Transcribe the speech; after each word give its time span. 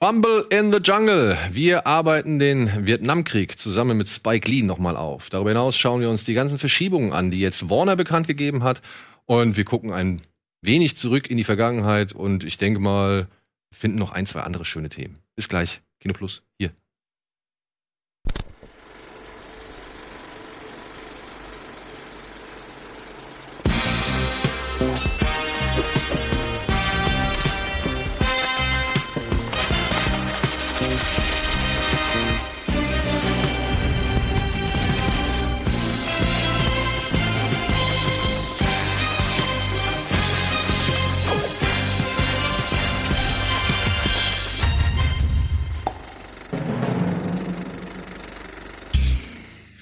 Bumble 0.00 0.46
in 0.50 0.70
the 0.70 0.78
Jungle. 0.78 1.36
Wir 1.50 1.84
arbeiten 1.84 2.38
den 2.38 2.86
Vietnamkrieg 2.86 3.58
zusammen 3.58 3.96
mit 3.96 4.08
Spike 4.08 4.48
Lee 4.48 4.62
nochmal 4.62 4.96
auf. 4.96 5.28
Darüber 5.28 5.50
hinaus 5.50 5.76
schauen 5.76 6.00
wir 6.00 6.08
uns 6.08 6.24
die 6.24 6.34
ganzen 6.34 6.56
Verschiebungen 6.56 7.12
an, 7.12 7.32
die 7.32 7.40
jetzt 7.40 7.68
Warner 7.68 7.96
bekannt 7.96 8.28
gegeben 8.28 8.62
hat. 8.62 8.80
Und 9.26 9.56
wir 9.56 9.64
gucken 9.64 9.92
ein 9.92 10.22
wenig 10.62 10.96
zurück 10.96 11.28
in 11.28 11.36
die 11.36 11.42
Vergangenheit 11.42 12.12
und 12.12 12.44
ich 12.44 12.58
denke 12.58 12.78
mal, 12.78 13.26
finden 13.74 13.98
noch 13.98 14.12
ein, 14.12 14.26
zwei 14.26 14.42
andere 14.42 14.64
schöne 14.64 14.88
Themen. 14.88 15.18
Bis 15.34 15.48
gleich. 15.48 15.80
Kino 15.98 16.14
Plus, 16.14 16.44
hier. 16.60 16.70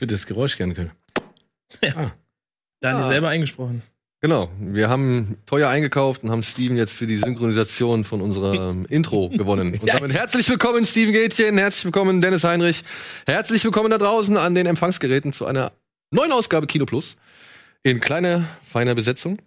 Würde 0.06 0.15
das 0.15 0.27
Geräusch 0.27 0.56
gerne 0.56 0.74
können. 0.74 0.92
Ja. 1.83 2.12
Daniel 2.80 3.05
Ah. 3.05 3.09
selber 3.09 3.28
eingesprochen. 3.28 3.83
Genau, 4.20 4.51
wir 4.59 4.88
haben 4.88 5.37
teuer 5.47 5.69
eingekauft 5.69 6.23
und 6.23 6.30
haben 6.30 6.42
Steven 6.42 6.77
jetzt 6.77 6.92
für 6.95 7.06
die 7.06 7.16
Synchronisation 7.16 8.05
von 8.05 8.20
unserem 8.20 8.87
Intro 8.88 9.28
gewonnen. 9.28 9.77
Und 9.78 9.88
damit 9.92 10.12
herzlich 10.12 10.48
willkommen, 10.48 10.87
Steven 10.87 11.12
Gätchen, 11.12 11.59
herzlich 11.59 11.84
willkommen, 11.84 12.20
Dennis 12.20 12.45
Heinrich, 12.45 12.83
herzlich 13.27 13.64
willkommen 13.64 13.91
da 13.91 13.98
draußen 13.98 14.36
an 14.36 14.55
den 14.55 14.66
Empfangsgeräten 14.66 15.33
zu 15.33 15.44
einer 15.44 15.72
neuen 16.12 16.33
Ausgabe 16.33 16.66
Kino 16.66 16.86
Plus 16.86 17.16
in 17.83 18.00
kleiner, 18.00 18.44
feiner 18.64 18.94
Besetzung. 18.94 19.38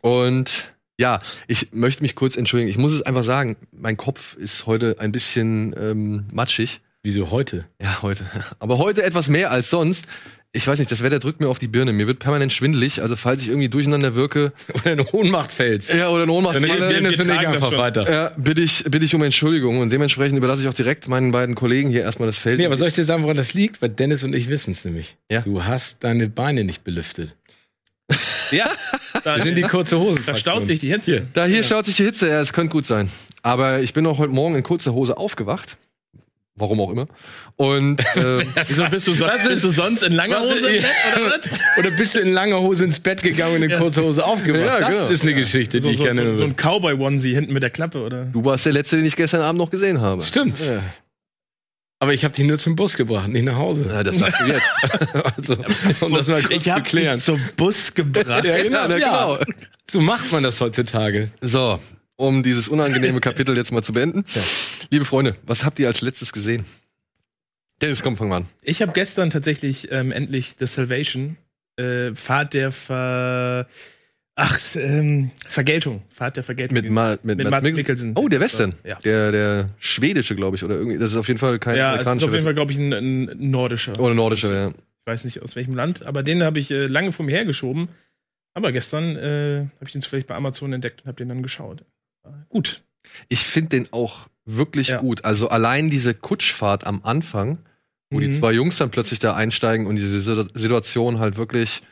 Und 0.00 0.72
ja, 0.98 1.20
ich 1.48 1.72
möchte 1.72 2.02
mich 2.02 2.14
kurz 2.14 2.36
entschuldigen. 2.36 2.70
Ich 2.70 2.78
muss 2.78 2.92
es 2.92 3.02
einfach 3.02 3.24
sagen, 3.24 3.56
mein 3.72 3.96
Kopf 3.96 4.36
ist 4.36 4.66
heute 4.66 4.96
ein 5.00 5.12
bisschen 5.12 5.74
ähm, 5.78 6.28
matschig. 6.32 6.80
Wieso 7.06 7.30
heute? 7.30 7.66
Ja, 7.80 8.02
heute. 8.02 8.24
Aber 8.58 8.78
heute 8.78 9.04
etwas 9.04 9.28
mehr 9.28 9.52
als 9.52 9.70
sonst. 9.70 10.06
Ich 10.50 10.66
weiß 10.66 10.80
nicht, 10.80 10.90
das 10.90 11.04
Wetter 11.04 11.20
drückt 11.20 11.40
mir 11.40 11.46
auf 11.48 11.60
die 11.60 11.68
Birne. 11.68 11.92
Mir 11.92 12.08
wird 12.08 12.18
permanent 12.18 12.52
schwindelig. 12.52 13.00
Also 13.00 13.14
falls 13.14 13.42
ich 13.42 13.48
irgendwie 13.48 13.68
durcheinander 13.68 14.16
wirke 14.16 14.52
Oder 14.74 14.94
in 14.94 15.00
Ohnmacht 15.12 15.52
fällst. 15.52 15.94
ja, 15.94 16.08
oder 16.08 16.24
in 16.24 16.30
Ohnmacht 16.30 16.56
Dann 16.56 16.66
falle, 16.66 16.88
Dennis 16.88 17.20
und 17.20 17.30
ich 17.30 17.46
einfach 17.46 17.70
weiter. 17.78 18.10
ja, 18.10 18.32
bitte 18.36 18.60
ich, 18.60 18.82
bitte 18.90 19.04
ich 19.04 19.14
um 19.14 19.22
Entschuldigung. 19.22 19.78
Und 19.78 19.90
dementsprechend 19.90 20.36
überlasse 20.36 20.62
ich 20.62 20.68
auch 20.68 20.74
direkt 20.74 21.06
meinen 21.06 21.30
beiden 21.30 21.54
Kollegen 21.54 21.90
hier 21.90 22.02
erstmal 22.02 22.26
das 22.26 22.38
Feld. 22.38 22.58
Nee, 22.58 22.66
aber 22.66 22.76
soll 22.76 22.88
ich 22.88 22.94
dir 22.94 23.04
sagen, 23.04 23.22
woran 23.22 23.36
das 23.36 23.54
liegt? 23.54 23.80
Weil 23.80 23.90
Dennis 23.90 24.24
und 24.24 24.34
ich 24.34 24.48
wissen 24.48 24.72
es 24.72 24.84
nämlich. 24.84 25.16
Ja. 25.30 25.42
Du 25.42 25.62
hast 25.62 26.02
deine 26.02 26.28
Beine 26.28 26.64
nicht 26.64 26.82
belüftet. 26.82 27.36
Ja, 28.52 28.70
da 29.24 29.40
sind 29.40 29.56
die 29.56 29.62
kurze 29.62 29.98
Hosen. 29.98 30.22
Da 30.24 30.36
staut 30.36 30.68
sich 30.68 30.78
die 30.78 30.88
Hitze. 30.88 31.26
da 31.32 31.46
hier 31.46 31.64
schaut 31.64 31.84
sich 31.86 31.96
die 31.96 32.04
Hitze. 32.04 32.28
Ja, 32.28 32.40
es 32.40 32.52
könnte 32.52 32.70
gut 32.70 32.86
sein. 32.86 33.10
Aber 33.42 33.80
ich 33.80 33.92
bin 33.92 34.06
auch 34.06 34.18
heute 34.18 34.32
Morgen 34.32 34.54
in 34.54 34.62
kurzer 34.62 34.92
Hose 34.92 35.16
aufgewacht. 35.16 35.76
Warum 36.58 36.80
auch 36.80 36.90
immer. 36.90 37.06
Und 37.56 38.02
ähm, 38.16 38.42
Wieso 38.66 38.84
bist 38.88 39.06
du, 39.06 39.12
so, 39.14 39.26
bist 39.46 39.62
du 39.64 39.70
sonst 39.70 40.02
in 40.02 40.12
langer 40.12 40.40
Hose 40.40 40.68
im 40.68 40.82
Bett 40.82 40.90
oder 41.16 41.26
was? 41.42 41.78
Oder 41.78 41.90
bist 41.90 42.14
du 42.14 42.20
in 42.20 42.32
langer 42.32 42.60
Hose 42.60 42.84
ins 42.84 42.98
Bett 43.00 43.22
gegangen 43.22 43.56
und 43.56 43.62
in 43.70 43.78
kurzer 43.78 44.02
Hose 44.02 44.24
aufgewacht? 44.24 44.64
Ja, 44.64 44.80
das 44.80 44.98
genau. 44.98 45.10
ist 45.10 45.22
eine 45.22 45.34
Geschichte, 45.34 45.80
So, 45.80 45.88
die 45.88 45.92
ich 45.92 45.98
so, 45.98 46.04
gerne 46.04 46.30
so, 46.30 46.36
so 46.36 46.44
ein 46.44 46.56
Cowboy-Onesie 46.56 47.34
hinten 47.34 47.52
mit 47.52 47.62
der 47.62 47.70
Klappe, 47.70 48.00
oder? 48.02 48.24
du 48.24 48.44
warst 48.44 48.64
der 48.64 48.72
Letzte, 48.72 48.96
den 48.96 49.04
ich 49.04 49.16
gestern 49.16 49.42
Abend 49.42 49.58
noch 49.58 49.70
gesehen 49.70 50.00
habe. 50.00 50.22
Stimmt. 50.22 50.58
Ja, 50.60 50.80
Aber 51.98 52.14
ich 52.14 52.24
habe 52.24 52.32
dich 52.34 52.46
nur 52.46 52.56
zum 52.58 52.74
Bus 52.74 52.96
gebracht, 52.96 53.28
nicht 53.28 53.44
nach 53.44 53.56
Hause. 53.56 53.86
ja 53.90 54.02
das 54.02 54.16
sagst 54.16 54.40
du 54.40 54.46
jetzt. 54.46 54.66
also, 55.36 55.56
Um 56.00 56.14
das 56.14 56.28
mal 56.28 56.40
kurz 56.42 56.54
Ich 56.56 56.64
zu 56.64 56.72
hab 56.72 56.84
klären. 56.84 57.16
dich 57.16 57.24
zum 57.26 57.40
Bus 57.56 57.92
gebracht. 57.94 58.44
Ja, 58.46 58.62
genau. 58.62 58.78
Ja, 58.78 58.88
na, 58.88 58.96
ja. 58.96 59.34
genau. 59.36 59.38
So 59.90 60.00
macht 60.00 60.32
man 60.32 60.42
das 60.42 60.60
heutzutage. 60.60 61.30
So, 61.42 61.78
um 62.16 62.42
dieses 62.42 62.68
unangenehme 62.68 63.20
Kapitel 63.20 63.56
jetzt 63.56 63.72
mal 63.72 63.82
zu 63.82 63.92
beenden. 63.92 64.24
Liebe 64.90 65.04
Freunde, 65.04 65.36
was 65.46 65.64
habt 65.64 65.78
ihr 65.78 65.86
als 65.88 66.00
letztes 66.00 66.32
gesehen? 66.32 66.64
Dennis, 67.82 68.02
komm, 68.02 68.16
fangen 68.16 68.30
wir 68.30 68.36
an. 68.36 68.46
Ich 68.62 68.82
habe 68.82 68.92
gestern 68.92 69.30
tatsächlich 69.30 69.92
ähm, 69.92 70.10
endlich 70.10 70.56
The 70.58 70.66
Salvation, 70.66 71.36
äh, 71.76 72.14
Fahrt 72.14 72.54
der 72.54 72.72
Ver... 72.72 73.66
Ach, 74.38 74.60
ähm, 74.76 75.30
Vergeltung. 75.48 76.02
Fahrt 76.10 76.36
der 76.36 76.44
Vergeltung. 76.44 76.74
Mit, 76.74 76.90
Ma 76.90 77.12
mit, 77.22 77.24
Mit 77.24 77.38
Mads 77.38 77.50
Mads 77.50 77.62
Mikkel- 77.62 77.76
Mikkelsen. 77.76 78.12
Oh, 78.16 78.28
der 78.28 78.38
Western. 78.38 78.74
Ja. 78.84 78.98
Der, 78.98 79.32
der 79.32 79.70
schwedische, 79.78 80.36
glaube 80.36 80.56
ich, 80.56 80.62
oder 80.62 80.74
irgendwie. 80.74 80.98
Das 80.98 81.12
ist 81.12 81.16
auf 81.16 81.26
jeden 81.28 81.38
Fall 81.38 81.58
kein 81.58 81.74
ja, 81.74 81.94
es 81.94 82.02
ist 82.02 82.06
amerikanischer 82.06 82.26
auf 82.26 82.32
jeden 82.32 82.44
Fall, 82.44 82.54
glaube 82.54 82.70
ich, 82.70 82.76
ein, 82.76 82.92
ein 82.92 83.50
nordischer. 83.50 83.98
Oder 83.98 84.12
nordischer, 84.12 84.54
ja. 84.54 84.68
Ich 84.68 85.06
weiß 85.06 85.24
nicht 85.24 85.40
aus 85.40 85.56
welchem 85.56 85.74
Land, 85.74 86.04
aber 86.04 86.22
den 86.22 86.42
habe 86.42 86.58
ich 86.58 86.70
äh, 86.70 86.86
lange 86.86 87.12
vor 87.12 87.24
mir 87.24 87.32
hergeschoben. 87.32 87.88
Aber 88.52 88.72
gestern 88.72 89.16
äh, 89.16 89.60
habe 89.60 89.86
ich 89.86 89.92
den 89.92 90.02
zufällig 90.02 90.26
bei 90.26 90.34
Amazon 90.34 90.70
entdeckt 90.74 91.00
und 91.00 91.08
habe 91.08 91.16
den 91.16 91.30
dann 91.30 91.42
geschaut. 91.42 91.86
Gut. 92.48 92.82
Ich 93.28 93.40
finde 93.44 93.70
den 93.70 93.92
auch 93.92 94.28
wirklich 94.44 94.88
Ja. 94.88 94.98
gut. 95.00 95.24
Also 95.24 95.48
allein 95.48 95.90
diese 95.90 96.14
Kutschfahrt 96.14 96.86
am 96.86 97.00
Anfang, 97.04 97.58
wo 98.10 98.20
die 98.20 98.28
Mhm. 98.28 98.32
zwei 98.34 98.52
Jungs 98.52 98.76
dann 98.76 98.90
plötzlich 98.90 99.18
da 99.18 99.34
einsteigen 99.34 99.86
und 99.86 99.96
diese 99.96 100.20
Situ- 100.20 100.48
Situation 100.54 101.18
halt 101.18 101.36
wirklich 101.38 101.82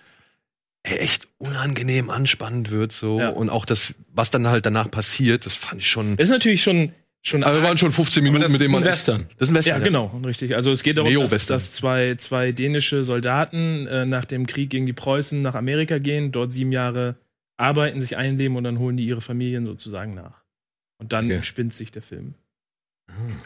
echt 0.83 1.29
unangenehm 1.39 2.11
anspannend 2.11 2.71
wird 2.71 2.93
so 2.93 3.19
Ja. 3.19 3.31
und 3.31 3.49
auch 3.49 3.65
das 3.65 3.95
was 4.13 4.31
dann 4.31 4.47
halt 4.49 4.67
danach 4.67 4.91
passiert 4.91 5.47
das 5.47 5.55
fand 5.55 5.81
ich 5.81 5.91
schon 5.91 6.17
Ist 6.19 6.29
natürlich 6.29 6.63
schon 6.63 6.93
schon 7.23 7.43
also 7.43 7.63
waren 7.63 7.79
schon 7.79 7.91
15 7.91 8.23
Minuten 8.23 8.43
das 8.43 8.53
mit 8.53 8.61
denen 8.61 8.73
man 8.73 8.85
Western. 8.85 9.27
das 9.39 9.49
ist 9.49 9.53
ein 9.53 9.55
Ja, 9.55 9.59
Western 9.61 9.83
genau, 9.85 10.21
richtig. 10.27 10.55
Also 10.55 10.71
es 10.71 10.83
geht 10.83 10.99
darum, 10.99 11.11
dass, 11.31 11.47
dass 11.47 11.73
zwei, 11.73 12.17
zwei 12.17 12.53
dänische 12.53 13.03
Soldaten 13.03 13.87
äh, 13.87 14.05
nach 14.05 14.27
dem 14.27 14.47
Krieg 14.47 14.69
gegen 14.69 14.85
die 14.85 14.93
Preußen 14.93 15.41
nach 15.41 15.55
Amerika 15.55 15.97
gehen, 15.97 16.33
dort 16.33 16.53
sieben 16.53 16.71
Jahre 16.71 17.17
arbeiten, 17.57 18.01
sich 18.01 18.17
einleben 18.17 18.57
und 18.57 18.65
dann 18.65 18.79
holen 18.79 18.97
die 18.97 19.07
ihre 19.07 19.21
Familien 19.21 19.67
sozusagen 19.67 20.15
nach. 20.15 20.43
Und 20.99 21.13
dann 21.13 21.27
Okay. 21.27 21.35
entspinnt 21.37 21.75
sich 21.75 21.91
der 21.93 22.03
Film. 22.03 22.35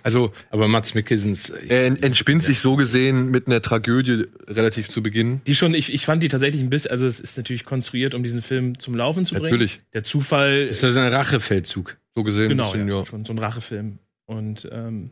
also 0.03 0.33
Aber 0.51 0.69
Mats 0.69 0.95
Mikkelsens. 0.95 1.51
er 1.51 1.87
ent- 1.87 2.03
entspinnt 2.03 2.45
sich 2.45 2.61
so 2.61 2.77
gesehen 2.77 3.31
mit 3.31 3.47
einer 3.49 3.61
Tragödie 3.61 4.27
relativ 4.47 4.89
zu 4.89 5.03
Beginn 5.03 5.41
Die 5.47 5.55
schon, 5.55 5.75
ich, 5.75 5.93
ich 5.93 6.05
fand 6.07 6.23
die 6.23 6.29
tatsächlich 6.29 6.63
ein 6.63 6.71
bisschen, 6.71 6.91
also 6.93 7.07
es 7.07 7.19
ist 7.21 7.37
natürlich 7.37 7.65
konstruiert, 7.65 8.15
um 8.15 8.23
diesen 8.23 8.41
Film 8.41 8.79
zum 8.79 8.95
Laufen 8.95 9.25
zu 9.25 9.35
bringen. 9.35 9.45
natürlich 9.47 9.81
Der 9.95 10.05
Zufall 10.05 10.63
Ist 10.63 10.83
das 10.83 10.97
ein 10.97 11.13
Rachefeldzug? 11.13 11.99
so 12.15 12.23
gesehen 12.25 12.49
Genau, 12.51 12.71
bisschen, 12.73 12.89
ja, 12.89 12.99
ja. 13.01 13.07
schon 13.07 13.25
so 13.25 13.33
ein 13.33 13.39
Rachefilm. 13.39 13.99
Und 14.27 14.69
ähm, 14.71 15.11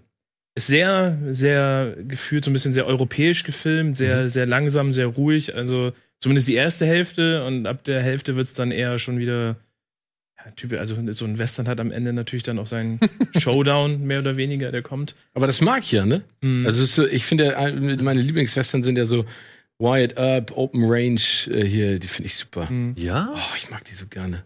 ist 0.54 0.68
sehr, 0.68 1.18
sehr 1.32 1.96
gefühlt, 2.06 2.44
so 2.44 2.50
ein 2.50 2.52
bisschen 2.52 2.72
sehr 2.72 2.86
europäisch 2.86 3.42
gefilmt, 3.42 3.96
sehr, 3.96 4.24
Mhm. 4.24 4.28
sehr 4.28 4.46
langsam, 4.46 4.92
sehr 4.92 5.06
ruhig. 5.06 5.54
Also 5.54 5.92
zumindest 6.21 6.49
die 6.49 6.54
erste 6.54 6.87
Hälfte 6.87 7.44
und 7.44 7.66
ab 7.66 7.84
der 7.84 8.03
Hälfte 8.03 8.37
wird 8.37 8.49
es 8.49 8.54
dann 8.54 8.71
eher 8.71 8.99
schon 8.99 9.19
wieder. 9.19 9.56
Ja, 10.38 10.50
typ, 10.53 10.72
also 10.75 10.97
so 11.12 11.25
ein 11.25 11.38
Western 11.38 11.66
hat 11.66 11.81
am 11.81 11.91
Ende 11.91 12.12
natürlich 12.12 12.43
dann 12.43 12.59
auch 12.59 12.66
seinen 12.66 13.00
Showdown, 13.38 14.06
mehr 14.06 14.21
oder 14.21 14.37
weniger, 14.37 14.71
der 14.71 14.82
kommt. 14.82 15.15
Aber 15.34 15.47
das 15.47 15.60
mag 15.60 15.82
ich 15.82 15.93
ja, 15.93 16.05
ne? 16.06 16.22
Mhm. 16.41 16.66
Also 16.66 16.84
so, 16.84 17.06
ich 17.06 17.25
finde, 17.25 17.53
ja, 17.53 17.72
meine 18.03 18.21
Lieblingswestern 18.21 18.82
sind 18.82 18.99
ja 18.99 19.06
so 19.06 19.25
Wired 19.78 20.19
Up, 20.19 20.56
Open 20.56 20.84
Range 20.84 21.21
äh, 21.50 21.65
hier, 21.65 21.99
die 21.99 22.09
finde 22.09 22.26
ich 22.26 22.37
super. 22.37 22.71
Mhm. 22.71 22.94
ja 22.97 23.32
Oh, 23.34 23.55
ich 23.56 23.71
mag 23.71 23.84
die 23.84 23.94
so 23.94 24.06
gerne. 24.06 24.44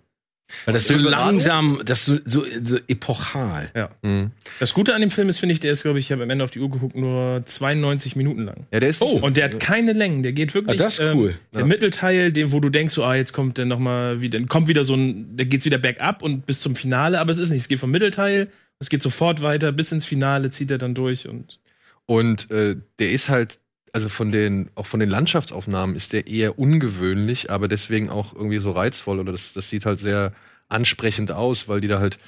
Weil 0.65 0.75
das 0.75 0.87
so 0.87 0.95
langsam, 0.97 1.81
das 1.85 2.05
so, 2.05 2.19
so, 2.25 2.45
so 2.63 2.77
epochal. 2.89 3.71
Mhm. 4.03 4.33
Das 4.59 4.75
Gute 4.75 4.95
an 4.95 5.01
dem 5.01 5.11
Film 5.11 5.29
ist, 5.29 5.39
finde 5.39 5.53
ich, 5.53 5.61
der 5.61 5.73
ist, 5.73 5.83
glaube 5.83 5.99
ich, 5.99 6.07
ich 6.07 6.13
habe 6.13 6.23
am 6.23 6.31
Ende 6.31 6.45
auf 6.45 6.51
die 6.51 6.61
Uhr 6.61 6.71
geguckt, 6.71 6.97
nur 6.97 7.43
92 7.45 8.17
Minuten 8.17 8.45
lang. 8.45 8.67
ja 8.73 8.81
der 8.81 8.89
ist 8.91 9.01
Oh, 9.01 9.19
Und 9.19 9.37
der 9.37 9.45
hat 9.45 9.61
keine 9.61 9.93
Längen, 9.93 10.23
der 10.23 10.33
geht 10.33 10.53
wirklich. 10.55 10.81
Ah, 10.81 10.85
das 10.85 10.99
ist 10.99 11.15
cool. 11.15 11.35
Der 11.53 11.61
Ja. 11.61 11.67
Mittelteil, 11.67 12.33
den, 12.33 12.53
wo 12.53 12.61
du 12.61 12.69
denkst, 12.69 12.95
so, 12.95 13.05
ah, 13.05 13.15
jetzt 13.15 13.33
kommt 13.33 13.59
der 13.59 13.67
noch 13.67 13.79
mal 13.79 14.21
wieder, 14.21 14.41
kommt 14.47 14.69
wieder 14.69 14.85
so 14.85 14.95
ein, 14.95 15.37
da 15.37 15.45
geht's 15.45 15.65
wieder 15.65 15.79
bergab 15.79 16.23
und 16.23 16.47
bis 16.47 16.61
zum 16.61 16.75
Finale, 16.75 17.21
aber 17.21 17.31
es 17.31 17.39
ist 17.39 17.51
nicht. 17.51 17.61
Es 17.63 17.69
geht 17.69 17.79
vom 17.79 17.91
Mittelteil, 17.91 18.49
es 18.81 18.89
geht 18.91 19.03
sofort 19.03 19.43
weiter, 19.43 19.71
bis 19.73 19.93
ins 19.93 20.07
Finale 20.07 20.51
zieht 20.51 20.71
er 20.71 20.79
dann 20.79 20.95
durch 20.95 21.29
und 21.29 21.61
Und 22.07 22.51
äh, 22.51 22.75
der 22.99 23.13
ist 23.13 23.29
halt, 23.29 23.60
also 23.93 24.09
von 24.09 24.33
den, 24.33 24.71
auch 24.75 24.87
von 24.87 25.01
den 25.01 25.11
Landschaftsaufnahmen 25.11 25.97
ist 25.97 26.13
der 26.13 26.27
eher 26.27 26.59
ungewöhnlich, 26.59 27.51
aber 27.51 27.69
deswegen 27.69 28.09
auch 28.11 28.35
irgendwie 28.35 28.59
so 28.59 28.71
reizvoll. 28.73 29.19
Oder 29.19 29.33
das, 29.33 29.53
das 29.53 29.69
sieht 29.69 29.85
halt 29.87 30.01
sehr 30.01 30.33
ansprechend 30.69 31.33
aus, 31.33 31.69
weil 31.69 31.81
die 31.81 31.89
da 31.89 32.01
halt 32.01 32.19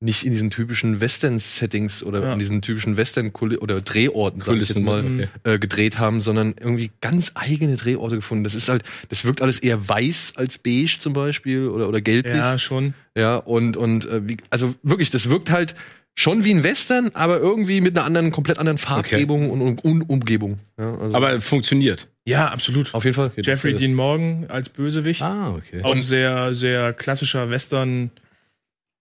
nicht 0.00 0.22
in 0.22 0.30
diesen 0.30 0.50
typischen 0.50 1.00
Western-Settings 1.00 2.04
oder 2.04 2.22
Ja. 2.22 2.32
in 2.32 2.38
diesen 2.38 2.62
typischen 2.62 2.96
Western- 2.96 3.32
oder 3.32 3.80
Drehorten, 3.80 4.40
sag 4.40 4.54
ich 4.54 4.68
jetzt 4.68 4.78
mal, 4.78 5.00
okay. 5.04 5.28
äh, 5.42 5.58
gedreht 5.58 5.98
haben, 5.98 6.20
sondern 6.20 6.54
irgendwie 6.60 6.92
ganz 7.00 7.32
eigene 7.34 7.74
Drehorte 7.74 8.14
gefunden. 8.14 8.44
Das 8.44 8.54
ist 8.54 8.68
halt, 8.68 8.84
das 9.08 9.24
wirkt 9.24 9.42
alles 9.42 9.58
eher 9.58 9.88
weiß 9.88 10.34
als 10.36 10.58
beige 10.58 10.98
zum 11.00 11.14
Beispiel 11.14 11.66
oder, 11.66 11.88
oder 11.88 12.00
gelblich. 12.00 12.36
ja, 12.36 12.58
schon. 12.58 12.94
Ja, 13.16 13.34
und, 13.36 13.76
und 13.76 14.04
äh, 14.06 14.28
wie, 14.28 14.36
also 14.50 14.72
wirklich, 14.84 15.10
das 15.10 15.30
wirkt 15.30 15.50
halt 15.50 15.74
schon 16.18 16.42
wie 16.42 16.52
ein 16.52 16.64
Western, 16.64 17.10
aber 17.14 17.38
irgendwie 17.38 17.80
mit 17.80 17.96
einer 17.96 18.04
anderen, 18.04 18.32
komplett 18.32 18.58
anderen 18.58 18.78
Farbgebung 18.78 19.50
und, 19.50 19.62
und, 19.62 19.84
und 19.84 20.02
Umgebung. 20.10 20.58
Ja, 20.76 20.98
also 20.98 21.16
Aber 21.16 21.40
funktioniert. 21.40 22.08
Ja, 22.26 22.48
absolut. 22.48 22.92
auf 22.92 23.04
jeden 23.04 23.14
Fall. 23.14 23.30
Jeffrey 23.36 23.72
Das- 23.72 23.80
Dean 23.80 23.94
Morgan 23.94 24.46
als 24.48 24.68
Bösewicht. 24.68 25.22
Ah, 25.22 25.54
okay. 25.54 25.80
Auch 25.82 25.94
ein 25.94 26.02
sehr, 26.02 26.54
sehr 26.56 26.92
klassischer 26.92 27.50
Western, 27.50 28.10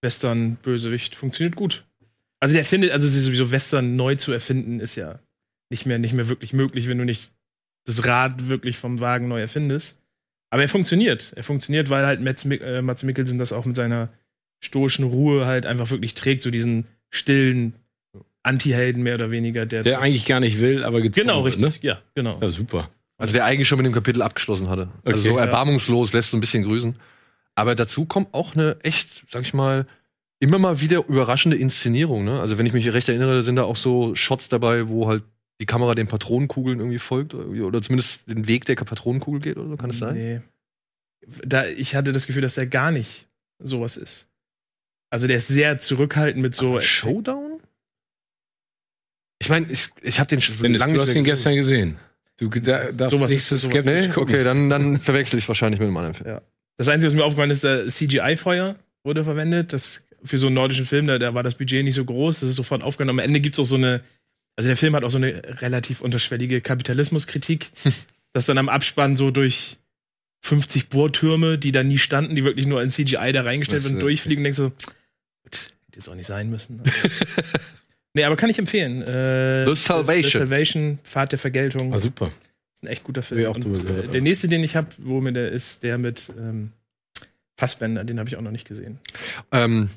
Western-Bösewicht. 0.04 1.16
Funktioniert 1.16 1.56
gut. 1.56 1.86
Also 2.40 2.54
der 2.54 2.64
findet, 2.66 2.92
also 2.92 3.08
sie 3.08 3.19
sowieso 3.19 3.52
Western 3.52 3.96
neu 3.96 4.14
zu 4.16 4.31
erfinden, 4.31 4.80
ist 4.80 4.96
ja 4.96 5.19
nicht 5.72 5.86
mehr, 5.88 5.98
nicht 5.98 6.14
mehr 6.14 6.30
wirklich 6.30 6.54
möglich, 6.54 6.88
wenn 6.88 7.00
du 7.00 7.04
nicht 7.04 7.31
das 7.86 8.06
Rad 8.06 8.48
wirklich 8.48 8.78
vom 8.78 9.00
Wagen 9.00 9.28
neu 9.28 9.40
erfindest. 9.42 9.98
Aber 10.52 10.62
er 10.62 10.69
funktioniert. 10.69 11.34
Er 11.36 11.44
funktioniert, 11.44 11.90
weil 11.90 12.06
halt 12.06 12.22
Mats, 12.22 12.46
Mik 12.46 12.62
äh, 12.62 12.81
Mats 12.84 13.02
Mikkelsen 13.04 13.40
das 13.40 13.54
auch 13.54 13.66
mit 13.66 13.75
seiner 13.75 14.10
stoischen 14.64 15.06
Ruhe 15.06 15.46
halt 15.48 15.66
einfach 15.66 15.90
wirklich 15.90 16.14
trägt, 16.14 16.44
so 16.44 16.52
diesen 16.52 16.86
stillen 17.18 17.74
Anti-Helden 18.44 19.04
mehr 19.04 19.16
oder 19.16 19.30
weniger, 19.31 19.66
der, 19.66 19.84
Der 19.84 20.00
eigentlich 20.00 20.25
gar 20.25 20.40
nicht 20.40 20.62
will, 20.62 20.84
aber 20.84 21.02
gezwungen 21.02 21.28
genau 21.28 21.44
wird, 21.44 21.58
richtig, 21.62 21.84
ja, 21.84 22.00
genau. 22.16 22.36
Ne? 22.40 22.46
Ja, 22.46 22.50
super. 22.50 22.90
Also 23.18 23.34
der 23.34 23.46
eigentlich 23.46 23.68
schon 23.68 23.78
mit 23.78 23.86
dem 23.86 23.94
Kapitel 23.94 24.22
abgeschlossen 24.22 24.69
hatte. 24.69 24.90
Also 25.04 25.19
Okay. 25.19 25.30
so 25.30 25.38
Ja. 25.38 25.46
erbarmungslos, 25.46 26.14
lässt 26.14 26.31
so 26.31 26.38
ein 26.38 26.40
bisschen 26.40 26.64
grüßen. 26.64 26.96
Aber 27.56 27.75
dazu 27.75 28.06
kommt 28.06 28.34
auch 28.34 28.56
eine 28.56 28.78
echt, 28.84 29.24
sag 29.28 29.42
ich 29.42 29.54
mal, 29.54 29.86
immer 30.40 30.60
mal 30.60 30.80
wieder 30.80 31.04
überraschende 31.08 31.58
Inszenierung. 31.58 32.24
Ne? 32.24 32.40
Also 32.40 32.58
wenn 32.60 32.66
ich 32.68 32.74
mich 32.74 32.94
recht 32.94 33.10
erinnere, 33.10 33.42
sind 33.44 33.56
da 33.56 33.64
auch 33.64 33.75
so 33.75 34.14
Shots 34.16 34.50
dabei, 34.50 34.88
wo 34.88 35.08
halt 35.08 35.24
die 35.60 35.66
Kamera 35.66 35.96
den 35.96 36.08
Patronenkugeln 36.08 36.80
irgendwie 36.80 37.00
folgt 37.00 37.34
oder, 37.34 37.81
zumindest 37.81 38.28
den 38.30 38.48
Weg 38.48 38.66
der 38.66 38.75
Patronenkugel 38.75 39.42
geht 39.42 39.58
oder 39.58 39.69
so, 39.69 39.75
kann 39.78 39.90
es 39.90 39.98
sein? 39.98 40.14
Nee. 40.14 40.42
Da, 41.44 41.66
ich 41.66 41.96
hatte 41.96 42.14
das 42.14 42.28
Gefühl, 42.28 42.44
dass 42.44 42.54
der 42.54 42.68
gar 42.68 42.92
nicht 42.92 43.28
sowas 43.58 43.98
ist. 43.98 44.26
Also 45.18 45.25
der 45.25 45.38
ist 45.38 45.48
sehr 45.48 45.80
zurückhaltend 45.80 46.44
mit 46.44 46.54
so. 46.54 46.74
Aber 46.74 46.81
Showdown? 46.84 47.60
Ich 49.40 49.50
meine, 49.50 49.66
ich, 49.72 49.90
ich 50.04 50.19
habe 50.19 50.28
den 50.28 50.42
schon 50.42 50.60
Dennis, 50.62 50.80
lange 50.80 50.94
du 50.94 51.02
hast 51.02 51.10
ihn 51.16 51.24
gesehen. 51.24 51.25
gestern 51.25 51.56
gesehen. 51.56 52.00
Du 52.38 52.50
da, 52.50 52.92
darfst 52.92 53.18
Sowas 53.18 53.31
nicht 53.31 53.38
ist- 53.40 53.48
so 53.50 53.58
skeptisch 53.58 54.10
Nee, 54.10 54.12
okay, 54.16 54.44
dann, 54.44 54.69
dann 54.69 55.00
verwechsel 55.00 55.40
ich 55.40 55.48
wahrscheinlich 55.48 55.80
mit 55.80 55.88
einem 55.88 55.98
anderen 55.98 56.14
Film. 56.14 56.38
Das 56.78 56.88
Einzige, 56.88 57.08
was 57.08 57.16
mir 57.16 57.24
aufgefallen 57.25 57.50
ist, 57.50 57.64
der 57.64 57.88
CGI-Feuer 57.88 58.75
wurde 59.04 59.24
verwendet. 59.24 59.74
Das 59.74 60.04
für 60.24 60.38
so 60.38 60.46
einen 60.46 60.54
nordischen 60.54 60.86
Film, 60.86 61.08
da, 61.08 61.18
da 61.18 61.34
war 61.34 61.42
das 61.42 61.56
Budget 61.56 61.84
nicht 61.84 61.96
so 61.96 62.06
groß, 62.06 62.42
das 62.42 62.52
ist 62.52 62.56
sofort 62.58 62.84
aufgenommen. 62.84 63.19
Am 63.19 63.25
Ende 63.25 63.40
gibt 63.40 63.56
es 63.56 63.60
auch 63.60 63.66
so 63.66 63.75
eine, 63.75 64.02
also 64.56 64.68
der 64.69 64.78
Film 64.78 64.96
hat 64.96 65.04
auch 65.04 65.10
so 65.10 65.18
eine 65.18 65.42
relativ 65.62 66.02
unterschwellige 66.02 66.62
Kapitalismuskritik, 66.62 67.72
dass 68.34 68.46
dann 68.46 68.60
am 68.60 68.69
Abspann 68.69 69.18
so 69.18 69.31
durch 69.31 69.78
50 70.44 70.90
Bohrtürme, 70.90 71.58
die 71.58 71.72
da 71.72 71.84
nie 71.84 71.98
standen, 71.98 72.36
die 72.36 72.44
wirklich 72.44 72.68
nur 72.68 72.84
in 72.84 72.92
CGI 72.92 73.31
da 73.31 73.42
reingestellt 73.42 73.84
werden, 73.84 73.98
äh, 73.98 74.02
durchfliegen 74.02 74.42
und 74.42 74.44
denkst 74.44 74.58
so, 74.58 74.72
jetzt 75.97 76.09
auch 76.09 76.15
nicht 76.15 76.27
sein 76.27 76.49
müssen. 76.49 76.81
nee, 78.13 78.23
aber 78.23 78.35
kann 78.35 78.49
ich 78.49 78.59
empfehlen. 78.59 79.01
Äh, 79.01 79.65
The 79.65 79.75
Salvation. 79.75 80.23
The 80.23 80.38
Salvation, 80.38 80.99
Pfad 81.03 81.31
der 81.31 81.39
Vergeltung. 81.39 81.94
Ah, 81.94 81.99
super. 81.99 82.31
ist 82.73 82.83
ein 82.83 82.88
echt 82.88 83.03
guter 83.03 83.21
Film. 83.21 83.51
Und, 83.51 83.63
gehört, 83.63 84.05
äh, 84.05 84.07
der 84.09 84.21
nächste, 84.21 84.47
den 84.47 84.63
ich 84.63 84.75
habe, 84.75 84.88
wo 84.99 85.19
mir 85.19 85.33
der 85.33 85.51
ist, 85.51 85.83
der 85.83 85.97
mit 85.97 86.31
ähm, 86.38 86.71
Fassbender, 87.57 88.03
den 88.03 88.19
habe 88.19 88.29
ich 88.29 88.38
auch 88.38 88.41
noch 88.41 88.51
nicht 88.51 88.67
gesehen. 88.67 88.99
Ähm, 89.51 89.89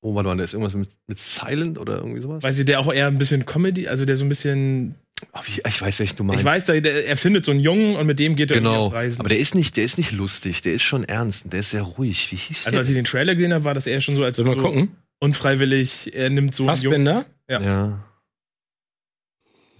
oh, 0.00 0.14
warte 0.14 0.28
mal, 0.28 0.36
da 0.36 0.44
ist 0.44 0.52
irgendwas 0.54 0.74
mit, 0.74 0.88
mit 1.06 1.18
Silent 1.18 1.78
oder 1.78 1.98
irgendwie 1.98 2.20
sowas? 2.22 2.42
Weiß 2.42 2.58
ich, 2.58 2.66
der 2.66 2.80
auch 2.80 2.92
eher 2.92 3.06
ein 3.06 3.18
bisschen 3.18 3.44
Comedy, 3.46 3.88
also 3.88 4.04
der 4.04 4.16
so 4.16 4.24
ein 4.24 4.28
bisschen. 4.28 4.94
Oh, 5.32 5.40
wie, 5.44 5.60
ich 5.66 5.82
weiß, 5.82 5.98
welchen 5.98 6.16
du 6.16 6.22
meinst. 6.24 6.40
Ich 6.40 6.44
weiß, 6.46 6.66
der, 6.66 6.80
der, 6.80 7.06
er 7.06 7.16
findet 7.16 7.44
so 7.44 7.50
einen 7.50 7.60
Jungen 7.60 7.96
und 7.96 8.06
mit 8.06 8.18
dem 8.20 8.36
geht 8.36 8.50
er 8.52 8.58
Genau. 8.58 8.86
auf 8.86 8.92
Reisen. 8.92 9.20
Aber 9.20 9.28
der 9.28 9.38
ist 9.40 9.54
nicht, 9.56 9.76
der 9.76 9.84
ist 9.84 9.98
nicht 9.98 10.12
lustig, 10.12 10.62
der 10.62 10.74
ist 10.74 10.82
schon 10.82 11.02
ernst, 11.04 11.52
der 11.52 11.60
ist 11.60 11.70
sehr 11.70 11.82
ruhig. 11.82 12.30
Wie 12.30 12.36
hieß 12.36 12.66
also 12.66 12.70
der? 12.70 12.78
als 12.80 12.88
ich 12.88 12.94
den 12.94 13.04
Trailer 13.04 13.34
gesehen 13.34 13.52
habe, 13.52 13.64
war 13.64 13.74
das 13.74 13.86
eher 13.88 14.00
schon 14.00 14.14
so 14.14 14.22
als 14.22 14.36
Sollen 14.36 14.48
wir 14.50 14.54
so 14.56 14.62
gucken? 14.62 14.96
unfreiwillig, 15.18 16.14
er 16.14 16.30
nimmt 16.30 16.54
so 16.54 16.68
einen 16.68 16.80
Jungen. 16.80 17.06
Ja. 17.06 17.60
ja. 17.60 18.04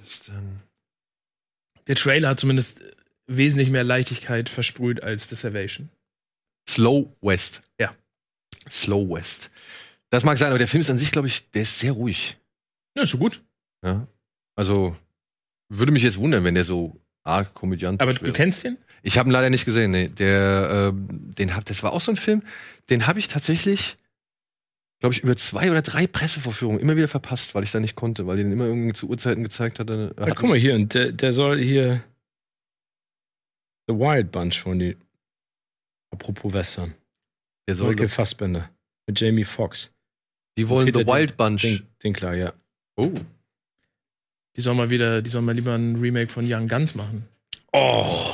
Was 0.01 0.11
ist 0.11 0.27
denn? 0.29 0.61
Der 1.87 1.95
Trailer 1.95 2.31
hat 2.31 2.41
zumindest 2.41 2.83
wesentlich 3.29 3.71
mehr 3.71 3.85
Leichtigkeit 3.85 4.49
versprüht 4.49 5.03
als 5.03 5.29
The 5.29 5.37
Salvation. 5.37 5.89
Slow 6.69 7.07
West. 7.21 7.63
Ja. 7.81 7.95
Slow 8.69 9.09
West. 9.09 9.51
Das 10.11 10.25
mag 10.25 10.39
sein, 10.39 10.49
aber 10.49 10.59
der 10.59 10.69
Film 10.69 10.81
ist 10.81 10.91
an 10.91 10.99
sich, 10.99 11.13
glaube 11.13 11.29
ich, 11.29 11.51
der 11.51 11.63
ist 11.63 11.79
sehr 11.79 11.93
ruhig. 11.93 12.39
Ja, 12.97 13.03
ist 13.03 13.11
schon 13.11 13.21
gut. 13.21 13.43
Ja. 13.85 14.07
Also 14.57 14.97
würde 15.69 15.93
mich 15.93 16.03
jetzt 16.03 16.19
wundern, 16.19 16.45
wenn 16.45 16.55
der 16.55 16.65
so 16.65 17.01
arg 17.25 17.55
komödiantisch 17.55 18.03
Aber 18.03 18.15
du 18.15 18.23
wäre. 18.23 18.33
kennst 18.33 18.65
den? 18.65 18.79
Ich 19.03 19.19
habe 19.19 19.29
ihn 19.29 19.33
leider 19.33 19.51
nicht 19.51 19.65
gesehen. 19.65 19.91
Nee, 19.91 20.09
der, 20.09 20.93
ähm, 20.93 21.31
den 21.39 21.55
hab, 21.55 21.65
das 21.67 21.83
war 21.83 21.93
auch 21.93 22.01
so 22.01 22.11
ein 22.13 22.17
Film. 22.17 22.43
Den 22.91 23.07
habe 23.07 23.19
ich 23.19 23.29
tatsächlich, 23.29 23.97
glaube 24.99 25.15
ich, 25.15 25.23
über 25.23 25.37
zwei 25.37 25.71
oder 25.71 25.83
drei 25.83 26.07
Pressevorführungen 26.07 26.81
immer 26.81 26.97
wieder 26.97 27.07
verpasst, 27.07 27.55
weil 27.55 27.63
ich 27.63 27.71
da 27.71 27.79
nicht 27.81 27.95
konnte, 27.97 28.27
weil 28.27 28.39
die 28.39 28.43
den 28.43 28.53
immer 28.53 28.65
irgendwie 28.65 28.95
zu 28.95 29.09
Uhrzeiten 29.09 29.43
gezeigt 29.45 29.79
hatte. 29.79 30.15
Ja, 30.19 30.35
guck 30.35 30.49
mal 30.49 30.59
hier, 30.59 30.75
und 30.75 30.95
der, 30.95 31.13
der 31.13 31.33
soll 31.33 31.59
hier 31.63 32.03
The 33.87 33.95
Wild 33.95 34.33
Bunch 34.33 34.59
von 34.61 34.79
die. 34.79 34.97
Apropos 36.11 36.53
Western. 36.53 36.95
der 37.69 37.77
soll, 37.77 37.91
Michael 37.91 38.09
Fassbender. 38.09 38.71
Mit 39.07 39.21
Jamie 39.21 39.45
Foxx. 39.45 39.93
Die 40.59 40.69
wollen 40.69 40.93
The 40.93 41.07
Wild 41.07 41.37
Bunch. 41.37 41.63
Den, 41.63 41.87
den 42.03 42.13
klar, 42.13 42.35
ja. 42.35 42.53
Oh. 42.97 43.13
Die 44.57 44.61
sollen 44.61 44.77
mal 44.77 44.91
wieder, 44.91 45.23
die 45.23 45.31
sollen 45.31 45.45
mal 45.45 45.55
lieber 45.55 45.75
ein 45.75 45.97
Remake 45.97 46.33
von 46.33 46.45
Young 46.53 46.67
Guns 46.67 46.97
machen. 46.97 47.27
Oh. 47.73 48.27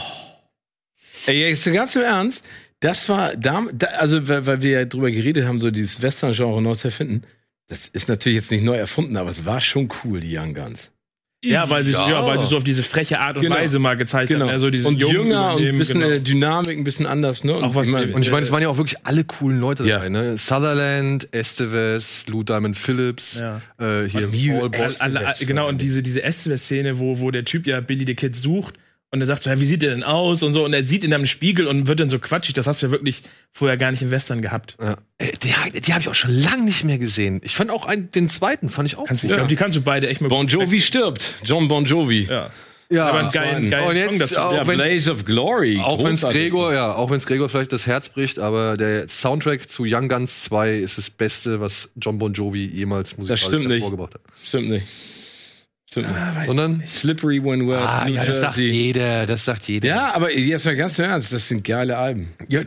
Ey, 1.27 1.49
jetzt 1.51 1.71
ganz 1.71 1.95
im 1.97 2.03
Ernst. 2.03 2.45
Das 2.81 3.09
war, 3.11 3.37
da, 3.37 3.67
da, 3.73 3.87
also 3.89 4.27
weil, 4.27 4.47
weil 4.47 4.63
wir 4.63 4.71
ja 4.71 4.85
drüber 4.87 5.11
geredet 5.11 5.45
haben, 5.45 5.59
so 5.59 5.71
dieses 5.71 6.01
Western-Genre 6.01 6.63
neu 6.63 6.75
zu 6.75 6.89
erfinden. 6.89 7.23
Das 7.67 7.89
ist 7.89 8.09
natürlich 8.09 8.37
jetzt 8.37 8.51
nicht 8.51 8.65
neu 8.65 8.77
erfunden, 8.77 9.17
aber 9.17 9.31
es 9.31 9.45
war 9.45 9.61
schon 9.61 9.91
cool, 10.03 10.21
die 10.21 10.37
Young 10.37 10.55
Guns. 10.55 10.91
Ja, 11.45 11.69
weil 11.69 11.85
sie, 11.85 11.93
Ja. 11.93 12.09
ja. 12.09 12.27
weil 12.27 12.41
sie 12.41 12.47
so 12.47 12.57
auf 12.57 12.65
diese 12.65 12.83
freche 12.83 13.21
Art 13.21 13.37
und 13.37 13.43
Genau. 13.43 13.57
Weise 13.57 13.79
mal 13.79 13.97
gezeigt 13.97 14.33
haben. 14.33 14.43
Also 14.49 14.71
diese 14.71 14.89
und 14.89 14.99
jungen 15.01 15.15
jünger 15.29 15.55
und 15.55 15.65
ein 15.65 15.79
bisschen 15.79 16.01
genau. 16.01 16.09
in 16.09 16.15
der 16.15 16.23
Dynamik, 16.23 16.79
ein 16.79 16.85
bisschen 16.85 17.07
anders, 17.07 17.45
ne? 17.45 17.55
Und 17.57 17.65
Auch 17.65 17.75
was- 17.75 17.87
ich 17.87 17.93
mein, 17.93 18.13
Und 18.15 18.23
ich 18.23 18.31
meine, 18.31 18.45
es 18.47 18.51
waren 18.53 18.63
ja 18.63 18.69
auch 18.69 18.79
wirklich 18.79 18.99
alle 19.05 19.25
coolen 19.25 19.61
Leute 19.61 19.85
Ja. 19.85 19.97
dabei, 19.97 20.09
ne? 20.09 20.37
Sutherland, 20.39 21.29
Estevez, 21.33 22.27
Lou 22.29 22.43
Diamond 22.43 22.77
Phillips, 22.77 23.39
Ja. 23.41 23.61
äh, 23.79 24.09
hier 24.09 24.29
Paul 24.71 24.91
alle, 24.99 25.35
genau, 25.41 25.69
und 25.69 25.81
diese, 25.83 26.03
diese 26.03 26.23
Estes-Szene, 26.23 26.99
wo, 26.99 27.21
wo 27.21 27.31
der 27.31 27.45
Typ 27.45 27.67
ja 27.67 27.81
Billy 27.81 28.05
the 28.07 28.15
Kid 28.15 28.35
sucht 28.37 28.75
und 29.15 29.21
er 29.23 29.27
sagt 29.27 29.43
so, 29.45 29.51
ja, 29.51 29.59
wie 29.59 29.65
sieht 29.65 29.81
der 29.81 29.91
denn 29.91 30.03
aus 30.03 30.43
und 30.43 30.53
so, 30.53 30.65
und 30.65 30.75
er 30.75 30.83
sieht 30.85 31.05
dann 31.05 31.13
im 31.13 31.27
Spiegel 31.27 31.67
und 31.67 31.87
wird 31.87 32.01
dann 32.01 32.11
so 32.11 32.19
quatschig, 32.19 32.55
das 32.55 32.67
hast 32.67 32.83
du 32.83 32.87
ja 32.87 32.93
wirklich 32.93 33.23
vorher 33.53 33.79
gar 33.79 33.91
nicht 33.91 34.03
im 34.03 34.11
Western 34.11 34.43
gehabt. 34.43 34.77
Ja. 34.81 34.99
Äh, 35.19 35.33
Die, 35.43 35.81
die 35.81 35.93
habe 35.93 36.03
ich 36.03 36.09
auch 36.09 36.15
schon 36.15 36.33
lange 36.35 36.65
nicht 36.65 36.85
mehr 36.85 36.99
gesehen. 36.99 37.41
Ich 37.43 37.55
fand 37.57 37.71
auch 37.71 37.87
einen, 37.87 38.11
den 38.11 38.29
zweiten 38.29 38.69
fand 38.69 38.89
ich 38.89 38.97
auch 38.99 39.07
Kannst 39.07 39.23
gut. 39.23 39.31
ich 39.31 39.37
glaube, 39.37 39.49
die 39.49 39.57
kannst 39.57 39.77
du 39.77 39.81
beide 39.81 40.09
echt 40.09 40.21
mal 40.21 40.29
Bon 40.29 40.47
Jovi 40.47 40.81
stirbt. 40.81 41.37
John 41.45 41.69
Bon 41.69 41.85
Jovi. 41.87 42.27
Ja. 42.29 42.51
Ja, 42.91 43.07
Aber 43.09 43.19
einen 43.21 43.27
das 43.29 43.35
war 43.37 43.43
geilen, 43.45 43.65
ein- 43.65 43.71
geilen 43.71 43.89
Und 43.89 43.97
jetzt 43.97 44.11
Song 44.11 44.19
dazu. 44.19 44.39
auch- 44.41 44.55
Ja, 44.55 44.63
Blaze 44.65 45.11
of 45.11 45.25
Glory. 45.25 45.81
Auch 45.83 46.05
wenn. 46.05 46.15
Gregor, 46.17 46.75
ja, 46.75 46.95
auch 46.95 47.11
wenn 47.11 47.17
es 47.17 47.25
Gregor 47.25 47.49
vielleicht 47.49 47.73
das 47.73 47.87
Herz 47.87 48.11
bricht, 48.11 48.39
aber 48.39 48.77
der 48.77 49.09
Soundtrack 49.09 49.71
zu 49.71 49.85
Young 49.87 50.09
Guns 50.11 50.43
2 50.45 50.75
ist 50.75 50.99
das 50.99 51.09
Beste, 51.09 51.61
was 51.61 51.89
John 51.97 52.19
Bon 52.19 52.33
Jovi 52.35 52.67
jemals 52.67 53.17
musikalisch 53.17 53.71
hervorgebracht 53.71 54.15
hat. 54.15 54.21
Stimmt 54.45 54.69
nicht. 54.69 54.85
Stimmt 54.85 54.95
nicht. 55.05 55.14
Ah, 56.03 56.35
weiß 56.35 56.47
Sondern 56.49 56.83
Slippery 56.87 57.45
When 57.45 57.69
Wet, 57.69 57.79
ah, 57.79 58.07
ja, 58.09 58.25
das 58.25 58.41
sagt 58.41 58.57
jeder, 58.57 59.27
das 59.27 59.45
sagt 59.45 59.65
jeder. 59.69 59.89
Ja, 59.89 60.15
aber 60.15 60.33
jetzt 60.37 60.65
mal 60.65 60.77
ganz 60.77 60.99
im 60.99 61.05
Ernst, 61.05 61.33
das 61.33 61.49
sind 61.49 61.65
geile 61.65 61.97
Alben. 61.97 62.33
ja 62.49 62.63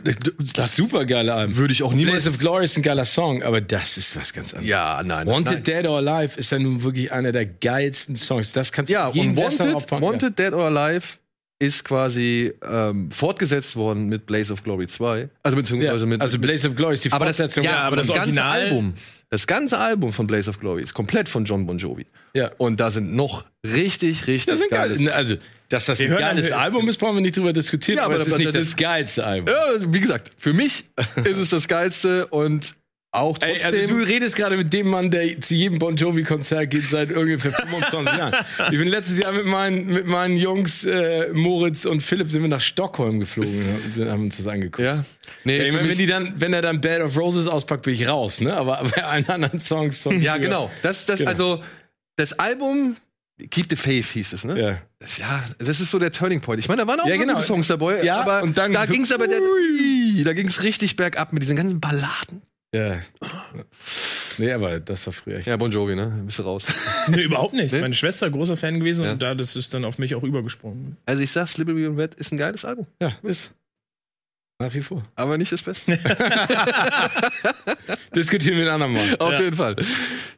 das 0.54 0.76
Super 0.76 1.04
geile 1.04 1.34
Alben. 1.34 1.56
würde 1.56 1.72
ich 1.72 1.82
auch 1.82 1.92
niemals. 1.92 2.22
Blaze 2.24 2.30
of 2.30 2.38
Glory 2.38 2.64
ist 2.64 2.76
ein 2.76 2.82
geiler 2.82 3.04
Song, 3.04 3.42
aber 3.42 3.60
das 3.60 3.96
ist 3.96 4.16
was 4.16 4.32
ganz 4.32 4.54
anderes. 4.54 4.70
Ja, 4.70 5.02
nein. 5.04 5.26
Wanted 5.26 5.66
nein. 5.66 5.82
Dead 5.82 5.86
or 5.86 5.98
Alive 5.98 6.38
ist 6.38 6.50
ja 6.50 6.58
nun 6.58 6.82
wirklich 6.82 7.12
einer 7.12 7.32
der 7.32 7.46
geilsten 7.46 8.16
Songs. 8.16 8.52
Das 8.52 8.72
kannst 8.72 8.90
du 8.90 8.94
Ja, 8.94 9.10
jeden 9.10 9.30
und 9.30 9.36
Wanted. 9.36 9.90
Wanted 9.90 10.38
Dead 10.38 10.52
or 10.52 10.66
Alive 10.66 11.18
ist 11.60 11.84
quasi 11.84 12.52
ähm, 12.68 13.10
fortgesetzt 13.10 13.74
worden 13.74 14.06
mit 14.08 14.26
Blaze 14.26 14.52
of 14.52 14.62
Glory 14.62 14.86
2. 14.86 15.28
Also 15.42 15.56
Ja. 15.56 15.60
beziehungsweise 15.62 16.06
mit. 16.06 16.20
also 16.20 16.38
Blaze 16.38 16.68
of 16.68 16.76
Glory 16.76 16.94
ist 16.94 17.04
die 17.04 17.12
aber 17.12 17.26
das, 17.26 17.38
ja, 17.56 17.78
aber 17.80 17.96
das, 17.96 18.06
das 18.06 18.16
ganze 18.16 18.40
Original- 18.40 18.60
Album, 18.60 18.94
das 19.30 19.46
ganze 19.46 19.78
Album 19.78 20.12
von 20.12 20.26
Blaze 20.28 20.50
of 20.50 20.60
Glory 20.60 20.82
ist 20.82 20.94
komplett 20.94 21.28
von 21.28 21.44
John 21.44 21.66
Bon 21.66 21.76
Jovi. 21.76 22.06
Ja. 22.34 22.52
Und 22.58 22.78
da 22.78 22.90
sind 22.92 23.14
noch 23.16 23.44
richtig, 23.66 24.26
richtig 24.28 24.46
Das 24.46 24.60
sind 24.60 24.70
geiles- 24.70 24.98
geil. 24.98 25.08
Also, 25.10 25.34
dass 25.68 25.86
das 25.86 26.00
ein 26.00 26.08
hören 26.08 26.20
geiles 26.20 26.50
dann- 26.50 26.60
Album 26.60 26.88
ist, 26.88 26.98
brauchen 26.98 27.16
wir 27.16 27.20
nicht 27.22 27.36
drüber 27.36 27.52
diskutieren, 27.52 27.96
Ja, 27.98 28.04
aber 28.04 28.14
aber 28.14 28.22
es 28.22 28.28
ist 28.28 28.32
das- 28.34 28.38
nicht 28.38 28.54
das 28.54 28.64
das 28.68 28.76
geilste 28.76 29.26
Album. 29.26 29.48
Ja, 29.54 29.92
wie 29.92 30.00
gesagt, 30.00 30.30
für 30.38 30.52
mich 30.52 30.84
ist 31.24 31.38
es 31.38 31.48
das 31.50 31.66
Geilste 31.66 32.26
und 32.28 32.76
auch 33.10 33.38
Ey, 33.40 33.54
trotzdem. 33.60 33.80
also 33.82 33.94
du 33.96 34.02
redest 34.04 34.36
gerade 34.36 34.56
mit 34.56 34.72
dem 34.72 34.88
Mann, 34.88 35.10
der 35.10 35.40
zu 35.40 35.54
jedem 35.54 35.78
Bon 35.78 35.96
Jovi-Konzert 35.96 36.70
geht 36.70 36.88
seit 36.88 37.10
ungefähr 37.12 37.52
25 37.52 38.04
Jahren. 38.18 38.34
Ich 38.70 38.78
bin 38.78 38.88
letztes 38.88 39.18
Jahr 39.18 39.32
mit 39.32 39.46
meinen, 39.46 39.86
mit 39.86 40.06
meinen 40.06 40.36
Jungs, 40.36 40.84
äh, 40.84 41.30
Moritz 41.32 41.86
und 41.86 42.02
Philipp, 42.02 42.28
sind 42.28 42.42
wir 42.42 42.48
nach 42.48 42.60
Stockholm 42.60 43.20
geflogen 43.20 43.64
und 43.84 43.92
sind, 43.94 44.10
haben 44.10 44.24
uns 44.24 44.36
das 44.36 44.46
angeguckt. 44.46 44.80
ja. 44.84 45.04
Nee, 45.44 45.58
meine, 45.70 45.78
wenn, 45.80 45.86
mich- 45.88 45.96
die 45.96 46.06
dann, 46.06 46.34
wenn 46.36 46.52
er 46.52 46.60
dann 46.62 46.80
Bed 46.82 47.00
of 47.00 47.16
Roses 47.16 47.46
auspackt, 47.46 47.82
bin 47.84 47.94
ich 47.94 48.06
raus, 48.06 48.40
ne? 48.42 48.52
Aber 48.54 48.84
bei 48.94 49.02
allen 49.04 49.28
anderen 49.28 49.60
Songs 49.60 50.00
von. 50.00 50.20
ja, 50.20 50.36
genau. 50.36 50.70
Das, 50.82 51.06
das, 51.06 51.20
Genau. 51.20 51.30
also, 51.30 51.62
das 52.16 52.34
Album 52.38 52.96
Keep 53.50 53.66
the 53.70 53.76
Faith 53.76 54.06
hieß 54.06 54.32
es, 54.32 54.44
ne? 54.44 54.60
Ja. 54.60 54.78
Das, 54.98 55.16
ja, 55.16 55.42
das 55.60 55.80
ist 55.80 55.90
so 55.92 55.98
der 55.98 56.10
Turning 56.12 56.40
Point. 56.40 56.60
Ich 56.60 56.68
meine, 56.68 56.82
da 56.82 56.88
waren 56.88 57.00
auch 57.00 57.06
Ja, 57.06 57.16
genau. 57.16 57.40
Songs 57.40 57.68
dabei, 57.68 58.02
Ja, 58.02 58.20
aber 58.20 58.42
und 58.42 58.58
dann- 58.58 58.72
da 58.72 58.84
ging 58.84 59.02
es 59.04 59.12
aber 59.12 59.28
der, 59.28 59.40
da 60.24 60.32
ging 60.34 60.48
es 60.48 60.62
richtig 60.62 60.96
bergab 60.96 61.32
mit 61.32 61.42
diesen 61.44 61.56
ganzen 61.56 61.80
Balladen. 61.80 62.42
Ja. 62.74 63.00
Nee, 64.38 64.52
aber 64.52 64.78
das 64.80 65.04
war 65.06 65.12
früher. 65.12 65.40
Ja, 65.40 65.56
Bon 65.56 65.70
Jovi, 65.70 65.96
ne? 65.96 66.22
Bist 66.26 66.38
du 66.38 66.42
raus. 66.44 66.64
Nee, 67.08 67.22
überhaupt 67.22 67.54
nicht. 67.54 67.72
Nee? 67.72 67.80
Meine 67.80 67.94
Schwester 67.94 68.30
großer 68.30 68.56
Fan 68.56 68.78
gewesen 68.78 69.04
Ja. 69.04 69.12
und 69.12 69.22
da 69.22 69.34
das 69.34 69.56
ist 69.56 69.72
dann 69.74 69.84
auf 69.84 69.98
mich 69.98 70.14
auch 70.14 70.22
übergesprungen. 70.22 70.96
Also 71.06 71.22
ich 71.22 71.30
sag, 71.32 71.48
Slippery 71.48 71.86
and 71.86 71.96
Wet 71.96 72.14
ist 72.16 72.32
ein 72.32 72.38
geiles 72.38 72.64
Album. 72.64 72.86
Ja, 73.00 73.12
ist. 73.22 73.52
Nach 74.60 74.74
wie 74.74 74.80
vor. 74.82 75.02
aber 75.14 75.38
nicht 75.38 75.52
das 75.52 75.62
Beste. 75.62 75.92
Diskutieren 78.14 78.56
wir 78.56 78.64
ein 78.64 78.70
andermal. 78.82 79.16
Auf 79.18 79.32
Ja. 79.32 79.40
jeden 79.40 79.56
Fall. 79.56 79.76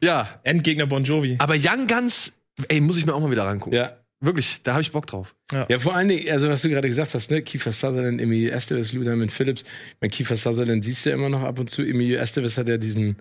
Ja, 0.03 0.39
Endgegner 0.43 0.85
Bon 0.85 1.03
Jovi. 1.03 1.35
aber 1.39 1.55
Young 1.55 1.87
Guns, 1.87 2.33
ey, 2.67 2.79
muss 2.81 2.97
ich 2.97 3.05
mir 3.05 3.13
auch 3.13 3.19
mal 3.19 3.31
wieder 3.31 3.45
rangucken. 3.45 3.77
Ja. 3.77 3.97
Wirklich, 4.23 4.61
da 4.63 4.73
habe 4.73 4.81
ich 4.83 4.91
Bock 4.91 5.07
drauf. 5.07 5.35
Ja, 5.51 5.79
vor 5.79 5.95
allen 5.95 6.07
Dingen, 6.07 6.29
also 6.31 6.47
was 6.47 6.61
du 6.61 6.69
gerade 6.69 6.87
gesagt 6.87 7.13
hast, 7.13 7.31
ne, 7.31 7.41
Kiefer 7.41 7.71
Sutherland, 7.71 8.21
Emilio 8.21 8.51
Estevez, 8.51 8.93
Luderman 8.93 9.29
Phillips. 9.29 9.63
Mein 9.99 10.11
Kiefer 10.11 10.37
Sutherland 10.37 10.85
siehst 10.85 11.05
du 11.05 11.09
ja 11.09 11.15
immer 11.15 11.27
noch 11.29 11.41
ab 11.41 11.59
und 11.59 11.69
zu. 11.69 11.81
Emilio 11.81 12.17
Estevez 12.19 12.55
hat 12.57 12.67
ja 12.67 12.77
diesen, 12.77 13.17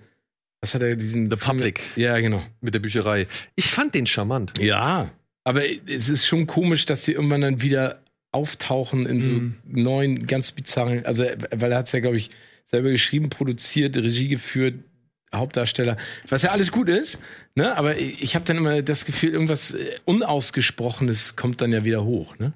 was 0.60 0.74
hat 0.74 0.82
er, 0.82 0.94
diesen 0.96 1.30
The 1.30 1.36
Public. 1.36 1.80
Ja, 1.96 2.20
genau. 2.20 2.42
Mit 2.60 2.74
der 2.74 2.80
Bücherei. 2.80 3.26
Ich 3.56 3.66
fand 3.70 3.94
den 3.94 4.06
charmant. 4.06 4.52
Ja, 4.60 5.10
aber 5.42 5.62
es 5.86 6.08
ist 6.10 6.26
schon 6.26 6.46
komisch, 6.46 6.84
dass 6.86 7.04
die 7.06 7.12
irgendwann 7.12 7.40
dann 7.40 7.62
wieder 7.62 8.02
auftauchen 8.32 9.06
in 9.06 9.22
so 9.22 9.30
Mhm. 9.30 9.54
neuen, 9.64 10.26
ganz 10.26 10.52
bizarren, 10.52 11.04
also 11.06 11.24
weil 11.50 11.72
er 11.72 11.78
hat 11.78 11.86
es 11.86 11.92
ja, 11.92 12.00
glaube 12.00 12.16
ich, 12.18 12.30
selber 12.64 12.90
geschrieben, 12.90 13.28
produziert, 13.30 13.96
Regie 13.96 14.28
geführt, 14.28 14.74
Hauptdarsteller, 15.34 15.96
was 16.28 16.42
ja 16.42 16.50
alles 16.50 16.72
gut 16.72 16.88
ist, 16.88 17.20
ne? 17.54 17.76
Aber 17.76 17.96
ich 17.96 18.34
habe 18.34 18.44
dann 18.44 18.56
immer 18.56 18.82
das 18.82 19.04
Gefühl, 19.04 19.30
irgendwas 19.30 19.72
äh, 19.72 19.96
Unausgesprochenes 20.04 21.36
kommt 21.36 21.60
dann 21.60 21.72
ja 21.72 21.84
wieder 21.84 22.04
hoch, 22.04 22.38
ne? 22.38 22.52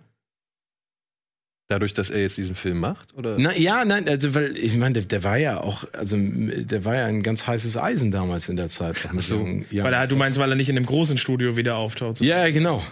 Dadurch, 1.68 1.94
dass 1.94 2.10
er 2.10 2.20
jetzt 2.20 2.36
diesen 2.36 2.54
Film 2.54 2.78
macht? 2.78 3.14
Oder? 3.14 3.36
Na, 3.38 3.56
ja, 3.56 3.86
nein, 3.86 4.06
also 4.06 4.34
weil 4.34 4.56
ich 4.58 4.74
meine, 4.76 4.92
der, 4.94 5.04
der 5.04 5.24
war 5.24 5.38
ja 5.38 5.60
auch, 5.60 5.84
also 5.94 6.18
der 6.20 6.84
war 6.84 6.94
ja 6.94 7.06
ein 7.06 7.22
ganz 7.22 7.46
heißes 7.46 7.78
Eisen 7.78 8.10
damals 8.10 8.50
in 8.50 8.56
der 8.56 8.68
Zeit. 8.68 9.08
Ach 9.16 9.22
so. 9.22 9.46
ja, 9.70 9.82
Weil 9.84 9.94
er, 9.94 10.06
du 10.06 10.14
meinst, 10.14 10.38
weil 10.38 10.50
er 10.52 10.56
nicht 10.56 10.68
in 10.68 10.76
einem 10.76 10.84
großen 10.84 11.16
Studio 11.16 11.56
wieder 11.56 11.76
auftaucht. 11.76 12.20
ja, 12.20 12.50
genau. 12.50 12.82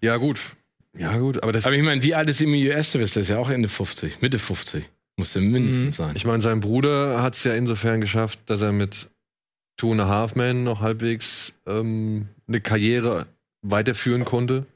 Ja, 0.00 0.16
gut. 0.18 0.38
Ja, 0.96 1.16
gut, 1.18 1.42
aber 1.42 1.52
das. 1.52 1.66
Aber 1.66 1.74
ich 1.74 1.82
meine, 1.82 2.02
wie 2.02 2.14
alt 2.14 2.28
ist 2.30 2.40
Emilio 2.40 2.72
Estevez? 2.72 3.14
Der 3.14 3.22
ist 3.22 3.28
ja 3.28 3.38
auch 3.38 3.50
Ende 3.50 3.68
50, 3.68 4.20
Mitte 4.20 4.38
50. 4.38 4.84
Muss 5.20 5.32
der 5.32 5.42
mindestens 5.42 5.96
sein. 5.96 6.12
Ich 6.16 6.24
meine, 6.24 6.42
sein 6.42 6.60
Bruder 6.60 7.22
hat 7.22 7.34
es 7.36 7.44
ja 7.44 7.54
insofern 7.54 8.00
geschafft, 8.00 8.38
dass 8.46 8.60
er 8.60 8.72
mit 8.72 9.08
Two 9.76 9.92
and 9.92 10.00
a 10.02 10.08
Half 10.08 10.34
Men 10.34 10.64
noch 10.64 10.80
halbwegs 10.80 11.52
ähm, 11.66 12.28
eine 12.48 12.60
Karriere 12.60 13.26
weiterführen 13.62 14.24
konnte. 14.24 14.66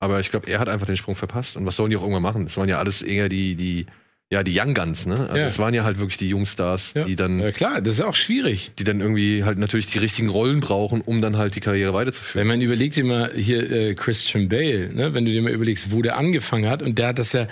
Aber 0.00 0.20
ich 0.20 0.30
glaube, 0.30 0.48
er 0.50 0.60
hat 0.60 0.68
einfach 0.68 0.86
den 0.86 0.96
Sprung 0.96 1.16
verpasst. 1.16 1.56
Und 1.56 1.66
was 1.66 1.76
sollen 1.76 1.90
die 1.90 1.96
auch 1.96 2.02
irgendwann 2.02 2.22
machen? 2.22 2.44
Das 2.44 2.56
waren 2.56 2.68
ja 2.68 2.78
alles 2.78 3.02
eher 3.02 3.28
die, 3.28 3.56
die, 3.56 3.86
ja, 4.30 4.42
die 4.42 4.56
Young 4.58 4.72
Guns, 4.74 5.06
ne? 5.06 5.16
Also 5.16 5.36
Ja. 5.36 5.44
das 5.44 5.58
waren 5.58 5.74
ja 5.74 5.82
halt 5.84 5.98
wirklich 5.98 6.18
die 6.18 6.28
Jungstars, 6.28 6.92
Ja. 6.94 7.04
die 7.04 7.16
dann, 7.16 7.40
Ja 7.40 7.50
klar, 7.50 7.80
das 7.80 7.94
ist 7.94 8.00
auch 8.02 8.14
schwierig. 8.14 8.70
die 8.78 8.84
dann 8.84 9.00
irgendwie 9.00 9.42
halt 9.44 9.58
natürlich 9.58 9.86
die 9.86 9.98
richtigen 9.98 10.28
Rollen 10.28 10.60
brauchen, 10.60 11.00
um 11.00 11.20
dann 11.20 11.36
halt 11.36 11.56
die 11.56 11.60
Karriere 11.60 11.94
weiterzuführen. 11.94 12.42
Wenn 12.42 12.46
man 12.58 12.60
überlegt 12.62 12.94
dir 12.96 13.04
mal 13.04 13.32
hier 13.34 13.70
äh, 13.70 13.94
Christian 13.94 14.48
Bale, 14.48 14.92
ne, 14.94 15.14
wenn 15.14 15.24
du 15.24 15.32
dir 15.32 15.42
mal 15.42 15.52
überlegst, 15.52 15.90
wo 15.90 16.00
der 16.00 16.16
angefangen 16.16 16.70
hat 16.70 16.82
und 16.82 16.96
der 16.98 17.08
hat 17.08 17.18
das 17.18 17.32
ja, 17.32 17.48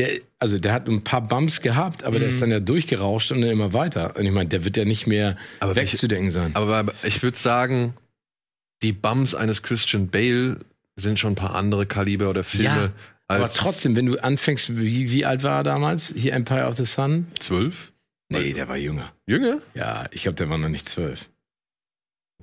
der, 0.00 0.20
also 0.38 0.58
der 0.58 0.72
hat 0.72 0.88
ein 0.88 1.04
paar 1.04 1.20
Bumps 1.20 1.60
gehabt, 1.60 2.04
aber 2.04 2.18
der 2.18 2.28
ist 2.28 2.40
dann 2.40 2.50
ja 2.50 2.60
durchgerauscht 2.60 3.32
und 3.32 3.42
dann 3.42 3.50
immer 3.50 3.72
weiter. 3.74 4.16
Und 4.16 4.24
ich 4.24 4.32
meine, 4.32 4.48
der 4.48 4.64
wird 4.64 4.76
ja 4.76 4.84
nicht 4.86 5.06
mehr 5.06 5.36
Aber 5.60 5.76
wegzudenken 5.76 6.30
sein. 6.30 6.56
Aber 6.56 6.92
ich 7.02 7.22
würde 7.22 7.36
sagen, 7.36 7.94
die 8.82 8.92
Bums 8.92 9.34
eines 9.34 9.62
Christian 9.62 10.08
Bale 10.08 10.60
sind 10.96 11.18
schon 11.18 11.32
ein 11.32 11.36
paar 11.36 11.54
andere 11.54 11.84
Kaliber 11.84 12.30
oder 12.30 12.44
Filme 12.44 12.64
Ja, 12.64 12.92
aber 13.28 13.50
trotzdem, 13.52 13.94
wenn 13.94 14.06
du 14.06 14.16
anfängst, 14.18 14.80
wie, 14.80 15.10
wie 15.10 15.26
alt 15.26 15.42
war 15.42 15.58
er 15.58 15.62
damals? 15.62 16.14
Hier 16.16 16.32
Empire 16.32 16.66
of 16.66 16.76
the 16.76 16.86
Sun? 16.86 17.26
zwölf. 17.38 17.92
Nee, 18.30 18.52
der 18.52 18.68
war 18.68 18.76
jünger. 18.76 19.12
Jünger? 19.26 19.58
Ja, 19.74 20.06
ich 20.12 20.22
glaube, 20.22 20.36
der 20.36 20.48
war 20.48 20.56
noch 20.56 20.68
nicht 20.68 20.88
zwölf. 20.88 21.28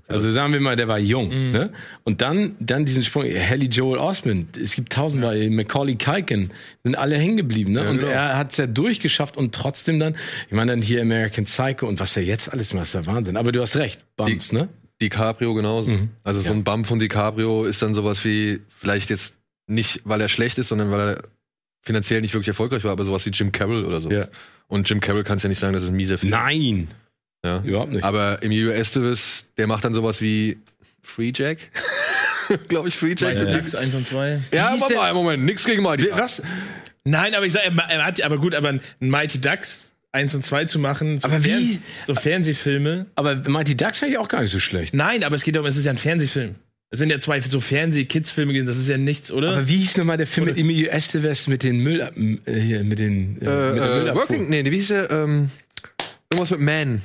Also 0.07 0.31
sagen 0.31 0.53
wir 0.53 0.59
mal, 0.61 0.75
der 0.75 0.87
war 0.87 0.99
jung. 0.99 1.27
Mhm. 1.27 1.51
Ne? 1.51 1.73
Und 2.03 2.21
dann, 2.21 2.55
dann 2.59 2.85
diesen 2.85 3.03
Sprung, 3.03 3.23
Haley 3.23 3.67
Joel 3.67 3.99
Osment, 3.99 4.55
es 4.55 4.73
gibt 4.73 4.93
tausendmal, 4.93 5.49
Macaulay 5.49 5.95
Culkin, 5.95 6.51
sind 6.83 6.95
alle 6.95 7.17
hängen 7.17 7.37
geblieben. 7.37 7.73
Ne? 7.73 7.83
Ja, 7.83 7.89
und 7.89 7.99
genau. 7.99 8.11
er 8.11 8.37
hat 8.37 8.51
es 8.51 8.57
ja 8.57 8.67
durchgeschafft 8.67 9.35
und 9.37 9.53
trotzdem 9.53 9.99
dann, 9.99 10.15
ich 10.47 10.53
meine 10.53 10.71
dann 10.71 10.81
hier 10.81 11.01
American 11.01 11.43
Psycho 11.43 11.87
und 11.87 11.99
was 11.99 12.15
er 12.15 12.23
jetzt 12.23 12.51
alles 12.51 12.73
macht, 12.73 12.85
ist 12.85 12.93
der 12.95 13.05
Wahnsinn. 13.05 13.35
Aber 13.37 13.51
du 13.51 13.61
hast 13.61 13.75
recht, 13.75 13.99
Bums, 14.15 14.51
ne? 14.51 14.69
DiCaprio 15.01 15.53
genauso. 15.53 15.91
Mhm. 15.91 16.09
Also 16.23 16.41
so 16.41 16.49
Ja. 16.49 16.55
ein 16.55 16.63
Bum 16.63 16.85
von 16.85 16.99
DiCaprio 16.99 17.65
ist 17.65 17.81
dann 17.81 17.93
sowas 17.93 18.23
wie, 18.23 18.61
vielleicht 18.69 19.09
jetzt 19.09 19.35
nicht, 19.67 20.01
weil 20.05 20.21
er 20.21 20.29
schlecht 20.29 20.57
ist, 20.57 20.69
sondern 20.69 20.89
weil 20.91 20.99
er 21.01 21.23
finanziell 21.81 22.21
nicht 22.21 22.33
wirklich 22.33 22.47
erfolgreich 22.49 22.83
war, 22.83 22.91
aber 22.91 23.05
sowas 23.05 23.25
wie 23.25 23.29
Jim 23.29 23.51
Carroll 23.51 23.85
oder 23.85 24.01
so. 24.01 24.09
Ja. 24.09 24.27
Und 24.67 24.89
Jim 24.89 24.99
Carroll 24.99 25.23
kannst 25.23 25.43
ja 25.43 25.49
nicht 25.49 25.59
sagen, 25.59 25.73
das 25.73 25.83
ist 25.83 25.89
ein 25.89 25.95
mieser 25.95 26.17
Film. 26.17 26.31
Nein, 26.31 26.87
Ja. 27.45 27.61
überhaupt 27.63 27.91
nicht. 27.91 28.03
Aber 28.03 28.39
Emilio 28.41 28.71
Estevez, 28.71 29.45
der 29.57 29.67
macht 29.67 29.83
dann 29.85 29.93
sowas 29.93 30.21
wie 30.21 30.57
Free 31.01 31.31
Jack. 31.35 31.59
Glaube 32.67 32.89
ich, 32.89 32.95
Free 32.95 33.15
Jack. 33.17 33.35
Mighty 33.35 33.51
Ja, 33.51 33.57
Ducks 33.57 33.75
1 33.75 33.95
und 33.95 34.05
2. 34.05 34.39
ja 34.53 34.69
aber 34.69 34.87
der- 34.87 34.97
mal, 34.97 35.13
Moment, 35.13 35.43
nix 35.45 35.65
gegen 35.65 35.83
Mighty 35.83 36.05
Ducks. 36.05 36.17
was? 36.17 36.41
Nein, 37.03 37.35
aber 37.35 37.45
ich 37.45 37.53
sag, 37.53 37.61
er, 37.65 38.05
hat, 38.05 38.21
aber 38.21 38.37
gut, 38.37 38.53
aber 38.55 38.69
ein 38.69 38.81
Mighty 38.99 39.39
Ducks 39.39 39.91
1 40.13 40.33
und 40.35 40.45
2 40.45 40.65
zu 40.65 40.79
machen, 40.79 41.19
so, 41.19 41.27
Aber 41.27 41.43
wie? 41.45 41.79
so 42.05 42.15
Fernsehfilme. 42.15 43.05
Aber 43.15 43.35
Mighty 43.35 43.75
Ducks 43.77 43.99
fand 43.99 44.11
ich 44.11 44.17
auch 44.17 44.27
gar 44.27 44.41
nicht 44.41 44.51
so 44.51 44.59
schlecht. 44.59 44.93
Nein, 44.93 45.23
aber 45.23 45.35
es 45.35 45.43
geht 45.43 45.55
darum, 45.55 45.67
es 45.67 45.77
ist 45.77 45.85
ja 45.85 45.91
ein 45.91 45.97
Fernsehfilm. 45.97 46.55
Es 46.89 46.99
sind 46.99 47.09
ja 47.09 47.19
zwei 47.19 47.41
so 47.41 47.59
Fernseh-Kids-Filme 47.59 48.53
gewesen, 48.53 48.65
das 48.67 48.77
ist 48.77 48.87
ja 48.87 48.97
nichts, 48.97 49.29
oder? 49.31 49.51
Aber 49.51 49.67
wie 49.67 49.75
hieß 49.77 49.97
nochmal 49.97 50.15
der 50.17 50.25
Film 50.27 50.45
Oder- 50.45 50.53
mit 50.53 50.61
Emilio 50.61 50.87
Estevez 50.89 51.47
mit 51.47 51.63
den 51.63 51.79
Müll, 51.83 51.99
äh, 52.45 52.59
hier, 52.59 52.83
mit 52.85 52.99
den, 52.99 53.37
äh, 53.41 53.43
mit 53.43 53.43
Äh, 53.43 53.49
äh, 53.49 53.99
Müllabfuhr? 53.99 54.15
Working, 54.21 54.49
nee, 54.49 54.63
wie 54.63 54.77
hieß 54.77 54.87
der? 54.87 55.11
Ähm, 55.11 55.51
irgendwas 56.31 56.51
mit 56.51 56.61
Man. 56.61 57.01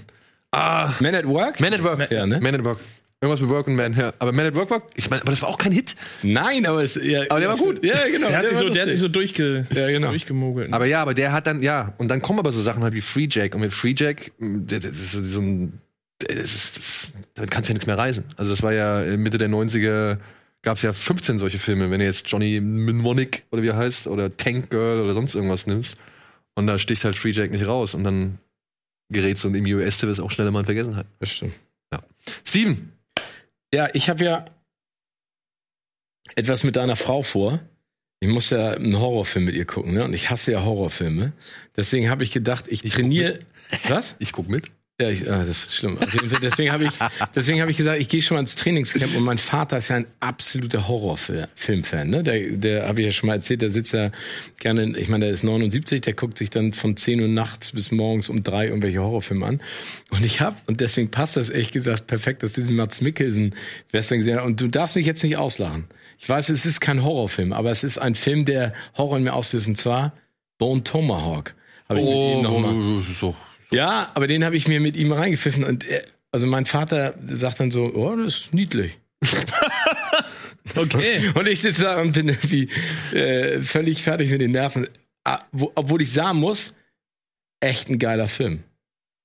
Ah, 0.52 0.92
Man 1.00 1.14
at 1.14 1.26
Work? 1.26 1.61
Man 1.61 1.73
at 1.75 1.82
Work. 1.82 2.11
Ja, 2.11 2.26
ne? 2.26 2.38
Man 2.40 2.54
at 2.54 2.64
Work. 2.64 2.78
Irgendwas 3.23 3.40
mit 3.40 3.50
Work 3.50 3.68
und 3.68 3.76
Man, 3.76 3.97
ja. 3.97 4.12
Aber 4.18 4.32
Man 4.32 4.47
at 4.47 4.56
Work 4.56 4.71
war, 4.71 4.82
ich 4.97 5.09
meine, 5.09 5.23
aber 5.23 5.30
das 5.30 5.40
war 5.42 5.49
auch 5.49 5.56
kein 5.56 5.71
Hit. 5.71 5.94
Nein, 6.25 6.66
aber 6.66 6.82
es, 6.82 6.97
ja, 6.97 7.23
Aber 7.28 7.38
der 7.38 7.49
war 7.50 7.56
gut. 7.56 7.85
Ja, 7.85 7.94
genau. 8.09 8.26
der, 8.26 8.38
hat 8.38 8.44
sich 8.47 8.54
war 8.54 8.62
so, 8.62 8.68
der 8.71 8.82
hat 8.82 8.90
sich 8.90 8.99
so 8.99 9.06
durchge 9.09 9.64
Ja, 9.75 9.88
genau. 9.88 10.09
durchgemogelt. 10.09 10.73
Aber 10.73 10.87
ja, 10.87 11.00
aber 11.00 11.14
der 11.14 11.32
hat 11.32 11.47
dann, 11.47 11.62
ja, 11.62 11.94
und 11.99 12.09
dann 12.09 12.21
kommen 12.21 12.40
aber 12.40 12.50
so 12.50 12.61
Sachen 12.61 12.82
halt 12.82 12.94
wie 12.97 13.00
Free 13.00 13.28
Jack. 13.30 13.54
Und 13.54 13.61
mit 13.61 13.73
Free 13.73 13.94
Jack, 13.97 14.32
das 14.40 14.85
ist 14.85 15.12
so 15.12 15.23
so 15.23 15.40
ein, 15.40 15.78
das 16.18 16.52
ist, 16.52 16.78
das, 16.78 17.09
damit 17.35 17.50
kannst 17.52 17.68
du 17.68 17.73
ja 17.73 17.75
nichts 17.75 17.87
mehr 17.87 17.97
reisen. 17.97 18.25
Also 18.37 18.50
das 18.50 18.62
war 18.64 18.73
ja 18.73 19.02
äh, 19.02 19.16
Mitte 19.16 19.38
der 19.38 19.49
90er, 19.49 20.18
gab 20.62 20.76
es 20.78 20.82
ja 20.82 20.92
15 20.92 21.38
solche 21.38 21.61
Filme. 21.61 21.92
Wenn 21.92 22.00
du 22.00 22.06
jetzt 22.06 22.28
Johnny 22.28 22.61
Mnemonic 22.61 23.44
oder 23.52 23.62
wie 23.62 23.68
er 23.68 23.76
heißt, 23.76 24.09
oder 24.09 24.37
Tank 24.37 24.68
Girl 24.71 25.00
oder 25.00 25.14
sonst 25.14 25.37
irgendwas 25.37 25.68
nimmst. 25.68 25.97
Und 26.56 26.66
da 26.66 26.76
sticht 26.76 27.04
halt 27.04 27.14
Free 27.14 27.30
Jack 27.30 27.52
nicht 27.52 27.68
raus. 27.68 27.94
Und 27.94 28.02
dann 28.02 28.38
gerät 29.12 29.38
so 29.38 29.49
ein 29.49 29.54
Emilio 29.54 29.78
Estevez 29.81 30.19
auch 30.19 30.31
schneller 30.31 30.50
mal 30.50 30.61
in 30.61 30.66
Vergessenheit. 30.66 31.07
Das 31.21 31.31
stimmt. 31.31 31.54
Steven, 32.45 32.92
Ja, 33.75 33.88
ich 33.95 34.09
habe 34.09 34.25
ja 34.25 34.45
etwas 36.37 36.64
mit 36.64 36.76
deiner 36.76 36.97
Frau 36.97 37.23
vor. 37.23 37.61
Ich 38.21 38.28
muss 38.28 38.50
ja 38.50 38.71
einen 38.71 38.99
Horrorfilm 38.99 39.45
mit 39.47 39.54
ihr 39.57 39.64
gucken, 39.64 39.95
ne? 39.95 40.04
Und 40.04 40.12
ich 40.12 40.31
hasse 40.31 40.52
ja 40.52 40.62
Horrorfilme. 40.62 41.33
Deswegen 41.76 42.09
habe 42.09 42.23
ich 42.23 42.31
gedacht, 42.31 42.66
ich, 42.69 42.85
Ich 42.85 42.95
trainiere. 42.95 43.40
Was? 43.88 44.14
ich 44.21 44.33
guck 44.33 44.49
mit. 44.49 44.71
Ja, 45.02 45.09
ich, 45.09 45.28
ah, 45.28 45.38
das 45.38 45.64
ist 45.64 45.75
schlimm. 45.75 45.99
Deswegen 46.40 46.71
habe 46.71 46.85
ich, 46.85 46.90
deswegen 47.35 47.61
habe 47.61 47.73
ich 47.73 47.76
gesagt, 47.76 48.00
ich 48.00 48.09
gehe 48.09 48.23
schon 48.23 48.37
mal 48.37 48.40
ins 48.40 48.54
Trainingscamp 48.54 49.16
und 49.16 49.25
mein 49.25 49.38
Vater 49.38 49.78
ist 49.78 49.88
ja 49.88 49.97
ein 49.97 50.06
absoluter 50.21 50.87
Horrorfilmfan. 50.87 52.09
Ne? 52.09 52.23
Der, 52.23 52.52
der 52.52 52.87
habe 52.87 53.00
ich 53.00 53.06
ja 53.06 53.11
schon 53.11 53.26
mal 53.26 53.35
erzählt, 53.35 53.62
der 53.62 53.73
sitzt 53.73 53.94
ja 53.94 54.12
gerne, 54.61 54.97
ich 54.97 55.09
meine, 55.09 55.25
der 55.25 55.35
ist 55.35 55.42
79, 55.42 56.02
der 56.02 56.12
guckt 56.12 56.38
sich 56.38 56.50
dann 56.50 56.73
von 56.73 56.97
10 56.97 57.21
Uhr 57.21 57.26
nachts 57.26 57.73
bis 57.73 57.90
morgens 57.90 58.28
um 58.28 58.44
drei 58.44 58.68
irgendwelche 58.68 59.02
Horrorfilme 59.02 59.44
an. 59.44 59.61
Und 60.11 60.25
ich 60.25 60.40
habe, 60.40 60.54
und 60.66 60.80
deswegen 60.80 61.11
passt 61.11 61.37
das 61.37 61.49
ehrlich 61.49 61.73
gesagt 61.73 62.06
perfekt, 62.06 62.44
dass 62.44 62.52
du 62.52 62.61
diesen 62.61 62.76
Mats 62.76 63.00
Mikkelsen 63.00 63.56
Western 63.90 64.18
gesehen 64.18 64.37
hast. 64.37 64.44
Und 64.44 64.61
du 64.61 64.68
darfst 64.68 64.94
mich 64.94 65.06
jetzt 65.06 65.25
nicht 65.25 65.37
auslachen. 65.37 65.87
Ich 66.21 66.28
weiß, 66.28 66.49
es 66.50 66.64
ist 66.64 66.78
kein 66.78 67.02
Horrorfilm, 67.02 67.52
aber 67.52 67.73
es 67.73 67.82
ist 67.82 67.99
ein 67.99 68.14
Film, 68.14 68.44
der 68.44 68.73
Horror 68.97 69.16
in 69.16 69.25
mir 69.25 69.32
auslöst, 69.32 69.66
und 69.66 69.76
zwar 69.76 70.12
Bone 70.59 70.85
Tomahawk. 70.85 71.56
Habe 71.88 71.99
ich 71.99 72.04
mit 72.04 72.14
ihm 72.14 72.42
noch 72.42 72.61
mal. 72.61 72.73
Oh, 72.73 73.02
so. 73.18 73.35
Ja, 73.73 74.11
aber 74.14 74.26
den 74.26 74.45
habe 74.45 74.57
ich 74.57 74.69
mir 74.69 74.81
mit 74.81 74.97
ihm 74.97 75.12
reingepfiffen 75.12 75.64
und 75.64 75.87
er, 75.87 76.02
also 76.31 76.47
mein 76.47 76.67
Vater 76.67 77.14
sagt 77.29 77.61
dann 77.61 77.71
so, 77.71 77.93
oh, 77.95 78.17
das 78.17 78.35
ist 78.35 78.55
niedlich. 78.55 78.99
okay. 80.76 81.31
Und 81.35 81.47
ich 81.47 81.61
sitze 81.61 81.83
da 81.83 82.00
und 82.00 82.12
bin 82.12 82.29
irgendwie 82.29 82.69
äh, 83.12 83.61
völlig 83.61 84.02
fertig 84.02 84.31
mit 84.31 84.41
den 84.41 84.52
Nerven. 84.52 84.88
Ah, 85.25 85.41
wo, 85.52 85.71
obwohl 85.75 86.02
ich 86.02 86.12
sagen 86.12 86.38
muss, 86.38 86.75
echt 87.61 87.88
ein 87.88 87.99
geiler 87.99 88.29
Film. 88.29 88.64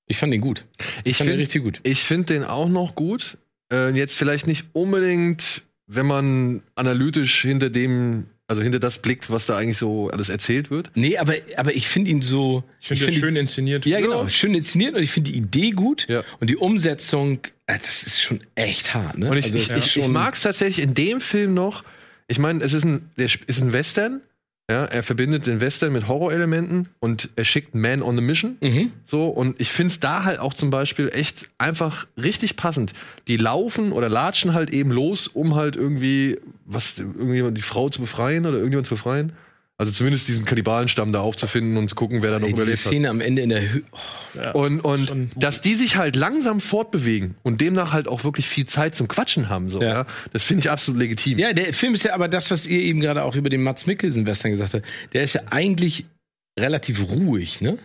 Ich 0.06 0.18
fand 0.18 0.34
ihn 0.34 0.42
gut. 0.42 0.66
Ich 1.04 1.18
fand 1.18 1.28
ihn 1.28 1.32
finde 1.32 1.38
richtig 1.40 1.64
gut. 1.64 1.80
Ich 1.84 2.04
finde 2.04 2.34
den 2.34 2.44
auch 2.44 2.70
noch 2.70 2.96
gut. 2.96 3.38
Äh, 3.72 3.90
jetzt 3.92 4.16
vielleicht 4.16 4.48
nicht 4.48 4.66
unbedingt, 4.74 5.64
wenn 5.88 6.06
man 6.06 6.62
analytisch 6.76 7.42
hinter 7.42 7.70
dem, 7.70 8.28
also 8.48 8.62
hinter 8.62 8.80
das 8.80 9.00
blickt, 9.02 9.30
was 9.30 9.46
da 9.46 9.58
eigentlich 9.58 9.78
so 9.78 10.10
alles 10.10 10.30
erzählt 10.30 10.72
wird. 10.72 10.92
Nee, 10.96 11.18
aber, 11.18 11.34
aber 11.58 11.76
ich 11.76 11.88
finde 11.90 12.12
ihn 12.12 12.22
so. 12.22 12.64
Ich 12.80 12.88
finde 12.88 13.04
find 13.04 13.18
ihn- 13.18 13.22
schön 13.22 13.36
inszeniert. 13.36 13.86
Ja, 13.86 14.00
genau. 14.00 14.28
Schön 14.30 14.54
inszeniert 14.56 14.96
und 14.96 15.04
ich 15.04 15.12
finde 15.12 15.32
die 15.32 15.38
Idee 15.38 15.72
gut. 15.72 16.08
Ja. 16.08 16.24
Und 16.40 16.50
die 16.50 16.56
Umsetzung, 16.58 17.40
äh, 17.66 17.78
das 17.84 18.04
ist 18.04 18.22
schon 18.22 18.40
echt 18.56 18.94
hart. 18.94 19.18
Ne? 19.18 19.30
Und 19.30 19.38
ich, 19.38 19.46
Also, 19.54 19.58
ich, 19.58 19.76
ich, 19.76 19.98
ich 19.98 20.08
mag 20.08 20.36
es 20.36 20.42
tatsächlich 20.42 20.84
in 20.84 20.94
dem 20.94 21.20
Film 21.20 21.54
noch. 21.54 21.84
Ich 22.28 22.40
meine, 22.40 22.64
es 22.64 22.74
ist 22.74 22.86
ein, 22.86 23.10
der 23.18 23.26
ist 23.26 23.62
ein 23.62 23.74
Western. 23.74 24.22
Ja, 24.70 24.84
er 24.84 25.02
verbindet 25.02 25.48
den 25.48 25.62
Western 25.62 25.94
mit 25.94 26.10
Horrorelementen 26.10 26.90
und 27.00 27.30
er 27.38 27.46
schickt 27.46 27.74
Man 27.74 28.02
on 28.02 28.18
the 28.18 28.22
Mission. 28.22 28.58
Mhm. 28.60 28.92
So, 29.06 29.28
und 29.28 29.62
ich 29.62 29.72
find's 29.72 30.02
da 30.02 30.26
halt 30.26 30.40
auch 30.40 30.54
zum 30.54 30.72
Beispiel 30.72 31.10
echt 31.14 31.48
einfach 31.58 32.06
richtig 32.22 32.58
passend. 32.58 32.92
Die 33.30 33.38
laufen 33.38 33.94
oder 33.94 34.10
latschen 34.10 34.54
halt 34.54 34.72
eben 34.72 34.92
los, 34.92 35.28
um 35.30 35.56
halt 35.56 35.78
irgendwie, 35.78 36.38
was, 36.66 36.98
irgendwie 36.98 37.50
die 37.54 37.62
Frau 37.62 37.88
zu 37.88 38.02
befreien 38.02 38.46
oder 38.46 38.58
irgendjemand 38.58 38.88
zu 38.88 38.96
befreien. 38.96 39.32
Also 39.80 39.92
zumindest 39.92 40.28
diesen 40.28 40.44
Kannibalenstamm 40.44 41.12
da 41.14 41.20
aufzufinden 41.20 41.78
und 41.78 41.88
zu 41.88 41.96
gucken, 41.96 42.24
wer 42.24 42.32
da 42.32 42.40
noch 42.40 42.48
Ey, 42.48 42.54
überlebt 42.54 42.80
hat. 42.80 42.88
Szene 42.88 43.10
am 43.12 43.22
Ende 43.22 43.44
in 43.44 43.50
der 43.50 43.62
Hü 43.62 43.84
oh, 43.92 43.98
Ja. 44.44 44.52
Und, 44.54 44.82
und 44.82 45.30
dass 45.36 45.62
die 45.62 45.76
sich 45.76 45.98
halt 45.98 46.16
langsam 46.16 46.62
fortbewegen 46.62 47.36
und 47.44 47.62
demnach 47.62 47.94
halt 47.94 48.08
auch 48.08 48.24
wirklich 48.24 48.48
viel 48.48 48.66
Zeit 48.66 48.96
zum 48.96 49.08
Quatschen 49.08 49.50
haben, 49.50 49.70
so, 49.70 49.80
Ja. 49.80 49.90
ja. 49.90 50.06
Das 50.34 50.44
finde 50.44 50.62
ich 50.62 50.72
absolut 50.72 51.00
legitim. 51.00 51.38
Ja, 51.38 51.54
der 51.54 51.74
Film 51.74 51.94
ist 51.94 52.04
ja 52.04 52.16
aber 52.16 52.28
das, 52.28 52.50
was 52.50 52.66
ihr 52.66 52.80
eben 52.80 53.02
gerade 53.02 53.24
auch 53.24 53.36
über 53.36 53.50
den 53.50 53.62
Mats 53.62 53.86
Mikkelsen-Western 53.86 54.52
gesagt 54.52 54.74
habt. 54.74 54.86
Der 55.14 55.22
ist 55.22 55.34
ja 55.34 55.42
eigentlich 55.52 56.06
relativ 56.60 57.08
ruhig, 57.12 57.62
ne? 57.62 57.78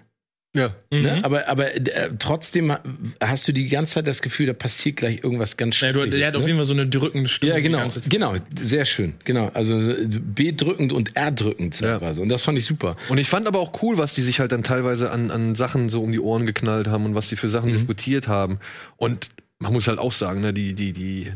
Ja. 0.55 0.75
ne? 0.91 1.17
Mhm. 1.17 1.25
Aber, 1.25 1.49
aber 1.49 1.75
äh, 1.75 2.11
trotzdem 2.19 2.77
hast 3.23 3.49
du 3.49 3.53
die 3.53 3.69
ganze 3.69 3.95
Zeit 3.95 4.07
das 4.07 4.21
Gefühl, 4.21 4.47
da 4.47 4.53
passiert 4.53 4.97
gleich 4.97 5.25
irgendwas 5.25 5.57
ganz 5.57 5.81
Ja, 5.81 5.93
du, 5.93 6.05
der 6.07 6.27
hat 6.27 6.35
auf 6.35 6.43
ne? 6.43 6.49
jeden 6.49 6.59
Fall 6.59 6.67
so 6.67 6.75
eine 6.75 6.87
drückende 6.87 7.29
Stimme. 7.31 7.53
Ja, 7.55 7.61
genau. 7.61 7.89
Genau, 8.11 8.35
sehr 8.61 8.85
schön. 8.85 9.15
Genau. 9.25 9.51
Also 9.55 9.79
äh, 9.81 10.07
bedrückend 10.11 10.93
und 10.93 11.17
erdrückend 11.17 11.81
teilweise. 11.81 12.21
Und 12.21 12.29
das 12.29 12.43
fand 12.43 12.59
ich 12.59 12.67
super. 12.67 12.97
Und 13.09 13.17
ich 13.17 13.29
fand 13.29 13.47
aber 13.47 13.61
auch 13.61 13.83
cool, 13.83 13.97
was 13.97 14.13
die 14.13 14.21
sich 14.21 14.41
halt 14.41 14.53
dann 14.53 14.63
teilweise 14.63 15.11
an, 15.11 15.31
an 15.31 15.55
Sachen 15.55 15.89
so 15.89 16.03
um 16.03 16.13
die 16.13 16.21
Ohren 16.21 16.45
geknallt 16.45 16.87
haben 16.87 17.07
und 17.07 17.15
was 17.15 17.29
die 17.31 17.37
für 17.37 17.49
Sachen 17.49 17.71
Mhm. 17.71 17.75
diskutiert 17.75 18.29
haben. 18.29 18.59
Und 18.99 19.31
man 19.59 19.73
muss 19.73 19.87
halt 19.87 19.99
auch 19.99 20.13
sagen, 20.13 20.43
ne, 20.43 20.53
die, 20.53 20.75
die, 20.75 20.93
die 20.93 21.33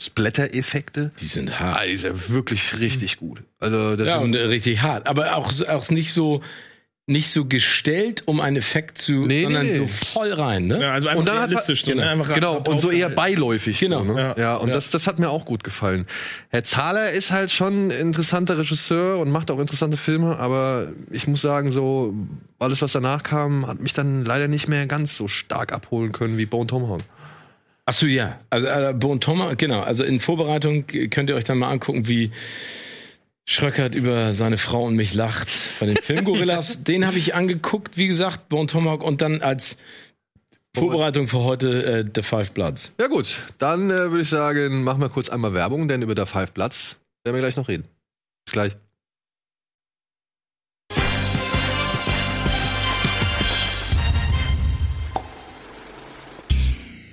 Splatter-Effekte, 0.00 1.10
Die 1.20 1.26
sind 1.26 1.58
hart. 1.58 1.80
ah, 1.80 1.84
die 1.86 1.96
sind 1.96 2.30
wirklich 2.30 2.78
richtig 2.78 3.16
gut. 3.18 3.42
Also 3.58 3.96
das 3.96 4.06
Ja, 4.08 4.14
sind- 4.20 4.28
und 4.28 4.34
äh, 4.34 4.42
richtig 4.42 4.82
hart. 4.82 5.06
Aber 5.06 5.36
auch, 5.36 5.52
auch 5.68 5.90
nicht 5.90 6.12
so 6.12 6.42
nicht 7.06 7.30
so 7.32 7.44
gestellt, 7.44 8.22
um 8.26 8.40
einen 8.40 8.56
Effekt 8.56 8.96
zu, 8.96 9.26
Nee, 9.26 9.42
sondern 9.42 9.66
nee, 9.66 9.72
nee. 9.72 9.78
so 9.78 9.86
voll 9.88 10.32
rein, 10.32 10.68
ne? 10.68 10.80
Ja, 10.80 10.92
also 10.92 11.08
einfach 11.08 11.18
Und 11.20 11.28
dann 11.28 11.40
hat 11.40 11.50
realistisch. 11.50 11.84
man- 11.86 11.96
so, 11.96 12.00
ne? 12.02 12.08
Einfach 12.10 12.34
Genau, 12.34 12.58
einfach 12.58 12.72
und 12.72 12.80
so 12.80 12.90
eher 12.92 13.10
beiläufig. 13.10 13.80
Genau, 13.80 14.04
so, 14.04 14.12
ne? 14.12 14.20
ja. 14.20 14.34
ja. 14.42 14.54
und 14.56 14.68
Ja. 14.68 14.74
Das, 14.74 14.90
das 14.90 15.08
hat 15.08 15.18
mir 15.18 15.28
auch 15.28 15.44
gut 15.44 15.64
gefallen. 15.64 16.06
Herr 16.50 16.62
Zahler 16.62 17.10
ist 17.10 17.32
halt 17.32 17.50
schon 17.50 17.88
ein 17.88 17.90
interessanter 17.90 18.56
Regisseur 18.56 19.18
und 19.18 19.30
macht 19.32 19.50
auch 19.50 19.58
interessante 19.58 19.96
Filme, 19.96 20.38
aber 20.38 20.88
ich 21.10 21.26
muss 21.26 21.42
sagen, 21.42 21.72
so 21.72 22.14
alles, 22.60 22.80
was 22.82 22.92
danach 22.92 23.24
kam, 23.24 23.66
hat 23.66 23.80
mich 23.80 23.92
dann 23.94 24.24
leider 24.24 24.46
nicht 24.46 24.68
mehr 24.68 24.86
ganz 24.86 25.16
so 25.16 25.26
stark 25.26 25.72
abholen 25.72 26.12
können 26.12 26.38
wie 26.38 26.46
Bone 26.46 26.68
Tomahawk. 26.68 27.00
Ach 27.84 27.92
so, 27.94 28.06
ja. 28.06 28.38
Also 28.48 28.68
äh, 28.68 28.94
Bo 28.96 29.08
und 29.10 29.24
Thomas, 29.24 29.56
genau. 29.58 29.80
Also 29.80 30.04
in 30.04 30.20
Vorbereitung 30.20 30.84
könnt 31.10 31.28
ihr 31.30 31.34
euch 31.34 31.42
dann 31.42 31.58
mal 31.58 31.68
angucken, 31.72 32.06
wie 32.06 32.30
Schröckert 33.44 33.94
über 33.94 34.34
seine 34.34 34.56
Frau 34.56 34.84
und 34.84 34.94
mich 34.94 35.14
lacht 35.14 35.48
bei 35.80 35.86
den 35.86 35.96
Filmgorillas. 35.96 36.84
den 36.84 37.06
habe 37.06 37.18
ich 37.18 37.34
angeguckt, 37.34 37.96
wie 37.96 38.06
gesagt, 38.06 38.48
Bo 38.48 38.60
und 38.60 38.70
Tomahawk 38.70 39.02
und 39.02 39.20
dann 39.20 39.42
als 39.42 39.78
Vorbereitung 40.74 41.26
für 41.26 41.40
heute 41.40 41.84
äh, 41.84 42.04
The 42.14 42.22
Five 42.22 42.52
Bloods. 42.52 42.94
Ja 42.98 43.08
gut, 43.08 43.40
dann 43.58 43.90
äh, 43.90 44.10
würde 44.10 44.22
ich 44.22 44.28
sagen, 44.28 44.84
machen 44.84 45.00
wir 45.00 45.08
kurz 45.08 45.28
einmal 45.28 45.52
Werbung, 45.52 45.88
denn 45.88 46.02
über 46.02 46.14
der 46.14 46.26
Five 46.26 46.54
Platz 46.54 46.96
werden 47.24 47.34
wir 47.36 47.42
gleich 47.42 47.56
noch 47.56 47.68
reden. 47.68 47.84
Bis 48.46 48.52
gleich. 48.52 48.76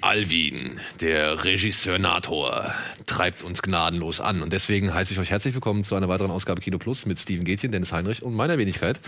Alvin, 0.10 0.80
der 1.02 1.44
Regisseurnator, 1.44 2.74
treibt 3.06 3.44
uns 3.44 3.62
gnadenlos 3.62 4.20
an. 4.20 4.42
Und 4.42 4.52
deswegen 4.52 4.92
heiße 4.92 5.14
ich 5.14 5.20
euch 5.20 5.30
herzlich 5.30 5.54
willkommen 5.54 5.84
zu 5.84 5.94
einer 5.94 6.10
weiteren 6.10 6.32
Ausgabe 6.32 6.62
Kino 6.62 6.80
Plus 6.80 7.06
mit 7.06 7.20
Steven 7.20 7.46
Gätchen, 7.46 7.72
Dennis 7.72 7.92
Heinrich 7.92 8.24
und 8.24 8.34
meiner 8.34 8.58
Wenigkeit. 8.58 9.00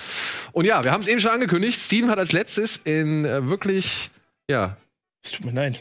Und 0.51 0.65
ja, 0.65 0.83
wir 0.83 0.91
haben 0.91 1.01
es 1.01 1.07
eben 1.07 1.19
schon 1.19 1.31
angekündigt. 1.31 1.81
Steven 1.81 2.11
hat 2.11 2.19
als 2.19 2.33
letztes 2.33 2.77
in 2.77 3.25
äh, 3.25 3.47
wirklich, 3.47 4.11
ja, 4.47 4.77
Es 5.23 5.31
tut 5.31 5.43
mir 5.43 5.53
leid. 5.53 5.79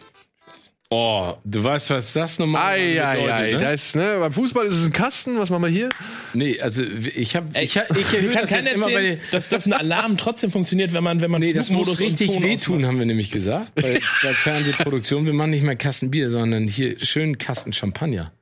Oh, 0.93 1.37
du 1.45 1.63
weißt, 1.63 1.91
was 1.91 2.13
das 2.15 2.41
nochmal 2.41 2.73
Ei, 2.75 3.01
ei, 3.01 3.33
ei. 3.33 3.53
ne? 3.53 3.61
Das, 3.61 3.95
ne, 3.95 4.17
beim 4.19 4.33
Fußball 4.33 4.67
ist 4.67 4.75
es 4.77 4.87
ein 4.87 4.93
Kasten. 4.93 5.39
Was 5.39 5.49
machen 5.49 5.63
wir 5.63 5.71
hier? 5.71 5.89
Nee, 6.35 6.61
also 6.61 6.83
ich 6.83 7.37
habe 7.37 7.47
ich, 7.61 7.79
hab- 7.79 7.97
ich 7.97 8.13
erhöhe 8.13 8.33
kann 8.33 8.41
das 8.43 8.51
jetzt 8.51 8.73
immer 8.73 8.87
bei 8.87 8.93
erzählen, 8.95 9.19
den 9.21 9.31
dass 9.31 9.49
das 9.49 9.67
ein 9.67 9.73
Alarm 9.73 10.17
trotzdem 10.17 10.51
funktioniert, 10.51 10.93
wenn 10.93 11.05
man, 11.05 11.21
wenn 11.21 11.31
man 11.31 11.41
Nee, 11.43 11.53
das 11.53 11.71
muss 11.71 12.01
richtig 12.01 12.29
wehtun, 12.43 12.79
ausmacht. 12.79 12.89
haben 12.89 12.99
wir 12.99 13.07
nämlich 13.07 13.31
gesagt. 13.31 13.73
Bei, 13.77 14.01
bei 14.25 14.35
Fernsehproduktion, 14.35 15.27
wir 15.27 15.33
machen 15.33 15.51
nicht 15.51 15.63
mehr 15.63 15.77
Kasten 15.77 16.11
Bier, 16.11 16.29
sondern 16.29 16.67
hier 16.67 16.99
schön 16.99 17.39
Kasten 17.39 17.73
Champagner. 17.73 18.33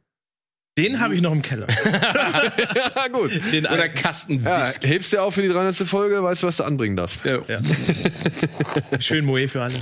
Den 0.78 1.00
habe 1.00 1.14
ich 1.14 1.20
noch 1.20 1.32
im 1.32 1.42
Keller. 1.42 1.66
ja, 1.84 3.08
gut. 3.12 3.32
Den 3.52 3.66
Oder. 3.66 3.90
Kasten 3.90 4.42
Ja, 4.42 4.64
hebst 4.80 5.12
dir 5.12 5.22
auf 5.22 5.34
für 5.34 5.42
die 5.42 5.48
300. 5.48 5.76
Folge, 5.86 6.22
weißt 6.22 6.42
du, 6.44 6.46
was 6.46 6.56
du 6.56 6.64
anbringen 6.64 6.96
darfst. 6.96 7.26
Ja. 7.26 7.40
Ja. 7.46 7.60
Schön 9.00 9.26
Moe 9.26 9.48
für 9.48 9.60
alle. 9.62 9.74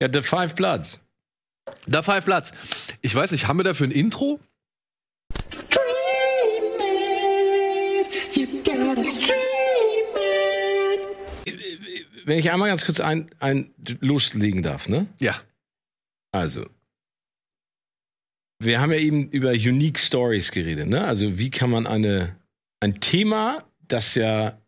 ja, 0.00 0.08
The 0.12 0.20
Five 0.22 0.54
Bloods. 0.54 1.02
Da 1.86 2.02
Five 2.02 2.24
Platz. 2.24 2.52
Ich 3.00 3.14
weiß 3.14 3.32
nicht, 3.32 3.46
haben 3.48 3.58
wir 3.58 3.64
dafür 3.64 3.86
ein 3.86 3.92
Intro? 3.92 4.40
Wenn 12.24 12.38
ich 12.38 12.50
einmal 12.50 12.68
ganz 12.68 12.84
kurz 12.84 13.00
ein, 13.00 13.30
ein 13.40 13.74
loslegen 14.00 14.62
darf, 14.62 14.88
ne? 14.88 15.06
Ja. 15.18 15.34
Also, 16.30 16.66
wir 18.60 18.80
haben 18.80 18.92
ja 18.92 18.98
eben 18.98 19.28
über 19.30 19.50
Unique 19.50 19.98
Stories 19.98 20.52
geredet, 20.52 20.88
ne? 20.88 21.04
Also, 21.04 21.38
wie 21.38 21.50
kann 21.50 21.70
man 21.70 21.86
eine, 21.86 22.36
ein 22.80 23.00
Thema, 23.00 23.64
das 23.88 24.14
ja 24.14 24.61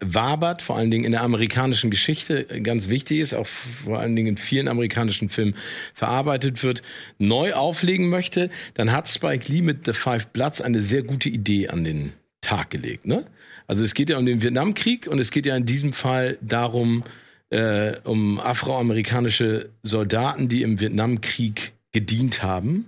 wabert, 0.00 0.62
vor 0.62 0.76
allen 0.76 0.90
Dingen 0.90 1.04
in 1.04 1.12
der 1.12 1.22
amerikanischen 1.22 1.90
Geschichte 1.90 2.44
ganz 2.62 2.88
wichtig 2.88 3.20
ist, 3.20 3.34
auch 3.34 3.46
vor 3.46 3.98
allen 3.98 4.16
Dingen 4.16 4.28
in 4.28 4.36
vielen 4.36 4.68
amerikanischen 4.68 5.28
Filmen 5.28 5.54
verarbeitet 5.94 6.62
wird, 6.62 6.82
neu 7.18 7.54
auflegen 7.54 8.08
möchte, 8.08 8.50
dann 8.74 8.92
hat 8.92 9.08
Spike 9.08 9.50
Lee 9.52 9.62
mit 9.62 9.84
The 9.84 9.92
Five 9.92 10.28
Bloods 10.28 10.60
eine 10.60 10.82
sehr 10.82 11.02
gute 11.02 11.28
Idee 11.28 11.68
an 11.68 11.84
den 11.84 12.12
Tag 12.40 12.70
gelegt. 12.70 13.06
Ne? 13.06 13.24
Also 13.66 13.84
es 13.84 13.94
geht 13.94 14.10
ja 14.10 14.18
um 14.18 14.26
den 14.26 14.42
Vietnamkrieg 14.42 15.06
und 15.06 15.18
es 15.18 15.30
geht 15.30 15.46
ja 15.46 15.56
in 15.56 15.66
diesem 15.66 15.92
Fall 15.92 16.38
darum, 16.40 17.04
äh, 17.50 17.96
um 18.04 18.40
afroamerikanische 18.40 19.70
Soldaten, 19.82 20.48
die 20.48 20.62
im 20.62 20.80
Vietnamkrieg 20.80 21.72
gedient 21.92 22.42
haben 22.42 22.86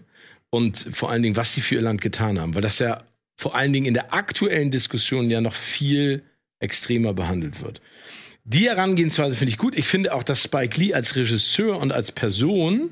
und 0.51 0.89
vor 0.93 1.11
allen 1.11 1.23
Dingen, 1.23 1.37
was 1.37 1.55
sie 1.55 1.61
für 1.61 1.77
ihr 1.77 1.81
Land 1.83 2.01
getan 2.01 2.41
haben, 2.41 2.55
weil 2.55 2.63
das 2.63 2.79
ja 2.79 3.03
vor 3.37 3.55
allen 3.55 3.73
Dingen 3.73 3.87
in 3.87 3.95
der 3.95 4.13
aktuellen 4.15 4.71
Diskussion 4.71 5.31
ja 5.31 5.41
noch 5.41 5.55
viel 5.55 6.23
extremer 6.61 7.15
behandelt 7.15 7.63
wird. 7.63 7.81
Die 8.45 8.69
Herangehensweise 8.69 9.37
finde 9.37 9.51
ich 9.51 9.59
gut. 9.59 9.77
Ich 9.77 9.87
finde 9.87 10.15
auch, 10.15 10.23
dass 10.23 10.43
Spike 10.43 10.81
Lee 10.81 10.95
als 10.95 11.17
Regisseur 11.17 11.79
und 11.79 11.93
als 11.93 12.13
Person 12.13 12.91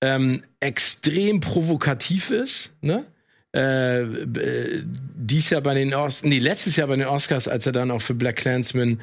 ähm, 0.00 0.42
extrem 0.60 1.40
provokativ 1.40 2.30
ist. 2.30 2.74
Ne? 2.80 3.06
Äh, 3.54 4.00
äh, 4.02 4.82
dies 4.84 5.50
Jahr 5.50 5.60
bei 5.60 5.74
den 5.74 5.94
Oscars, 5.94 6.24
nee, 6.24 6.38
letztes 6.38 6.76
Jahr 6.76 6.88
bei 6.88 6.96
den 6.96 7.06
Oscars, 7.06 7.48
als 7.48 7.66
er 7.66 7.72
dann 7.72 7.90
auch 7.90 8.02
für 8.02 8.14
Black 8.14 8.36
Clansman 8.36 9.00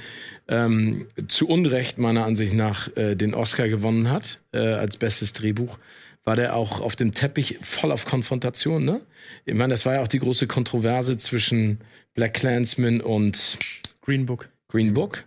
ähm, 0.47 1.05
zu 1.27 1.47
Unrecht 1.47 1.97
meiner 1.97 2.25
Ansicht 2.25 2.53
nach 2.53 2.95
äh, 2.97 3.15
den 3.15 3.33
Oscar 3.33 3.69
gewonnen 3.69 4.09
hat 4.09 4.41
äh, 4.51 4.59
als 4.59 4.97
bestes 4.97 5.33
Drehbuch, 5.33 5.77
war 6.29 6.35
der 6.35 6.55
auch 6.55 6.79
auf 6.79 6.95
dem 6.95 7.15
Teppich 7.15 7.57
voll 7.63 7.91
auf 7.91 8.05
Konfrontation. 8.05 8.85
Ne? 8.85 9.01
Ich 9.45 9.55
meine, 9.55 9.73
das 9.73 9.87
war 9.87 9.95
ja 9.95 10.03
auch 10.03 10.07
die 10.07 10.19
große 10.19 10.45
Kontroverse 10.45 11.17
zwischen 11.17 11.79
Black 12.13 12.35
Clansman 12.35 13.01
und 13.01 13.57
Green 14.01 14.27
Book. 14.27 14.47
Green 14.67 14.93
Book. 14.93 15.23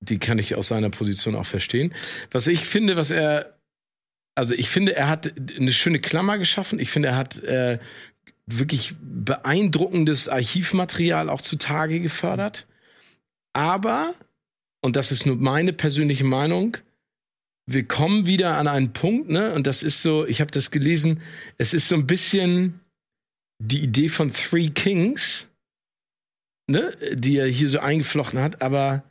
Die 0.00 0.18
kann 0.18 0.40
ich 0.40 0.56
aus 0.56 0.66
seiner 0.66 0.90
Position 0.90 1.36
auch 1.36 1.46
verstehen. 1.46 1.94
Was 2.32 2.48
ich 2.48 2.66
finde, 2.66 2.96
was 2.96 3.12
er, 3.12 3.60
also 4.34 4.54
ich 4.54 4.70
finde, 4.70 4.96
er 4.96 5.08
hat 5.08 5.32
eine 5.56 5.70
schöne 5.70 6.00
Klammer 6.00 6.36
geschaffen. 6.38 6.80
Ich 6.80 6.90
finde, 6.90 7.10
er 7.10 7.16
hat 7.16 7.40
äh, 7.44 7.78
wirklich 8.44 8.92
beeindruckendes 9.00 10.28
Archivmaterial 10.28 11.30
auch 11.30 11.42
zutage 11.42 12.00
gefördert. 12.00 12.66
Aber, 13.52 14.14
und 14.80 14.96
das 14.96 15.12
ist 15.12 15.26
nur 15.26 15.36
meine 15.36 15.72
persönliche 15.72 16.24
Meinung, 16.24 16.76
wir 17.66 17.84
kommen 17.84 18.26
wieder 18.26 18.56
an 18.56 18.68
einen 18.68 18.92
Punkt, 18.92 19.28
ne? 19.28 19.52
Und 19.52 19.66
das 19.66 19.82
ist 19.82 20.02
so, 20.02 20.26
ich 20.26 20.40
habe 20.40 20.50
das 20.50 20.70
gelesen, 20.70 21.20
es 21.58 21.74
ist 21.74 21.88
so 21.88 21.96
ein 21.96 22.06
bisschen 22.06 22.80
die 23.58 23.80
Idee 23.80 24.08
von 24.08 24.32
Three 24.32 24.68
Kings, 24.68 25.48
ne, 26.68 26.92
die 27.12 27.36
er 27.38 27.46
hier 27.46 27.68
so 27.68 27.80
eingeflochten 27.80 28.40
hat, 28.40 28.62
aber 28.62 29.02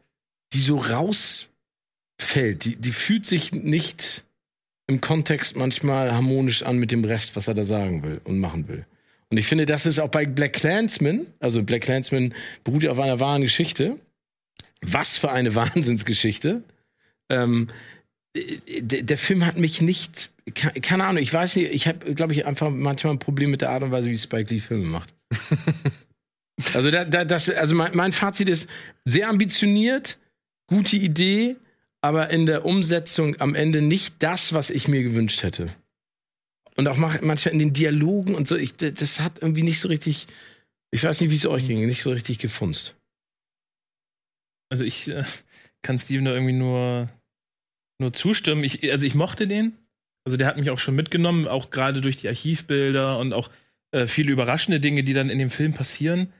die 0.53 0.61
so 0.61 0.77
rausfällt. 0.77 1.49
Die, 2.65 2.75
die 2.75 2.91
fühlt 2.91 3.25
sich 3.25 3.51
nicht 3.51 4.23
im 4.87 5.01
Kontext 5.01 5.55
manchmal 5.55 6.13
harmonisch 6.13 6.63
an 6.63 6.77
mit 6.77 6.91
dem 6.91 7.03
Rest, 7.03 7.35
was 7.35 7.47
er 7.47 7.55
da 7.55 7.65
sagen 7.65 8.03
will 8.03 8.21
und 8.23 8.39
machen 8.39 8.67
will. 8.67 8.85
Und 9.29 9.37
ich 9.37 9.47
finde, 9.47 9.65
das 9.65 9.85
ist 9.85 9.99
auch 9.99 10.09
bei 10.09 10.25
Black 10.25 10.53
Clansman, 10.53 11.25
also 11.39 11.63
Black 11.63 11.81
Clansman 11.81 12.33
beruht 12.63 12.83
ja 12.83 12.91
auf 12.91 12.99
einer 12.99 13.19
wahren 13.19 13.41
Geschichte. 13.41 13.99
Was 14.81 15.17
für 15.17 15.31
eine 15.31 15.55
Wahnsinnsgeschichte. 15.55 16.63
Ähm, 17.29 17.69
der, 18.79 19.17
Film 19.17 19.45
hat 19.45 19.57
mich 19.57 19.81
nicht, 19.81 20.31
ke- 20.53 20.79
keine 20.81 21.05
Ahnung, 21.05 21.21
ich 21.21 21.33
weiß 21.33 21.55
nicht, 21.55 21.71
ich 21.73 21.87
habe, 21.87 22.13
glaube 22.13 22.33
ich, 22.33 22.45
einfach 22.45 22.69
manchmal 22.69 23.13
ein 23.13 23.19
Problem 23.19 23.51
mit 23.51 23.61
der 23.61 23.71
Art 23.71 23.83
und 23.83 23.91
Weise, 23.91 24.09
wie 24.09 24.17
Spike 24.17 24.53
Lee 24.53 24.59
Filme 24.59 24.85
macht. 24.85 25.13
also, 26.73 26.91
da, 26.91 27.05
da, 27.05 27.25
das, 27.25 27.49
also 27.49 27.75
mein, 27.75 27.95
mein 27.95 28.11
Fazit 28.11 28.49
ist 28.49 28.69
sehr 29.05 29.29
ambitioniert, 29.29 30.17
gute 30.67 30.97
Idee, 30.97 31.55
aber 32.01 32.29
in 32.29 32.45
der 32.45 32.65
Umsetzung 32.65 33.39
am 33.39 33.55
Ende 33.55 33.81
nicht 33.81 34.15
das, 34.19 34.53
was 34.53 34.69
ich 34.69 34.87
mir 34.87 35.01
gewünscht 35.03 35.43
hätte. 35.43 35.67
Und 36.75 36.87
auch 36.87 36.97
manchmal 36.97 37.53
in 37.53 37.59
den 37.59 37.73
Dialogen 37.73 38.35
und 38.35 38.47
so, 38.47 38.57
ich, 38.57 38.75
das 38.75 39.21
hat 39.21 39.41
irgendwie 39.41 39.63
nicht 39.63 39.79
so 39.79 39.87
richtig. 39.87 40.27
Ich 40.91 41.03
weiß 41.03 41.21
nicht, 41.21 41.31
wie 41.31 41.35
es 41.35 41.45
euch 41.45 41.67
ging, 41.67 41.85
nicht 41.85 42.03
so 42.03 42.11
richtig 42.11 42.37
gefunzt. 42.37 42.95
Also 44.69 44.83
ich 44.83 45.07
äh, 45.07 45.23
kann 45.81 45.97
Steven 45.97 46.25
da 46.25 46.33
irgendwie 46.33 46.53
nur, 46.53 47.09
nur 47.99 48.13
zustimmen. 48.13 48.63
Ich, 48.63 48.91
also 48.91 49.05
ich 49.05 49.15
mochte 49.15 49.47
den. 49.47 49.73
Also 50.23 50.37
der 50.37 50.47
hat 50.47 50.57
mich 50.57 50.69
auch 50.69 50.79
schon 50.79 50.95
mitgenommen, 50.95 51.47
auch 51.47 51.69
gerade 51.69 52.01
durch 52.01 52.17
die 52.17 52.27
Archivbilder 52.27 53.19
und 53.19 53.33
auch 53.33 53.49
äh, 53.91 54.07
viele 54.07 54.31
überraschende 54.31 54.79
Dinge, 54.79 55.03
die 55.03 55.13
dann 55.13 55.29
in 55.29 55.39
dem 55.39 55.49
Film 55.49 55.73
passieren. 55.73 56.33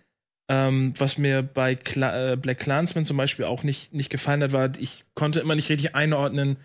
Ähm, 0.50 0.94
was 0.98 1.18
mir 1.18 1.44
bei 1.44 1.76
Cla 1.76 2.34
äh, 2.34 2.36
Black 2.38 2.60
Clansman 2.60 3.06
zum 3.06 3.18
Beispiel 3.18 3.46
auch 3.46 3.64
nicht, 3.64 3.94
nicht 3.94 4.10
gefallen 4.10 4.44
hat, 4.44 4.54
war, 4.54 4.72
ich 4.80 5.06
konnte 5.14 5.40
immer 5.40 5.56
nicht 5.56 5.70
richtig 5.70 5.96
einordnen, 5.96 6.58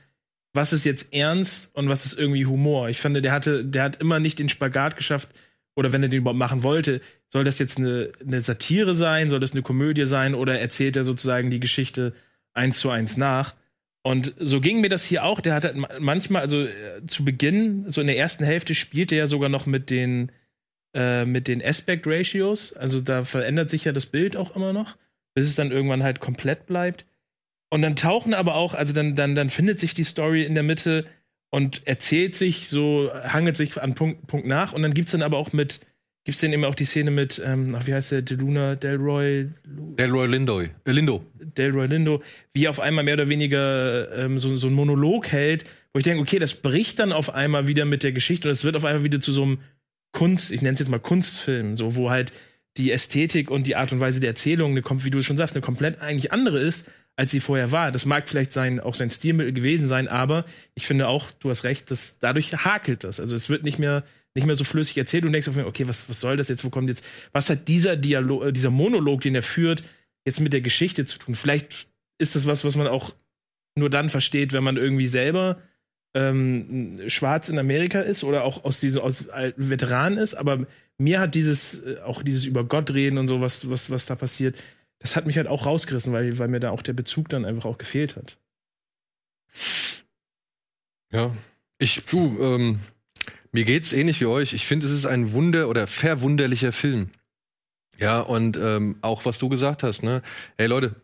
was 0.52 0.72
ist 0.72 0.84
jetzt 0.84 1.14
ernst 1.14 1.70
und 1.74 1.88
was 1.88 2.06
ist 2.06 2.18
irgendwie 2.18 2.46
Humor. 2.46 2.88
Ich 2.88 3.00
finde, 3.00 3.22
der 3.22 3.32
hatte, 3.32 3.64
der 3.64 3.84
hat 3.84 4.00
immer 4.00 4.18
nicht 4.18 4.38
den 4.38 4.48
Spagat 4.48 4.96
geschafft, 4.96 5.28
oder 5.76 5.92
wenn 5.92 6.02
er 6.02 6.08
den 6.08 6.20
überhaupt 6.20 6.38
machen 6.38 6.62
wollte, 6.62 7.00
soll 7.28 7.44
das 7.44 7.58
jetzt 7.58 7.78
eine, 7.78 8.12
eine 8.20 8.40
Satire 8.40 8.94
sein, 8.94 9.30
soll 9.30 9.40
das 9.40 9.52
eine 9.52 9.62
Komödie 9.62 10.06
sein 10.06 10.34
oder 10.34 10.60
erzählt 10.60 10.96
er 10.96 11.04
sozusagen 11.04 11.50
die 11.50 11.60
Geschichte 11.60 12.12
eins 12.52 12.80
zu 12.80 12.90
eins 12.90 13.16
nach? 13.16 13.54
Und 14.02 14.34
so 14.38 14.60
ging 14.60 14.80
mir 14.80 14.88
das 14.88 15.04
hier 15.04 15.24
auch. 15.24 15.40
Der 15.40 15.54
hat 15.54 15.64
halt 15.64 15.76
manchmal, 16.00 16.42
also 16.42 16.64
äh, 16.64 17.04
zu 17.06 17.24
Beginn, 17.24 17.90
so 17.90 18.00
in 18.00 18.06
der 18.06 18.16
ersten 18.16 18.44
Hälfte, 18.44 18.74
spielte 18.74 19.14
er 19.14 19.26
sogar 19.26 19.48
noch 19.48 19.66
mit 19.66 19.90
den, 19.90 20.32
äh, 20.94 21.26
mit 21.26 21.48
den 21.48 21.62
Aspect 21.62 22.06
Ratios. 22.06 22.72
Also 22.72 23.00
da 23.00 23.24
verändert 23.24 23.68
sich 23.68 23.84
ja 23.84 23.92
das 23.92 24.06
Bild 24.06 24.36
auch 24.36 24.56
immer 24.56 24.72
noch, 24.72 24.96
bis 25.34 25.46
es 25.46 25.54
dann 25.54 25.70
irgendwann 25.70 26.02
halt 26.02 26.20
komplett 26.20 26.66
bleibt. 26.66 27.04
Und 27.68 27.82
dann 27.82 27.94
tauchen 27.94 28.34
aber 28.34 28.54
auch, 28.54 28.74
also 28.74 28.94
dann, 28.94 29.14
dann, 29.16 29.34
dann 29.34 29.50
findet 29.50 29.78
sich 29.78 29.94
die 29.94 30.04
Story 30.04 30.44
in 30.44 30.54
der 30.54 30.64
Mitte 30.64 31.06
und 31.50 31.86
erzählt 31.86 32.34
sich 32.34 32.68
so, 32.68 33.10
hangelt 33.12 33.56
sich 33.56 33.80
an 33.80 33.94
Punkt, 33.94 34.26
Punkt 34.26 34.46
nach. 34.46 34.72
Und 34.72 34.82
dann 34.82 34.94
gibt's 34.94 35.12
dann 35.12 35.22
aber 35.22 35.36
auch 35.36 35.52
mit, 35.52 35.80
gibt's 36.30 36.42
dann 36.42 36.52
immer 36.52 36.68
auch 36.68 36.76
die 36.76 36.84
Szene 36.84 37.10
mit, 37.10 37.42
ähm, 37.44 37.74
ach, 37.76 37.88
wie 37.88 37.94
heißt 37.94 38.12
der, 38.12 38.22
Deluna, 38.22 38.76
Delroy? 38.76 39.48
Delroy 39.64 40.28
Lindoy, 40.28 40.70
äh, 40.84 40.92
Lindo. 40.92 41.26
Delroy 41.40 41.88
Lindo, 41.88 42.22
wie 42.54 42.68
auf 42.68 42.78
einmal 42.78 43.02
mehr 43.02 43.14
oder 43.14 43.28
weniger 43.28 44.16
ähm, 44.16 44.38
so, 44.38 44.54
so 44.56 44.68
ein 44.68 44.72
Monolog 44.72 45.26
hält, 45.32 45.64
wo 45.92 45.98
ich 45.98 46.04
denke, 46.04 46.22
okay, 46.22 46.38
das 46.38 46.54
bricht 46.54 47.00
dann 47.00 47.10
auf 47.10 47.34
einmal 47.34 47.66
wieder 47.66 47.84
mit 47.84 48.04
der 48.04 48.12
Geschichte 48.12 48.46
und 48.46 48.52
es 48.52 48.62
wird 48.62 48.76
auf 48.76 48.84
einmal 48.84 49.02
wieder 49.02 49.20
zu 49.20 49.32
so 49.32 49.42
einem 49.42 49.58
Kunst, 50.12 50.52
ich 50.52 50.62
nenne 50.62 50.74
es 50.74 50.78
jetzt 50.78 50.88
mal 50.88 51.00
Kunstfilm, 51.00 51.76
so 51.76 51.96
wo 51.96 52.10
halt 52.10 52.32
die 52.76 52.92
Ästhetik 52.92 53.50
und 53.50 53.66
die 53.66 53.74
Art 53.74 53.92
und 53.92 53.98
Weise 53.98 54.20
der 54.20 54.30
Erzählung, 54.30 54.70
eine, 54.70 54.84
wie 55.04 55.10
du 55.10 55.22
schon 55.22 55.36
sagst, 55.36 55.56
eine 55.56 55.62
komplett 55.62 56.00
eigentlich 56.00 56.30
andere 56.30 56.60
ist, 56.60 56.88
als 57.16 57.32
sie 57.32 57.40
vorher 57.40 57.72
war. 57.72 57.90
Das 57.90 58.06
mag 58.06 58.28
vielleicht 58.28 58.52
sein, 58.52 58.78
auch 58.78 58.94
sein 58.94 59.10
Stilmittel 59.10 59.52
gewesen 59.52 59.88
sein, 59.88 60.06
aber 60.06 60.44
ich 60.76 60.86
finde 60.86 61.08
auch, 61.08 61.32
du 61.40 61.50
hast 61.50 61.64
recht, 61.64 61.90
dass 61.90 62.20
dadurch 62.20 62.52
hakelt 62.52 63.02
das. 63.02 63.18
Also 63.18 63.34
es 63.34 63.50
wird 63.50 63.64
nicht 63.64 63.80
mehr, 63.80 64.04
nicht 64.34 64.46
mehr 64.46 64.54
so 64.54 64.64
flüssig 64.64 64.96
erzählt 64.96 65.24
und 65.24 65.32
denkst 65.32 65.48
auf 65.48 65.56
okay, 65.56 65.88
was, 65.88 66.08
was 66.08 66.20
soll 66.20 66.36
das 66.36 66.48
jetzt? 66.48 66.64
Wo 66.64 66.70
kommt 66.70 66.88
jetzt, 66.88 67.04
was 67.32 67.50
hat 67.50 67.68
dieser 67.68 67.96
Dialog, 67.96 68.44
äh, 68.44 68.52
dieser 68.52 68.70
Monolog, 68.70 69.20
den 69.22 69.34
er 69.34 69.42
führt, 69.42 69.82
jetzt 70.24 70.40
mit 70.40 70.52
der 70.52 70.60
Geschichte 70.60 71.04
zu 71.06 71.18
tun? 71.18 71.34
Vielleicht 71.34 71.88
ist 72.18 72.36
das 72.36 72.46
was, 72.46 72.64
was 72.64 72.76
man 72.76 72.86
auch 72.86 73.14
nur 73.76 73.90
dann 73.90 74.08
versteht, 74.08 74.52
wenn 74.52 74.64
man 74.64 74.76
irgendwie 74.76 75.08
selber 75.08 75.60
ähm, 76.14 76.96
schwarz 77.08 77.48
in 77.48 77.58
Amerika 77.58 78.00
ist 78.00 78.24
oder 78.24 78.44
auch 78.44 78.64
aus 78.64 78.80
diesem 78.80 79.00
aus 79.00 79.26
Veteran 79.56 80.16
ist, 80.16 80.34
aber 80.34 80.66
mir 80.98 81.20
hat 81.20 81.34
dieses 81.34 81.82
äh, 81.82 82.00
auch 82.04 82.22
dieses 82.22 82.44
über 82.44 82.64
Gott 82.64 82.92
reden 82.92 83.16
und 83.18 83.28
so 83.28 83.40
was 83.40 83.70
was 83.70 83.90
was 83.90 84.06
da 84.06 84.16
passiert, 84.16 84.56
das 85.00 85.16
hat 85.16 85.26
mich 85.26 85.36
halt 85.36 85.48
auch 85.48 85.66
rausgerissen, 85.66 86.12
weil, 86.12 86.38
weil 86.38 86.48
mir 86.48 86.60
da 86.60 86.70
auch 86.70 86.82
der 86.82 86.92
Bezug 86.92 87.28
dann 87.30 87.44
einfach 87.44 87.64
auch 87.64 87.78
gefehlt 87.78 88.16
hat. 88.16 88.38
Ja, 91.10 91.34
ich, 91.78 92.04
du, 92.04 92.38
ähm, 92.40 92.80
mir 93.52 93.64
geht's 93.64 93.92
ähnlich 93.92 94.20
wie 94.20 94.26
euch. 94.26 94.52
Ich 94.52 94.66
finde, 94.66 94.86
es 94.86 94.92
ist 94.92 95.06
ein 95.06 95.32
Wunder- 95.32 95.68
oder 95.68 95.86
verwunderlicher 95.86 96.72
Film. 96.72 97.10
Ja, 97.98 98.20
und 98.20 98.56
ähm, 98.56 98.96
auch 99.02 99.24
was 99.24 99.38
du 99.38 99.48
gesagt 99.48 99.82
hast, 99.82 100.02
ne? 100.02 100.22
Hey 100.56 100.68
Leute, 100.68 100.94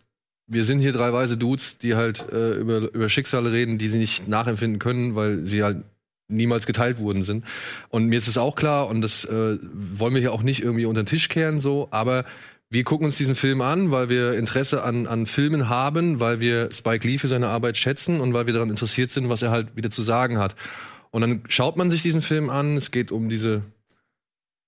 wir 0.47 0.65
sind 0.65 0.81
hier 0.81 0.93
drei 0.93 1.13
weise 1.13 1.37
Dudes, 1.37 1.79
die 1.79 1.95
halt 1.95 2.31
äh, 2.33 2.55
über, 2.55 2.93
über 2.93 3.09
Schicksale 3.09 3.53
reden, 3.53 3.79
die 3.79 3.89
sie 3.89 3.99
nicht 3.99 4.29
nachempfinden 4.29 4.79
können, 4.79 5.15
weil 5.15 5.47
sie 5.47 5.63
halt 5.63 5.85
niemals 6.29 6.67
geteilt 6.67 6.99
worden 6.99 7.25
sind. 7.25 7.45
Und 7.89 8.07
mir 8.07 8.19
ist 8.19 8.29
es 8.29 8.39
auch 8.39 8.57
klar, 8.57 8.89
und 8.89 9.03
das 9.03 9.25
äh, 9.25 9.59
wollen 9.63 10.15
wir 10.15 10.21
hier 10.21 10.33
auch 10.33 10.43
nicht 10.43 10.63
irgendwie 10.63 10.87
unter 10.87 11.03
den 11.03 11.07
Tisch 11.07 11.29
kehren, 11.29 11.61
so, 11.61 11.89
aber 11.91 12.25
wir 12.69 12.83
gucken 12.83 13.07
uns 13.07 13.17
diesen 13.17 13.37
Film 13.37 13.61
an, 13.61 13.93
weil 13.93 14.09
wir 14.09 14.35
Interesse 14.35 14.83
an, 14.83 15.07
an 15.07 15.27
Filmen 15.27 15.69
haben, 15.69 16.19
weil 16.19 16.41
wir 16.41 16.73
Spike 16.73 17.07
Lee 17.07 17.19
für 17.19 17.29
seine 17.29 17.49
Arbeit 17.49 17.77
schätzen 17.77 18.21
und 18.21 18.35
weil 18.35 18.47
wir 18.47 18.55
daran 18.55 18.71
interessiert 18.71 19.11
sind, 19.11 19.29
was 19.29 19.43
er 19.43 19.51
halt 19.51 19.77
wieder 19.77 19.91
zu 19.91 20.03
sagen 20.03 20.39
hat. 20.39 20.57
Und 21.11 21.21
dann 21.23 21.43
schaut 21.49 21.77
man 21.77 21.91
sich 21.91 22.03
diesen 22.03 22.23
Film 22.23 22.51
an. 22.51 22.77
Es 22.77 22.91
geht 22.91 23.13
um 23.13 23.29
diese 23.29 23.63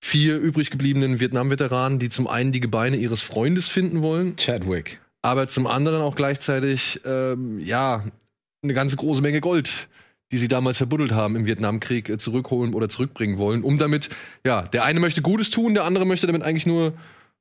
vier 0.01 0.38
übrig 0.38 0.70
gebliebenen 0.70 1.20
Vietnam-Veteranen, 1.20 1.98
die 1.98 2.09
zum 2.09 2.27
einen 2.27 2.53
die 2.53 2.61
Gebeine 2.61 2.96
ihres 2.96 3.20
Freundes 3.20 3.68
finden 3.68 4.03
wollen. 4.03 4.37
Chadwick. 4.37 5.01
Aber 5.22 5.48
zum 5.48 5.66
anderen 5.66 6.03
auch 6.03 6.14
gleichzeitig, 6.14 7.01
ähm, 7.05 7.59
ja, 7.59 8.05
eine 8.62 8.74
ganze 8.74 8.96
große 8.96 9.20
Menge 9.20 9.40
Gold, 9.40 9.88
die 10.31 10.38
sie 10.38 10.48
damals 10.48 10.77
verbuddelt 10.77 11.12
haben 11.12 11.37
im 11.37 11.46
Vietnamkrieg, 11.46 12.09
äh, 12.09 12.18
zurückholen 12.18 12.74
oder 12.74 12.88
zurückbringen 12.88 13.38
wollen. 13.38 13.62
Um 13.64 13.79
damit, 13.79 14.09
ja, 14.44 14.62
der 14.62 14.85
eine 14.85 15.01
möchte 15.01 15.22
Gutes 15.22 15.51
tun, 15.51 15.74
der 15.74 15.85
andere 15.85 16.07
möchte 16.07 16.27
damit 16.27 16.42
eigentlich 16.42 16.66
nur 16.66 16.94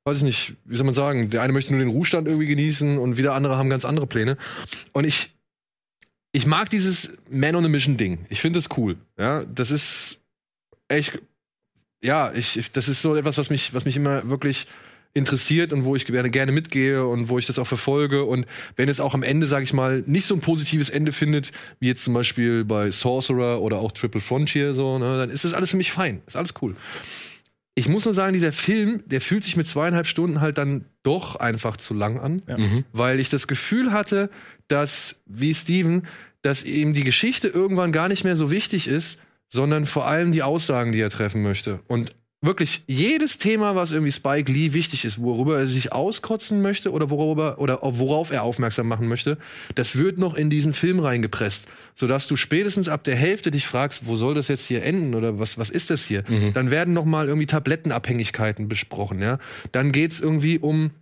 weiß 0.08 0.18
ich 0.18 0.24
nicht, 0.24 0.56
wie 0.64 0.76
soll 0.76 0.86
man 0.86 0.94
sagen, 0.94 1.30
der 1.30 1.42
eine 1.42 1.52
möchte 1.52 1.72
nur 1.72 1.84
den 1.84 1.90
Ruhestand 1.90 2.26
irgendwie 2.26 2.46
genießen 2.46 2.98
und 2.98 3.16
wieder 3.16 3.34
andere 3.34 3.56
haben 3.56 3.68
ganz 3.68 3.84
andere 3.84 4.06
Pläne. 4.06 4.36
Und 4.92 5.04
ich, 5.04 5.34
ich 6.32 6.46
mag 6.46 6.68
dieses 6.68 7.10
Man 7.30 7.54
on 7.54 7.64
a 7.64 7.68
Mission 7.68 7.96
Ding. 7.96 8.26
Ich 8.28 8.40
finde 8.40 8.58
das 8.58 8.76
cool. 8.76 8.96
Ja, 9.18 9.44
das 9.44 9.70
ist 9.70 10.20
echt, 10.88 11.20
ja, 12.02 12.32
ich, 12.32 12.70
das 12.72 12.88
ist 12.88 13.02
so 13.02 13.16
etwas, 13.16 13.38
was 13.38 13.50
mich, 13.50 13.74
was 13.74 13.84
mich 13.84 13.96
immer 13.96 14.28
wirklich 14.28 14.66
interessiert 15.14 15.72
und 15.72 15.84
wo 15.84 15.96
ich 15.96 16.06
gerne, 16.06 16.30
gerne 16.30 16.52
mitgehe 16.52 17.06
und 17.06 17.28
wo 17.28 17.38
ich 17.38 17.46
das 17.46 17.58
auch 17.58 17.66
verfolge. 17.66 18.24
Und 18.24 18.46
wenn 18.76 18.88
es 18.88 19.00
auch 19.00 19.14
am 19.14 19.22
Ende, 19.22 19.48
sag 19.48 19.62
ich 19.62 19.72
mal, 19.72 20.04
nicht 20.06 20.26
so 20.26 20.34
ein 20.34 20.40
positives 20.40 20.90
Ende 20.90 21.12
findet, 21.12 21.50
wie 21.80 21.88
jetzt 21.88 22.04
zum 22.04 22.14
Beispiel 22.14 22.64
bei 22.64 22.90
Sorcerer 22.90 23.60
oder 23.60 23.78
auch 23.78 23.92
Triple 23.92 24.20
Frontier, 24.20 24.74
so, 24.74 24.98
ne, 24.98 25.16
dann 25.16 25.30
ist 25.30 25.44
das 25.44 25.54
alles 25.54 25.70
für 25.70 25.76
mich 25.76 25.92
fein. 25.92 26.22
Ist 26.26 26.36
alles 26.36 26.54
cool 26.60 26.76
ich 27.78 27.88
muss 27.88 28.04
nur 28.04 28.14
sagen, 28.14 28.32
dieser 28.32 28.52
Film, 28.52 29.02
der 29.06 29.20
fühlt 29.20 29.44
sich 29.44 29.56
mit 29.56 29.68
zweieinhalb 29.68 30.06
Stunden 30.06 30.40
halt 30.40 30.58
dann 30.58 30.84
doch 31.04 31.36
einfach 31.36 31.76
zu 31.76 31.94
lang 31.94 32.18
an, 32.18 32.42
ja. 32.48 32.58
mhm. 32.58 32.84
weil 32.92 33.20
ich 33.20 33.30
das 33.30 33.46
Gefühl 33.46 33.92
hatte, 33.92 34.30
dass, 34.66 35.22
wie 35.26 35.54
Steven, 35.54 36.02
dass 36.42 36.64
ihm 36.64 36.92
die 36.92 37.04
Geschichte 37.04 37.46
irgendwann 37.46 37.92
gar 37.92 38.08
nicht 38.08 38.24
mehr 38.24 38.36
so 38.36 38.50
wichtig 38.50 38.88
ist, 38.88 39.20
sondern 39.48 39.86
vor 39.86 40.06
allem 40.06 40.32
die 40.32 40.42
Aussagen, 40.42 40.92
die 40.92 41.00
er 41.00 41.10
treffen 41.10 41.42
möchte. 41.42 41.80
Und 41.86 42.14
wirklich 42.40 42.84
jedes 42.86 43.38
Thema, 43.38 43.74
was 43.74 43.90
irgendwie 43.90 44.12
Spike 44.12 44.50
Lee 44.52 44.72
wichtig 44.72 45.04
ist, 45.04 45.20
worüber 45.20 45.58
er 45.58 45.66
sich 45.66 45.92
auskotzen 45.92 46.62
möchte 46.62 46.92
oder 46.92 47.10
worüber 47.10 47.58
oder 47.58 47.80
worauf 47.82 48.30
er 48.30 48.44
aufmerksam 48.44 48.86
machen 48.86 49.08
möchte, 49.08 49.38
das 49.74 49.98
wird 49.98 50.18
noch 50.18 50.34
in 50.34 50.48
diesen 50.48 50.72
Film 50.72 51.00
reingepresst, 51.00 51.66
sodass 51.96 52.28
du 52.28 52.36
spätestens 52.36 52.88
ab 52.88 53.02
der 53.02 53.16
Hälfte 53.16 53.50
dich 53.50 53.66
fragst, 53.66 54.06
wo 54.06 54.14
soll 54.14 54.34
das 54.34 54.46
jetzt 54.48 54.66
hier 54.66 54.84
enden 54.84 55.14
oder 55.14 55.38
was 55.40 55.58
was 55.58 55.68
ist 55.68 55.90
das 55.90 56.04
hier? 56.04 56.22
Mhm. 56.28 56.52
Dann 56.54 56.70
werden 56.70 56.94
noch 56.94 57.04
mal 57.04 57.26
irgendwie 57.26 57.46
Tablettenabhängigkeiten 57.46 58.68
besprochen, 58.68 59.20
ja? 59.20 59.38
Dann 59.72 59.90
geht's 59.90 60.20
irgendwie 60.20 60.58
um 60.58 60.92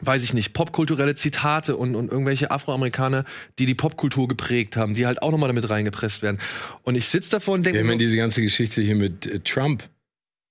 weiß 0.00 0.22
ich 0.22 0.34
nicht, 0.34 0.52
popkulturelle 0.52 1.14
Zitate 1.14 1.74
und, 1.76 1.94
und 1.94 2.10
irgendwelche 2.10 2.50
Afroamerikaner, 2.50 3.24
die 3.58 3.64
die 3.64 3.74
Popkultur 3.74 4.28
geprägt 4.28 4.76
haben, 4.76 4.94
die 4.94 5.06
halt 5.06 5.22
auch 5.22 5.30
nochmal 5.30 5.48
damit 5.48 5.70
reingepresst 5.70 6.20
werden. 6.20 6.38
Und 6.82 6.96
ich 6.96 7.08
sitze 7.08 7.30
davor 7.30 7.54
und 7.54 7.64
denke. 7.64 7.78
Ja, 7.78 7.82
ich 7.82 7.88
meine, 7.88 7.98
so, 7.98 8.04
diese 8.04 8.16
ganze 8.16 8.42
Geschichte 8.42 8.82
hier 8.82 8.94
mit 8.94 9.24
äh, 9.24 9.40
Trump, 9.40 9.88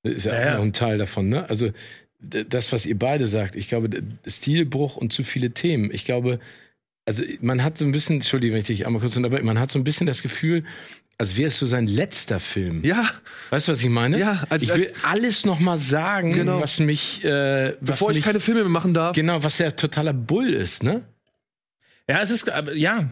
ist 0.06 0.26
ja, 0.26 0.40
ja, 0.40 0.54
auch 0.54 0.58
noch 0.58 0.66
ein 0.66 0.74
Teil 0.74 0.98
davon, 0.98 1.30
ne? 1.30 1.50
Also 1.50 1.72
das, 2.20 2.72
was 2.72 2.86
ihr 2.86 2.98
beide 2.98 3.28
sagt, 3.28 3.56
ich 3.56 3.68
glaube, 3.68 3.90
Stilbruch 4.26 4.96
und 4.96 5.14
zu 5.14 5.24
viele 5.24 5.52
Themen. 5.52 5.92
Ich 5.94 6.06
glaube, 6.06 6.40
also 7.06 7.24
man 7.42 7.64
hat 7.64 7.78
so 7.78 7.86
ein 7.86 7.92
bisschen, 7.92 8.18
Entschuldigung, 8.18 8.54
wenn 8.54 8.62
ich 8.62 8.68
dich 8.68 8.86
einmal 8.88 9.02
kurz 9.02 9.16
unterbreche, 9.16 9.44
man 9.44 9.60
hat 9.60 9.72
so 9.72 9.78
ein 9.78 9.84
bisschen 9.84 10.08
das 10.08 10.22
Gefühl, 10.22 10.64
als 11.18 11.38
wäre 11.38 11.48
es 11.48 11.60
so 11.60 11.66
sein 11.66 11.88
letzter 11.88 12.40
Film. 12.40 12.84
Ja. 12.84 13.08
Weißt 13.52 13.68
du, 13.68 13.72
was 13.72 13.82
ich 13.82 13.90
meine? 13.90 14.20
Ja. 14.20 14.44
Also, 14.50 14.66
ich 14.66 14.76
will 14.76 14.92
alles 15.04 15.46
noch 15.46 15.60
mal 15.60 15.78
sagen, 15.78 16.34
genau. 16.34 16.60
was 16.60 16.80
mich, 16.80 17.24
äh, 17.24 17.74
was 17.80 17.92
bevor 17.92 18.12
ich 18.12 18.18
mich, 18.18 18.26
keine 18.26 18.40
Filme 18.40 18.62
mehr 18.62 18.70
machen 18.70 18.94
darf. 18.94 19.16
Genau, 19.16 19.44
was 19.44 19.58
ja 19.60 19.72
totaler 19.72 20.14
Bull 20.14 20.54
ist, 20.54 20.84
ne? 20.84 21.04
Ja, 22.10 22.22
es 22.22 22.32
ist, 22.32 22.52
ja, 22.74 23.12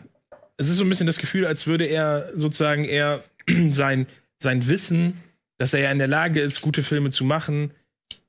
es 0.57 0.69
ist 0.69 0.77
so 0.77 0.83
ein 0.83 0.89
bisschen 0.89 1.07
das 1.07 1.17
Gefühl, 1.17 1.45
als 1.45 1.65
würde 1.67 1.85
er 1.85 2.31
sozusagen 2.35 2.83
eher 2.83 3.23
sein 3.69 4.07
sein 4.43 4.67
Wissen 4.67 5.21
dass 5.57 5.73
er 5.73 5.81
ja 5.81 5.91
in 5.91 5.99
der 5.99 6.07
Lage 6.07 6.41
ist, 6.41 6.61
gute 6.61 6.83
Filme 6.83 7.09
zu 7.09 7.25
machen. 7.25 7.71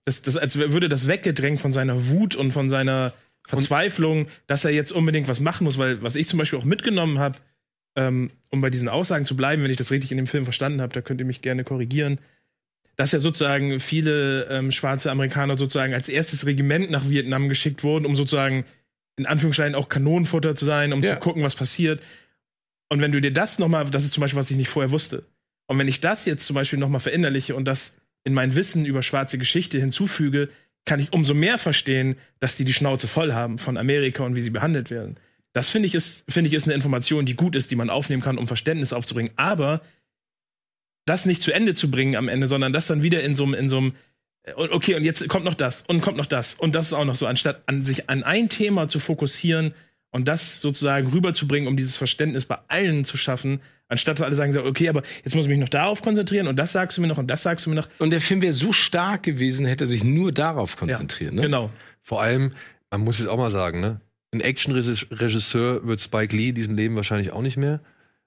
Das, 0.05 0.23
das, 0.23 0.37
als 0.37 0.59
würde 0.59 0.89
das 0.89 1.09
weggedrängt 1.09 1.61
von 1.61 1.73
seiner 1.73 2.09
Wut 2.09 2.35
und 2.35 2.53
von 2.53 2.69
seiner 2.69 3.15
Verzweiflung, 3.47 4.29
dass 4.47 4.65
er 4.65 4.71
jetzt 4.71 4.93
unbedingt 4.93 5.29
was 5.29 5.41
machen 5.41 5.65
muss, 5.65 5.79
weil 5.79 6.03
was 6.03 6.17
ich 6.17 6.27
zum 6.29 6.39
Beispiel 6.39 6.59
auch 6.59 6.65
mitgenommen 6.65 7.19
habe, 7.19 7.39
ähm, 7.97 8.31
um 8.51 8.61
bei 8.61 8.71
diesen 8.71 8.89
Aussagen 8.89 9.27
zu 9.27 9.37
bleiben, 9.37 9.63
wenn 9.63 9.71
ich 9.71 9.77
das 9.77 9.91
richtig 9.91 10.11
in 10.11 10.17
dem 10.17 10.27
Film 10.27 10.45
verstanden 10.45 10.81
habe, 10.81 10.93
da 10.93 11.01
könnt 11.01 11.21
ihr 11.21 11.27
mich 11.27 11.43
gerne 11.43 11.65
korrigieren, 11.65 12.19
dass 12.97 13.13
ja 13.13 13.19
sozusagen 13.19 13.81
viele 13.81 14.45
ähm, 14.51 14.71
schwarze 14.71 15.11
Amerikaner 15.11 15.59
sozusagen 15.59 15.95
als 15.95 16.09
erstes 16.09 16.47
Regiment 16.47 16.91
nach 16.91 17.09
Vietnam 17.09 17.49
geschickt 17.49 17.85
wurden, 17.85 18.07
um 18.07 18.17
sozusagen 18.17 18.65
in 19.17 19.27
Anführungsstrichen 19.27 19.75
auch 19.75 19.89
Kanonenfutter 19.89 20.55
zu 20.55 20.65
sein, 20.65 20.93
um 20.93 21.03
ja. 21.03 21.15
zu 21.15 21.21
gucken, 21.21 21.43
was 21.43 21.55
passiert. 21.55 22.03
Und 22.89 23.01
wenn 23.01 23.13
du 23.13 23.21
dir 23.21 23.33
das 23.33 23.59
nochmal, 23.59 23.85
das 23.91 24.05
ist 24.05 24.15
zum 24.15 24.21
Beispiel, 24.23 24.39
was 24.39 24.51
ich 24.51 24.57
nicht 24.57 24.69
vorher 24.69 24.91
wusste, 24.91 25.25
und 25.66 25.79
wenn 25.79 25.88
ich 25.88 26.00
das 26.00 26.27
jetzt 26.27 26.46
zum 26.46 26.55
Beispiel 26.55 26.79
nochmal 26.79 27.00
verinnerliche 27.00 27.55
und 27.55 27.66
das 27.66 27.94
in 28.24 28.35
mein 28.35 28.55
Wissen 28.55 28.85
über 28.85 29.03
schwarze 29.03 29.38
Geschichte 29.38 29.79
hinzufüge, 29.79 30.48
kann 30.85 31.00
ich 31.00 31.12
umso 31.12 31.35
mehr 31.35 31.59
verstehen, 31.59 32.16
dass 32.40 32.57
die 32.57 32.64
die 32.64 32.72
Schnauze 32.72 33.09
voll 33.09 33.33
haben 33.33 33.59
von 33.59 33.77
Amerika 33.77 34.22
und 34.24 34.37
wie 34.37 34.40
sie 34.40 34.50
behandelt 34.50 34.90
werden. 34.90 35.16
Das 35.53 35.70
finde 35.70 35.87
ich 35.87 35.94
ist 35.94 36.24
finde 36.29 36.48
ich 36.48 36.55
ist 36.55 36.64
eine 36.64 36.74
Information, 36.74 37.27
die 37.27 37.37
gut 37.37 37.55
ist, 37.55 37.70
die 37.70 37.77
man 37.77 37.90
aufnehmen 37.90 38.22
kann, 38.22 38.38
um 38.38 38.46
Verständnis 38.46 38.92
aufzubringen. 38.92 39.33
Aber 39.37 39.81
das 41.07 41.27
nicht 41.27 41.42
zu 41.42 41.53
Ende 41.53 41.74
zu 41.74 41.90
bringen 41.90 42.16
am 42.16 42.29
Ende, 42.29 42.48
sondern 42.48 42.72
das 42.72 42.87
dann 42.87 43.03
wieder 43.03 43.22
in 43.22 43.37
so 43.37 43.44
einem 43.44 43.55
in 43.55 43.68
so 43.68 43.79
einem 43.79 43.92
okay 44.57 44.94
und 44.94 45.05
jetzt 45.05 45.27
kommt 45.29 45.44
noch 45.44 45.55
das 45.55 45.85
und 45.87 46.00
kommt 46.03 46.16
noch 46.16 46.27
das 46.27 46.55
und 46.55 46.74
das 46.74 46.87
ist 46.87 46.92
auch 46.92 47.05
noch 47.05 47.16
so 47.16 47.27
anstatt 47.27 47.62
an 47.66 47.85
sich 47.85 48.11
an 48.11 48.22
ein 48.22 48.48
Thema 48.48 48.88
zu 48.88 48.98
fokussieren 48.98 49.74
und 50.11 50.29
das 50.29 50.61
sozusagen 50.61 51.09
rüberzubringen, 51.09 51.68
um 51.68 51.77
dieses 51.77 51.96
Verständnis 51.96 52.44
bei 52.44 52.59
allen 52.68 53.05
zu 53.05 53.16
schaffen, 53.16 53.61
anstatt 53.88 54.18
dass 54.18 54.27
alle 54.27 54.35
sagen, 54.35 54.53
so, 54.53 54.64
okay, 54.64 54.88
aber 54.88 55.03
jetzt 55.25 55.35
muss 55.35 55.44
ich 55.44 55.51
mich 55.51 55.59
noch 55.59 55.68
darauf 55.68 56.03
konzentrieren 56.03 56.47
und 56.47 56.57
das 56.57 56.73
sagst 56.73 56.97
du 56.97 57.03
mir 57.03 57.09
noch 57.09 57.18
und 57.18 57.29
das 57.29 57.42
sagst 57.42 57.66
du 57.66 57.70
mir 57.70 57.77
noch. 57.77 57.88
Und 57.99 58.11
der 58.11 58.20
Film 58.20 58.42
wäre 58.42 58.53
so 58.53 58.73
stark 58.73 59.23
gewesen, 59.23 59.66
hätte 59.66 59.85
er 59.85 59.88
sich 59.88 60.05
nur 60.05 60.33
darauf 60.33 60.77
konzentriert. 60.77 61.33
Ja, 61.33 61.37
ne? 61.37 61.42
Genau. 61.42 61.70
Vor 62.03 62.23
allem, 62.23 62.53
man 62.90 63.03
muss 63.03 63.18
es 63.18 63.27
auch 63.27 63.38
mal 63.38 63.51
sagen, 63.51 63.81
ne? 63.81 64.01
Ein 64.33 64.40
Action-Regisseur 64.40 65.87
wird 65.87 66.01
Spike 66.01 66.37
Lee 66.37 66.49
in 66.49 66.55
diesem 66.57 66.77
Leben 66.77 66.97
wahrscheinlich 66.97 67.31
auch 67.31 67.42
nicht 67.42 67.57
mehr. 67.57 67.81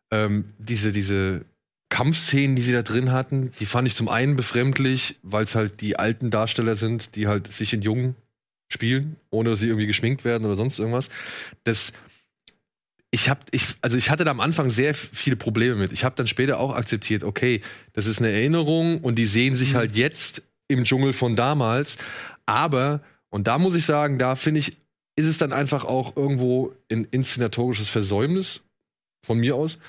Ähm, 0.10 0.46
diese, 0.58 0.94
diese 0.94 1.44
Kampfszenen, 1.90 2.56
die 2.56 2.62
sie 2.62 2.72
da 2.74 2.82
drin 2.82 3.12
hatten, 3.12 3.52
die 3.60 3.66
fand 3.66 3.88
ich 3.88 3.96
zum 3.96 4.08
einen 4.08 4.36
befremdlich, 4.38 5.18
weil 5.22 5.44
es 5.44 5.56
halt 5.56 5.82
die 5.82 6.00
alten 6.00 6.30
Darsteller 6.30 6.76
sind, 6.76 7.16
die 7.16 7.28
halt 7.28 7.52
sich 7.52 7.74
in 7.74 7.82
jung 7.82 8.16
spielen, 8.70 9.18
ohne 9.30 9.52
dass 9.52 9.60
sie 9.60 9.68
irgendwie 9.68 9.88
geschminkt 9.88 10.26
werden 10.26 10.46
oder 10.46 10.56
sonst 10.56 10.80
irgendwas. 10.80 11.10
Das 11.64 11.94
ich 13.12 13.30
habe 13.30 13.42
ich 13.52 13.64
also 13.82 13.98
ich 13.98 14.10
hatte 14.10 14.24
da 14.26 14.32
am 14.32 14.42
Anfang 14.42 14.70
sehr 14.70 14.94
viele 14.94 15.36
Probleme 15.36 15.76
mit. 15.76 15.92
Ich 15.92 16.04
habe 16.04 16.16
dann 16.16 16.28
später 16.28 16.60
auch 16.60 16.76
akzeptiert, 16.76 17.24
okay, 17.24 17.62
das 17.94 18.06
ist 18.06 18.20
eine 18.20 18.32
Erinnerung 18.32 19.00
und 19.02 19.16
die 19.16 19.26
sehen 19.26 19.56
sich 19.56 19.76
halt 19.76 19.96
jetzt 19.96 20.42
im 20.68 20.84
Dschungel 20.84 21.14
von 21.14 21.36
damals, 21.36 21.98
aber 22.46 23.02
und 23.30 23.48
da 23.48 23.58
muss 23.58 23.76
ich 23.76 23.86
sagen, 23.86 24.18
da 24.18 24.36
finde 24.36 24.60
ich 24.60 24.78
ist 25.16 25.26
es 25.26 25.38
dann 25.38 25.52
einfach 25.54 25.84
auch 25.84 26.16
irgendwo 26.16 26.74
ein 26.92 27.08
inszenatorisches 27.10 27.90
Versäumnis 27.90 28.62
von 29.26 29.40
mir 29.40 29.56
aus, 29.56 29.80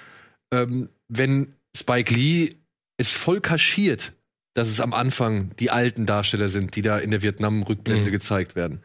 ähm, 0.53 0.89
wenn 1.09 1.53
Spike 1.77 2.15
Lee 2.15 2.55
es 2.97 3.13
voll 3.13 3.41
kaschiert, 3.41 4.13
dass 4.55 4.69
es 4.69 4.81
am 4.81 4.95
Anfang 4.95 5.55
die 5.59 5.71
alten 5.71 6.07
Darsteller 6.07 6.49
sind, 6.49 6.77
die 6.77 6.83
da 6.83 6.99
in 6.99 7.11
der 7.11 7.23
Vietnam-Rückblende 7.23 8.09
Mhm. 8.09 8.13
gezeigt 8.13 8.57
werden. 8.57 8.81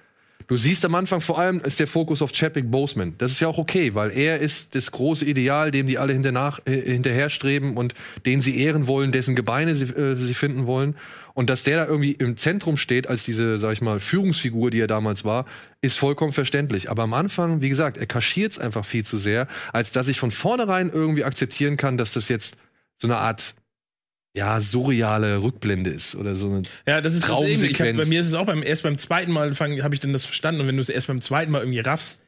Du 0.47 0.57
siehst 0.57 0.83
am 0.83 0.95
Anfang 0.95 1.21
vor 1.21 1.39
allem 1.39 1.61
ist 1.61 1.79
der 1.79 1.87
Fokus 1.87 2.21
auf 2.21 2.31
Chadwick 2.31 2.69
Boseman. 2.69 3.15
Das 3.17 3.31
ist 3.31 3.39
ja 3.39 3.47
auch 3.47 3.57
okay, 3.57 3.95
weil 3.95 4.11
er 4.11 4.39
ist 4.39 4.75
das 4.75 4.91
große 4.91 5.25
Ideal, 5.25 5.71
dem 5.71 5.87
die 5.87 5.97
alle 5.97 6.13
hinternach, 6.13 6.59
äh, 6.65 6.81
hinterherstreben 6.81 7.77
und 7.77 7.93
den 8.25 8.41
sie 8.41 8.59
ehren 8.59 8.87
wollen, 8.87 9.11
dessen 9.11 9.35
Gebeine 9.35 9.75
sie, 9.75 9.85
äh, 9.85 10.15
sie 10.17 10.33
finden 10.33 10.67
wollen. 10.67 10.95
Und 11.33 11.49
dass 11.49 11.63
der 11.63 11.77
da 11.77 11.85
irgendwie 11.87 12.11
im 12.11 12.37
Zentrum 12.37 12.77
steht 12.77 13.07
als 13.07 13.23
diese, 13.23 13.57
sag 13.57 13.73
ich 13.73 13.81
mal, 13.81 13.99
Führungsfigur, 13.99 14.69
die 14.69 14.79
er 14.79 14.87
damals 14.87 15.23
war, 15.23 15.45
ist 15.81 15.97
vollkommen 15.97 16.33
verständlich. 16.33 16.91
Aber 16.91 17.03
am 17.03 17.13
Anfang, 17.13 17.61
wie 17.61 17.69
gesagt, 17.69 17.97
er 17.97 18.05
kaschiert 18.05 18.51
es 18.51 18.59
einfach 18.59 18.85
viel 18.85 19.05
zu 19.05 19.17
sehr, 19.17 19.47
als 19.71 19.91
dass 19.91 20.07
ich 20.07 20.19
von 20.19 20.31
vornherein 20.31 20.91
irgendwie 20.91 21.23
akzeptieren 21.23 21.77
kann, 21.77 21.97
dass 21.97 22.13
das 22.13 22.27
jetzt 22.29 22.57
so 23.01 23.07
eine 23.07 23.17
Art 23.17 23.55
ja, 24.35 24.59
surreale 24.61 25.41
Rückblende 25.43 25.89
ist 25.91 26.15
oder 26.15 26.35
so 26.35 26.47
eine 26.47 26.63
Ja, 26.87 27.01
das 27.01 27.13
ist 27.13 27.27
das 27.29 27.41
eben. 27.41 27.63
Ich 27.63 27.69
hab, 27.71 27.77
Traumsequenz. 27.77 27.97
bei 27.97 28.05
mir 28.05 28.19
ist 28.19 28.27
es 28.27 28.33
auch 28.33 28.45
beim 28.45 28.63
erst 28.63 28.83
beim 28.83 28.97
zweiten 28.97 29.31
Mal 29.31 29.53
habe 29.57 29.93
ich 29.93 29.99
dann 29.99 30.13
das 30.13 30.25
verstanden 30.25 30.61
und 30.61 30.67
wenn 30.67 30.75
du 30.75 30.81
es 30.81 30.89
erst 30.89 31.07
beim 31.07 31.21
zweiten 31.21 31.51
Mal 31.51 31.59
irgendwie 31.61 31.79
raffst, 31.79 32.21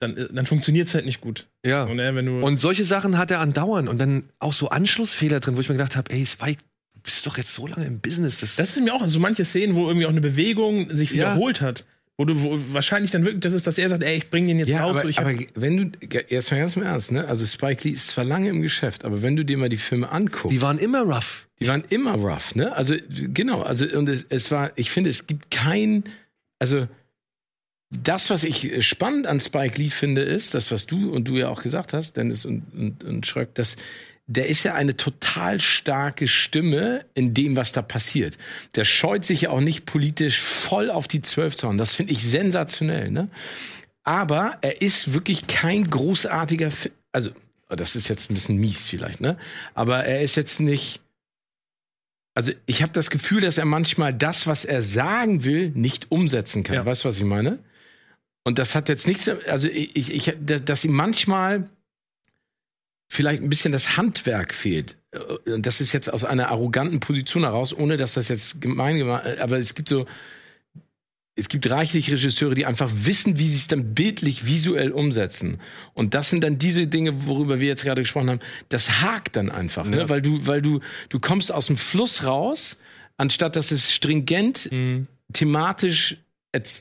dann, 0.00 0.16
äh, 0.16 0.28
dann 0.32 0.46
funktioniert 0.46 0.88
es 0.88 0.94
halt 0.94 1.06
nicht 1.06 1.20
gut. 1.20 1.46
Ja. 1.64 1.84
Und, 1.84 2.00
äh, 2.00 2.14
wenn 2.16 2.26
du 2.26 2.40
Und 2.40 2.60
solche 2.60 2.84
Sachen 2.84 3.16
hat 3.18 3.30
er 3.30 3.38
andauernd 3.40 3.88
und 3.88 3.98
dann 3.98 4.24
auch 4.40 4.52
so 4.52 4.70
Anschlussfehler 4.70 5.38
drin, 5.38 5.56
wo 5.56 5.60
ich 5.60 5.68
mir 5.68 5.76
gedacht 5.76 5.94
habe, 5.96 6.10
ey, 6.12 6.26
Spike, 6.26 6.60
du 6.94 7.00
bist 7.02 7.24
doch 7.26 7.38
jetzt 7.38 7.54
so 7.54 7.68
lange 7.68 7.86
im 7.86 8.00
Business. 8.00 8.38
Das, 8.40 8.56
Das 8.56 8.76
ist 8.76 8.82
mir 8.82 8.92
auch 8.94 9.06
so 9.06 9.20
manche 9.20 9.44
Szenen, 9.44 9.76
wo 9.76 9.86
irgendwie 9.86 10.06
auch 10.06 10.10
eine 10.10 10.20
Bewegung 10.20 10.94
sich 10.94 11.10
Ja. 11.10 11.16
wiederholt 11.34 11.60
hat. 11.60 11.84
Wo 12.18 12.26
du 12.26 12.40
wo 12.42 12.58
wahrscheinlich 12.68 13.10
dann 13.10 13.24
wirklich, 13.24 13.40
das 13.40 13.54
ist, 13.54 13.66
dass 13.66 13.78
er 13.78 13.88
sagt, 13.88 14.02
ey, 14.02 14.16
ich 14.18 14.28
bring 14.28 14.46
den 14.46 14.58
jetzt 14.58 14.68
Ja, 14.70 14.82
raus. 14.82 14.98
aber, 14.98 15.10
so, 15.10 15.20
aber 15.20 15.32
wenn 15.54 15.76
du, 15.78 16.16
erstmal 16.28 16.60
ganz 16.60 16.76
im 16.76 16.82
Ernst, 16.82 17.10
ne? 17.10 17.26
Also 17.26 17.46
Spike 17.46 17.88
Lee 17.88 17.94
ist 17.94 18.08
zwar 18.08 18.24
lange 18.24 18.50
im 18.50 18.60
Geschäft, 18.60 19.04
aber 19.06 19.22
wenn 19.22 19.34
du 19.34 19.44
dir 19.44 19.56
mal 19.56 19.70
die 19.70 19.78
Filme 19.78 20.10
anguckst, 20.12 20.52
die 20.52 20.60
waren 20.60 20.78
immer 20.78 21.02
rough. 21.02 21.48
Die 21.62 21.68
waren 21.68 21.84
immer 21.88 22.14
rough, 22.14 22.54
ne? 22.54 22.74
Also 22.74 22.94
genau, 23.08 23.62
also 23.62 23.86
und 23.86 24.08
es, 24.08 24.26
es 24.28 24.50
war, 24.50 24.72
ich 24.76 24.90
finde, 24.90 25.10
es 25.10 25.26
gibt 25.26 25.50
kein, 25.50 26.04
also 26.58 26.88
das, 27.90 28.30
was 28.30 28.44
ich 28.44 28.86
spannend 28.86 29.26
an 29.26 29.38
Spike 29.38 29.78
Lee 29.78 29.90
finde, 29.90 30.22
ist, 30.22 30.54
das, 30.54 30.70
was 30.70 30.86
du 30.86 31.10
und 31.10 31.28
du 31.28 31.36
ja 31.36 31.48
auch 31.48 31.62
gesagt 31.62 31.92
hast, 31.92 32.16
Dennis 32.16 32.44
und, 32.44 32.62
und, 32.72 33.04
und 33.04 33.26
Schröck, 33.26 33.54
dass 33.54 33.76
der 34.26 34.48
ist 34.48 34.62
ja 34.62 34.74
eine 34.74 34.96
total 34.96 35.60
starke 35.60 36.28
Stimme 36.28 37.04
in 37.14 37.34
dem, 37.34 37.56
was 37.56 37.72
da 37.72 37.82
passiert. 37.82 38.38
Der 38.76 38.84
scheut 38.84 39.24
sich 39.24 39.42
ja 39.42 39.50
auch 39.50 39.60
nicht 39.60 39.84
politisch 39.84 40.40
voll 40.40 40.90
auf 40.90 41.08
die 41.08 41.20
Zwölf 41.20 41.56
zu 41.56 41.66
hauen. 41.66 41.76
Das 41.76 41.94
finde 41.94 42.12
ich 42.12 42.22
sensationell, 42.22 43.10
ne? 43.10 43.28
Aber 44.04 44.58
er 44.62 44.80
ist 44.80 45.12
wirklich 45.12 45.46
kein 45.46 45.88
großartiger, 45.88 46.70
Fi 46.70 46.90
also 47.12 47.30
das 47.68 47.94
ist 47.94 48.08
jetzt 48.08 48.30
ein 48.30 48.34
bisschen 48.34 48.56
mies 48.56 48.86
vielleicht, 48.86 49.20
ne? 49.20 49.36
Aber 49.74 50.04
er 50.04 50.22
ist 50.22 50.36
jetzt 50.36 50.60
nicht, 50.60 51.00
also 52.34 52.52
ich 52.66 52.82
habe 52.82 52.92
das 52.92 53.10
Gefühl, 53.10 53.40
dass 53.40 53.58
er 53.58 53.64
manchmal 53.64 54.14
das, 54.14 54.46
was 54.46 54.64
er 54.64 54.82
sagen 54.82 55.44
will, 55.44 55.70
nicht 55.70 56.10
umsetzen 56.10 56.62
kann. 56.62 56.76
Ja. 56.76 56.86
Weißt 56.86 57.04
du, 57.04 57.08
was 57.08 57.18
ich 57.18 57.24
meine? 57.24 57.58
Und 58.44 58.58
das 58.58 58.74
hat 58.74 58.88
jetzt 58.88 59.06
nichts, 59.06 59.28
also 59.28 59.68
ich, 59.68 59.96
ich, 59.96 60.36
dass 60.40 60.84
ihm 60.84 60.92
manchmal 60.92 61.68
vielleicht 63.10 63.42
ein 63.42 63.50
bisschen 63.50 63.72
das 63.72 63.96
Handwerk 63.96 64.54
fehlt. 64.54 64.96
Und 65.46 65.66
das 65.66 65.80
ist 65.80 65.92
jetzt 65.92 66.12
aus 66.12 66.24
einer 66.24 66.48
arroganten 66.48 66.98
Position 66.98 67.42
heraus, 67.42 67.76
ohne 67.76 67.98
dass 67.98 68.14
das 68.14 68.28
jetzt 68.28 68.60
gemein 68.60 68.96
gemacht, 68.96 69.38
aber 69.38 69.58
es 69.58 69.74
gibt 69.74 69.88
so, 69.88 70.06
es 71.34 71.48
gibt 71.48 71.68
reichlich 71.70 72.10
Regisseure, 72.10 72.54
die 72.54 72.66
einfach 72.66 72.90
wissen, 72.94 73.38
wie 73.38 73.48
sie 73.48 73.56
es 73.56 73.66
dann 73.66 73.94
bildlich, 73.94 74.46
visuell 74.46 74.92
umsetzen. 74.92 75.60
Und 75.94 76.12
das 76.14 76.28
sind 76.30 76.44
dann 76.44 76.58
diese 76.58 76.86
Dinge, 76.86 77.26
worüber 77.26 77.58
wir 77.58 77.68
jetzt 77.68 77.84
gerade 77.84 78.02
gesprochen 78.02 78.28
haben. 78.30 78.40
Das 78.68 79.00
hakt 79.00 79.36
dann 79.36 79.50
einfach, 79.50 79.86
ne? 79.86 79.98
Ja. 79.98 80.08
weil 80.10 80.20
du, 80.20 80.46
weil 80.46 80.60
du, 80.60 80.80
du 81.08 81.20
kommst 81.20 81.50
aus 81.50 81.68
dem 81.68 81.78
Fluss 81.78 82.24
raus, 82.24 82.78
anstatt 83.16 83.56
dass 83.56 83.70
es 83.70 83.92
stringent 83.92 84.70
Mhm. 84.70 85.06
thematisch 85.32 86.18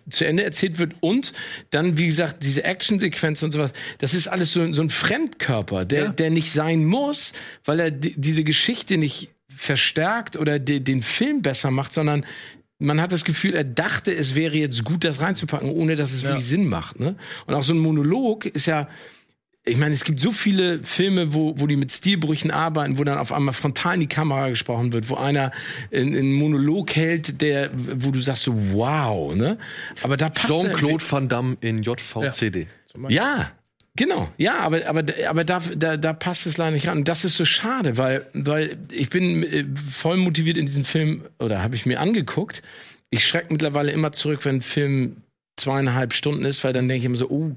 zu 0.09 0.25
Ende 0.27 0.43
erzählt 0.43 0.79
wird 0.79 0.95
und 0.99 1.31
dann, 1.69 1.97
wie 1.97 2.07
gesagt, 2.07 2.43
diese 2.43 2.65
Actionsequenzen 2.65 3.45
und 3.45 3.51
sowas, 3.53 3.71
das 3.99 4.13
ist 4.13 4.27
alles 4.27 4.51
so, 4.51 4.73
so 4.73 4.81
ein 4.81 4.89
Fremdkörper, 4.89 5.85
der, 5.85 6.03
Ja. 6.03 6.11
der 6.11 6.29
nicht 6.29 6.51
sein 6.51 6.83
muss, 6.83 7.31
weil 7.63 7.79
er 7.79 7.89
di- 7.91 8.13
diese 8.17 8.43
Geschichte 8.43 8.97
nicht 8.97 9.29
verstärkt 9.47 10.35
oder 10.35 10.59
de, 10.59 10.81
den 10.81 11.01
Film 11.01 11.41
besser 11.41 11.71
macht, 11.71 11.93
sondern 11.93 12.25
man 12.81 12.99
hat 12.99 13.11
das 13.11 13.23
Gefühl, 13.23 13.53
er 13.53 13.63
dachte, 13.63 14.13
es 14.13 14.35
wäre 14.35 14.55
jetzt 14.57 14.83
gut, 14.83 15.03
das 15.03 15.21
reinzupacken, 15.21 15.69
ohne 15.69 15.95
dass 15.95 16.11
es 16.11 16.23
Ja. 16.23 16.29
wirklich 16.29 16.47
Sinn 16.47 16.67
macht. 16.67 16.99
Ne? 16.99 17.15
Und 17.45 17.53
auch 17.53 17.63
so 17.63 17.73
ein 17.73 17.79
Monolog 17.79 18.45
ist 18.45 18.65
ja, 18.65 18.87
ich 19.63 19.77
meine, 19.77 19.93
es 19.93 20.03
gibt 20.03 20.19
so 20.19 20.31
viele 20.31 20.79
Filme, 20.83 21.35
wo, 21.35 21.53
wo 21.59 21.67
die 21.67 21.75
mit 21.75 21.91
Stilbrüchen 21.91 22.49
arbeiten, 22.49 22.97
wo 22.97 23.03
dann 23.03 23.19
auf 23.19 23.31
einmal 23.31 23.53
frontal 23.53 23.93
in 23.93 23.99
die 24.01 24.07
Kamera 24.07 24.49
gesprochen 24.49 24.91
wird, 24.91 25.09
wo 25.09 25.15
einer 25.15 25.51
einen 25.93 26.33
Monolog 26.33 26.95
hält, 26.95 27.41
der, 27.41 27.69
wo 27.73 28.09
du 28.09 28.19
sagst 28.19 28.43
so, 28.45 28.53
wow, 28.73 29.35
ne? 29.35 29.59
Aber 30.01 30.17
da 30.17 30.29
passt 30.29 30.47
Jean-Claude 30.47 31.03
Van 31.07 31.29
Damme 31.29 31.57
in 31.61 31.83
JVCD. 31.83 32.67
ja, 33.09 33.51
genau. 33.95 34.29
Ja, 34.37 34.59
aber, 34.59 34.87
aber, 34.87 35.03
aber 35.27 35.43
da, 35.43 35.61
da, 35.75 35.97
da 35.97 36.13
passt 36.13 36.45
es 36.45 36.57
leider 36.57 36.71
nicht 36.71 36.87
ran. 36.87 37.03
Das 37.03 37.25
ist 37.25 37.37
so 37.37 37.45
schade, 37.45 37.97
weil, 37.97 38.25
weil 38.33 38.77
ich 38.91 39.09
bin 39.09 39.43
äh, 39.43 39.65
voll 39.75 40.17
motiviert 40.17 40.57
in 40.57 40.65
diesem 40.65 40.85
Film, 40.85 41.23
oder 41.39 41.61
habe 41.61 41.75
ich 41.75 41.85
mir 41.85 41.99
angeguckt. 41.99 42.61
Ich 43.09 43.25
schreck 43.25 43.51
mittlerweile 43.51 43.91
immer 43.91 44.11
zurück, 44.11 44.45
wenn 44.45 44.57
ein 44.57 44.61
Film 44.61 45.17
zweieinhalb 45.57 46.13
Stunden 46.13 46.45
ist, 46.45 46.63
weil 46.63 46.73
dann 46.73 46.87
denke 46.87 46.99
ich 46.99 47.05
immer 47.05 47.17
so, 47.17 47.29
oh, 47.29 47.51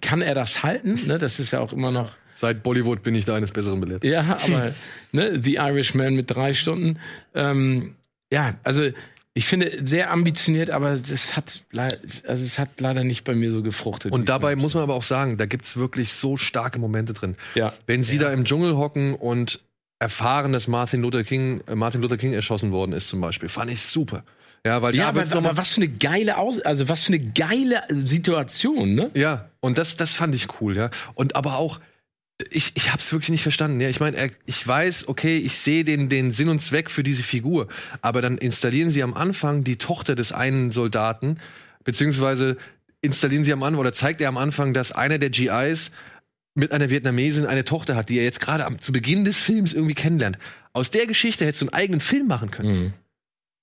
kann 0.00 0.22
er 0.22 0.34
das 0.34 0.62
halten? 0.62 0.94
Ne, 1.06 1.18
das 1.18 1.40
ist 1.40 1.50
ja 1.50 1.60
auch 1.60 1.72
immer 1.72 1.90
noch. 1.90 2.12
Seit 2.36 2.62
Bollywood 2.62 3.02
bin 3.02 3.14
ich 3.14 3.24
da 3.24 3.36
eines 3.36 3.52
Besseren 3.52 3.80
belehrt. 3.80 4.04
Ja, 4.04 4.22
aber 4.22 4.72
ne, 5.12 5.38
The 5.38 5.54
Irishman 5.54 6.14
mit 6.14 6.30
drei 6.30 6.54
Stunden. 6.54 6.98
Ähm, 7.34 7.94
ja, 8.32 8.54
also 8.64 8.90
ich 9.36 9.46
finde 9.46 9.70
sehr 9.84 10.12
ambitioniert, 10.12 10.70
aber 10.70 10.96
das 10.96 11.36
hat 11.36 11.64
also 12.26 12.44
es 12.44 12.58
hat 12.58 12.80
leider 12.80 13.02
nicht 13.02 13.24
bei 13.24 13.34
mir 13.34 13.50
so 13.50 13.62
gefruchtet. 13.62 14.12
Und 14.12 14.28
dabei 14.28 14.54
muss 14.54 14.74
man 14.74 14.84
aber 14.84 14.94
auch 14.94 15.02
sagen, 15.02 15.36
da 15.36 15.46
gibt's 15.46 15.76
wirklich 15.76 16.12
so 16.12 16.36
starke 16.36 16.78
Momente 16.78 17.14
drin. 17.14 17.34
Ja. 17.56 17.72
Wenn 17.86 18.04
sie 18.04 18.18
da 18.18 18.30
im 18.30 18.44
Dschungel 18.44 18.76
hocken 18.76 19.16
und 19.16 19.60
erfahren, 19.98 20.52
dass 20.52 20.68
Martin 20.68 21.02
Luther 21.02 21.24
King, 21.24 21.62
äh, 21.66 21.74
Martin 21.74 22.00
Luther 22.00 22.16
King 22.16 22.32
erschossen 22.32 22.70
worden 22.70 22.92
ist, 22.92 23.08
zum 23.08 23.20
Beispiel, 23.20 23.48
fand 23.48 23.72
ich 23.72 23.82
super. 23.82 24.22
Ja, 24.64 24.80
weil 24.82 24.94
Ja, 24.94 25.08
aber, 25.08 25.22
aber 25.22 25.56
was 25.56 25.72
für 25.72 25.82
eine 25.82 25.88
geile 25.88 26.38
Aus 26.38 26.60
also 26.60 26.88
was 26.88 27.04
für 27.04 27.14
eine 27.14 27.20
geile 27.20 27.82
Situation, 27.90 28.94
ne? 28.94 29.10
Ja, 29.14 29.50
und 29.60 29.78
das, 29.78 29.96
das 29.96 30.14
fand 30.14 30.34
ich 30.34 30.60
cool, 30.60 30.76
ja. 30.76 30.90
Und 31.14 31.36
aber 31.36 31.58
auch, 31.58 31.80
ich, 32.50 32.72
ich 32.74 32.92
hab's 32.92 33.12
wirklich 33.12 33.30
nicht 33.30 33.42
verstanden. 33.42 33.80
Ja, 33.80 33.88
ich 33.88 34.00
meine, 34.00 34.30
ich 34.46 34.66
weiß, 34.66 35.08
okay, 35.08 35.36
ich 35.38 35.58
sehe 35.58 35.84
den, 35.84 36.08
den 36.08 36.32
Sinn 36.32 36.48
und 36.48 36.60
Zweck 36.60 36.90
für 36.90 37.02
diese 37.02 37.22
Figur, 37.22 37.68
aber 38.02 38.22
dann 38.22 38.38
installieren 38.38 38.90
sie 38.90 39.02
am 39.02 39.14
Anfang 39.14 39.64
die 39.64 39.76
Tochter 39.76 40.14
des 40.14 40.32
einen 40.32 40.72
Soldaten, 40.72 41.38
beziehungsweise 41.84 42.56
installieren 43.02 43.44
sie 43.44 43.52
am 43.52 43.62
Anfang 43.62 43.80
oder 43.80 43.92
zeigt 43.92 44.20
er 44.20 44.28
am 44.28 44.38
Anfang, 44.38 44.74
dass 44.74 44.90
einer 44.92 45.18
der 45.18 45.30
GIs 45.30 45.90
mit 46.56 46.72
einer 46.72 46.88
Vietnamesin 46.90 47.46
eine 47.46 47.64
Tochter 47.64 47.96
hat, 47.96 48.08
die 48.08 48.18
er 48.18 48.24
jetzt 48.24 48.40
gerade 48.40 48.64
am- 48.64 48.80
zu 48.80 48.92
Beginn 48.92 49.24
des 49.24 49.38
Films 49.38 49.72
irgendwie 49.72 49.94
kennenlernt. 49.94 50.38
Aus 50.72 50.90
der 50.90 51.06
Geschichte 51.06 51.44
hättest 51.44 51.62
du 51.62 51.66
einen 51.66 51.74
eigenen 51.74 52.00
Film 52.00 52.26
machen 52.26 52.50
können. 52.50 52.94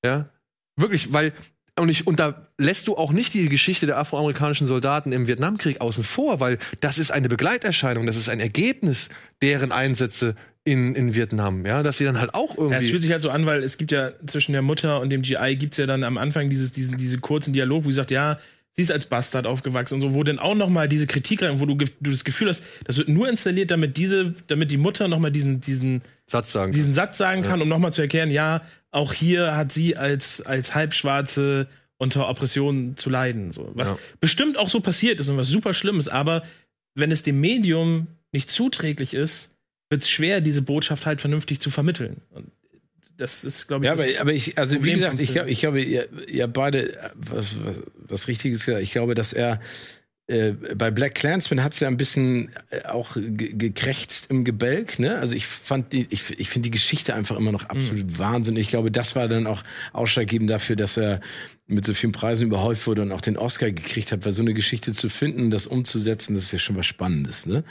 Ja. 0.05 0.29
Wirklich, 0.77 1.11
weil 1.11 1.33
Und, 1.79 1.89
ich, 1.89 2.05
und 2.05 2.19
da 2.19 2.47
lässt 2.57 2.87
du 2.87 2.97
auch 2.97 3.11
nicht 3.11 3.33
die 3.33 3.47
Geschichte 3.47 3.85
der 3.85 3.97
afroamerikanischen 3.97 4.67
Soldaten 4.67 5.13
im 5.13 5.27
Vietnamkrieg 5.27 5.79
außen 5.79 6.03
vor, 6.03 6.39
weil 6.39 6.57
das 6.81 6.99
ist 6.99 7.11
eine 7.11 7.29
Begleiterscheinung, 7.29 8.05
das 8.05 8.17
ist 8.17 8.29
ein 8.29 8.39
Ergebnis 8.39 9.09
deren 9.41 9.71
Einsätze 9.71 10.35
in, 10.63 10.93
in 10.95 11.15
Vietnam, 11.15 11.65
ja, 11.65 11.81
dass 11.81 11.97
sie 11.97 12.05
dann 12.05 12.19
halt 12.19 12.35
auch 12.35 12.57
irgendwie. 12.57 12.73
Ja, 12.73 12.79
es 12.79 12.89
fühlt 12.89 13.01
sich 13.01 13.11
halt 13.11 13.21
so 13.21 13.31
an, 13.31 13.45
weil 13.45 13.63
es 13.63 13.77
gibt 13.77 13.91
ja 13.91 14.11
zwischen 14.27 14.51
der 14.51 14.61
Mutter 14.61 14.99
und 14.99 15.09
dem 15.09 15.23
GI 15.23 15.55
gibt's 15.55 15.77
ja 15.77 15.87
dann 15.87 16.03
am 16.03 16.17
Anfang 16.17 16.49
dieses, 16.49 16.71
diesen, 16.71 16.97
diese 16.97 17.19
kurzen 17.19 17.53
Dialog, 17.53 17.85
wo 17.85 17.89
sie 17.89 17.95
sagt, 17.95 18.11
ja, 18.11 18.37
sie 18.73 18.83
ist 18.83 18.91
als 18.91 19.07
Bastard 19.07 19.47
aufgewachsen 19.47 19.95
und 19.95 20.01
so, 20.01 20.13
wo 20.13 20.23
dann 20.23 20.39
auch 20.39 20.55
noch 20.55 20.69
mal 20.69 20.87
diese 20.87 21.07
Kritik 21.07 21.41
rein, 21.41 21.59
wo 21.59 21.65
du, 21.65 21.75
du 21.75 22.11
das 22.11 22.23
Gefühl 22.23 22.49
hast, 22.49 22.63
das 22.85 22.97
wird 22.97 23.09
nur 23.09 23.27
installiert, 23.27 23.71
damit 23.71 23.97
diese, 23.97 24.35
damit 24.47 24.71
die 24.71 24.77
Mutter 24.77 25.07
noch 25.07 25.19
mal 25.19 25.31
diesen, 25.31 25.61
diesen 25.61 26.03
Satz 26.27 26.51
sagen. 26.51 26.71
diesen 26.71 26.93
Satz 26.93 27.17
sagen 27.17 27.41
kann, 27.41 27.61
um 27.61 27.67
noch 27.67 27.79
mal 27.79 27.91
zu 27.91 28.01
erklären, 28.01 28.29
ja, 28.29 28.61
auch 28.91 29.13
hier 29.13 29.55
hat 29.55 29.71
sie 29.71 29.95
als, 29.97 30.41
als 30.41 30.75
Halbschwarze 30.75 31.67
unter 31.97 32.27
Oppression 32.29 32.95
zu 32.97 33.09
leiden, 33.09 33.51
so. 33.51 33.71
Was 33.73 33.89
Ja. 33.89 33.97
bestimmt 34.19 34.57
auch 34.57 34.69
so 34.69 34.79
passiert 34.79 35.19
ist 35.19 35.29
und 35.29 35.37
was 35.37 35.47
super 35.47 35.73
schlimm 35.73 35.99
ist, 35.99 36.07
aber 36.09 36.43
wenn 36.95 37.11
es 37.11 37.23
dem 37.23 37.39
Medium 37.39 38.07
nicht 38.31 38.49
zuträglich 38.49 39.13
ist, 39.13 39.51
wird 39.89 40.01
es 40.03 40.09
schwer, 40.09 40.41
diese 40.41 40.61
Botschaft 40.61 41.05
halt 41.05 41.21
vernünftig 41.21 41.59
zu 41.59 41.69
vermitteln. 41.69 42.21
Und 42.31 42.51
das 43.17 43.43
ist, 43.43 43.67
glaube 43.67 43.85
ich, 43.85 43.87
Ja, 43.87 43.93
aber, 43.93 44.05
aber 44.19 44.33
ich, 44.33 44.57
also 44.57 44.75
Problem 44.75 44.93
wie 44.95 44.97
gesagt, 44.99 45.19
ich 45.19 45.27
Film. 45.27 45.33
glaube, 45.35 45.51
ich 45.51 45.59
glaube, 45.59 45.81
ihr, 45.81 46.07
ihr 46.27 46.47
beide 46.47 46.93
äh, 46.97 47.09
was, 47.15 47.63
was, 47.63 47.77
was 47.95 48.27
Richtiges 48.27 48.65
gesagt. 48.65 48.81
Ich 48.83 48.91
glaube, 48.93 49.13
dass 49.15 49.31
er 49.33 49.59
äh, 50.27 50.51
bei 50.51 50.91
Black 50.91 51.15
Clansman 51.15 51.63
hat 51.63 51.73
es 51.73 51.79
ja 51.79 51.87
ein 51.87 51.97
bisschen 51.97 52.49
äh, 52.69 52.83
auch 52.85 53.15
ge 53.15 53.53
gekrächzt 53.53 54.29
im 54.29 54.43
Gebälk, 54.43 54.99
ne? 54.99 55.17
Also 55.17 55.35
ich 55.35 55.47
fand 55.47 55.91
die, 55.93 56.07
ich, 56.09 56.39
ich 56.39 56.49
finde 56.49 56.67
die 56.67 56.71
Geschichte 56.71 57.15
einfach 57.15 57.37
immer 57.37 57.51
noch 57.51 57.65
absolut 57.65 58.17
Wahnsinn. 58.17 58.55
Ich 58.55 58.69
glaube, 58.69 58.91
das 58.91 59.15
war 59.15 59.27
dann 59.27 59.47
auch 59.47 59.63
ausschlaggebend 59.93 60.49
dafür, 60.49 60.75
dass 60.75 60.97
er 60.97 61.21
mit 61.67 61.85
so 61.85 61.93
vielen 61.93 62.11
Preisen 62.11 62.47
überhäuft 62.47 62.85
wurde 62.87 63.01
und 63.01 63.11
auch 63.11 63.21
den 63.21 63.37
Oscar 63.37 63.71
gekriegt 63.71 64.11
hat, 64.11 64.25
weil 64.25 64.31
so 64.31 64.41
eine 64.41 64.53
Geschichte 64.53 64.93
zu 64.93 65.09
finden, 65.09 65.51
das 65.51 65.67
umzusetzen, 65.67 66.35
das 66.35 66.45
ist 66.45 66.51
ja 66.53 66.59
schon 66.59 66.77
was 66.77 66.85
Spannendes, 66.85 67.45
ne? 67.45 67.63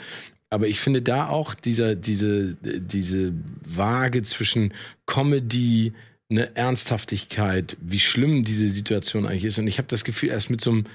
Aber 0.49 0.67
ich 0.67 0.81
finde 0.81 1.01
da 1.01 1.29
auch 1.29 1.53
dieser, 1.53 1.95
diese, 1.95 2.55
diese 2.61 3.33
Waage 3.65 4.21
zwischen 4.21 4.73
Comedy, 5.05 5.93
eine 6.29 6.55
Ernsthaftigkeit, 6.55 7.77
wie 7.81 7.99
schlimm 7.99 8.43
diese 8.43 8.69
Situation 8.69 9.25
eigentlich 9.25 9.45
ist. 9.45 9.59
Und 9.59 9.67
ich 9.67 9.77
habe 9.77 9.87
das 9.87 10.03
Gefühl, 10.03 10.29
erst 10.29 10.49
mit 10.49 10.61
so 10.61 10.71
einem, 10.71 10.85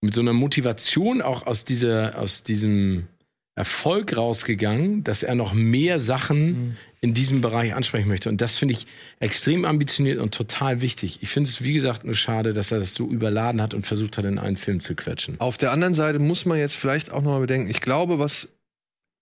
mit 0.00 0.14
so 0.14 0.20
einer 0.20 0.32
Motivation 0.32 1.22
auch 1.22 1.46
aus 1.46 1.64
dieser, 1.64 2.18
aus 2.18 2.42
diesem 2.42 3.08
Erfolg 3.56 4.16
rausgegangen, 4.16 5.04
dass 5.04 5.22
er 5.22 5.34
noch 5.34 5.52
mehr 5.52 6.00
Sachen 6.00 6.78
in 7.00 7.14
diesem 7.14 7.40
Bereich 7.40 7.74
ansprechen 7.74 8.08
möchte. 8.08 8.28
Und 8.28 8.40
das 8.40 8.56
finde 8.56 8.72
ich 8.72 8.86
extrem 9.18 9.64
ambitioniert 9.64 10.18
und 10.18 10.32
total 10.32 10.80
wichtig. 10.80 11.18
Ich 11.20 11.28
finde 11.28 11.50
es, 11.50 11.62
wie 11.62 11.74
gesagt, 11.74 12.04
nur 12.04 12.14
schade, 12.14 12.52
dass 12.54 12.72
er 12.72 12.78
das 12.78 12.94
so 12.94 13.06
überladen 13.06 13.60
hat 13.60 13.74
und 13.74 13.86
versucht 13.86 14.16
hat, 14.16 14.24
in 14.24 14.38
einen 14.38 14.56
Film 14.56 14.80
zu 14.80 14.94
quetschen. 14.94 15.38
Auf 15.40 15.58
der 15.58 15.72
anderen 15.72 15.94
Seite 15.94 16.18
muss 16.18 16.46
man 16.46 16.58
jetzt 16.58 16.76
vielleicht 16.76 17.10
auch 17.10 17.22
noch 17.22 17.32
mal 17.32 17.40
bedenken, 17.40 17.68
ich 17.68 17.80
glaube, 17.80 18.18
was, 18.18 18.48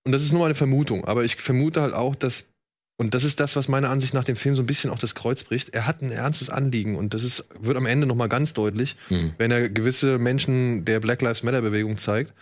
und 0.04 0.12
das 0.12 0.22
ist 0.22 0.32
nur 0.32 0.44
eine 0.44 0.54
Vermutung, 0.54 1.04
aber 1.04 1.24
ich 1.24 1.36
vermute 1.36 1.80
halt 1.80 1.94
auch, 1.94 2.14
dass, 2.14 2.50
und 2.98 3.14
das 3.14 3.24
ist 3.24 3.40
das, 3.40 3.56
was 3.56 3.68
meiner 3.68 3.88
Ansicht 3.90 4.12
nach 4.12 4.24
dem 4.24 4.36
Film 4.36 4.56
so 4.56 4.62
ein 4.62 4.66
bisschen 4.66 4.90
auch 4.90 4.98
das 4.98 5.14
Kreuz 5.14 5.44
bricht, 5.44 5.70
er 5.70 5.86
hat 5.86 6.02
ein 6.02 6.10
ernstes 6.10 6.50
Anliegen 6.50 6.96
und 6.96 7.14
das 7.14 7.24
ist, 7.24 7.48
wird 7.58 7.76
am 7.76 7.86
Ende 7.86 8.06
noch 8.06 8.16
mal 8.16 8.28
ganz 8.28 8.52
deutlich, 8.52 8.96
Mhm. 9.08 9.32
wenn 9.38 9.50
er 9.50 9.70
gewisse 9.70 10.18
Menschen 10.18 10.84
der 10.84 11.00
Black 11.00 11.22
Lives 11.22 11.42
Matter 11.44 11.62
Bewegung 11.62 11.96
zeigt. 11.96 12.34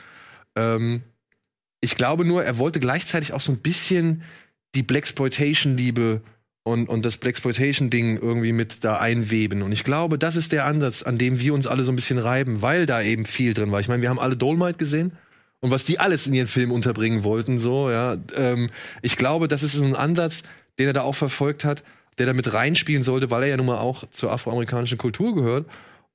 Ähm, 0.57 1.03
ich 1.81 1.95
glaube 1.95 2.25
nur, 2.25 2.43
er 2.43 2.59
wollte 2.59 2.81
gleichzeitig 2.81 3.33
auch 3.35 3.41
so 3.41 3.53
ein 3.53 3.59
bisschen 3.59 4.23
die 4.75 4.83
Blaxploitation-Liebe 4.83 6.23
und, 6.65 6.89
und 6.89 7.05
das 7.05 7.19
Blaxploitation-Ding 7.19 8.17
irgendwie 8.17 8.53
mit 8.53 8.83
da 8.83 8.97
einweben. 8.97 9.63
Und 9.63 9.73
ich 9.73 9.85
glaube, 9.85 10.19
das 10.19 10.37
ist 10.37 10.53
der 10.53 10.65
Ansatz, 10.65 11.03
an 11.03 11.19
dem 11.19 11.39
wir 11.39 11.55
uns 11.55 11.67
alle 11.67 11.85
so 11.85 11.93
ein 11.93 11.97
bisschen 11.97 12.19
reiben, 12.19 12.63
weil 12.63 12.87
da 12.87 13.03
eben 13.03 13.27
viel 13.27 13.55
drin 13.55 13.71
war. 13.71 13.81
Ich 13.81 13.89
meine, 13.89 14.03
wir 14.03 14.09
haben 14.09 14.19
alle 14.19 14.37
Dolomite 14.37 14.79
gesehen 14.79 15.13
und 15.61 15.71
was 15.71 15.85
die 15.85 15.99
alles 15.99 16.27
in 16.27 16.35
ihren 16.35 16.47
Film 16.47 16.71
unterbringen 16.71 17.25
wollten, 17.25 17.59
so, 17.59 17.91
ja. 17.91 18.17
Ähm, 18.35 18.71
ich 19.03 19.17
glaube, 19.17 19.49
das 19.49 19.63
ist 19.63 19.73
so 19.73 19.85
ein 19.85 19.97
Ansatz, 19.97 20.43
den 20.79 20.87
er 20.87 20.93
da 20.93 21.03
auch 21.03 21.15
verfolgt 21.15 21.65
hat, 21.65 21.83
der 22.19 22.27
da 22.27 22.33
mit 22.33 22.53
reinspielen 22.53 23.05
sollte, 23.05 23.31
weil 23.31 23.45
er 23.45 23.49
ja 23.51 23.57
nun 23.57 23.67
mal 23.67 23.79
auch 23.79 24.09
zur 24.11 24.33
afroamerikanischen 24.33 24.99
Kultur 24.99 25.35
gehört. 25.35 25.67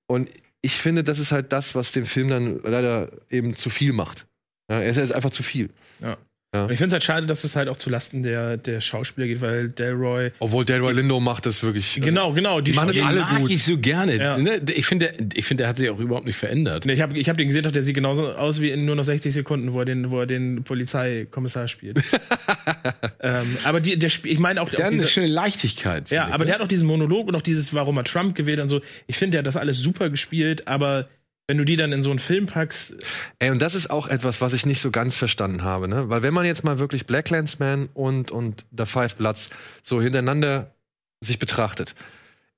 Und 0.07 0.29
ich 0.61 0.73
finde, 0.73 1.03
das 1.03 1.19
ist 1.19 1.31
halt 1.31 1.51
das, 1.51 1.75
was 1.75 1.91
dem 1.91 2.05
Film 2.05 2.27
dann 2.27 2.59
leider 2.63 3.09
eben 3.29 3.55
zu 3.55 3.69
viel 3.69 3.93
macht. 3.93 4.27
Ja, 4.69 4.79
er 4.79 4.89
ist 4.89 4.97
jetzt 4.97 5.13
einfach 5.13 5.31
zu 5.31 5.43
viel. 5.43 5.69
Ja. 5.99 6.17
Ja. 6.53 6.65
Ich 6.69 6.79
finde 6.79 6.87
es 6.87 6.91
halt 6.93 7.03
schade, 7.03 7.27
dass 7.27 7.45
es 7.45 7.55
halt 7.55 7.69
auch 7.69 7.77
zulasten 7.77 8.23
der, 8.23 8.57
der 8.57 8.81
Schauspieler 8.81 9.25
geht, 9.25 9.39
weil 9.39 9.69
Delroy. 9.69 10.31
Obwohl 10.39 10.65
Delroy 10.65 10.91
Lindo 10.91 11.21
macht 11.21 11.45
das 11.45 11.63
wirklich. 11.63 11.95
äh, 11.95 12.01
Genau, 12.01 12.33
genau. 12.33 12.59
Die 12.59 12.73
machen 12.73 12.87
das 12.89 12.99
alle 12.99 13.21
mag 13.21 13.39
gut. 13.39 13.51
ich 13.51 13.63
so 13.63 13.77
gerne. 13.77 14.17
Ja. 14.17 14.37
Ne? 14.37 14.59
Ich 14.75 14.85
finde, 14.85 15.13
ich 15.33 15.45
finde, 15.45 15.61
der 15.61 15.69
hat 15.69 15.77
sich 15.77 15.89
auch 15.89 15.99
überhaupt 15.99 16.25
nicht 16.25 16.35
verändert. 16.35 16.85
Nee, 16.85 16.93
ich 16.93 17.01
habe 17.01 17.17
ich 17.17 17.29
hab 17.29 17.37
den 17.37 17.47
gesehen, 17.47 17.63
doch, 17.63 17.71
der 17.71 17.83
sieht 17.83 17.95
genauso 17.95 18.33
aus 18.33 18.59
wie 18.59 18.69
in 18.69 18.83
nur 18.83 18.97
noch 18.97 19.05
60 19.05 19.33
Sekunden, 19.33 19.71
wo 19.71 19.79
er 19.79 19.85
den, 19.85 20.11
wo 20.11 20.19
er 20.19 20.25
den 20.25 20.65
Polizeikommissar 20.65 21.69
spielt. 21.69 21.99
ähm, 23.21 23.57
aber 23.63 23.79
die, 23.79 23.97
der 23.97 24.09
ich 24.23 24.39
meine 24.39 24.61
auch, 24.61 24.69
Der 24.69 24.79
auch 24.79 24.83
hat 24.83 24.87
eine 24.91 24.97
diese, 24.97 25.07
schöne 25.09 25.27
Leichtigkeit. 25.27 26.09
ja, 26.09 26.27
ich, 26.27 26.33
aber 26.33 26.43
ne? 26.43 26.47
der 26.47 26.55
hat 26.55 26.61
auch 26.61 26.67
diesen 26.67 26.87
Monolog 26.87 27.29
und 27.29 27.35
auch 27.35 27.41
dieses, 27.41 27.73
warum 27.73 27.95
er 27.95 28.03
Trump 28.03 28.35
gewählt 28.35 28.59
und 28.59 28.67
so. 28.67 28.81
Ich 29.07 29.17
finde, 29.17 29.31
der 29.31 29.39
hat 29.39 29.47
das 29.47 29.55
alles 29.55 29.77
super 29.77 30.09
gespielt, 30.09 30.67
aber 30.67 31.07
wenn 31.51 31.57
du 31.57 31.65
die 31.65 31.75
dann 31.75 31.91
in 31.91 32.01
so 32.01 32.11
einen 32.11 32.19
Film 32.19 32.45
packst, 32.45 32.95
Ey, 33.39 33.49
und 33.49 33.61
das 33.61 33.75
ist 33.75 33.89
auch 33.89 34.07
etwas, 34.07 34.39
was 34.39 34.53
ich 34.53 34.65
nicht 34.65 34.79
so 34.79 34.89
ganz 34.89 35.17
verstanden 35.17 35.63
habe, 35.63 35.89
ne? 35.89 36.07
Weil 36.07 36.23
wenn 36.23 36.33
man 36.33 36.45
jetzt 36.45 36.63
mal 36.63 36.79
wirklich 36.79 37.05
Black 37.05 37.29
Landsman 37.29 37.89
und, 37.93 38.31
und 38.31 38.65
The 38.77 38.85
Five 38.85 39.17
Bloods 39.17 39.49
so 39.83 40.01
hintereinander 40.01 40.73
sich 41.19 41.39
betrachtet. 41.39 41.93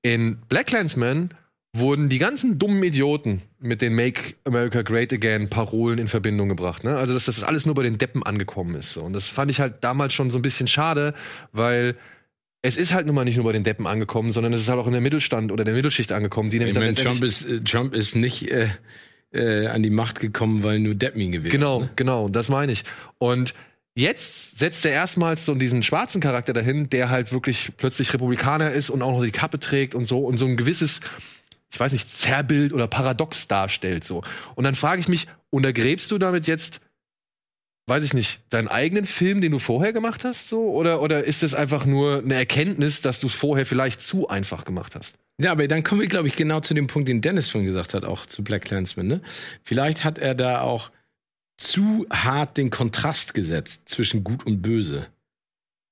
In 0.04 0.38
Black 0.48 0.70
Landsman 0.70 1.34
wurden 1.76 2.08
die 2.08 2.20
ganzen 2.20 2.60
dummen 2.60 2.84
Idioten 2.84 3.42
mit 3.60 3.82
den 3.82 3.96
Make 3.96 4.36
America 4.44 4.84
Great 4.84 5.12
Again 5.12 5.50
Parolen 5.50 5.98
in 5.98 6.08
Verbindung 6.08 6.50
gebracht. 6.50 6.84
Ne? 6.84 6.96
Also, 6.96 7.16
dass 7.16 7.26
das 7.26 7.42
alles 7.42 7.66
nur 7.66 7.74
bei 7.74 7.82
den 7.82 7.98
Deppen 7.98 8.22
angekommen 8.22 8.76
ist. 8.76 8.94
So. 8.94 9.02
Und 9.02 9.14
das 9.14 9.28
fand 9.28 9.50
ich 9.50 9.60
halt 9.60 9.84
damals 9.84 10.14
schon 10.14 10.30
so 10.30 10.38
ein 10.38 10.44
bisschen 10.44 10.68
schade, 10.68 11.16
weil 11.52 11.96
es 12.66 12.78
ist 12.78 12.94
halt 12.94 13.06
nun 13.06 13.14
mal 13.14 13.26
nicht 13.26 13.36
nur 13.36 13.46
bei 13.46 13.52
den 13.52 13.64
Deppen 13.64 13.86
angekommen, 13.86 14.32
sondern 14.32 14.54
es 14.54 14.62
ist 14.62 14.70
halt 14.70 14.80
auch 14.80 14.88
in 14.88 14.94
der 14.94 15.02
Mittelstand 15.02 15.52
oder 15.52 15.66
der 15.66 15.74
Mittelschicht 15.74 16.12
angekommen, 16.14 16.50
die 16.50 16.60
nämlich 16.60 16.76
Ich 16.76 16.82
meine, 16.82 16.96
Trump 16.96 17.24
ist, 17.24 17.48
äh, 17.48 17.60
Trump 17.62 17.94
ist 17.94 18.16
nicht 18.16 18.50
äh, 18.50 18.70
äh, 19.32 19.68
an 19.68 19.84
die 19.84 19.90
Macht 19.90 20.22
gekommen, 20.22 20.64
weil 20.64 20.80
nur 20.80 20.96
Depp 20.96 21.18
ihn 21.18 21.34
gewählt 21.34 21.52
Genau, 21.52 21.82
hat. 21.82 21.88
Ne? 21.88 21.94
genau, 21.98 22.30
das 22.30 22.48
meine 22.48 22.72
ich. 22.72 22.86
Und 23.18 23.54
jetzt 23.96 24.58
setzt 24.58 24.86
er 24.86 24.92
erstmals 24.94 25.46
so 25.46 25.54
diesen 25.56 25.84
schwarzen 25.84 26.22
Charakter 26.22 26.54
dahin, 26.54 26.90
der 26.90 27.10
halt 27.10 27.34
wirklich 27.34 27.74
plötzlich 27.76 28.14
Republikaner 28.14 28.72
ist 28.72 28.90
und 28.90 29.02
auch 29.02 29.12
noch 29.12 29.24
die 29.26 29.32
Kappe 29.32 29.60
trägt 29.60 29.94
und 29.94 30.06
so 30.06 30.20
und 30.20 30.38
so 30.38 30.46
ein 30.46 30.56
gewisses, 30.56 31.02
ich 31.70 31.80
weiß 31.80 31.92
nicht, 31.92 32.16
Zerrbild 32.18 32.72
oder 32.72 32.88
Paradox 32.88 33.50
darstellt 33.50 34.06
so. 34.06 34.24
Und 34.56 34.64
dann 34.64 34.76
frage 34.76 35.02
ich 35.02 35.10
mich, 35.10 35.28
untergräbst 35.50 36.10
du 36.12 36.18
damit 36.18 36.48
jetzt 36.48 36.80
weiß 37.88 38.04
ich 38.04 38.14
nicht, 38.14 38.42
deinen 38.50 38.68
eigenen 38.68 39.06
Film, 39.06 39.42
den 39.42 39.52
du 39.52 39.60
vorher 39.60 39.94
gemacht 39.94 40.24
hast, 40.24 40.50
so? 40.50 40.72
Oder, 40.72 41.02
oder 41.02 41.24
ist 41.24 41.44
es 41.44 41.54
einfach 41.54 41.86
nur 41.86 42.20
eine 42.20 42.36
Erkenntnis, 42.36 43.02
dass 43.02 43.20
du 43.20 43.28
es 43.28 43.34
vorher 43.34 43.66
vielleicht 43.66 44.02
zu 44.02 44.28
einfach 44.30 44.64
gemacht 44.66 44.96
hast? 44.96 45.16
Ja, 45.40 45.52
aber 45.52 45.68
dann 45.68 45.84
kommen 45.84 46.02
wir, 46.02 46.08
glaube 46.08 46.28
ich, 46.28 46.36
genau 46.36 46.60
zu 46.60 46.74
dem 46.74 46.88
Punkt, 46.88 47.10
den 47.10 47.22
Dennis 47.22 47.50
schon 47.50 47.66
gesagt 47.66 47.94
hat, 47.94 48.06
auch 48.06 48.26
zu 48.26 48.44
Black 48.44 48.64
Clansman. 48.66 49.08
Ne? 49.08 49.22
Vielleicht 49.64 50.04
hat 50.04 50.18
er 50.18 50.36
da 50.36 50.62
auch 50.62 50.92
zu 51.58 52.06
hart 52.10 52.58
den 52.58 52.70
Kontrast 52.70 53.34
gesetzt 53.34 53.90
zwischen 53.90 54.24
Gut 54.24 54.46
und 54.46 54.62
Böse. 54.62 55.08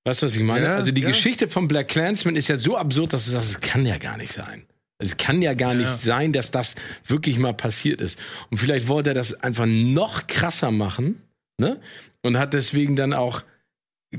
Weißt 0.06 0.22
du, 0.22 0.26
was 0.28 0.36
ich 0.36 0.44
meine? 0.44 0.66
Ja, 0.66 0.76
also 0.76 0.92
die 0.92 1.02
ja. 1.02 1.08
Geschichte 1.10 1.48
von 1.48 1.68
Black 1.68 1.88
Clansman 1.90 2.36
ist 2.36 2.48
ja 2.48 2.58
so 2.58 2.78
absurd, 2.78 3.14
dass 3.14 3.26
du 3.26 3.32
sagst, 3.32 3.52
es 3.52 3.62
kann 3.62 3.86
ja 3.86 3.98
gar 3.98 4.18
nicht 4.18 4.32
sein. 4.32 4.64
Es 4.98 5.18
kann 5.18 5.42
ja 5.42 5.54
gar 5.54 5.74
Ja. 5.74 5.80
nicht 5.80 6.00
sein, 6.00 6.32
dass 6.34 6.52
das 6.52 6.76
wirklich 7.06 7.38
mal 7.40 7.54
passiert 7.54 8.02
ist. 8.02 8.20
Und 8.50 8.58
vielleicht 8.58 8.88
wollte 8.88 9.12
er 9.12 9.14
das 9.16 9.44
einfach 9.44 9.66
noch 9.68 10.28
krasser 10.28 10.72
machen, 10.72 11.22
ne? 11.58 11.80
Und 12.22 12.38
hat 12.38 12.54
deswegen 12.54 12.96
dann 12.96 13.14
auch 13.14 13.44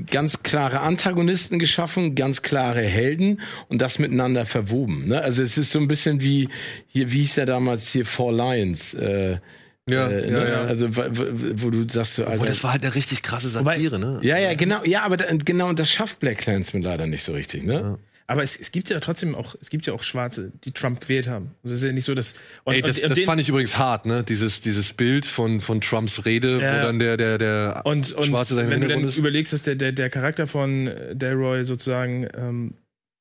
ganz 0.09 0.41
klare 0.41 0.79
Antagonisten 0.79 1.59
geschaffen, 1.59 2.15
ganz 2.15 2.41
klare 2.41 2.81
Helden 2.81 3.41
und 3.69 3.79
das 3.81 3.99
miteinander 3.99 4.45
verwoben. 4.45 5.07
Ne? 5.07 5.21
Also 5.21 5.43
es 5.43 5.57
ist 5.57 5.69
so 5.71 5.79
ein 5.79 5.87
bisschen 5.87 6.21
wie 6.21 6.49
hier, 6.87 7.11
wie 7.11 7.19
hieß 7.19 7.35
der 7.35 7.45
damals 7.45 7.89
hier 7.89 8.05
Four 8.05 8.33
Lions? 8.33 8.95
Äh, 8.95 9.37
Ja, 9.87 10.07
äh, 10.07 10.31
ja, 10.31 10.39
ne? 10.39 10.49
ja. 10.49 10.61
Also 10.61 10.95
wo, 10.95 11.69
du 11.69 11.87
sagst 11.87 12.15
so, 12.15 12.23
Boah, 12.23 12.31
Alter, 12.31 12.45
das 12.45 12.63
war 12.63 12.71
halt 12.71 12.83
eine 12.83 12.95
richtig 12.95 13.21
krasse 13.21 13.49
Satire, 13.49 13.99
ne? 13.99 14.19
ja, 14.23 14.39
ja, 14.39 14.55
genau, 14.55 14.83
ja, 14.83 15.03
aber 15.03 15.17
da, 15.17 15.25
genau, 15.31 15.67
und 15.69 15.77
das 15.77 15.91
schafft 15.91 16.19
Black 16.19 16.39
Clansman 16.39 16.81
leider 16.81 17.05
nicht 17.05 17.23
so 17.23 17.33
richtig, 17.33 17.63
ne? 17.63 17.99
Aber 18.27 18.43
es, 18.43 18.55
es 18.59 18.71
gibt 18.71 18.89
ja 18.89 18.99
trotzdem 18.99 19.35
auch, 19.35 19.55
es 19.59 19.69
gibt 19.69 19.85
ja 19.85 19.93
auch 19.93 20.03
Schwarze, 20.03 20.51
die 20.63 20.71
Trump 20.71 21.01
gewählt 21.01 21.27
haben. 21.27 21.51
Also 21.63 21.75
es 21.75 21.81
ist 21.81 21.85
ja 21.87 21.91
nicht 21.93 22.05
so, 22.05 22.15
dass. 22.15 22.35
Und, 22.63 22.73
Ey, 22.75 22.81
das, 22.81 22.97
und, 22.99 23.03
und 23.05 23.09
das 23.17 23.19
fand 23.25 23.41
ich 23.41 23.49
übrigens 23.49 23.77
hart, 23.77 24.05
ne? 24.05 24.23
Dieses, 24.23 24.61
dieses 24.61 24.93
Bild 24.93 25.25
von, 25.25 25.61
von 25.61 25.81
Trumps 25.81 26.25
Rede, 26.25 26.59
Ja. 26.61 26.79
wo 26.79 26.85
dann 26.87 26.99
der, 26.99 27.17
der, 27.17 27.37
der 27.37 27.81
Und, 27.85 28.11
und 28.13 28.25
Schwarze 28.27 28.59
im 28.59 28.69
wenn 28.69 28.81
du 28.81 28.87
dann 28.87 29.05
ist. 29.07 29.17
überlegst, 29.17 29.51
dass 29.53 29.63
der, 29.63 29.75
der, 29.75 29.91
der 29.91 30.09
Charakter 30.09 30.47
von 30.47 30.87
äh, 30.87 31.15
Delroy 31.15 31.63
sozusagen 31.65 32.27
ähm, 32.35 32.73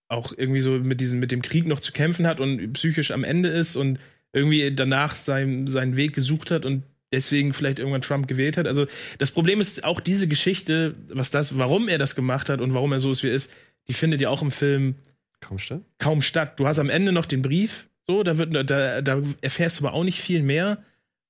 auch 0.09 0.33
irgendwie 0.37 0.61
so 0.61 0.73
mit, 0.73 1.01
diesem, 1.01 1.21
mit 1.21 1.33
dem 1.33 1.43
Krieg 1.43 1.67
noch 1.67 1.81
zu 1.81 1.93
kämpfen 1.93 2.27
hat 2.27 2.39
und 2.39 2.73
psychisch 2.75 3.11
am 3.11 3.25
Ende 3.25 3.49
ist 3.49 3.77
und 3.77 3.99
irgendwie 4.33 4.75
danach 4.75 5.15
sein, 5.17 5.67
seinen 5.67 5.97
Weg 5.97 6.15
gesucht 6.15 6.51
hat 6.51 6.65
und 6.65 6.85
deswegen 7.13 7.53
vielleicht 7.53 7.79
irgendwann 7.79 8.01
Trump 8.03 8.29
gewählt 8.29 8.57
hat. 8.57 8.67
Also 8.67 8.87
das 9.19 9.31
Problem 9.31 9.61
ist 9.61 9.85
auch 9.85 10.01
diese 10.01 10.29
Geschichte, 10.29 10.95
was 11.09 11.31
das, 11.31 11.59
warum 11.59 11.89
er 11.89 11.99
das 11.99 12.15
gemacht 12.15 12.49
hat 12.49 12.61
und 12.61 12.73
warum 12.73 12.93
er 12.93 13.01
so 13.01 13.11
ist, 13.13 13.23
wie 13.23 13.29
er 13.29 13.35
ist, 13.35 13.53
die 13.89 13.95
findet 13.95 14.21
ja 14.21 14.29
auch 14.29 14.43
im 14.43 14.51
Film 14.51 14.97
Komm, 15.41 15.59
schnell. 15.59 15.83
kaum 15.99 16.23
statt. 16.23 16.59
Du 16.61 16.67
hast 16.67 16.79
am 16.79 16.89
Ende 16.91 17.13
noch 17.13 17.27
den 17.27 17.43
Brief, 17.43 17.89
So, 18.07 18.23
da, 18.23 18.39
wird, 18.39 18.55
da, 18.71 19.01
da 19.03 19.23
erfährst 19.41 19.81
du 19.81 19.87
aber 19.87 19.95
auch 19.97 20.05
nicht 20.05 20.21
viel 20.21 20.43
mehr. 20.43 20.79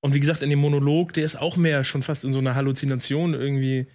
Und 0.01 0.13
wie 0.13 0.19
gesagt, 0.19 0.41
in 0.41 0.49
dem 0.49 0.59
Monolog, 0.59 1.13
der 1.13 1.23
ist 1.23 1.35
auch 1.37 1.55
mehr 1.57 1.83
schon 1.83 2.03
fast 2.03 2.25
in 2.25 2.33
so 2.33 2.39
einer 2.39 2.55
Halluzination 2.55 3.33
irgendwie 3.33 3.87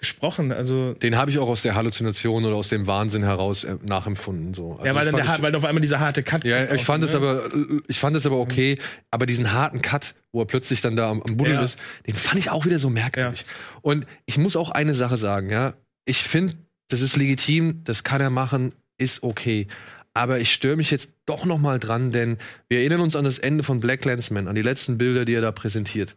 gesprochen. 0.00 0.50
Also 0.50 0.94
Den 0.94 1.16
habe 1.16 1.30
ich 1.30 1.38
auch 1.38 1.46
aus 1.48 1.62
der 1.62 1.74
Halluzination 1.76 2.44
oder 2.44 2.56
aus 2.56 2.68
dem 2.70 2.86
Wahnsinn 2.88 3.22
heraus 3.22 3.62
äh, 3.62 3.76
nachempfunden. 3.84 4.52
So. 4.54 4.72
Also 4.72 4.84
ja, 4.86 4.94
weil 4.96 5.04
dann 5.04 5.14
der, 5.14 5.28
Har- 5.28 5.42
weil 5.42 5.54
auf 5.54 5.64
einmal 5.64 5.80
dieser 5.80 6.00
harte 6.00 6.22
Cut. 6.24 6.44
ich, 6.44 6.50
ja, 6.50 6.72
ich 6.72 6.84
fand 6.84 7.04
es 7.04 7.12
ne? 7.12 7.18
aber, 7.18 7.42
ich 7.86 8.00
fand 8.00 8.16
es 8.16 8.26
aber 8.26 8.38
okay, 8.38 8.78
aber 9.12 9.26
diesen 9.26 9.52
harten 9.52 9.80
Cut, 9.80 10.14
wo 10.32 10.40
er 10.40 10.46
plötzlich 10.46 10.80
dann 10.80 10.96
da 10.96 11.08
am, 11.10 11.22
am 11.22 11.36
Buddeln 11.36 11.58
Ja. 11.58 11.62
ist, 11.62 11.78
den 12.06 12.16
fand 12.16 12.40
ich 12.40 12.50
auch 12.50 12.64
wieder 12.64 12.78
so 12.80 12.90
merkwürdig. 12.90 13.44
Und 13.82 14.06
ich 14.26 14.38
muss 14.38 14.56
auch 14.56 14.70
eine 14.70 14.94
Sache 14.94 15.16
sagen, 15.16 15.50
ja, 15.50 15.74
ich 16.04 16.22
finde, 16.24 16.54
das 16.92 17.00
ist 17.00 17.16
legitim, 17.16 17.82
das 17.84 18.04
kann 18.04 18.20
er 18.20 18.30
machen, 18.30 18.72
ist 18.98 19.22
okay. 19.22 19.66
Aber 20.14 20.38
ich 20.40 20.52
störe 20.52 20.76
mich 20.76 20.90
jetzt 20.90 21.08
doch 21.26 21.44
noch 21.46 21.58
mal 21.58 21.78
dran, 21.78 22.12
denn 22.12 22.36
wir 22.68 22.78
erinnern 22.80 23.00
uns 23.00 23.16
an 23.16 23.24
das 23.24 23.38
Ende 23.38 23.62
von 23.64 23.80
Black 23.80 24.04
Landsman, 24.04 24.46
an 24.48 24.54
die 24.54 24.62
letzten 24.62 24.98
Bilder, 24.98 25.24
die 25.24 25.34
er 25.34 25.40
da 25.40 25.52
präsentiert. 25.52 26.16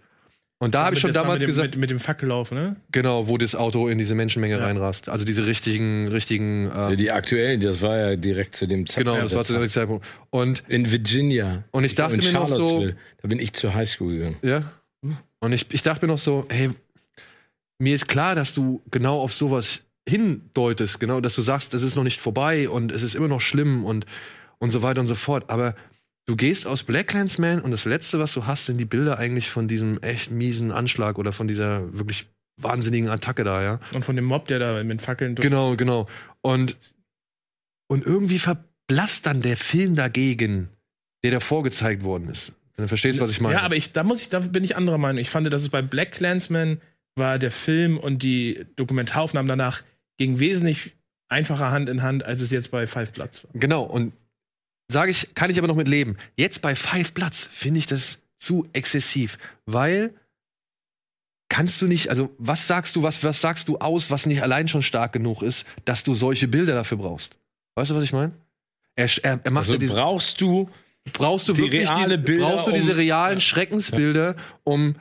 Und 0.58 0.74
da 0.74 0.86
habe 0.86 0.96
ich 0.96 1.02
schon 1.02 1.12
damals 1.12 1.36
mit 1.42 1.44
dem, 1.44 1.48
gesagt, 1.48 1.72
Mit, 1.72 1.80
mit 1.82 1.90
dem 1.90 2.00
Fackellauf, 2.00 2.52
ne? 2.52 2.78
genau, 2.92 3.28
wo 3.28 3.38
das 3.38 3.56
Auto 3.56 3.88
in 3.90 3.98
diese 3.98 4.16
Menschenmenge 4.16 4.58
Ja. 4.58 4.64
reinrast. 4.66 5.10
Also 5.10 5.26
diese 5.26 5.46
richtigen, 5.48 6.08
richtigen, 6.08 6.66
Ja, 6.68 6.92
äh, 6.92 6.96
die 6.96 7.12
aktuellen, 7.12 7.60
das 7.60 7.82
war 7.82 7.98
ja 7.98 8.16
direkt 8.16 8.56
zu 8.56 8.66
dem 8.66 8.86
genau, 8.86 9.16
das 9.18 9.36
war 9.36 9.44
zu 9.44 9.54
dem 9.60 9.70
Zeitpunkt. 9.70 10.06
Und 10.30 10.64
In 10.70 10.90
Virginia. 10.92 11.66
Und 11.72 11.84
ich 11.84 11.96
dachte 11.96 12.16
in 12.16 12.22
mir 12.24 12.32
noch 12.34 12.48
so- 12.48 12.56
Charlottesville. 12.64 12.96
Da 13.22 13.28
bin 13.28 13.40
ich 13.40 13.52
zur 13.54 13.74
Highschool 13.74 14.14
gegangen. 14.14 14.38
Ja. 14.44 14.72
Und 15.40 15.52
ich, 15.54 15.66
ich 15.72 15.84
dachte 15.84 16.06
mir 16.06 16.12
noch 16.14 16.20
so, 16.20 16.46
hey, 16.50 16.70
mir 17.78 17.94
ist 17.96 18.08
klar, 18.08 18.36
dass 18.36 18.54
du 18.54 18.82
genau 18.92 19.20
auf 19.20 19.34
sowas 19.34 19.82
hindeutest, 20.08 21.00
genau, 21.00 21.20
dass 21.20 21.36
du 21.36 21.42
sagst, 21.42 21.74
es 21.74 21.84
ist 21.84 21.96
noch 21.96 22.04
nicht 22.04 22.22
vorbei 22.22 22.70
und 22.70 22.92
es 22.92 23.02
ist 23.02 23.16
immer 23.16 23.28
noch 23.28 23.42
schlimm 23.42 23.86
und, 23.86 24.06
und 24.60 24.72
so 24.72 24.82
weiter 24.82 25.02
und 25.02 25.08
so 25.08 25.16
fort. 25.16 25.50
Aber 25.50 25.76
du 26.26 26.36
gehst 26.36 26.68
aus 26.68 26.84
Blacklandsman 26.84 27.62
und 27.62 27.72
das 27.72 27.86
Letzte, 27.86 28.20
was 28.20 28.34
du 28.34 28.46
hast, 28.46 28.68
sind 28.68 28.78
die 28.78 28.86
Bilder 28.86 29.18
eigentlich 29.18 29.50
von 29.50 29.68
diesem 29.68 30.00
echt 30.02 30.32
miesen 30.32 30.72
Anschlag 30.72 31.18
oder 31.18 31.34
von 31.34 31.48
dieser 31.48 31.94
wirklich 31.94 32.28
wahnsinnigen 32.58 33.10
Attacke 33.10 33.44
da, 33.44 33.62
ja. 33.64 33.80
Und 33.94 34.06
von 34.06 34.16
dem 34.16 34.26
Mob, 34.26 34.48
der 34.48 34.60
da 34.60 34.84
mit 34.84 35.02
Fackeln 35.02 35.36
durch. 35.36 35.44
Genau, 35.44 35.76
genau. 35.76 36.08
Und, 36.42 36.78
und 37.88 38.06
irgendwie 38.06 38.40
verblasst 38.40 39.26
dann 39.26 39.42
der 39.42 39.58
Film 39.58 39.96
dagegen, 39.96 40.70
der 41.24 41.32
da 41.32 41.40
vorgezeigt 41.40 42.04
worden 42.04 42.30
ist. 42.30 42.54
Wenn 42.76 42.84
du 42.84 42.88
verstehst, 42.88 43.20
was 43.20 43.32
ich 43.32 43.42
meine. 43.42 43.56
Ja, 43.56 43.62
aber 43.62 43.76
ich, 43.76 43.94
da 43.94 44.04
muss 44.04 44.22
ich, 44.22 44.30
da 44.30 44.40
bin 44.40 44.64
ich 44.64 44.76
anderer 44.76 44.98
Meinung. 44.98 45.20
Ich 45.20 45.30
fand, 45.30 45.52
dass 45.52 45.62
es 45.62 45.70
bei 45.70 45.82
Black 45.82 46.12
Clansman 46.12 46.82
war 47.16 47.40
der 47.40 47.52
Film 47.52 47.98
und 47.98 48.24
die 48.24 48.66
Dokumentaraufnahmen 48.76 49.48
danach 49.48 49.84
ging 50.18 50.40
wesentlich 50.40 50.96
einfacher 51.28 51.72
Hand 51.72 51.90
in 51.90 52.02
Hand, 52.02 52.24
als 52.24 52.42
es 52.42 52.52
jetzt 52.52 52.72
bei 52.72 52.88
Five 52.88 53.12
Bloods 53.14 53.44
war. 53.44 53.52
Genau, 53.54 53.84
und 53.84 54.14
sage 54.92 55.12
ich, 55.12 55.34
kann 55.34 55.50
ich 55.50 55.58
aber 55.58 55.68
noch 55.68 55.76
mit 55.76 55.88
leben. 55.88 56.18
Jetzt 56.38 56.62
bei 56.62 56.76
Five 56.76 57.14
Bloods 57.14 57.48
finde 57.52 57.80
ich 57.80 57.88
das 57.88 58.22
zu 58.40 58.68
exzessiv, 58.74 59.38
weil 59.66 60.14
kannst 61.50 61.82
du 61.82 61.88
nicht, 61.88 62.10
also 62.10 62.34
was 62.38 62.68
sagst 62.68 62.96
du, 62.96 63.04
was, 63.04 63.24
was 63.24 63.42
sagst 63.42 63.68
du 63.68 63.78
aus, 63.78 64.12
was 64.12 64.26
nicht 64.26 64.44
allein 64.44 64.68
schon 64.68 64.82
stark 64.82 65.14
genug 65.14 65.42
ist, 65.42 65.66
dass 65.86 66.04
du 66.04 66.14
solche 66.14 66.48
Bilder 66.48 66.76
dafür 66.76 66.98
brauchst? 66.98 67.36
Weißt 67.76 67.92
du, 67.92 67.96
was 67.96 68.04
ich 68.04 68.14
meine? 68.14 68.34
Er, 68.96 69.10
er, 69.24 69.40
er 69.44 69.52
macht 69.52 69.64
Also 69.64 69.74
ja 69.74 69.80
diese, 69.80 69.94
braust 69.94 70.40
du 70.42 70.70
brauchst 71.14 71.48
du 71.48 71.54
die 71.54 71.62
wirklich 71.62 71.90
diese, 71.92 72.18
Bilder, 72.18 72.48
brauchst 72.48 72.68
du 72.68 72.72
um- 72.72 72.78
diese 72.78 72.98
realen 72.98 73.40
Schreckensbilder, 73.40 74.36
um 74.64 74.96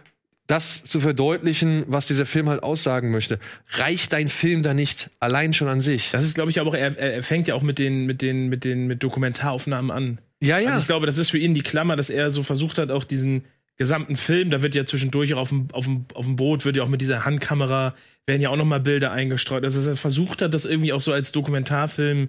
das 0.46 0.84
zu 0.84 1.00
verdeutlichen, 1.00 1.84
was 1.86 2.06
dieser 2.06 2.26
Film 2.26 2.48
halt 2.48 2.62
aussagen 2.62 3.10
möchte. 3.10 3.38
Reicht 3.68 4.12
dein 4.12 4.28
Film 4.28 4.62
da 4.62 4.74
nicht 4.74 5.10
allein 5.18 5.54
schon 5.54 5.68
an 5.68 5.80
sich? 5.80 6.10
Das 6.10 6.24
ist, 6.24 6.34
glaube 6.34 6.50
ich, 6.50 6.60
aber 6.60 6.70
auch, 6.70 6.74
er, 6.74 6.98
er 6.98 7.22
fängt 7.22 7.48
ja 7.48 7.54
auch 7.54 7.62
mit 7.62 7.78
den, 7.78 8.04
mit 8.04 8.20
den, 8.20 8.48
mit 8.48 8.64
den, 8.64 8.86
mit 8.86 9.02
Dokumentaraufnahmen 9.02 9.90
an. 9.90 10.18
ja, 10.40 10.58
ja. 10.58 10.68
Also 10.68 10.80
ich 10.80 10.86
glaube, 10.86 11.06
das 11.06 11.18
ist 11.18 11.30
für 11.30 11.38
ihn 11.38 11.54
die 11.54 11.62
Klammer, 11.62 11.96
dass 11.96 12.10
er 12.10 12.30
so 12.30 12.42
versucht 12.42 12.76
hat, 12.78 12.90
auch 12.90 13.04
diesen 13.04 13.44
gesamten 13.76 14.16
Film, 14.16 14.50
da 14.50 14.62
wird 14.62 14.74
ja 14.74 14.84
zwischendurch 14.84 15.34
auch 15.34 15.40
auf 15.40 15.48
dem, 15.48 15.68
auf 15.72 15.84
dem, 15.84 16.04
auf 16.14 16.26
dem 16.26 16.36
Boot, 16.36 16.64
wird 16.64 16.76
ja 16.76 16.82
auch 16.82 16.88
mit 16.88 17.00
dieser 17.00 17.24
Handkamera, 17.24 17.94
werden 18.26 18.40
ja 18.40 18.50
auch 18.50 18.56
noch 18.56 18.64
mal 18.64 18.80
Bilder 18.80 19.12
eingestreut. 19.12 19.64
Also 19.64 19.80
dass 19.80 19.86
er 19.86 19.96
versucht 19.96 20.42
hat, 20.42 20.54
das 20.54 20.64
irgendwie 20.64 20.92
auch 20.92 21.00
so 21.00 21.12
als 21.12 21.32
Dokumentarfilm 21.32 22.28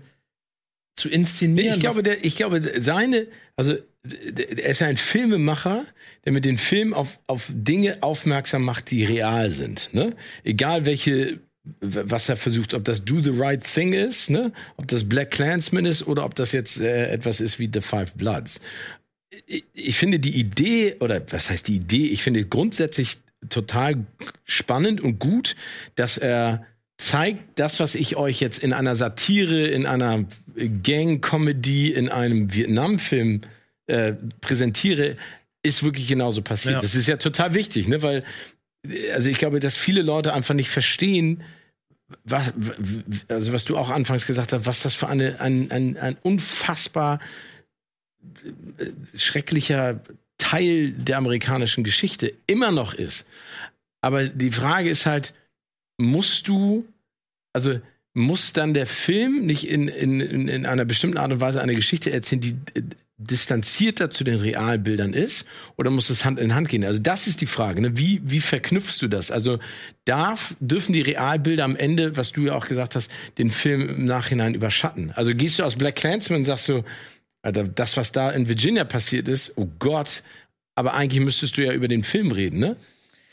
zu 0.95 1.09
inszenieren. 1.09 1.73
Ich 1.73 1.79
glaube, 1.79 2.03
der, 2.03 2.23
ich 2.23 2.35
glaube, 2.35 2.61
seine, 2.79 3.27
also 3.55 3.75
er 4.03 4.69
ist 4.69 4.79
ja 4.79 4.87
ein 4.87 4.97
Filmemacher, 4.97 5.83
der 6.23 6.31
mit 6.31 6.45
den 6.45 6.57
Filmen 6.57 6.93
auf, 6.93 7.19
auf 7.27 7.51
Dinge 7.53 7.97
aufmerksam 8.01 8.63
macht, 8.63 8.91
die 8.91 9.03
real 9.03 9.51
sind. 9.51 9.89
Ne? 9.93 10.15
Egal 10.43 10.85
welche, 10.85 11.39
was 11.81 12.29
er 12.29 12.37
versucht, 12.37 12.73
ob 12.73 12.85
das 12.85 13.03
Do 13.03 13.21
the 13.21 13.31
Right 13.33 13.63
Thing 13.63 13.93
ist, 13.93 14.29
ne? 14.29 14.53
ob 14.77 14.87
das 14.87 15.07
Black 15.07 15.31
Clansman 15.31 15.85
ist 15.85 16.07
oder 16.07 16.23
ob 16.25 16.35
das 16.35 16.51
jetzt 16.51 16.79
äh, 16.79 17.09
etwas 17.09 17.41
ist 17.41 17.59
wie 17.59 17.69
The 17.71 17.81
Five 17.81 18.13
Bloods. 18.13 18.61
Ich, 19.47 19.65
ich 19.73 19.97
finde 19.97 20.19
die 20.19 20.39
Idee, 20.39 20.95
oder 20.99 21.21
was 21.31 21.49
heißt 21.49 21.67
die 21.67 21.75
Idee, 21.75 22.07
ich 22.07 22.23
finde 22.23 22.45
grundsätzlich 22.45 23.17
total 23.49 24.05
spannend 24.45 25.01
und 25.01 25.19
gut, 25.19 25.55
dass 25.95 26.17
er 26.17 26.65
zeigt 26.97 27.59
das, 27.59 27.79
was 27.79 27.95
ich 27.95 28.15
euch 28.15 28.39
jetzt 28.39 28.59
in 28.59 28.73
einer 28.73 28.95
Satire, 28.95 29.67
in 29.67 29.85
einer 29.85 30.25
Gang-Comedy, 30.55 31.91
in 31.91 32.09
einem 32.09 32.53
Vietnam-Film 32.53 33.41
äh, 33.87 34.13
präsentiere, 34.41 35.17
ist 35.61 35.83
wirklich 35.83 36.07
genauso 36.07 36.41
passiert. 36.41 36.75
Ja. 36.75 36.81
Das 36.81 36.95
ist 36.95 37.07
ja 37.07 37.17
total 37.17 37.53
wichtig, 37.53 37.87
ne? 37.87 38.01
weil 38.01 38.23
also 39.13 39.29
ich 39.29 39.37
glaube, 39.37 39.59
dass 39.59 39.75
viele 39.75 40.01
Leute 40.01 40.33
einfach 40.33 40.53
nicht 40.53 40.69
verstehen, 40.69 41.41
was, 42.23 42.53
also 43.27 43.51
was 43.51 43.65
du 43.65 43.77
auch 43.77 43.89
anfangs 43.89 44.27
gesagt 44.27 44.53
hast, 44.53 44.65
was 44.65 44.83
das 44.83 44.93
für 44.93 45.07
eine, 45.07 45.41
ein, 45.41 45.71
ein, 45.71 45.97
ein 45.97 46.17
unfassbar 46.21 47.19
äh, 48.77 48.91
schrecklicher 49.17 50.01
Teil 50.37 50.91
der 50.91 51.17
amerikanischen 51.17 51.83
Geschichte 51.83 52.33
immer 52.47 52.71
noch 52.71 52.93
ist. 52.93 53.25
Aber 54.01 54.25
die 54.25 54.51
Frage 54.51 54.89
ist 54.89 55.05
halt, 55.05 55.33
musst 55.97 56.47
du, 56.47 56.85
also 57.53 57.79
muss 58.13 58.53
dann 58.53 58.73
der 58.73 58.87
Film 58.87 59.45
nicht 59.45 59.69
in, 59.69 59.87
in, 59.87 60.21
in 60.21 60.47
in 60.47 60.65
einer 60.65 60.85
bestimmten 60.85 61.17
Art 61.17 61.31
und 61.31 61.41
Weise 61.41 61.61
eine 61.61 61.75
Geschichte 61.75 62.11
erzählen, 62.11 62.41
die 62.41 62.55
äh, 62.73 62.81
distanzierter 63.17 64.09
zu 64.09 64.25
den 64.25 64.35
Realbildern 64.35 65.13
ist, 65.13 65.47
oder 65.77 65.89
muss 65.89 66.09
es 66.09 66.25
Hand 66.25 66.37
in 66.37 66.53
Hand 66.53 66.67
gehen? 66.67 66.83
Also 66.83 67.01
das 67.01 67.27
ist 67.27 67.39
die 67.39 67.45
Frage. 67.45 67.81
Ne? 67.81 67.97
Wie, 67.97 68.21
wie 68.25 68.41
verknüpfst 68.41 69.01
du 69.01 69.07
das? 69.07 69.31
Also 69.31 69.59
darf, 70.03 70.55
dürfen 70.59 70.91
die 70.91 71.01
Realbilder 71.01 71.63
am 71.63 71.77
Ende, 71.77 72.17
was 72.17 72.33
du 72.33 72.41
ja 72.41 72.55
auch 72.55 72.67
gesagt 72.67 72.95
hast, 72.95 73.09
den 73.37 73.51
Film 73.51 73.87
im 73.87 74.05
Nachhinein 74.05 74.53
überschatten? 74.53 75.11
Also 75.11 75.33
gehst 75.33 75.59
du 75.59 75.63
aus 75.63 75.77
Black 75.77 75.95
Clansman 75.95 76.39
und 76.39 76.43
sagst 76.43 76.65
so, 76.65 76.83
Alter, 77.41 77.63
das, 77.63 77.95
was 77.95 78.11
da 78.11 78.31
in 78.31 78.49
Virginia 78.49 78.83
passiert 78.83 79.27
ist, 79.27 79.53
oh 79.55 79.69
Gott, 79.79 80.23
aber 80.73 80.93
eigentlich 80.93 81.23
müsstest 81.23 81.57
du 81.57 81.63
ja 81.63 81.71
über 81.71 81.87
den 81.87 82.03
Film 82.03 82.31
reden, 82.31 82.59
ne? 82.59 82.75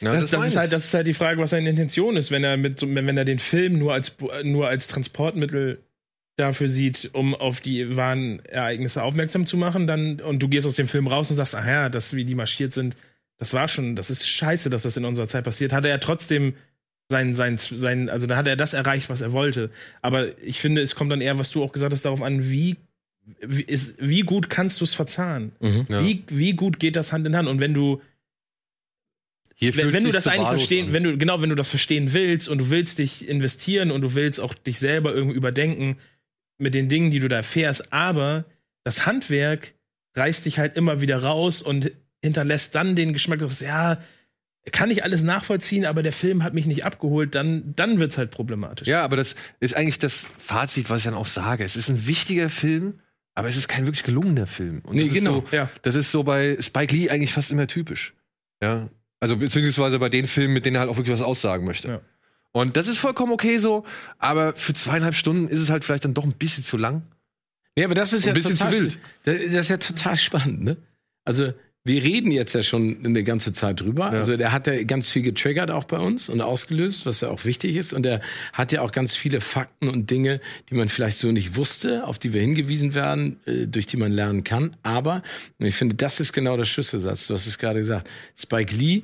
Ja, 0.03 0.13
das, 0.13 0.25
das, 0.27 0.33
meine 0.33 0.47
ist 0.47 0.57
halt, 0.57 0.73
das 0.73 0.85
ist 0.87 0.95
halt 0.95 1.07
die 1.07 1.15
Frage, 1.15 1.41
was 1.41 1.51
seine 1.51 1.71
Intention 1.71 2.17
ist, 2.17 2.31
wenn 2.31 2.43
er 2.43 2.57
mit 2.57 2.83
wenn, 2.83 3.17
er 3.17 3.25
den 3.25 3.39
Film 3.39 3.79
nur 3.79 3.93
als 3.93 4.17
nur 4.43 4.69
als 4.69 4.89
Transportmittel 4.89 5.79
dafür 6.37 6.67
sieht, 6.67 7.11
um 7.13 7.35
auf 7.35 7.61
die 7.61 7.97
wahren 7.97 8.45
Ereignisse 8.47 9.03
aufmerksam 9.03 9.47
zu 9.47 9.57
machen, 9.57 9.87
dann 9.87 10.21
und 10.21 10.43
du 10.43 10.49
gehst 10.49 10.67
aus 10.67 10.77
dem 10.77 10.89
Film 10.89 11.07
raus 11.07 11.31
und 11.31 11.37
sagst, 11.37 11.55
ach 11.55 11.67
ja, 11.67 11.89
das 11.89 12.15
wie 12.15 12.25
die 12.25 12.35
marschiert 12.35 12.73
sind, 12.73 12.97
das 13.39 13.55
war 13.55 13.69
schon, 13.69 13.97
das 13.97 14.11
ist 14.11 14.29
scheiße, 14.29 14.71
dass 14.71 14.83
das 14.83 14.97
in 14.97 15.05
unserer 15.05 15.29
Zeit 15.29 15.45
passiert. 15.45 15.73
Hat 15.73 15.85
er 15.85 15.91
ja 15.91 15.99
trotzdem 15.99 16.55
sein, 17.09 17.35
sein, 17.35 17.59
sein, 17.59 18.09
also 18.09 18.27
da 18.27 18.37
hat 18.37 18.47
er 18.47 18.57
das 18.57 18.73
erreicht, 18.73 19.11
was 19.11 19.21
er 19.21 19.33
wollte. 19.33 19.71
Aber 20.01 20.37
ich 20.43 20.61
finde, 20.61 20.81
es 20.81 20.95
kommt 20.95 21.13
dann 21.13 21.21
eher, 21.21 21.39
was 21.39 21.51
du 21.51 21.63
auch 21.63 21.73
gesagt 21.73 21.93
hast, 21.93 22.05
darauf 22.05 22.23
an, 22.23 22.51
wie 22.51 22.77
wie, 23.41 23.63
ist, 23.63 23.97
wie 24.01 24.23
gut 24.23 24.51
kannst 24.51 24.81
du 24.81 24.85
es 24.85 24.95
verzahnen? 24.95 25.53
Ja. 25.61 26.05
Wie, 26.05 26.25
wie 26.29 26.55
gut 26.55 26.81
geht 26.81 26.97
das 26.97 27.13
Hand 27.13 27.27
in 27.27 27.37
Hand? 27.37 27.49
Und 27.49 27.61
wenn 27.61 27.75
du 27.75 28.01
Hier 29.63 29.77
wenn, 29.77 29.93
wenn 29.93 30.03
du 30.03 30.11
das 30.11 30.27
eigentlich 30.27 30.49
verstehen, 30.49 30.89
an. 30.89 30.93
wenn 30.93 31.05
du 31.05 31.17
genau, 31.17 31.41
wenn 31.41 31.49
du 31.49 31.55
das 31.55 31.71
verstehen 31.71 32.13
willst 32.13 32.49
und 32.49 32.59
du 32.59 32.71
willst 32.71 32.99
dich 32.99 33.29
investieren 33.29 33.93
und 33.93 34.01
du 34.03 34.17
willst 34.17 34.41
auch 34.41 34.55
dich 34.55 34.81
selber 34.81 35.15
irgendwie 35.15 35.37
überdenken 35.37 35.99
mit 36.59 36.75
den 36.75 36.89
Dingen, 36.89 37.13
die 37.13 37.21
du 37.21 37.29
da 37.29 37.37
erfährst, 37.37 37.93
aber 37.93 38.45
das 38.83 39.07
Handwerk 39.07 39.75
reißt 40.17 40.47
dich 40.47 40.59
halt 40.59 40.77
immer 40.77 41.01
wieder 41.01 41.23
raus 41.23 41.63
und 41.63 41.93
hinterlässt 42.21 42.75
dann 42.75 42.97
den 42.97 43.13
Geschmack, 43.13 43.39
dass 43.39 43.61
ja, 43.61 44.01
kann 44.73 44.91
ich 44.91 45.05
alles 45.05 45.23
nachvollziehen, 45.23 45.87
aber 45.87 46.03
der 46.03 46.13
Film 46.13 46.43
hat 46.43 46.55
mich 46.55 46.67
nicht 46.67 46.85
abgeholt, 46.85 47.37
dann 47.37 47.73
dann 47.77 48.01
wird's 48.01 48.19
halt 48.19 48.33
problematisch. 48.33 48.89
Ja, 48.89 49.05
aber 49.05 49.15
das 49.15 49.37
ist 49.61 49.77
eigentlich 49.77 50.01
das 50.01 50.27
Fazit, 50.39 50.91
was 50.91 50.99
ich 50.99 51.05
dann 51.05 51.15
auch 51.15 51.27
sage. 51.27 51.63
Es 51.63 51.77
ist 51.77 51.89
ein 51.89 52.09
wichtiger 52.09 52.51
Film, 52.51 52.99
aber 53.37 53.49
es 53.49 53.57
ist 53.57 53.69
kein 53.69 53.87
wirklich 53.87 54.03
gelungener 54.03 54.49
Film. 54.49 54.81
Und 54.85 54.97
Nee, 54.97 55.07
genau. 55.07 55.45
So, 55.51 55.57
Ja. 55.57 55.71
Das 55.83 55.95
ist 55.95 56.11
so 56.11 56.25
bei 56.25 56.57
Spike 56.61 56.93
Lee 56.97 57.11
eigentlich 57.11 57.33
fast 57.33 57.53
immer 57.53 57.69
typisch. 57.69 58.15
Ja. 58.61 58.91
Also 59.23 59.37
beziehungsweise 59.37 60.01
bei 60.01 60.09
den 60.09 60.27
Filmen, 60.27 60.53
mit 60.53 60.65
denen 60.65 60.75
er 60.75 60.81
halt 60.81 60.91
auch 60.91 60.97
wirklich 60.97 61.15
was 61.15 61.23
aussagen 61.23 61.65
möchte. 61.65 61.87
Ja. 61.87 62.01
Und 62.51 62.77
das 62.77 62.89
ist 62.89 62.99
vollkommen 62.99 63.33
okay 63.33 63.59
so, 63.59 63.85
aber 64.19 64.57
für 64.57 64.75
zweieinhalb 64.75 65.15
Stunden 65.15 65.47
ist 65.47 65.61
es 65.61 65.71
halt 65.71 65.85
vielleicht 65.85 66.05
dann 66.05 66.13
doch 66.13 66.25
ein 66.25 66.33
bisschen 66.33 66.65
zu 66.65 66.77
lang. 66.77 67.03
Ja, 67.79 67.85
aber 67.85 67.95
das 67.95 68.13
ist 68.13 68.25
Ein 68.25 68.31
ja 68.31 68.35
bisschen 68.35 68.57
total, 68.57 68.73
zu 68.73 68.81
wild. 68.81 68.99
Das 69.23 69.37
das 69.45 69.55
ist 69.55 69.69
ja 69.69 69.77
total 69.77 70.17
spannend, 70.17 70.65
ne? 70.65 70.77
Also 71.25 71.53
wir 71.85 72.03
reden 72.03 72.31
jetzt 72.31 72.53
ja 72.53 72.63
schon 72.63 73.05
eine 73.05 73.25
ganze 73.25 73.53
Zeit 73.53 73.81
drüber. 73.81 74.05
Ja. 74.05 74.19
Also 74.19 74.37
der 74.37 74.53
hat 74.53 74.69
ja 74.69 74.83
ganz 74.85 75.09
viel 75.09 75.23
getriggert 75.23 75.71
auch 75.71 75.85
bei 75.85 75.99
uns 75.99 76.29
und 76.29 76.41
ausgelöst, 76.41 77.07
was 77.07 77.23
ja 77.23 77.31
auch 77.31 77.45
wichtig 77.45 77.75
ist. 77.75 77.93
Und 77.93 78.07
er 78.07 78.21
hat 78.53 78.71
ja 78.71 78.83
auch 78.83 78.93
ganz 78.93 79.17
viele 79.17 79.41
Fakten 79.41 79.89
und 79.89 80.09
Dinge, 80.09 80.41
die 80.71 80.75
man 80.75 80.89
vielleicht 80.89 81.17
so 81.17 81.33
nicht 81.33 81.57
wusste, 81.57 82.07
auf 82.07 82.21
die 82.21 82.33
wir 82.33 82.41
hingewiesen 82.41 82.95
werden, 82.95 83.41
äh, 83.47 83.67
durch 83.67 83.87
die 83.87 83.97
man 83.97 84.13
lernen 84.13 84.45
kann. 84.45 84.77
Aber 84.85 85.23
und 85.59 85.67
ich 85.67 85.75
finde, 85.75 85.97
das 85.97 86.21
ist 86.21 86.33
genau 86.33 86.57
der 86.57 86.65
Schlüsselsatz. 86.65 87.27
Du 87.27 87.35
hast 87.35 87.49
es 87.49 87.59
gerade 87.59 87.81
gesagt. 87.81 88.09
Spike 88.37 88.75
Lee 88.75 89.03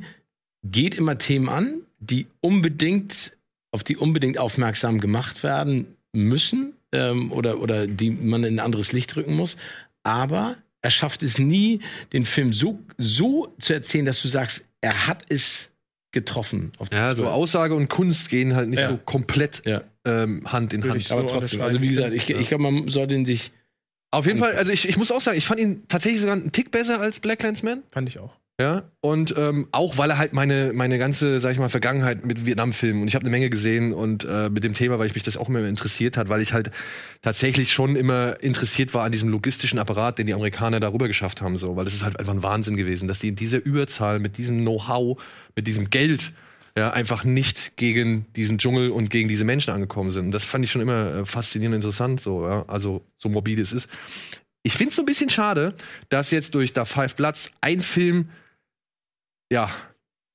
geht 0.63 0.95
immer 0.95 1.19
Themen 1.19 1.49
an, 1.49 1.83
die 1.99 2.27
unbedingt 2.41 3.37
auf 3.73 3.83
die 3.83 3.97
unbedingt 3.97 4.39
aufmerksam 4.39 5.01
gemacht 5.01 5.43
werden 5.43 5.97
müssen 6.13 6.75
ähm, 6.93 7.33
oder 7.33 7.61
oder 7.61 7.87
die 7.89 8.11
man 8.11 8.45
in 8.45 8.57
ein 8.57 8.65
anderes 8.65 8.93
Licht 8.93 9.17
rücken 9.17 9.35
muss. 9.35 9.57
Aber 10.05 10.57
er 10.83 10.91
schafft 10.91 11.23
es 11.23 11.39
nie, 11.39 11.81
den 12.13 12.25
Film 12.25 12.53
so 12.53 12.79
so 12.99 13.55
zu 13.59 13.73
erzählen, 13.75 14.05
dass 14.05 14.23
du 14.23 14.29
sagst, 14.29 14.65
er 14.81 15.07
hat 15.07 15.25
es 15.29 15.73
getroffen. 16.13 16.73
Ja, 16.93 17.15
so. 17.15 17.27
Aussage 17.27 17.75
und 17.75 17.89
Kunst 17.89 18.31
gehen 18.31 18.55
halt 18.57 18.69
nicht 18.69 18.81
Ja. 18.81 18.91
so 18.91 18.97
komplett 18.97 19.63
Ja. 19.67 19.83
ähm, 20.07 20.43
Hand 20.51 20.73
in 20.73 20.83
Würde 20.83 20.93
Hand. 20.95 21.03
ich 21.03 21.13
Aber 21.13 21.27
trotzdem, 21.27 21.61
also 21.61 21.81
wie 21.83 21.89
gesagt, 21.89 22.13
Ich 22.15 22.31
ich, 22.31 22.49
glaube, 22.49 22.63
man 22.63 22.89
sollte 22.89 23.15
ihn 23.15 23.25
sich 23.27 23.53
Auf 24.11 24.25
jeden 24.27 24.39
Fall, 24.39 24.55
also 24.55 24.73
ich, 24.73 24.89
ich 24.89 24.97
muss 24.97 25.13
auch 25.13 25.21
sagen, 25.21 25.37
ich 25.37 25.45
fand 25.45 25.61
ihn 25.61 25.83
tatsächlich 25.89 26.21
sogar 26.21 26.35
einen 26.37 26.51
Tick 26.51 26.71
besser 26.71 26.99
als 27.01 27.21
Black 27.21 27.41
Clansman. 27.41 27.83
Fand 27.91 28.09
ich 28.09 28.19
auch. 28.19 28.35
Ja, 28.61 28.91
und 29.01 29.35
ähm, 29.37 29.69
auch 29.71 29.99
weil 29.99 30.11
er 30.11 30.19
halt 30.19 30.33
meine, 30.33 30.73
meine 30.75 30.99
ganze, 30.99 31.39
sag 31.39 31.53
ich 31.53 31.61
mal, 31.61 31.69
Vergangenheit 31.69 32.27
mit 32.27 32.45
Vietnam-Filmen 32.45 33.03
und 33.03 33.07
ich 33.07 33.15
habe 33.15 33.23
eine 33.23 33.31
Menge 33.31 33.51
gesehen 33.51 33.93
und 33.93 34.25
äh, 34.25 34.51
mit 34.51 34.65
dem 34.65 34.75
Thema, 34.75 34.99
weil 34.99 35.07
ich 35.07 35.15
mich 35.15 35.23
das 35.23 35.37
auch 35.37 35.49
immer 35.49 35.61
interessiert 35.61 36.17
hat, 36.17 36.29
weil 36.29 36.41
ich 36.41 36.53
halt 36.53 36.73
tatsächlich 37.23 37.73
schon 37.73 37.95
immer 37.95 38.43
interessiert 38.43 38.95
war 38.95 39.05
an 39.05 39.13
diesem 39.13 39.29
logistischen 39.29 39.79
Apparat, 39.79 40.19
den 40.19 40.27
die 40.27 40.35
Amerikaner 40.35 40.81
darüber 40.81 41.07
geschafft 41.07 41.41
haben, 41.41 41.57
so, 41.57 41.77
weil 41.77 41.85
das 41.85 41.95
ist 41.95 42.03
halt 42.03 42.19
einfach 42.19 42.33
ein 42.33 42.43
Wahnsinn 42.43 42.77
gewesen, 42.77 43.07
dass 43.07 43.21
die 43.21 43.29
in 43.29 43.37
dieser 43.37 43.65
Überzahl, 43.65 44.19
mit 44.19 44.39
diesem 44.39 44.63
Know-how, 44.63 45.23
mit 45.55 45.69
diesem 45.69 45.89
Geld, 45.91 46.33
ja, 46.77 46.91
einfach 46.91 47.23
nicht 47.23 47.77
gegen 47.77 48.27
diesen 48.35 48.59
Dschungel 48.59 48.91
und 48.91 49.09
gegen 49.11 49.29
diese 49.29 49.45
Menschen 49.45 49.73
angekommen 49.73 50.11
sind. 50.11 50.27
Und 50.27 50.31
das 50.33 50.43
fand 50.43 50.65
ich 50.65 50.73
schon 50.73 50.83
immer 50.83 51.15
äh, 51.15 51.25
faszinierend 51.25 51.77
interessant, 51.77 52.21
so, 52.21 52.45
ja, 52.49 52.65
also 52.67 53.05
so 53.19 53.29
morbide 53.29 53.63
es 53.63 53.73
ist. 53.73 53.89
Ich 54.65 54.73
finde 54.73 54.91
es 54.91 54.97
so 54.97 55.03
ein 55.03 55.07
bisschen 55.07 55.31
schade, 55.31 55.75
dass 56.09 56.33
jetzt 56.33 56.57
durch 56.57 56.73
da 56.73 56.85
Five 56.85 57.15
Bloods 57.15 57.53
ein 57.61 57.83
Film 57.83 58.31
ja, 59.53 59.71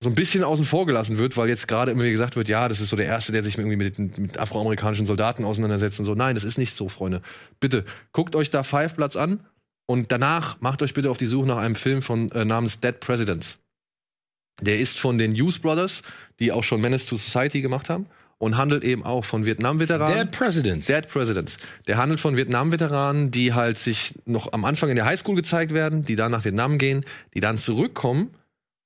so 0.04 0.10
ein 0.10 0.16
bisschen 0.16 0.44
außen 0.44 0.66
vor 0.66 0.86
gelassen 0.86 1.18
wird, 1.18 1.38
weil 1.38 1.50
jetzt 1.50 1.68
gerade 1.68 1.92
immer 1.92 2.04
gesagt 2.04 2.36
wird, 2.36 2.50
ja, 2.50 2.68
das 2.68 2.82
ist 2.82 2.90
so 2.90 2.96
der 2.96 3.06
Erste, 3.06 3.32
der 3.32 3.44
sich 3.44 3.58
irgendwie 3.58 3.78
mit, 3.78 3.98
mit 3.98 4.38
afroamerikanischen 4.38 5.06
Soldaten 5.06 5.46
auseinandersetzt 5.46 6.00
und 6.00 6.06
so. 6.06 6.14
Nein, 6.14 6.36
das 6.36 6.44
ist 6.44 6.58
nicht 6.58 6.76
so, 6.76 6.90
Freunde. 6.90 7.22
Bitte, 7.60 7.86
guckt 8.12 8.36
euch 8.36 8.50
da 8.50 8.64
Five 8.64 8.96
Bloods 8.96 9.16
an 9.16 9.40
und 9.86 10.12
danach 10.12 10.60
macht 10.60 10.82
euch 10.82 10.94
bitte 10.94 11.10
auf 11.10 11.18
die 11.18 11.26
Suche 11.26 11.48
nach 11.48 11.58
einem 11.58 11.76
Film 11.76 12.02
von 12.02 12.32
äh, 12.32 12.46
namens 12.46 12.82
Dead 12.82 13.00
Presidents. 13.00 13.60
Der 14.62 14.80
ist 14.80 15.00
von 15.00 15.18
den 15.18 15.34
Hughes 15.34 15.60
Brothers, 15.60 16.04
die 16.40 16.52
auch 16.52 16.64
schon 16.64 16.82
Menace 16.82 17.06
to 17.06 17.16
Society 17.16 17.62
gemacht 17.62 17.90
haben 17.90 18.08
und 18.38 18.58
handelt 18.58 18.84
eben 18.84 19.04
auch 19.04 19.24
von 19.24 19.46
Vietnam-Veteranen. 19.46 20.18
Dead 20.18 20.32
President. 20.32 20.88
Dead 20.88 21.08
Presidents. 21.08 21.58
Der 21.88 21.98
handelt 21.98 22.20
von 22.20 22.36
Vietnam-Veteranen, 22.36 23.32
die 23.32 23.54
halt 23.54 23.78
sich 23.78 24.16
noch 24.26 24.52
am 24.52 24.66
Anfang 24.66 24.90
in 24.90 24.98
der 24.98 25.06
Highschool 25.06 25.36
gezeigt 25.36 25.74
werden, 25.74 26.04
die 26.04 26.18
dann 26.18 26.32
nach 26.32 26.44
Vietnam 26.44 26.78
gehen, 26.78 27.06
die 27.34 27.40
dann 27.40 27.58
zurückkommen 27.58 28.32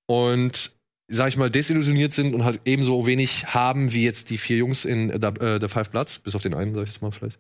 und, 0.08 0.72
sag 1.08 1.28
ich 1.30 1.38
mal, 1.38 1.50
desillusioniert 1.52 2.12
sind 2.14 2.34
und 2.34 2.44
halt 2.44 2.60
ebenso 2.66 3.06
wenig 3.06 3.54
haben 3.54 3.94
wie 3.94 4.04
jetzt 4.04 4.30
die 4.32 4.38
vier 4.40 4.58
Jungs 4.58 4.84
in 4.86 5.10
äh, 5.12 5.20
The, 5.22 5.40
äh, 5.40 5.60
The 5.62 5.68
Five 5.68 5.92
Bloods, 5.92 6.20
bis 6.20 6.34
auf 6.36 6.42
den 6.42 6.54
einen, 6.56 6.74
sag 6.74 6.84
ich 6.84 6.90
jetzt 6.90 7.02
mal 7.02 7.12
vielleicht. 7.12 7.38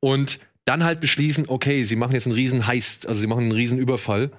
Und 0.00 0.38
dann 0.64 0.82
halt 0.84 1.00
beschließen, 1.00 1.44
okay, 1.48 1.84
sie 1.84 1.96
machen 1.96 2.14
jetzt 2.14 2.26
einen 2.26 2.34
riesen 2.34 2.66
Heist, 2.66 3.06
also 3.06 3.20
sie 3.20 3.26
machen 3.26 3.42
einen 3.44 3.52
riesen 3.52 3.78
Überfall. 3.78 4.30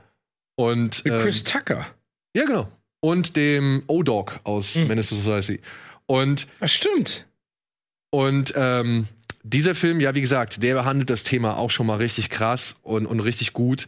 Und 0.55 1.05
Mit 1.05 1.13
ähm, 1.13 1.19
Chris 1.21 1.43
Tucker. 1.43 1.85
ja, 2.33 2.45
genau. 2.45 2.67
Und 3.01 3.35
dem 3.35 3.83
O-Dog 3.87 4.39
aus 4.45 4.75
Mhm. 4.75 4.87
Menace 4.87 5.09
Society. 5.09 5.59
Und 6.07 6.47
Das 6.59 6.73
stimmt. 6.73 7.27
und 8.09 8.53
ähm, 8.55 9.07
dieser 9.43 9.75
Film, 9.75 9.99
ja, 9.99 10.15
wie 10.15 10.21
gesagt, 10.21 10.63
der 10.63 10.73
behandelt 10.73 11.09
das 11.11 11.23
Thema 11.23 11.57
auch 11.57 11.69
schon 11.69 11.85
mal 11.85 11.97
richtig 11.97 12.29
krass 12.31 12.79
und, 12.81 13.05
und 13.05 13.19
richtig 13.19 13.53
gut. 13.53 13.87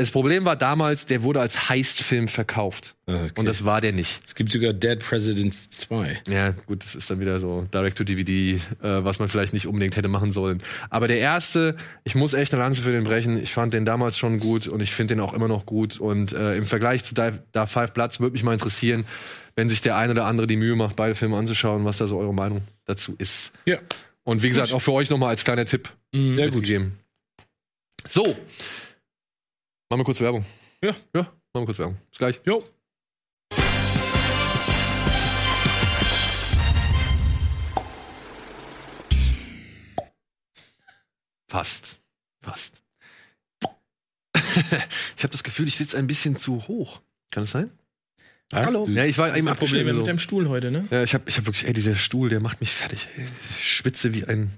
Das 0.00 0.12
Problem 0.12 0.44
war 0.44 0.54
damals, 0.54 1.06
der 1.06 1.24
wurde 1.24 1.40
als 1.40 1.68
Heist-Film 1.68 2.28
verkauft. 2.28 2.94
Okay. 3.06 3.32
Und 3.36 3.46
das 3.46 3.64
war 3.64 3.80
der 3.80 3.92
nicht. 3.92 4.20
es 4.24 4.36
gibt 4.36 4.52
sogar 4.52 4.72
Dead 4.72 5.00
Presidents 5.00 5.70
2. 5.70 6.22
Ja, 6.28 6.52
gut, 6.66 6.84
das 6.84 6.94
ist 6.94 7.10
dann 7.10 7.18
wieder 7.18 7.40
so 7.40 7.66
Direct-to-DVD, 7.74 8.54
äh, 8.54 8.60
was 8.80 9.18
man 9.18 9.28
vielleicht 9.28 9.52
nicht 9.52 9.66
unbedingt 9.66 9.96
hätte 9.96 10.06
machen 10.06 10.32
sollen. 10.32 10.62
Aber 10.88 11.08
der 11.08 11.18
erste, 11.18 11.74
ich 12.04 12.14
muss 12.14 12.32
echt 12.32 12.54
eine 12.54 12.62
Lanze 12.62 12.82
für 12.82 12.92
den 12.92 13.02
brechen. 13.02 13.42
Ich 13.42 13.52
fand 13.52 13.72
den 13.72 13.84
damals 13.84 14.16
schon 14.16 14.38
gut 14.38 14.68
und 14.68 14.78
ich 14.80 14.92
finde 14.92 15.16
den 15.16 15.20
auch 15.20 15.34
immer 15.34 15.48
noch 15.48 15.66
gut. 15.66 15.98
Und 15.98 16.32
äh, 16.32 16.54
im 16.54 16.64
Vergleich 16.64 17.02
zu 17.02 17.16
Da, 17.16 17.32
da 17.50 17.66
Five 17.66 17.92
Bloods 17.92 18.20
würde 18.20 18.34
mich 18.34 18.44
mal 18.44 18.52
interessieren, 18.52 19.04
wenn 19.56 19.68
sich 19.68 19.80
der 19.80 19.96
eine 19.96 20.12
oder 20.12 20.26
andere 20.26 20.46
die 20.46 20.56
Mühe 20.56 20.76
macht, 20.76 20.94
beide 20.94 21.16
Filme 21.16 21.36
anzuschauen, 21.36 21.84
was 21.84 21.98
da 21.98 22.06
so 22.06 22.18
eure 22.18 22.32
Meinung 22.32 22.62
dazu 22.84 23.16
ist. 23.18 23.50
Ja. 23.64 23.78
Und 24.22 24.44
wie 24.44 24.48
gesagt, 24.48 24.72
auch 24.72 24.80
für 24.80 24.92
euch 24.92 25.10
nochmal 25.10 25.30
als 25.30 25.42
kleiner 25.42 25.66
Tipp 25.66 25.88
Sehr 26.12 26.46
gut. 26.46 26.54
mitgegeben. 26.54 27.00
So. 28.06 28.36
Machen 29.90 30.00
wir 30.00 30.04
kurz 30.04 30.20
Werbung. 30.20 30.44
Ja. 30.82 30.94
Ja, 31.14 31.22
machen 31.22 31.32
wir 31.54 31.64
kurz 31.66 31.78
Werbung. 31.78 31.96
Bis 32.10 32.18
gleich. 32.18 32.40
Jo. 32.44 32.62
Fast. 41.48 41.98
Fast. 42.42 42.82
ich 45.16 45.22
habe 45.24 45.32
das 45.32 45.42
Gefühl, 45.42 45.66
ich 45.68 45.76
sitze 45.76 45.96
ein 45.96 46.06
bisschen 46.06 46.36
zu 46.36 46.68
hoch. 46.68 47.00
Kann 47.30 47.44
das 47.44 47.52
sein? 47.52 47.70
Was? 48.50 48.66
Hallo. 48.66 48.86
Ja, 48.88 49.04
ich 49.04 49.18
war 49.18 49.36
eben 49.36 49.48
ein 49.48 49.56
Problem 49.56 49.80
abgeschnitten. 49.80 49.86
mit 49.86 49.96
So. 49.96 50.04
dem 50.04 50.18
Stuhl 50.18 50.48
heute, 50.48 50.70
ne? 50.70 50.86
Ja, 50.90 51.02
ich 51.02 51.14
habe 51.14 51.24
ich 51.26 51.36
hab 51.38 51.46
wirklich, 51.46 51.66
ey, 51.66 51.72
dieser 51.72 51.96
Stuhl, 51.96 52.28
der 52.28 52.40
macht 52.40 52.60
mich 52.60 52.70
fertig. 52.72 53.08
Ey. 53.16 53.26
Ich 53.58 53.76
schwitze 53.76 54.14
wie 54.14 54.24
ein 54.26 54.50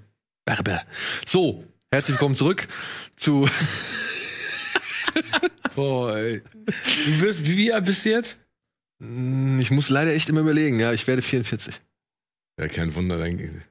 Berber. 0.45 0.81
So, 1.25 1.65
herzlich 1.91 2.15
willkommen 2.15 2.35
zurück 2.35 2.67
zu. 3.15 3.47
Boah, 5.75 6.15
ey. 6.17 6.41
Du 7.05 7.21
wirst, 7.21 7.45
wie, 7.45 7.57
wie 7.57 7.73
alt 7.73 7.85
bist 7.85 8.05
du 8.05 8.09
jetzt? 8.09 8.39
Hm, 9.01 9.59
Ich 9.59 9.71
muss 9.71 9.89
leider 9.89 10.13
echt 10.13 10.29
immer 10.29 10.41
überlegen. 10.41 10.79
Ja, 10.79 10.93
ich 10.93 11.07
werde 11.07 11.21
44. 11.21 11.73
Ja, 12.59 12.67
kein 12.67 12.93
Wunder. 12.95 13.17
Dann, 13.17 13.61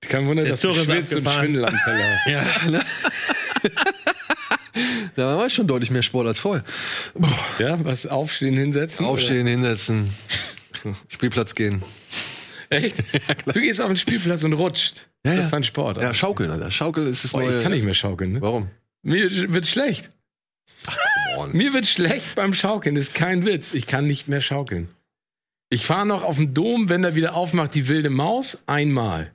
kein 0.00 0.26
Wunder, 0.26 0.42
Der 0.42 0.52
dass 0.52 0.60
du 0.60 0.68
Zug 0.68 0.76
ist 0.78 0.84
schwitzt 0.86 1.12
und 1.14 1.18
abgefahren. 1.26 1.44
Schwindelanfälle 1.46 2.04
hast. 2.04 2.26
Ja, 2.28 2.70
ne? 2.70 2.80
da 5.16 5.36
war 5.38 5.50
schon 5.50 5.66
deutlich 5.66 5.90
mehr 5.90 6.02
Sport 6.02 6.26
als 6.28 6.38
vorher. 6.38 6.64
Ja, 7.58 7.82
was? 7.84 8.06
Aufstehen, 8.06 8.56
hinsetzen? 8.56 9.06
Aufstehen, 9.06 9.46
hinsetzen, 9.46 10.12
Spielplatz 11.08 11.54
gehen. 11.54 11.82
Oder? 12.70 12.82
Echt? 12.82 12.96
Du 13.46 13.60
gehst 13.60 13.80
auf 13.80 13.88
den 13.88 13.96
Spielplatz 13.96 14.44
und 14.44 14.52
rutscht. 14.54 15.08
Ja, 15.24 15.32
das 15.32 15.34
ja. 15.34 15.40
ist 15.42 15.50
dein 15.52 15.64
Sport. 15.64 16.02
Ja, 16.02 16.12
schaukeln, 16.12 16.50
Alter. 16.50 16.70
Schaukeln 16.70 17.06
ist 17.06 17.24
das 17.24 17.32
Boah, 17.32 17.42
neue. 17.42 17.56
ich 17.56 17.62
kann 17.62 17.72
nicht 17.72 17.84
mehr 17.84 17.94
schaukeln. 17.94 18.32
Ne? 18.34 18.40
Warum? 18.40 18.68
Mir 19.06 19.30
wird 19.54 19.68
schlecht. 19.68 20.10
On. 21.36 21.52
Mir 21.52 21.72
wird 21.72 21.86
schlecht 21.86 22.34
beim 22.34 22.52
Schaukeln. 22.52 22.96
Das 22.96 23.08
ist 23.08 23.14
kein 23.14 23.46
Witz. 23.46 23.72
Ich 23.72 23.86
kann 23.86 24.08
nicht 24.08 24.26
mehr 24.26 24.40
schaukeln. 24.40 24.88
Ich 25.70 25.86
fahre 25.86 26.06
noch 26.06 26.24
auf 26.24 26.38
den 26.38 26.54
Dom, 26.54 26.88
wenn 26.88 27.04
er 27.04 27.14
wieder 27.14 27.36
aufmacht, 27.36 27.76
die 27.76 27.86
wilde 27.86 28.10
Maus, 28.10 28.64
einmal. 28.66 29.32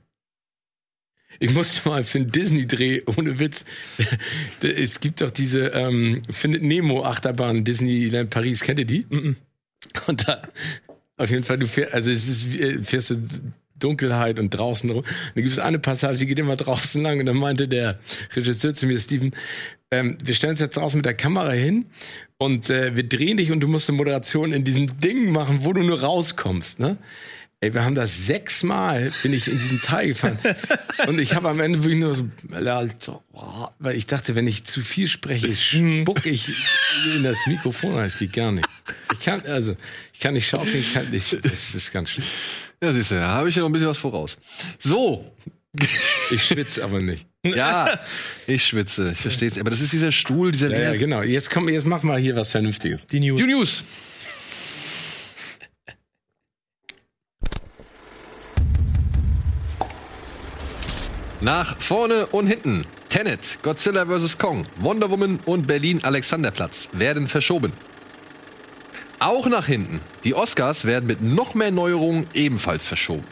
Ich 1.38 1.52
musste 1.54 1.88
mal 1.88 2.04
für 2.04 2.18
einen 2.18 2.30
Disney-Dreh, 2.30 3.02
ohne 3.16 3.38
Witz. 3.38 3.64
Es 4.60 5.00
gibt 5.00 5.22
doch 5.22 5.30
diese 5.30 5.68
ähm, 5.68 6.20
Findet 6.28 6.62
Nemo-Achterbahn, 6.62 7.64
Disneyland 7.64 8.28
Paris, 8.28 8.60
kennt 8.60 8.78
ihr 8.78 8.84
die? 8.84 9.06
Und 10.06 10.28
da, 10.28 10.42
auf 11.16 11.30
jeden 11.30 11.44
Fall, 11.44 11.56
du 11.56 11.66
fährst, 11.66 11.94
also 11.94 12.10
es 12.10 12.28
ist, 12.28 12.60
äh, 12.60 12.82
fährst 12.82 13.10
du 13.10 13.16
Dunkelheit 13.82 14.38
und 14.38 14.50
draußen 14.50 14.90
rum. 14.90 15.04
Da 15.34 15.40
gibt 15.40 15.52
es 15.52 15.58
eine 15.58 15.78
Passage, 15.78 16.18
die 16.18 16.26
geht 16.26 16.38
immer 16.38 16.56
draußen 16.56 17.02
lang. 17.02 17.20
Und 17.20 17.26
dann 17.26 17.36
meinte 17.36 17.68
der 17.68 17.98
Regisseur 18.34 18.74
zu 18.74 18.86
mir, 18.86 18.98
Steven, 18.98 19.32
ähm, 19.90 20.18
wir 20.22 20.34
stellen 20.34 20.52
uns 20.52 20.60
jetzt 20.60 20.76
draußen 20.76 20.98
mit 20.98 21.06
der 21.06 21.14
Kamera 21.14 21.52
hin 21.52 21.86
und 22.38 22.70
äh, 22.70 22.96
wir 22.96 23.06
drehen 23.06 23.36
dich 23.36 23.52
und 23.52 23.60
du 23.60 23.68
musst 23.68 23.88
eine 23.88 23.98
Moderation 23.98 24.52
in 24.52 24.64
diesem 24.64 25.00
Ding 25.00 25.30
machen, 25.30 25.60
wo 25.62 25.72
du 25.72 25.82
nur 25.82 26.00
rauskommst, 26.00 26.80
ne? 26.80 26.96
Ey, 27.62 27.72
wir 27.74 27.84
haben 27.84 27.94
das 27.94 28.26
sechsmal, 28.26 29.12
bin 29.22 29.32
ich 29.32 29.46
in 29.46 29.56
diesen 29.56 29.80
Teil 29.80 30.08
gefahren. 30.08 30.36
und 31.06 31.20
ich 31.20 31.36
habe 31.36 31.48
am 31.48 31.60
Ende 31.60 31.84
wirklich 31.84 32.00
nur 32.00 32.12
so, 32.12 32.28
weil 33.78 33.96
ich 33.96 34.06
dachte, 34.06 34.34
wenn 34.34 34.48
ich 34.48 34.64
zu 34.64 34.80
viel 34.80 35.06
spreche, 35.06 35.54
spuck 36.02 36.26
ich 36.26 36.48
in 37.14 37.22
das 37.22 37.38
Mikrofon. 37.46 37.98
Das 37.98 38.18
geht 38.18 38.32
gar 38.32 38.50
nicht. 38.50 38.66
Ich 39.12 39.20
kann, 39.20 39.42
also, 39.46 39.76
ich 40.12 40.18
kann 40.18 40.34
nicht 40.34 40.48
schaukeln, 40.48 40.76
ich 40.76 40.92
kann 40.92 41.08
nicht, 41.10 41.32
das 41.44 41.76
ist 41.76 41.92
ganz 41.92 42.10
schlimm. 42.10 42.26
Ja, 42.82 42.92
siehst 42.92 43.12
du, 43.12 43.14
da 43.14 43.28
habe 43.28 43.48
ich 43.48 43.54
ja 43.54 43.60
noch 43.62 43.68
ein 43.68 43.72
bisschen 43.72 43.88
was 43.90 43.98
voraus. 43.98 44.36
So. 44.80 45.24
Ich 46.30 46.44
schwitze 46.44 46.84
aber 46.84 47.00
nicht. 47.00 47.26
Ja, 47.44 47.98
ich 48.46 48.62
schwitze. 48.62 49.10
Ich 49.10 49.18
verstehe 49.18 49.48
es. 49.48 49.58
Aber 49.58 49.70
das 49.70 49.80
ist 49.80 49.92
dieser 49.92 50.12
Stuhl, 50.12 50.52
dieser 50.52 50.70
Ja, 50.70 50.92
ja, 50.92 50.94
genau. 50.94 51.22
Jetzt 51.22 51.50
komm, 51.50 51.68
jetzt 51.68 51.86
mach 51.86 52.02
mal 52.02 52.18
hier 52.18 52.36
was 52.36 52.50
Vernünftiges. 52.50 53.06
Die 53.06 53.20
News. 53.20 53.40
You 53.40 53.46
News. 53.46 53.84
Nach 61.42 61.76
vorne 61.76 62.26
und 62.26 62.46
hinten. 62.46 62.86
Tenet, 63.08 63.58
Godzilla 63.64 64.06
vs. 64.06 64.38
Kong, 64.38 64.64
Wonder 64.76 65.10
Woman 65.10 65.40
und 65.44 65.66
Berlin 65.66 66.04
Alexanderplatz 66.04 66.88
werden 66.92 67.26
verschoben. 67.26 67.72
Auch 69.18 69.48
nach 69.48 69.66
hinten. 69.66 69.98
Die 70.22 70.34
Oscars 70.34 70.84
werden 70.84 71.08
mit 71.08 71.20
noch 71.20 71.54
mehr 71.54 71.72
Neuerungen 71.72 72.28
ebenfalls 72.32 72.86
verschoben. 72.86 73.24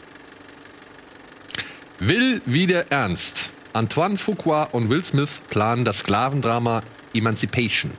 Will 2.01 2.43
wieder 2.47 2.91
ernst. 2.91 3.51
Antoine 3.75 4.19
Fuqua 4.19 4.65
und 4.65 4.91
Will 4.91 5.05
Smith 5.05 5.41
planen 5.49 5.85
das 5.85 5.99
Sklavendrama 5.99 6.83
Emancipation. 7.15 7.93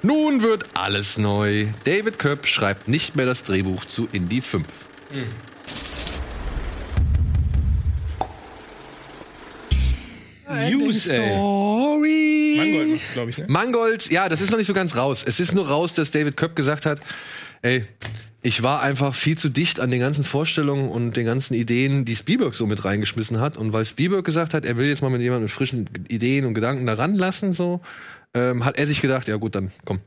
Nun 0.00 0.40
wird 0.40 0.64
alles 0.72 1.18
neu. 1.18 1.66
David 1.84 2.18
Köpp 2.18 2.46
schreibt 2.46 2.88
nicht 2.88 3.16
mehr 3.16 3.26
das 3.26 3.42
Drehbuch 3.42 3.84
zu 3.84 4.08
Indie 4.12 4.40
5. 4.40 4.66
News, 10.52 11.06
ey. 11.06 11.36
Mangold 12.56 12.88
macht's, 12.90 13.12
glaube 13.12 13.30
ich, 13.30 13.38
ne? 13.38 13.46
Mangold, 13.48 14.10
ja, 14.10 14.28
das 14.28 14.40
ist 14.40 14.50
noch 14.50 14.58
nicht 14.58 14.66
so 14.66 14.74
ganz 14.74 14.96
raus. 14.96 15.22
Es 15.26 15.40
ist 15.40 15.54
nur 15.54 15.68
raus, 15.68 15.94
dass 15.94 16.10
David 16.10 16.36
Köpp 16.36 16.56
gesagt 16.56 16.86
hat, 16.86 17.00
ey, 17.62 17.84
ich 18.42 18.62
war 18.62 18.82
einfach 18.82 19.14
viel 19.14 19.38
zu 19.38 19.48
dicht 19.48 19.78
an 19.78 19.90
den 19.90 20.00
ganzen 20.00 20.24
Vorstellungen 20.24 20.88
und 20.88 21.16
den 21.16 21.26
ganzen 21.26 21.54
Ideen, 21.54 22.04
die 22.04 22.16
Spielberg 22.16 22.54
so 22.54 22.66
mit 22.66 22.84
reingeschmissen 22.84 23.40
hat. 23.40 23.56
Und 23.56 23.72
weil 23.72 23.86
Spielberg 23.86 24.24
gesagt 24.24 24.52
hat, 24.52 24.64
er 24.64 24.76
will 24.76 24.88
jetzt 24.88 25.00
mal 25.00 25.10
mit 25.10 25.20
jemandem 25.20 25.44
mit 25.44 25.52
frischen 25.52 25.88
Ideen 26.08 26.44
und 26.44 26.54
Gedanken 26.54 26.86
da 26.86 26.94
ranlassen, 26.94 27.52
so, 27.52 27.80
ähm, 28.34 28.64
hat 28.64 28.78
er 28.78 28.86
sich 28.86 29.00
gedacht, 29.00 29.28
ja 29.28 29.36
gut, 29.36 29.54
dann 29.54 29.70
komm. 29.84 30.00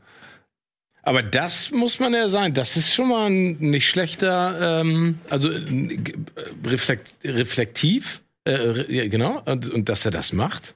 Aber 1.02 1.22
das 1.22 1.72
muss 1.72 2.00
man 2.00 2.14
ja 2.14 2.28
sagen, 2.30 2.56
das 2.56 2.78
ist 2.78 2.94
schon 2.94 3.10
mal 3.10 3.30
ein 3.30 3.58
nicht 3.60 3.88
schlechter, 3.88 4.82
ähm, 4.82 5.20
also 5.30 5.50
äh, 5.52 6.00
reflekt, 6.66 7.14
reflektiv, 7.24 8.22
äh, 8.46 9.10
genau, 9.10 9.42
und, 9.46 9.70
und 9.70 9.90
dass 9.90 10.06
er 10.06 10.12
das 10.12 10.34
macht. 10.34 10.76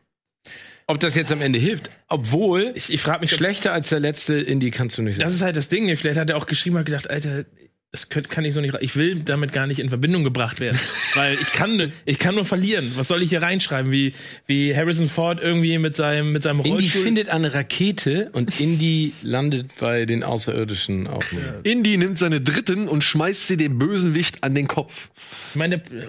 Ob 0.87 0.99
das 0.99 1.13
jetzt 1.15 1.31
am 1.31 1.41
Ende 1.41 1.59
hilft, 1.59 1.91
obwohl 2.07 2.71
Ich, 2.75 2.91
ich 2.91 2.99
frage 2.99 3.21
mich, 3.21 3.29
schlechter 3.31 3.73
als 3.73 3.89
der 3.89 3.99
letzte 3.99 4.35
Indie 4.39 4.71
kannst 4.71 4.97
du 4.97 5.03
nicht 5.03 5.21
das 5.21 5.31
sein. 5.31 5.35
ist 5.35 5.41
halt 5.43 5.55
das 5.55 5.69
Ding. 5.69 5.95
Vielleicht 5.95 6.19
hat 6.19 6.31
er 6.31 6.37
auch 6.37 6.47
geschrieben 6.47 6.77
und 6.77 6.85
gedacht, 6.85 7.07
Alter, 7.09 7.45
das 7.91 8.09
könnt, 8.09 8.29
kann 8.29 8.45
ich 8.45 8.53
so 8.53 8.61
nicht. 8.61 8.75
Ich 8.81 8.95
will 8.95 9.15
damit 9.23 9.51
gar 9.51 9.65
nicht 9.65 9.79
in 9.79 9.89
Verbindung 9.89 10.23
gebracht 10.23 10.59
werden, 10.59 10.79
weil 11.15 11.33
ich 11.33 11.51
kann, 11.53 11.91
ich 12.05 12.19
kann 12.19 12.35
nur 12.35 12.45
verlieren. 12.45 12.91
Was 12.95 13.07
soll 13.07 13.23
ich 13.23 13.29
hier 13.29 13.41
reinschreiben? 13.41 13.91
Wie, 13.91 14.13
wie 14.45 14.75
Harrison 14.75 15.09
Ford 15.09 15.41
irgendwie 15.41 15.77
mit 15.79 15.95
seinem, 15.95 16.31
mit 16.31 16.43
seinem 16.43 16.59
Indie 16.59 16.71
Rollstuhl. 16.71 17.01
findet 17.01 17.29
eine 17.29 17.53
Rakete 17.53 18.29
und 18.33 18.59
Indie 18.59 19.13
landet 19.23 19.71
bei 19.79 20.05
den 20.05 20.23
Außerirdischen 20.23 21.07
auf. 21.07 21.25
Indy 21.63 21.97
nimmt 21.97 22.19
seine 22.19 22.41
Dritten 22.41 22.87
und 22.87 23.03
schmeißt 23.03 23.47
sie 23.47 23.57
dem 23.57 23.79
Bösenwicht 23.79 24.43
an 24.43 24.53
den 24.53 24.67
Kopf. 24.67 25.09
ich 25.49 25.55
meine, 25.55 25.79
der, 25.79 25.99
äh, 25.99 26.07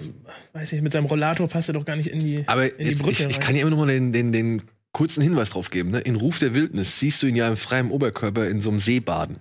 weiß 0.53 0.73
nicht, 0.73 0.83
mit 0.83 0.93
seinem 0.93 1.05
Rollator 1.05 1.47
passt 1.47 1.69
er 1.69 1.73
doch 1.73 1.85
gar 1.85 1.95
nicht 1.95 2.09
in 2.09 2.19
die, 2.19 2.43
Aber 2.45 2.65
in 2.79 2.89
die 2.89 2.95
Brücke. 2.95 3.23
ich, 3.23 3.29
ich 3.29 3.39
kann 3.39 3.55
dir 3.55 3.61
immer 3.61 3.71
noch 3.71 3.77
mal 3.77 3.87
den, 3.87 4.13
den, 4.13 4.31
den 4.31 4.61
kurzen 4.91 5.23
Hinweis 5.23 5.49
drauf 5.49 5.71
geben. 5.71 5.89
Ne? 5.89 5.99
In 5.99 6.15
Ruf 6.15 6.37
der 6.37 6.53
Wildnis 6.53 6.99
siehst 6.99 7.23
du 7.23 7.27
ihn 7.27 7.35
ja 7.35 7.47
im 7.47 7.57
freien 7.57 7.89
Oberkörper 7.89 8.47
in 8.47 8.61
so 8.61 8.69
einem 8.69 8.81
See 8.81 8.99
baden. 8.99 9.37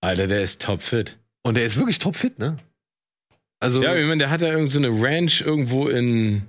Alter, 0.00 0.26
der 0.26 0.42
ist 0.42 0.62
topfit. 0.62 1.18
Und 1.48 1.54
der 1.56 1.64
ist 1.64 1.76
wirklich 1.76 1.98
topfit, 1.98 2.38
ne? 2.38 2.58
Also, 3.60 3.82
Ja, 3.82 3.96
ich 3.96 4.06
meine, 4.06 4.18
der 4.18 4.30
hat 4.30 4.40
ja 4.42 4.48
irgend 4.48 4.70
so 4.70 4.78
eine 4.78 4.88
Ranch 4.90 5.40
irgendwo 5.40 5.88
in, 5.88 6.42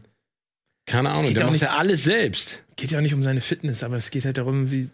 keine 0.86 1.10
Ahnung, 1.10 1.34
der 1.34 1.41
auch 1.41 1.45
macht 1.45 1.54
nicht- 1.54 1.62
ja 1.64 1.78
alles 1.78 2.04
selbst. 2.04 2.62
geht 2.76 2.91
ja 2.91 2.97
auch 3.00 3.02
nicht 3.02 3.14
um 3.14 3.24
seine 3.24 3.41
Fitness, 3.41 3.82
aber 3.84 3.95
es 3.97 4.12
geht 4.12 4.26
halt 4.26 4.38
darum, 4.38 4.72
wie, 4.72 4.82
Ja, 4.82 4.89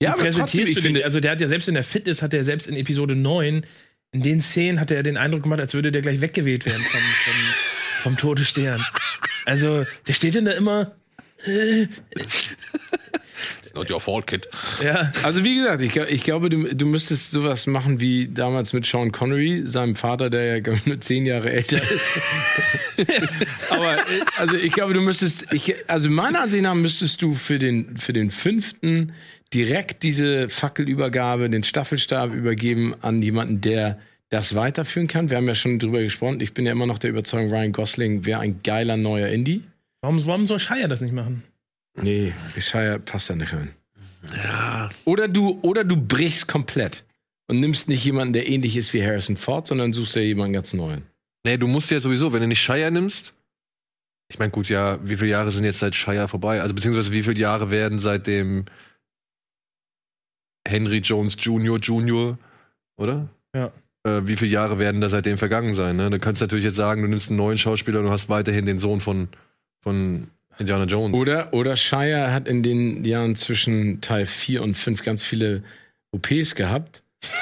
wie 0.00 0.06
aber 0.06 0.14
trotzdem, 0.22 0.30
präsentierst 0.44 0.68
ich 0.70 0.74
du 0.76 0.82
finde? 0.82 1.04
Also 1.04 1.20
der 1.20 1.32
hat 1.32 1.40
ja 1.40 1.48
selbst 1.48 1.68
in 1.68 1.74
der 1.74 1.84
Fitness, 1.84 2.22
hat 2.22 2.32
er 2.32 2.44
selbst 2.44 2.66
in 2.68 2.76
Episode 2.76 3.14
9, 3.16 3.66
in 4.12 4.22
den 4.22 4.40
Szenen 4.40 4.78
hat 4.80 4.90
er 4.92 5.02
den 5.02 5.16
Eindruck 5.16 5.42
gemacht, 5.42 5.60
als 5.60 5.74
würde 5.74 5.90
der 5.90 6.00
gleich 6.02 6.20
weggeweht 6.20 6.64
werden 6.64 6.82
vom, 6.82 7.00
vom, 7.00 7.34
vom 8.02 8.16
Tote 8.16 8.44
Stern. 8.44 8.84
Also 9.46 9.84
der 10.06 10.12
steht 10.12 10.36
denn 10.36 10.44
da 10.44 10.52
immer, 10.52 10.94
not 13.74 13.90
your 13.90 14.00
fault, 14.00 14.26
Kid. 14.26 14.48
ja, 14.82 15.12
Also 15.22 15.44
wie 15.44 15.56
gesagt, 15.56 15.82
ich, 15.82 15.96
ich 15.96 16.24
glaube, 16.24 16.48
du, 16.50 16.74
du 16.74 16.86
müsstest 16.86 17.32
sowas 17.32 17.66
machen 17.66 18.00
wie 18.00 18.28
damals 18.28 18.72
mit 18.72 18.86
Sean 18.86 19.12
Connery, 19.12 19.62
seinem 19.64 19.94
Vater, 19.94 20.30
der 20.30 20.58
ja 20.58 20.72
ich, 20.72 20.86
nur 20.86 21.00
zehn 21.00 21.26
Jahre 21.26 21.50
älter 21.52 21.80
ist. 21.82 22.20
Aber 23.70 23.98
also 24.36 24.56
ich 24.56 24.72
glaube, 24.72 24.94
du 24.94 25.00
müsstest, 25.00 25.46
ich, 25.52 25.74
also 25.88 26.10
meiner 26.10 26.40
Ansicht 26.40 26.62
nach 26.62 26.74
müsstest 26.74 27.22
du 27.22 27.34
für 27.34 27.58
den 27.58 27.96
für 27.96 28.12
den 28.12 28.30
fünften 28.30 29.12
direkt 29.52 30.02
diese 30.02 30.48
Fackelübergabe, 30.48 31.48
den 31.48 31.64
Staffelstab 31.64 32.32
übergeben 32.32 32.94
an 33.02 33.22
jemanden, 33.22 33.60
der 33.60 33.98
das 34.30 34.54
weiterführen 34.56 35.06
kann. 35.06 35.30
Wir 35.30 35.36
haben 35.36 35.46
ja 35.46 35.54
schon 35.54 35.78
drüber 35.78 36.02
gesprochen. 36.02 36.40
Ich 36.40 36.54
bin 36.54 36.66
ja 36.66 36.72
immer 36.72 36.86
noch 36.86 36.98
der 36.98 37.10
Überzeugung, 37.10 37.50
Ryan 37.52 37.72
Gosling 37.72 38.26
wäre 38.26 38.40
ein 38.40 38.60
geiler 38.64 38.96
neuer 38.96 39.28
Indie. 39.28 39.62
warum, 40.00 40.24
warum 40.26 40.46
soll 40.46 40.58
Shire 40.58 40.88
das 40.88 41.00
nicht 41.00 41.14
machen? 41.14 41.44
Nee, 42.00 42.32
Shire 42.58 42.98
passt 42.98 43.30
da 43.30 43.36
nicht 43.36 43.52
rein. 43.52 43.74
Oder 45.04 45.28
du, 45.28 45.58
oder 45.62 45.84
du 45.84 45.96
brichst 45.96 46.48
komplett 46.48 47.04
und 47.46 47.60
nimmst 47.60 47.88
nicht 47.88 48.04
jemanden, 48.04 48.32
der 48.32 48.48
ähnlich 48.48 48.76
ist 48.76 48.92
wie 48.94 49.04
Harrison 49.04 49.36
Ford, 49.36 49.66
sondern 49.66 49.92
suchst 49.92 50.16
dir 50.16 50.24
jemanden 50.26 50.54
ganz 50.54 50.72
neuen. 50.72 51.02
Nee, 51.44 51.58
du 51.58 51.66
musst 51.66 51.90
ja 51.90 52.00
sowieso, 52.00 52.32
wenn 52.32 52.40
du 52.40 52.48
nicht 52.48 52.62
Shire 52.62 52.90
nimmst. 52.90 53.34
Ich 54.28 54.38
meine, 54.38 54.50
gut, 54.50 54.68
ja, 54.68 54.98
wie 55.06 55.16
viele 55.16 55.30
Jahre 55.30 55.52
sind 55.52 55.64
jetzt 55.64 55.80
seit 55.80 55.94
Shire 55.94 56.28
vorbei? 56.28 56.62
Also, 56.62 56.74
beziehungsweise 56.74 57.12
wie 57.12 57.22
viele 57.22 57.38
Jahre 57.38 57.70
werden 57.70 57.98
seit 57.98 58.26
dem 58.26 58.64
Henry 60.66 60.98
Jones 60.98 61.36
Jr. 61.38 61.78
Jr., 61.78 62.38
oder? 62.96 63.28
Ja. 63.54 63.70
Äh, 64.04 64.26
wie 64.26 64.36
viele 64.36 64.50
Jahre 64.50 64.78
werden 64.78 65.00
da 65.02 65.10
seitdem 65.10 65.36
vergangen 65.36 65.74
sein? 65.74 65.96
Ne? 65.96 66.08
Du 66.08 66.18
kannst 66.18 66.40
natürlich 66.40 66.64
jetzt 66.64 66.76
sagen, 66.76 67.02
du 67.02 67.08
nimmst 67.08 67.28
einen 67.28 67.36
neuen 67.36 67.58
Schauspieler 67.58 68.00
und 68.00 68.06
du 68.06 68.10
hast 68.10 68.30
weiterhin 68.30 68.64
den 68.64 68.78
Sohn 68.78 69.00
von, 69.00 69.28
von 69.82 70.28
Indiana 70.58 70.84
Jones. 70.84 71.14
Oder, 71.14 71.52
oder 71.52 71.76
Shire 71.76 72.32
hat 72.32 72.48
in 72.48 72.62
den 72.62 73.04
Jahren 73.04 73.36
zwischen 73.36 74.00
Teil 74.00 74.26
4 74.26 74.62
und 74.62 74.76
5 74.76 75.02
ganz 75.02 75.24
viele 75.24 75.62
OPs 76.12 76.54
gehabt. 76.54 77.02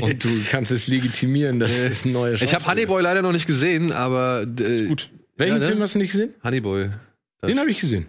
und 0.00 0.24
du 0.24 0.28
kannst 0.50 0.70
es 0.70 0.86
legitimieren, 0.88 1.58
dass 1.60 1.78
es 1.78 2.04
ein 2.04 2.12
neuer 2.12 2.40
ich 2.40 2.54
habe 2.54 2.66
Honeyboy 2.66 3.02
leider 3.02 3.22
noch 3.22 3.32
nicht 3.32 3.46
gesehen, 3.46 3.92
aber 3.92 4.42
äh, 4.42 4.86
Gut. 4.86 5.02
ist. 5.02 5.10
Welchen 5.36 5.54
Ja, 5.56 5.60
ne? 5.60 5.66
Film 5.68 5.80
hast 5.82 5.94
du 5.94 5.98
nicht 5.98 6.12
gesehen? 6.12 6.34
Honeyboy. 6.42 6.90
Den 7.46 7.58
habe 7.58 7.70
ich 7.70 7.80
gesehen. 7.80 8.06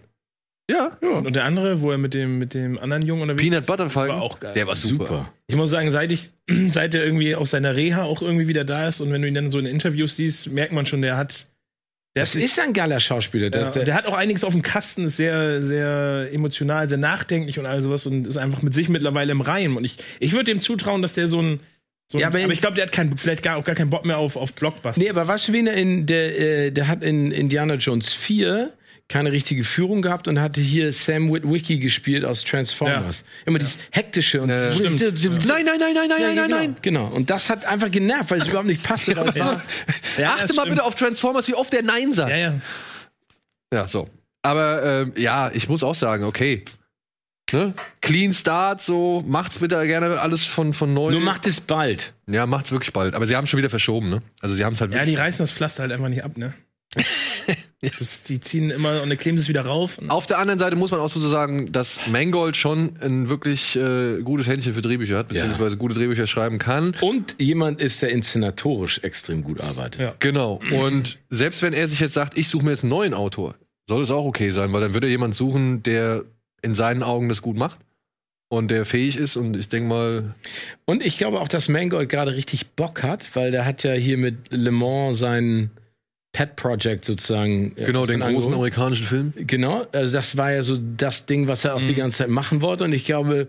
Ja, 0.70 0.98
Ja. 1.02 1.10
Und 1.20 1.36
der 1.36 1.46
andere, 1.46 1.82
wo 1.82 1.92
er 1.92 1.98
mit 1.98 2.14
dem, 2.14 2.40
mit 2.40 2.54
dem 2.54 2.78
anderen 2.80 3.06
Jungen 3.06 3.24
unterwegs 3.24 3.44
Peanut 3.44 3.60
ist, 3.60 3.66
Butter 3.68 3.90
Falcon. 3.90 4.16
war 4.16 4.22
auch 4.22 4.40
geil. 4.40 4.54
Der 4.54 4.68
war 4.68 4.76
super. 4.76 5.08
Super. 5.08 5.34
Ich 5.48 5.56
muss 5.56 5.70
sagen, 5.70 5.92
seit 5.92 6.12
ich, 6.12 6.32
seit 6.72 6.94
er 6.94 7.06
irgendwie 7.06 7.36
aus 7.36 7.52
seiner 7.52 7.76
Reha 7.76 8.04
auch 8.04 8.22
irgendwie 8.22 8.48
wieder 8.48 8.64
da 8.66 8.88
ist 8.88 9.02
und 9.02 9.12
wenn 9.12 9.22
du 9.22 9.28
ihn 9.28 9.34
dann 9.34 9.52
so 9.52 9.60
in 9.60 9.66
Interviews 9.66 10.16
siehst, 10.18 10.52
merkt 10.52 10.74
man 10.74 10.86
schon, 10.86 11.02
der 11.02 11.18
hat, 11.18 11.48
Das 12.22 12.36
hat 12.36 12.42
ist 12.42 12.60
ein 12.60 12.74
geiler 12.74 13.00
Schauspieler. 13.00 13.50
Der, 13.50 13.62
Ja, 13.62 13.72
der, 13.72 13.86
der 13.86 13.94
hat 13.96 14.06
auch 14.06 14.14
einiges 14.14 14.44
auf 14.44 14.54
dem 14.54 14.62
Kasten, 14.62 15.06
ist 15.06 15.18
sehr, 15.18 15.64
sehr 15.64 16.30
emotional, 16.32 16.88
sehr 16.90 16.98
nachdenklich 16.98 17.60
und 17.60 17.66
all 17.66 17.82
sowas 17.82 18.06
und 18.06 18.28
ist 18.28 18.38
einfach 18.38 18.62
mit 18.62 18.74
sich 18.74 18.90
mittlerweile 18.90 19.32
im 19.32 19.42
Reim. 19.42 19.78
Und 19.78 19.86
ich, 19.86 19.98
ich 20.20 20.34
würde 20.34 20.46
dem 20.46 20.62
zutrauen, 20.62 21.02
dass 21.02 21.14
der 21.14 21.28
so 21.28 21.42
ein. 21.42 21.60
So 22.10 22.20
Ja, 22.20 22.28
ein 22.28 22.34
aber 22.34 22.44
aber, 22.44 22.54
ich 22.54 22.62
glaube, 22.62 22.76
der 22.76 22.86
hat 22.86 22.92
kein, 22.92 23.18
vielleicht 23.18 23.44
gar, 23.44 23.58
auch 23.58 23.66
gar 23.66 23.76
keinen 23.76 23.90
Bock 23.90 24.06
mehr 24.06 24.18
auf, 24.18 24.38
auf 24.38 24.54
Blockbuster. 24.54 25.02
Nee, 25.02 25.10
aber 25.10 25.28
du, 25.50 25.54
wen 25.54 25.68
er 25.68 25.74
in, 25.74 26.06
der, 26.06 26.40
äh, 26.40 26.72
der 26.72 26.88
hat 26.88 27.04
in 27.04 27.32
Indiana 27.32 27.76
Jones 27.76 28.14
4 28.14 28.72
keine 29.10 29.32
richtige 29.32 29.64
Führung 29.64 30.02
gehabt 30.02 30.28
und 30.28 30.40
hatte 30.42 30.60
hier 30.60 30.92
Sam 30.92 31.32
Witwicky 31.32 31.80
gespielt 31.80 32.26
aus 32.26 32.44
Transformers. 32.44 33.24
Immer 33.46 33.60
dieses 33.60 33.78
hektische 33.92 34.42
und 34.42 34.50
Ja, 34.50 34.72
stimmt. 34.74 35.00
Nein, 35.48 35.66
nein, 35.66 35.80
nein, 35.80 35.94
nein, 35.94 36.10
nein, 36.10 36.10
nein, 36.10 36.36
nein, 36.36 36.50
nein. 36.50 36.76
Genau. 36.82 37.08
Und 37.08 37.30
das 37.30 37.50
hat 37.50 37.66
einfach 37.66 37.90
genervt, 37.90 38.32
weil 38.32 38.42
es 38.42 38.48
überhaupt 38.48 38.68
nicht 38.68 38.84
passte. 38.84 39.08
Ja, 40.18 40.30
achte 40.34 40.48
das 40.48 40.56
mal 40.56 40.68
bitte 40.68 40.84
auf 40.84 40.96
Transformers, 40.96 41.48
wie 41.48 41.54
oft 41.54 41.72
der 41.72 41.84
Nein 41.84 42.14
sagt. 42.14 42.32
Ja, 42.32 42.38
ja. 42.38 42.62
Ja, 43.74 43.88
so. 43.88 44.10
Aber 44.42 44.84
ähm, 44.84 45.14
ja, 45.16 45.52
ich 45.54 45.70
muss 45.70 45.84
auch 45.84 45.96
sagen, 45.96 46.24
okay. 46.24 46.64
Ne? 47.52 47.74
Clean 48.02 48.34
Start, 48.34 48.82
so, 48.82 49.24
macht's 49.26 49.60
bitte 49.60 49.86
gerne 49.88 50.20
alles 50.20 50.44
von, 50.44 50.74
von 50.74 50.94
neu. 50.94 51.12
Nur 51.12 51.22
macht 51.22 51.48
es 51.48 51.62
bald. 51.62 52.14
ja, 52.28 52.46
macht's 52.46 52.72
wirklich 52.72 52.92
bald. 52.92 53.16
Aber 53.16 53.28
sie 53.28 53.36
haben 53.36 53.48
schon 53.48 53.58
wieder 53.58 53.70
verschoben, 53.70 54.10
ne? 54.10 54.22
Also 54.42 54.56
sie 54.56 54.66
haben 54.66 54.74
es 54.74 54.82
halt 54.82 54.94
Ja, 54.94 55.06
die 55.06 55.16
reißen 55.16 55.44
das 55.44 55.52
Pflaster 55.52 55.84
halt 55.84 55.94
einfach 55.94 56.10
nicht 56.10 56.24
ab, 56.24 56.38
ne? 56.38 56.54
Das, 57.82 58.24
die 58.24 58.40
ziehen 58.40 58.70
immer 58.70 59.02
und 59.02 59.10
dann 59.10 59.18
kleben 59.18 59.38
sie 59.38 59.44
es 59.44 59.50
wieder 59.50 59.66
rauf. 59.66 60.00
Auf 60.08 60.26
der 60.26 60.40
anderen 60.40 60.60
Seite 60.60 60.76
muss 60.76 60.92
man 60.92 61.00
auch 61.00 61.12
so 61.12 61.20
sagen, 61.30 61.72
dass 61.72 62.08
Mangold 62.08 62.58
schon 62.58 62.98
ein 63.02 63.30
wirklich 63.30 63.76
äh, 63.76 64.22
gutes 64.22 64.48
Händchen 64.48 64.74
für 64.74 64.82
Drehbücher 64.82 65.18
hat, 65.18 65.28
beziehungsweise 65.30 65.78
gute 65.78 65.96
Drehbücher 65.96 66.28
schreiben 66.28 66.60
kann. 66.60 66.96
Und 67.02 67.36
jemand 67.38 67.82
ist, 67.82 68.02
der 68.02 68.10
inszenatorisch 68.10 69.00
extrem 69.04 69.44
gut 69.44 69.62
arbeitet. 69.62 70.02
Ja. 70.02 70.14
Genau. 70.20 70.60
Und 70.72 71.20
selbst 71.30 71.62
wenn 71.62 71.74
er 71.74 71.88
sich 71.88 72.00
jetzt 72.00 72.14
sagt, 72.14 72.38
ich 72.38 72.50
suche 72.50 72.66
mir 72.66 72.72
jetzt 72.72 72.84
einen 72.84 72.92
neuen 72.92 73.14
Autor, 73.14 73.56
soll 73.88 74.02
es 74.04 74.12
auch 74.12 74.26
okay 74.26 74.50
sein, 74.52 74.74
weil 74.74 74.82
dann 74.82 74.94
würde 74.94 75.08
er 75.08 75.12
jemand 75.12 75.36
suchen, 75.36 75.84
der 75.84 76.26
in 76.62 76.76
seinen 76.76 77.04
Augen 77.04 77.30
das 77.30 77.42
gut 77.42 77.58
macht 77.58 77.80
und 78.50 78.70
der 78.72 78.86
fähig 78.86 79.18
ist. 79.18 79.36
Und 79.36 79.56
ich 79.56 79.70
denke 79.70 79.90
mal, 79.90 80.36
Und 80.86 81.06
ich 81.06 81.18
glaube 81.18 81.40
auch, 81.40 81.48
dass 81.48 81.70
Mangold 81.70 82.10
gerade 82.10 82.36
richtig 82.36 82.72
Bock 82.72 83.04
hat, 83.04 83.36
weil 83.36 83.52
der 83.52 83.66
hat 83.66 83.84
ja 83.84 83.94
hier 83.94 84.18
mit 84.18 84.52
Le 84.52 84.72
Mans 84.72 85.20
sein 85.20 85.72
Pet 86.38 86.56
Project 86.56 87.04
sozusagen. 87.04 87.74
äh, 87.78 87.86
genau 87.86 88.06
den 88.06 88.20
großen 88.20 88.22
Angeholt. 88.22 88.54
amerikanischen 88.54 89.08
Film. 89.08 89.34
Genau, 89.36 89.88
also 89.92 90.14
das 90.14 90.38
war 90.38 90.52
ja 90.52 90.62
so 90.62 90.78
das 90.78 91.26
Ding, 91.26 91.48
was 91.48 91.66
er 91.66 91.74
auch 91.74 91.82
die 91.82 91.96
ganze 91.96 92.20
Zeit 92.20 92.30
machen 92.30 92.62
wollte. 92.62 92.84
Und 92.84 92.94
ich 92.94 93.06
glaube, 93.06 93.48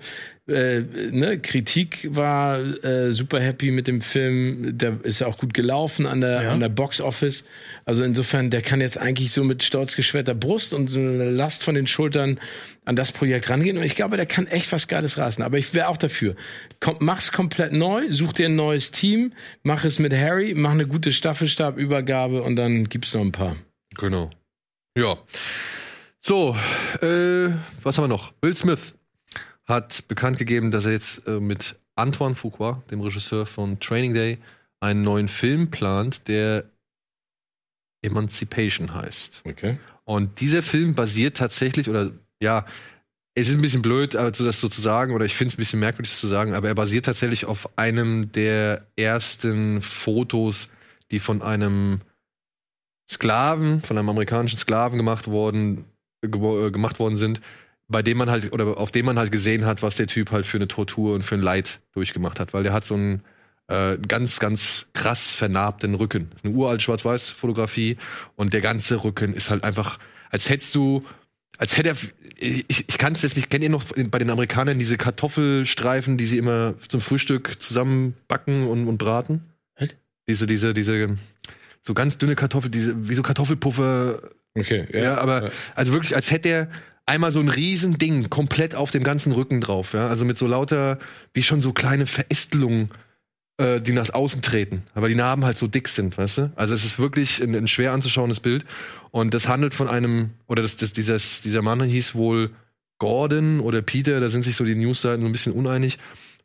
Äh, 0.48 0.80
ne, 1.10 1.38
Kritik 1.38 2.08
war 2.10 2.58
äh, 2.82 3.12
super 3.12 3.38
happy 3.40 3.70
mit 3.70 3.86
dem 3.86 4.00
Film. 4.00 4.78
Der 4.78 4.98
ist 5.02 5.18
ja 5.20 5.26
auch 5.26 5.36
gut 5.36 5.52
gelaufen 5.52 6.06
an 6.06 6.20
der, 6.22 6.42
Ja. 6.42 6.52
an 6.52 6.60
der 6.60 6.70
Box 6.70 7.00
Office. 7.00 7.44
Also 7.84 8.02
insofern, 8.04 8.48
der 8.50 8.62
kann 8.62 8.80
jetzt 8.80 8.96
eigentlich 8.98 9.30
so 9.32 9.44
mit 9.44 9.62
stolz 9.62 9.94
geschwerter 9.94 10.34
Brust 10.34 10.72
und 10.72 10.88
so 10.88 10.98
eine 11.00 11.30
Last 11.30 11.64
von 11.64 11.74
den 11.74 11.86
Schultern 11.86 12.40
an 12.86 12.96
das 12.96 13.12
Projekt 13.12 13.50
rangehen. 13.50 13.76
Und 13.76 13.84
ich 13.84 13.94
glaube, 13.96 14.16
der 14.16 14.24
kann 14.26 14.46
echt 14.46 14.72
was 14.72 14.88
Geiles 14.88 15.18
reißen. 15.18 15.44
Aber 15.44 15.58
ich 15.58 15.74
wäre 15.74 15.88
auch 15.88 15.98
dafür. 15.98 16.34
Komm, 16.80 16.96
mach's 17.00 17.30
komplett 17.30 17.72
neu, 17.74 18.04
such 18.08 18.32
dir 18.32 18.46
ein 18.46 18.56
neues 18.56 18.90
Team, 18.90 19.34
mach 19.62 19.84
es 19.84 19.98
mit 19.98 20.14
Harry, 20.14 20.54
mach 20.56 20.72
eine 20.72 20.86
gute 20.86 21.12
Staffelstabübergabe 21.12 22.42
und 22.42 22.56
dann 22.56 22.88
gibt's 22.88 23.12
noch 23.12 23.20
ein 23.20 23.32
paar. 23.32 23.56
Genau. 23.98 24.30
Ja. 24.96 25.18
So, 26.20 26.56
äh, 27.02 27.50
was 27.82 27.96
haben 27.98 28.04
wir 28.04 28.08
noch? 28.08 28.32
Will 28.42 28.56
Smith 28.56 28.94
hat 29.68 30.08
bekannt 30.08 30.38
gegeben, 30.38 30.70
dass 30.70 30.86
er 30.86 30.92
jetzt 30.92 31.28
äh, 31.28 31.40
mit 31.40 31.76
Antoine 31.94 32.34
Fuqua, 32.34 32.82
dem 32.90 33.00
Regisseur 33.00 33.46
von 33.46 33.78
Training 33.80 34.14
Day, 34.14 34.38
einen 34.80 35.02
neuen 35.02 35.28
Film 35.28 35.70
plant, 35.70 36.28
der 36.28 36.64
Emancipation 38.02 38.94
heißt. 38.94 39.42
Okay. 39.44 39.78
Und 40.04 40.40
dieser 40.40 40.62
Film 40.62 40.94
basiert 40.94 41.36
tatsächlich, 41.36 41.88
oder 41.88 42.12
ja, 42.40 42.64
es 43.34 43.48
ist 43.48 43.54
ein 43.54 43.60
bisschen 43.60 43.82
blöd, 43.82 44.16
also 44.16 44.44
das 44.44 44.60
so 44.60 44.68
zu 44.68 44.80
sagen, 44.80 45.14
oder 45.14 45.24
ich 45.24 45.34
finde 45.34 45.52
es 45.52 45.54
ein 45.56 45.62
bisschen 45.62 45.80
merkwürdig 45.80 46.10
das 46.12 46.20
zu 46.20 46.28
sagen, 46.28 46.54
aber 46.54 46.68
er 46.68 46.74
basiert 46.74 47.04
tatsächlich 47.04 47.44
auf 47.44 47.78
einem 47.78 48.32
der 48.32 48.86
ersten 48.96 49.82
Fotos, 49.82 50.70
die 51.10 51.18
von 51.18 51.42
einem 51.42 52.00
Sklaven, 53.10 53.80
von 53.80 53.98
einem 53.98 54.08
amerikanischen 54.08 54.58
Sklaven 54.58 54.96
gemacht 54.96 55.28
worden, 55.28 55.84
gebo- 56.24 56.66
äh, 56.66 56.70
gemacht 56.70 56.98
worden 56.98 57.16
sind, 57.16 57.40
bei 57.88 58.02
dem 58.02 58.18
man 58.18 58.30
halt, 58.30 58.52
oder 58.52 58.76
auf 58.76 58.92
dem 58.92 59.06
man 59.06 59.18
halt 59.18 59.32
gesehen 59.32 59.64
hat, 59.64 59.82
was 59.82 59.96
der 59.96 60.06
Typ 60.06 60.30
halt 60.30 60.46
für 60.46 60.58
eine 60.58 60.68
Tortur 60.68 61.14
und 61.14 61.22
für 61.22 61.34
ein 61.34 61.42
Leid 61.42 61.80
durchgemacht 61.92 62.38
hat, 62.38 62.52
weil 62.52 62.62
der 62.62 62.72
hat 62.72 62.84
so 62.84 62.94
einen 62.94 63.22
äh, 63.68 63.96
ganz, 63.96 64.40
ganz 64.40 64.86
krass 64.92 65.30
vernarbten 65.30 65.94
Rücken. 65.94 66.30
Eine 66.42 66.54
uralt 66.54 66.82
Schwarz-Weiß-Fotografie 66.82 67.96
und 68.36 68.52
der 68.52 68.60
ganze 68.60 69.02
Rücken 69.02 69.32
ist 69.32 69.48
halt 69.50 69.64
einfach, 69.64 69.98
als 70.30 70.50
hättest 70.50 70.74
du, 70.74 71.02
als 71.56 71.78
hätte 71.78 71.90
er, 71.90 71.96
ich, 72.36 72.88
ich 72.88 72.98
kann 72.98 73.14
es 73.14 73.22
jetzt 73.22 73.36
nicht, 73.36 73.48
kennt 73.48 73.64
ihr 73.64 73.70
noch 73.70 73.84
bei 74.10 74.18
den 74.18 74.30
Amerikanern 74.30 74.78
diese 74.78 74.98
Kartoffelstreifen, 74.98 76.18
die 76.18 76.26
sie 76.26 76.38
immer 76.38 76.74
zum 76.88 77.00
Frühstück 77.00 77.60
zusammenbacken 77.60 78.68
und, 78.68 78.86
und 78.86 78.98
braten? 78.98 79.44
Was? 79.78 79.88
Diese, 80.28 80.46
diese, 80.46 80.74
diese, 80.74 81.16
so 81.82 81.94
ganz 81.94 82.18
dünne 82.18 82.34
Kartoffel, 82.34 82.70
diese, 82.70 83.08
wie 83.08 83.14
so 83.14 83.22
Kartoffelpuffer, 83.22 84.20
Okay. 84.54 84.88
ja, 84.92 85.18
aber 85.18 85.44
ja. 85.44 85.50
also 85.74 85.92
wirklich, 85.92 86.16
als 86.16 86.30
hätte 86.30 86.48
er 86.48 86.68
einmal 87.08 87.32
so 87.32 87.40
ein 87.40 87.48
Riesending 87.48 88.30
komplett 88.30 88.74
auf 88.74 88.90
dem 88.90 89.02
ganzen 89.02 89.32
Rücken 89.32 89.60
drauf, 89.60 89.92
ja. 89.94 90.06
Also 90.08 90.24
mit 90.24 90.38
so 90.38 90.46
lauter, 90.46 90.98
wie 91.34 91.42
schon 91.42 91.60
so 91.60 91.72
kleine 91.72 92.06
Verästelungen, 92.06 92.90
äh, 93.58 93.80
die 93.80 93.92
nach 93.92 94.12
außen 94.12 94.42
treten. 94.42 94.82
Aber 94.94 95.08
die 95.08 95.14
Narben 95.14 95.44
halt 95.44 95.58
so 95.58 95.66
dick 95.66 95.88
sind, 95.88 96.16
weißt 96.16 96.38
du? 96.38 96.52
Also 96.56 96.74
es 96.74 96.84
ist 96.84 96.98
wirklich 96.98 97.42
ein, 97.42 97.54
ein 97.54 97.68
schwer 97.68 97.92
anzuschauendes 97.92 98.40
Bild. 98.40 98.64
Und 99.10 99.34
das 99.34 99.48
handelt 99.48 99.74
von 99.74 99.88
einem, 99.88 100.30
oder 100.46 100.62
das, 100.62 100.76
das, 100.76 100.92
dieses, 100.92 101.42
dieser 101.42 101.62
Mann 101.62 101.82
hieß 101.82 102.14
wohl 102.14 102.50
Gordon 102.98 103.60
oder 103.60 103.82
Peter, 103.82 104.20
da 104.20 104.28
sind 104.28 104.42
sich 104.42 104.56
so 104.56 104.64
die 104.64 104.74
Newsseiten 104.74 105.22
so 105.22 105.26
ein 105.28 105.32
bisschen 105.32 105.52
uneinig. 105.52 105.98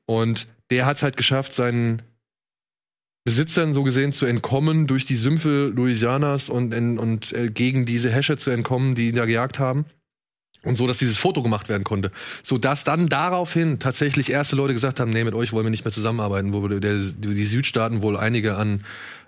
Und 0.06 0.48
der 0.70 0.86
hat 0.86 0.98
es 0.98 1.04
halt 1.04 1.18
geschafft, 1.18 1.54
seinen 1.54 2.02
Besitzern 3.26 3.74
so 3.74 3.84
gesehen 3.84 4.12
zu 4.12 4.26
entkommen 4.26 4.86
durch 4.86 5.06
die 5.06 5.16
Sümpfe 5.16 5.72
Louisianas 5.74 6.50
und, 6.50 6.74
in, 6.74 7.00
und 7.00 7.32
äh, 7.34 7.50
gegen 7.50 7.86
diese 7.86 8.12
Häscher 8.12 8.38
zu 8.38 8.50
entkommen, 8.50 8.96
die 8.96 9.10
ihn 9.10 9.16
da 9.16 9.26
gejagt 9.26 9.60
haben. 9.60 9.86
Und 10.64 10.78
so, 10.78 10.88
dass 10.88 10.98
dieses 10.98 11.18
Foto 11.18 11.44
gemacht 11.44 11.68
werden 11.68 11.84
konnte. 11.84 12.12
So 12.44 12.58
dass 12.58 12.84
dann 12.84 13.10
daraufhin 13.10 13.80
tatsächlich 13.80 14.32
erste 14.32 14.56
Leute 14.56 14.74
gesagt 14.74 15.00
haben, 15.00 15.12
nee, 15.12 15.24
mit 15.24 15.34
euch 15.34 15.52
wollen 15.52 15.66
wir 15.66 15.70
nicht 15.70 15.84
mehr 15.84 15.92
zusammenarbeiten, 15.92 16.54
wo 16.54 16.68
der, 16.68 16.80
die, 16.80 17.44
Südstaaten 17.44 18.02
wohl 18.02 18.16
einige 18.16 18.56
an, 18.56 18.84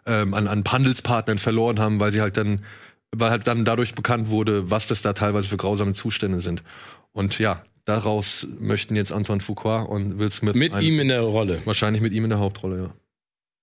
ähm, 0.06 0.34
an, 0.34 0.48
an 0.48 0.64
Handelspartnern 0.66 1.38
verloren 1.38 1.80
haben, 1.80 2.00
weil 2.00 2.14
sie 2.14 2.22
halt 2.22 2.38
dann, 2.38 2.64
weil 3.12 3.32
halt 3.32 3.48
dann 3.48 3.66
dadurch 3.66 3.96
bekannt 3.96 4.30
wurde, 4.30 4.72
was 4.72 4.88
das 4.88 5.02
da 5.02 5.12
teilweise 5.12 5.50
für 5.50 5.58
grausame 5.58 5.94
Zustände 5.94 6.40
sind. 6.40 6.64
Und 7.12 7.38
ja, 7.38 7.64
daraus 7.84 8.48
möchten 8.60 8.96
jetzt 8.96 9.12
Antoine 9.12 9.42
Fuqua 9.42 9.82
und 9.82 10.18
Will 10.18 10.32
Smith 10.32 10.56
Mit 10.56 10.80
ihm 10.82 11.00
in 11.00 11.10
der 11.10 11.22
Rolle. 11.22 11.62
Wahrscheinlich 11.66 12.02
mit 12.02 12.14
ihm 12.14 12.24
in 12.24 12.30
der 12.30 12.40
Hauptrolle, 12.40 12.78
ja. 12.78 12.94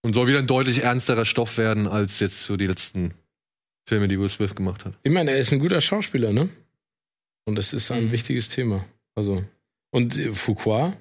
Und 0.03 0.14
soll 0.14 0.27
wieder 0.27 0.41
ein 0.41 0.47
deutlich 0.47 0.83
ernsterer 0.83 1.25
Stoff 1.25 1.59
werden, 1.59 1.87
als 1.87 2.20
jetzt 2.20 2.45
so 2.45 2.57
die 2.57 2.66
letzten 2.66 3.14
Filme, 3.87 4.09
die 4.09 4.18
Will 4.18 4.29
Smith 4.29 4.55
gemacht 4.55 4.85
hat. 4.85 4.95
Ich 5.03 5.12
meine, 5.12 5.31
er 5.31 5.39
ist 5.39 5.53
ein 5.53 5.59
guter 5.61 5.81
Schauspieler, 5.81 6.33
ne? 6.33 6.49
Und 7.45 7.59
es 7.59 7.72
ist 7.72 7.90
ein 7.90 8.07
Mhm. 8.07 8.12
wichtiges 8.12 8.49
Thema. 8.49 8.84
Also. 9.14 9.45
Und 9.90 10.16
äh, 10.16 10.32
Fuqua? 10.34 10.97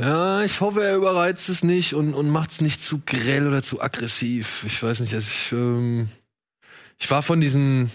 Ja, 0.00 0.42
ich 0.44 0.60
hoffe, 0.60 0.84
er 0.84 0.96
überreizt 0.96 1.48
es 1.48 1.62
nicht 1.64 1.94
und, 1.94 2.14
und 2.14 2.28
macht 2.30 2.50
es 2.52 2.60
nicht 2.60 2.80
zu 2.80 3.00
grell 3.04 3.46
oder 3.48 3.62
zu 3.62 3.80
aggressiv. 3.80 4.64
Ich 4.66 4.82
weiß 4.82 5.00
nicht, 5.00 5.14
also 5.14 5.26
ich, 5.28 5.52
ähm, 5.52 6.08
ich 6.98 7.10
war 7.10 7.22
von 7.22 7.40
diesen 7.40 7.90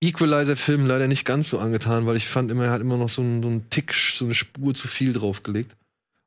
Equalizer-Filmen 0.00 0.86
leider 0.86 1.08
nicht 1.08 1.24
ganz 1.24 1.50
so 1.50 1.58
angetan, 1.58 2.06
weil 2.06 2.16
ich 2.16 2.28
fand 2.28 2.50
immer, 2.50 2.66
er 2.66 2.70
hat 2.70 2.80
immer 2.80 2.96
noch 2.96 3.08
so 3.08 3.20
einen, 3.22 3.42
so 3.42 3.48
einen 3.48 3.68
Tick, 3.70 3.92
so 3.94 4.24
eine 4.26 4.34
Spur 4.34 4.74
zu 4.74 4.86
viel 4.86 5.12
draufgelegt. 5.12 5.74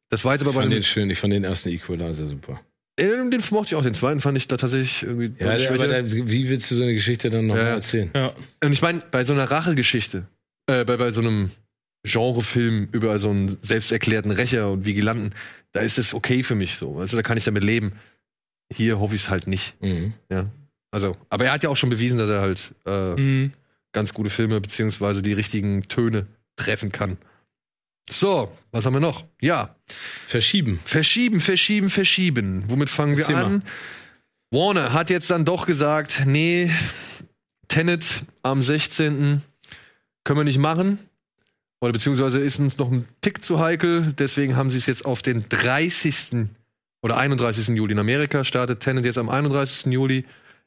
Das 0.09 0.25
war 0.25 0.33
jetzt 0.33 0.41
aber 0.41 0.49
Ich 0.51 0.55
bei 0.57 0.61
fand 0.63 0.73
den 0.73 0.83
schön. 0.83 1.09
Ich 1.09 1.19
fand 1.19 1.31
den 1.31 1.45
ersten 1.45 1.69
Equalizer 1.69 2.27
super. 2.27 2.59
Den 3.01 3.43
mochte 3.51 3.67
ich 3.69 3.75
auch, 3.75 3.83
den 3.83 3.93
zweiten 3.93 4.21
fand 4.21 4.37
ich 4.37 4.47
da 4.47 4.57
tatsächlich 4.57 5.03
irgendwie 5.03 5.33
Ja, 5.43 5.57
der, 5.57 5.69
aber 5.73 5.87
der, 5.87 6.11
wie 6.11 6.49
willst 6.49 6.69
du 6.71 6.75
so 6.75 6.83
eine 6.83 6.93
Geschichte 6.93 7.29
dann 7.29 7.47
noch 7.47 7.55
Ja, 7.55 7.61
mal 7.63 7.67
ja. 7.69 7.75
erzählen? 7.75 8.09
Ja. 8.15 8.33
Und 8.63 8.71
ich 8.73 8.81
meine, 8.81 9.01
bei 9.11 9.23
so 9.23 9.33
einer 9.33 9.49
Rachegeschichte, 9.49 10.25
äh, 10.67 10.83
bei, 10.85 10.97
bei 10.97 11.11
so 11.11 11.21
einem 11.21 11.51
Genrefilm 12.03 12.87
über 12.91 13.19
so 13.19 13.29
einen 13.29 13.57
selbsterklärten 13.61 14.31
Rächer 14.31 14.69
und 14.71 14.85
Vigilanten, 14.85 15.33
da 15.71 15.81
ist 15.81 15.97
es 15.99 16.13
okay 16.13 16.43
für 16.43 16.55
mich 16.55 16.75
so. 16.75 16.97
Also 16.99 17.15
da 17.17 17.23
kann 17.23 17.37
ich 17.37 17.43
damit 17.43 17.63
leben. 17.63 17.93
Hier 18.73 18.99
hoffe 18.99 19.15
ich 19.15 19.23
es 19.23 19.29
halt 19.29 19.47
nicht. 19.47 19.75
Mhm. 19.81 20.13
Also, 20.91 21.15
aber 21.29 21.45
er 21.45 21.53
hat 21.53 21.63
ja 21.63 21.69
auch 21.69 21.77
schon 21.77 21.89
bewiesen, 21.89 22.17
dass 22.17 22.29
er 22.29 22.41
halt 22.41 22.73
äh, 22.85 23.15
Mhm. 23.19 23.53
ganz 23.93 24.13
gute 24.13 24.29
Filme 24.29 24.59
beziehungsweise 24.59 25.21
die 25.21 25.33
richtigen 25.33 25.83
Töne 25.87 26.25
treffen 26.57 26.91
kann. 26.91 27.17
So, 28.11 28.51
was 28.71 28.85
haben 28.85 28.93
wir 28.93 28.99
noch? 28.99 29.23
Ja, 29.39 29.75
Verschieben. 30.25 30.79
verschieben, 30.83 31.39
verschieben, 31.39 31.89
verschieben. 31.89 32.63
Womit 32.67 32.89
fangen 32.89 33.15
wir 33.15 33.23
Erzähl 33.23 33.35
mal. 33.35 33.45
an? 33.45 33.63
Warner 34.51 34.91
hat 34.91 35.09
jetzt 35.09 35.31
dann 35.31 35.45
doch 35.45 35.65
gesagt, 35.65 36.23
nee, 36.25 36.69
Tenet 37.69 38.23
am 38.43 38.61
16. 38.61 39.41
können 40.25 40.39
wir 40.39 40.43
nicht 40.43 40.57
machen. 40.59 40.99
Oder 41.79 41.93
beziehungsweise 41.93 42.39
ist 42.39 42.59
uns 42.59 42.77
noch 42.77 42.91
ein 42.91 43.07
Tick 43.21 43.45
zu 43.45 43.59
heikel. 43.59 44.13
Deswegen 44.19 44.57
haben 44.57 44.69
sie 44.71 44.77
es 44.77 44.87
jetzt 44.87 45.05
auf 45.05 45.21
den 45.21 45.47
30. 45.47 46.47
oder 47.01 47.15
31. 47.17 47.69
Juli. 47.69 47.93
In 47.93 47.99
Amerika 47.99 48.43
startet 48.43 48.81
Tenet 48.81 49.05
jetzt 49.05 49.17
am 49.17 49.29
31. 49.29 49.85
Juli, 49.91 50.25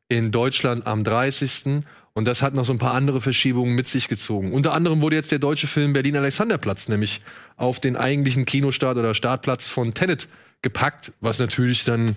in 0.08 0.32
Deutschland 0.32 0.86
am 0.86 1.04
30. 1.04 1.82
Und 2.16 2.26
das 2.26 2.42
hat 2.42 2.54
noch 2.54 2.64
so 2.64 2.72
ein 2.72 2.78
paar 2.78 2.94
andere 2.94 3.20
Verschiebungen 3.20 3.74
mit 3.74 3.88
sich 3.88 4.06
gezogen. 4.08 4.52
Unter 4.52 4.72
anderem 4.72 5.00
wurde 5.00 5.16
jetzt 5.16 5.32
der 5.32 5.40
deutsche 5.40 5.66
Film 5.66 5.92
Berlin 5.92 6.16
Alexanderplatz 6.16 6.86
nämlich 6.88 7.20
auf 7.56 7.80
den 7.80 7.96
eigentlichen 7.96 8.44
Kinostart 8.46 8.96
oder 8.96 9.14
Startplatz 9.14 9.66
von 9.68 9.94
Tenet 9.94 10.28
gepackt, 10.62 11.12
was 11.20 11.40
natürlich 11.40 11.82
dann 11.84 12.14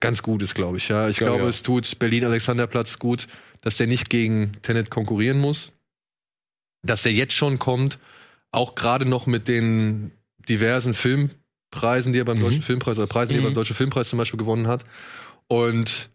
ganz 0.00 0.22
gut 0.22 0.42
ist, 0.42 0.54
glaube 0.54 0.78
ich. 0.78 0.88
Ja, 0.88 1.08
ich 1.08 1.12
ich 1.12 1.18
glaube, 1.18 1.44
auch. 1.44 1.48
es 1.48 1.62
tut 1.62 1.98
Berlin 1.98 2.24
Alexanderplatz 2.24 2.98
gut, 2.98 3.28
dass 3.60 3.76
der 3.76 3.86
nicht 3.86 4.08
gegen 4.08 4.52
Tenet 4.62 4.88
konkurrieren 4.90 5.38
muss, 5.40 5.72
dass 6.82 7.02
der 7.02 7.12
jetzt 7.12 7.34
schon 7.34 7.58
kommt, 7.58 7.98
auch 8.50 8.76
gerade 8.76 9.04
noch 9.04 9.26
mit 9.26 9.46
den 9.46 10.10
diversen 10.48 10.94
Filmpreisen, 10.94 12.14
die 12.14 12.20
er 12.20 12.24
beim 12.24 12.38
Mhm. 12.38 12.42
Deutschen 12.44 12.62
Filmpreis 12.62 12.96
oder 12.96 13.06
Preisen, 13.08 13.32
die 13.32 13.38
er 13.38 13.40
Mhm. 13.42 13.46
beim 13.46 13.54
Deutschen 13.54 13.76
Filmpreis 13.76 14.08
zum 14.08 14.18
Beispiel 14.18 14.38
gewonnen 14.38 14.68
hat. 14.68 14.84
Und 15.48 16.08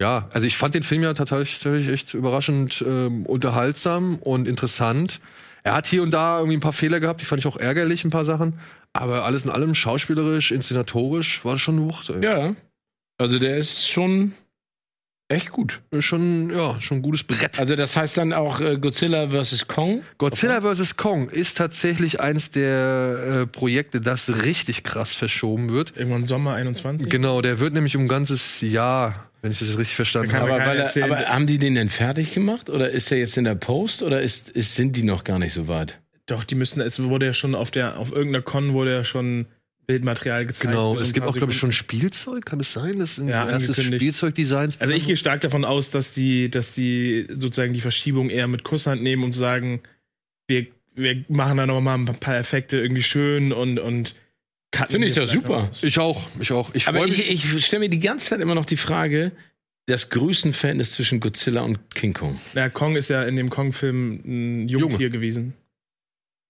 ja, 0.00 0.28
also 0.32 0.46
ich 0.46 0.56
fand 0.56 0.74
den 0.74 0.82
Film 0.82 1.02
ja 1.02 1.14
tatsächlich, 1.14 1.88
echt 1.88 2.14
überraschend 2.14 2.84
ähm, 2.86 3.26
unterhaltsam 3.26 4.18
und 4.18 4.48
interessant. 4.48 5.20
Er 5.62 5.74
hat 5.74 5.86
hier 5.86 6.02
und 6.02 6.10
da 6.10 6.38
irgendwie 6.38 6.56
ein 6.56 6.60
paar 6.60 6.72
Fehler 6.72 7.00
gehabt, 7.00 7.20
die 7.20 7.24
fand 7.24 7.40
ich 7.40 7.46
auch 7.46 7.56
ärgerlich, 7.56 8.04
ein 8.04 8.10
paar 8.10 8.26
Sachen. 8.26 8.58
Aber 8.92 9.24
alles 9.24 9.44
in 9.44 9.50
allem, 9.50 9.74
schauspielerisch, 9.74 10.52
inszenatorisch, 10.52 11.44
war 11.44 11.52
das 11.52 11.60
schon 11.60 11.78
eine 11.78 11.86
Wucht. 11.86 12.10
ey. 12.10 12.22
Ja. 12.24 12.54
Also 13.18 13.38
der 13.38 13.56
ist 13.56 13.88
schon 13.88 14.34
echt 15.28 15.52
gut. 15.52 15.80
Schon, 15.98 16.50
ja, 16.50 16.80
schon 16.80 16.98
ein 16.98 17.02
gutes 17.02 17.24
Brett. 17.24 17.58
Also 17.58 17.76
das 17.76 17.96
heißt 17.96 18.16
dann 18.18 18.32
auch 18.32 18.60
äh, 18.60 18.78
Godzilla 18.78 19.28
vs. 19.30 19.66
Kong. 19.68 20.02
Godzilla 20.18 20.60
vs. 20.60 20.96
Kong 20.96 21.28
ist 21.28 21.58
tatsächlich 21.58 22.20
eins 22.20 22.50
der 22.50 23.42
äh, 23.42 23.46
Projekte, 23.46 24.00
das 24.00 24.44
richtig 24.44 24.82
krass 24.82 25.14
verschoben 25.14 25.72
wird. 25.72 25.96
Irgendwann 25.96 26.24
Sommer 26.24 26.54
21. 26.54 27.08
Genau, 27.08 27.40
der 27.40 27.58
wird 27.58 27.74
nämlich 27.74 27.96
um 27.96 28.02
ein 28.02 28.08
ganzes 28.08 28.60
Jahr, 28.60 29.30
wenn 29.44 29.52
ich 29.52 29.58
das 29.58 29.76
richtig 29.76 29.94
verstanden 29.94 30.32
habe. 30.32 30.54
Aber, 30.54 30.74
er, 30.74 31.04
aber 31.04 31.26
haben 31.26 31.46
die 31.46 31.58
den 31.58 31.74
denn 31.74 31.90
fertig 31.90 32.32
gemacht 32.32 32.70
oder 32.70 32.88
ist 32.88 33.12
er 33.12 33.18
jetzt 33.18 33.36
in 33.36 33.44
der 33.44 33.54
Post 33.54 34.02
oder 34.02 34.22
ist, 34.22 34.48
ist, 34.48 34.74
sind 34.74 34.96
die 34.96 35.02
noch 35.02 35.22
gar 35.22 35.38
nicht 35.38 35.52
so 35.52 35.68
weit? 35.68 36.00
Doch, 36.24 36.44
die 36.44 36.54
müssen, 36.54 36.80
es 36.80 37.02
wurde 37.02 37.26
ja 37.26 37.34
schon 37.34 37.54
auf 37.54 37.70
der, 37.70 37.98
auf 37.98 38.10
irgendeiner 38.10 38.42
Con 38.42 38.72
wurde 38.72 38.94
ja 38.94 39.04
schon 39.04 39.44
Bildmaterial 39.86 40.46
gezeigt. 40.46 40.72
Genau, 40.72 40.96
so 40.96 41.02
es 41.02 41.12
gibt 41.12 41.26
auch, 41.26 41.36
glaube 41.36 41.52
ich, 41.52 41.58
schon 41.58 41.72
Spielzeug, 41.72 42.46
kann 42.46 42.58
es 42.58 42.72
sein? 42.72 42.98
Das 42.98 43.16
sind 43.16 43.28
Ja, 43.28 43.46
erstes 43.46 43.76
angekündigt. 43.76 44.00
Spielzeugdesigns. 44.00 44.80
Also 44.80 44.94
ich 44.94 45.04
gehe 45.04 45.18
stark 45.18 45.42
davon 45.42 45.66
aus, 45.66 45.90
dass 45.90 46.14
die, 46.14 46.50
dass 46.50 46.72
die 46.72 47.26
sozusagen 47.28 47.74
die 47.74 47.82
Verschiebung 47.82 48.30
eher 48.30 48.48
mit 48.48 48.64
Kusshand 48.64 49.02
nehmen 49.02 49.24
und 49.24 49.34
sagen, 49.34 49.82
wir 50.48 50.68
wir 50.94 51.24
machen 51.28 51.58
da 51.58 51.66
noch 51.66 51.80
mal 51.82 51.96
ein 51.96 52.04
paar 52.06 52.36
Effekte 52.36 52.78
irgendwie 52.78 53.02
schön 53.02 53.52
und, 53.52 53.78
und 53.78 54.14
Finde 54.88 55.08
ich 55.08 55.14
das 55.14 55.30
super. 55.30 55.70
Ich 55.82 55.98
auch, 55.98 56.28
ich 56.40 56.52
auch. 56.52 56.74
Ich 56.74 56.88
Aber 56.88 57.06
ich, 57.06 57.30
ich 57.30 57.66
stelle 57.66 57.80
mir 57.80 57.88
die 57.88 58.00
ganze 58.00 58.30
Zeit 58.30 58.40
immer 58.40 58.54
noch 58.54 58.66
die 58.66 58.76
Frage, 58.76 59.32
das 59.86 60.10
Größenverhältnis 60.10 60.92
zwischen 60.92 61.20
Godzilla 61.20 61.62
und 61.62 61.94
King 61.94 62.14
Kong. 62.14 62.38
Ja, 62.54 62.68
Kong 62.68 62.96
ist 62.96 63.08
ja 63.08 63.22
in 63.22 63.36
dem 63.36 63.50
Kong-Film 63.50 64.20
ein 64.24 64.68
Jungtier 64.68 65.10
gewesen. 65.10 65.54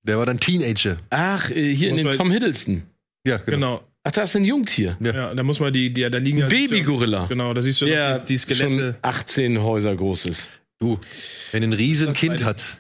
Der 0.03 0.19
war 0.19 0.27
dann 0.27 0.39
Teenager. 0.39 0.99
Ach, 1.11 1.51
äh, 1.51 1.75
hier 1.75 1.91
in 1.91 1.97
dem 1.97 2.11
Tom 2.13 2.31
Hiddleston. 2.31 2.83
Ja, 3.27 3.39
genau. 3.39 3.51
Genau. 3.79 3.85
Ach, 4.07 4.13
da 4.13 4.23
ist 4.23 4.37
ein 4.37 4.45
Jungtier. 4.45 4.99
Ja. 5.01 5.15
Ja, 5.15 5.35
da 5.35 5.43
muss 5.43 5.61
man 5.61 5.73
die, 5.73 5.91
die 5.91 6.03
da 6.03 6.19
liegen 6.19 6.39
ja. 6.39 6.47
Babygorilla. 6.47 7.25
Genau, 7.27 7.55
da 7.55 7.63
siehst 7.63 7.81
du 7.81 7.87
Der 7.87 8.19
die, 8.21 8.37
die 8.37 8.55
schon 8.55 8.73
Skelette. 8.73 8.99
18 9.01 9.63
Häuser 9.63 9.97
groß 9.97 10.27
ist. 10.27 10.49
Du, 10.79 10.99
wenn 11.53 11.63
ein 11.63 11.73
riesen 11.73 12.09
Das 12.09 12.19
Kind 12.19 12.35
beide. 12.35 12.45
hat, 12.45 12.79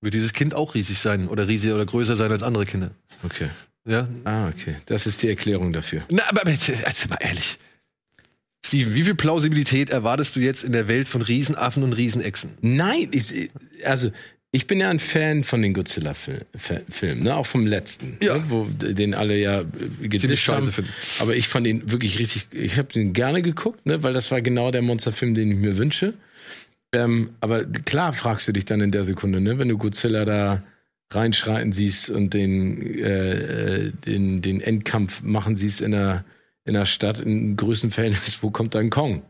wird 0.00 0.14
dieses 0.14 0.32
Kind 0.32 0.54
auch 0.54 0.76
riesig 0.76 1.00
sein 1.00 1.26
oder 1.26 1.48
riesig 1.48 1.72
oder 1.72 1.84
größer 1.84 2.14
sein 2.16 2.30
als 2.30 2.44
andere 2.44 2.66
Kinder. 2.66 2.92
Okay. 3.24 3.48
Ja. 3.86 4.08
Ah, 4.24 4.48
okay. 4.48 4.76
Das 4.86 5.06
ist 5.06 5.22
die 5.22 5.28
Erklärung 5.28 5.72
dafür. 5.72 6.02
Na, 6.10 6.22
aber 6.28 6.48
jetzt, 6.50 6.68
jetzt 6.68 7.10
mal 7.10 7.18
ehrlich. 7.20 7.58
Steven, 8.64 8.94
wie 8.94 9.02
viel 9.02 9.16
Plausibilität 9.16 9.90
erwartest 9.90 10.36
du 10.36 10.40
jetzt 10.40 10.62
in 10.62 10.72
der 10.72 10.86
Welt 10.86 11.08
von 11.08 11.20
Riesenaffen 11.22 11.82
und 11.82 11.92
Riesenechsen? 11.94 12.52
Nein, 12.60 13.08
ich, 13.10 13.50
also 13.84 14.12
ich 14.52 14.68
bin 14.68 14.78
ja 14.78 14.88
ein 14.88 15.00
Fan 15.00 15.42
von 15.42 15.62
den 15.62 15.74
Godzilla-Filmen, 15.74 17.24
ne? 17.24 17.34
auch 17.34 17.46
vom 17.46 17.66
letzten, 17.66 18.18
Ja. 18.20 18.36
ne? 18.36 18.44
wo 18.48 18.66
den 18.70 19.14
alle 19.14 19.36
ja 19.36 19.62
äh, 19.62 20.20
scheiße 20.20 20.52
haben. 20.52 20.70
finden. 20.72 20.90
Aber 21.18 21.34
ich 21.34 21.48
fand 21.48 21.66
ihn 21.66 21.90
wirklich 21.90 22.18
richtig, 22.20 22.48
ich 22.52 22.76
habe 22.78 22.92
den 22.92 23.14
gerne 23.14 23.42
geguckt, 23.42 23.84
ne? 23.84 24.02
weil 24.04 24.12
das 24.12 24.30
war 24.30 24.42
genau 24.42 24.70
der 24.70 24.82
Monsterfilm, 24.82 25.34
den 25.34 25.50
ich 25.50 25.56
mir 25.58 25.76
wünsche. 25.78 26.14
Ähm, 26.94 27.30
aber 27.40 27.64
klar 27.64 28.12
fragst 28.12 28.46
du 28.46 28.52
dich 28.52 28.66
dann 28.66 28.80
in 28.80 28.92
der 28.92 29.02
Sekunde, 29.04 29.40
ne? 29.40 29.58
wenn 29.58 29.68
du 29.68 29.78
Godzilla 29.78 30.24
da 30.24 30.62
reinschreiten 31.14 31.72
siehst 31.72 32.10
und 32.10 32.34
den, 32.34 32.98
äh, 32.98 33.86
äh, 33.86 33.92
den, 34.06 34.42
den 34.42 34.60
Endkampf 34.60 35.22
machen 35.22 35.56
siehst 35.56 35.80
in 35.80 35.92
der, 35.92 36.24
in 36.64 36.74
der 36.74 36.86
Stadt 36.86 37.20
in 37.20 37.56
Größenverhältnis, 37.56 38.38
wo 38.42 38.50
kommt 38.50 38.74
dann 38.74 38.90
Kong? 38.90 39.22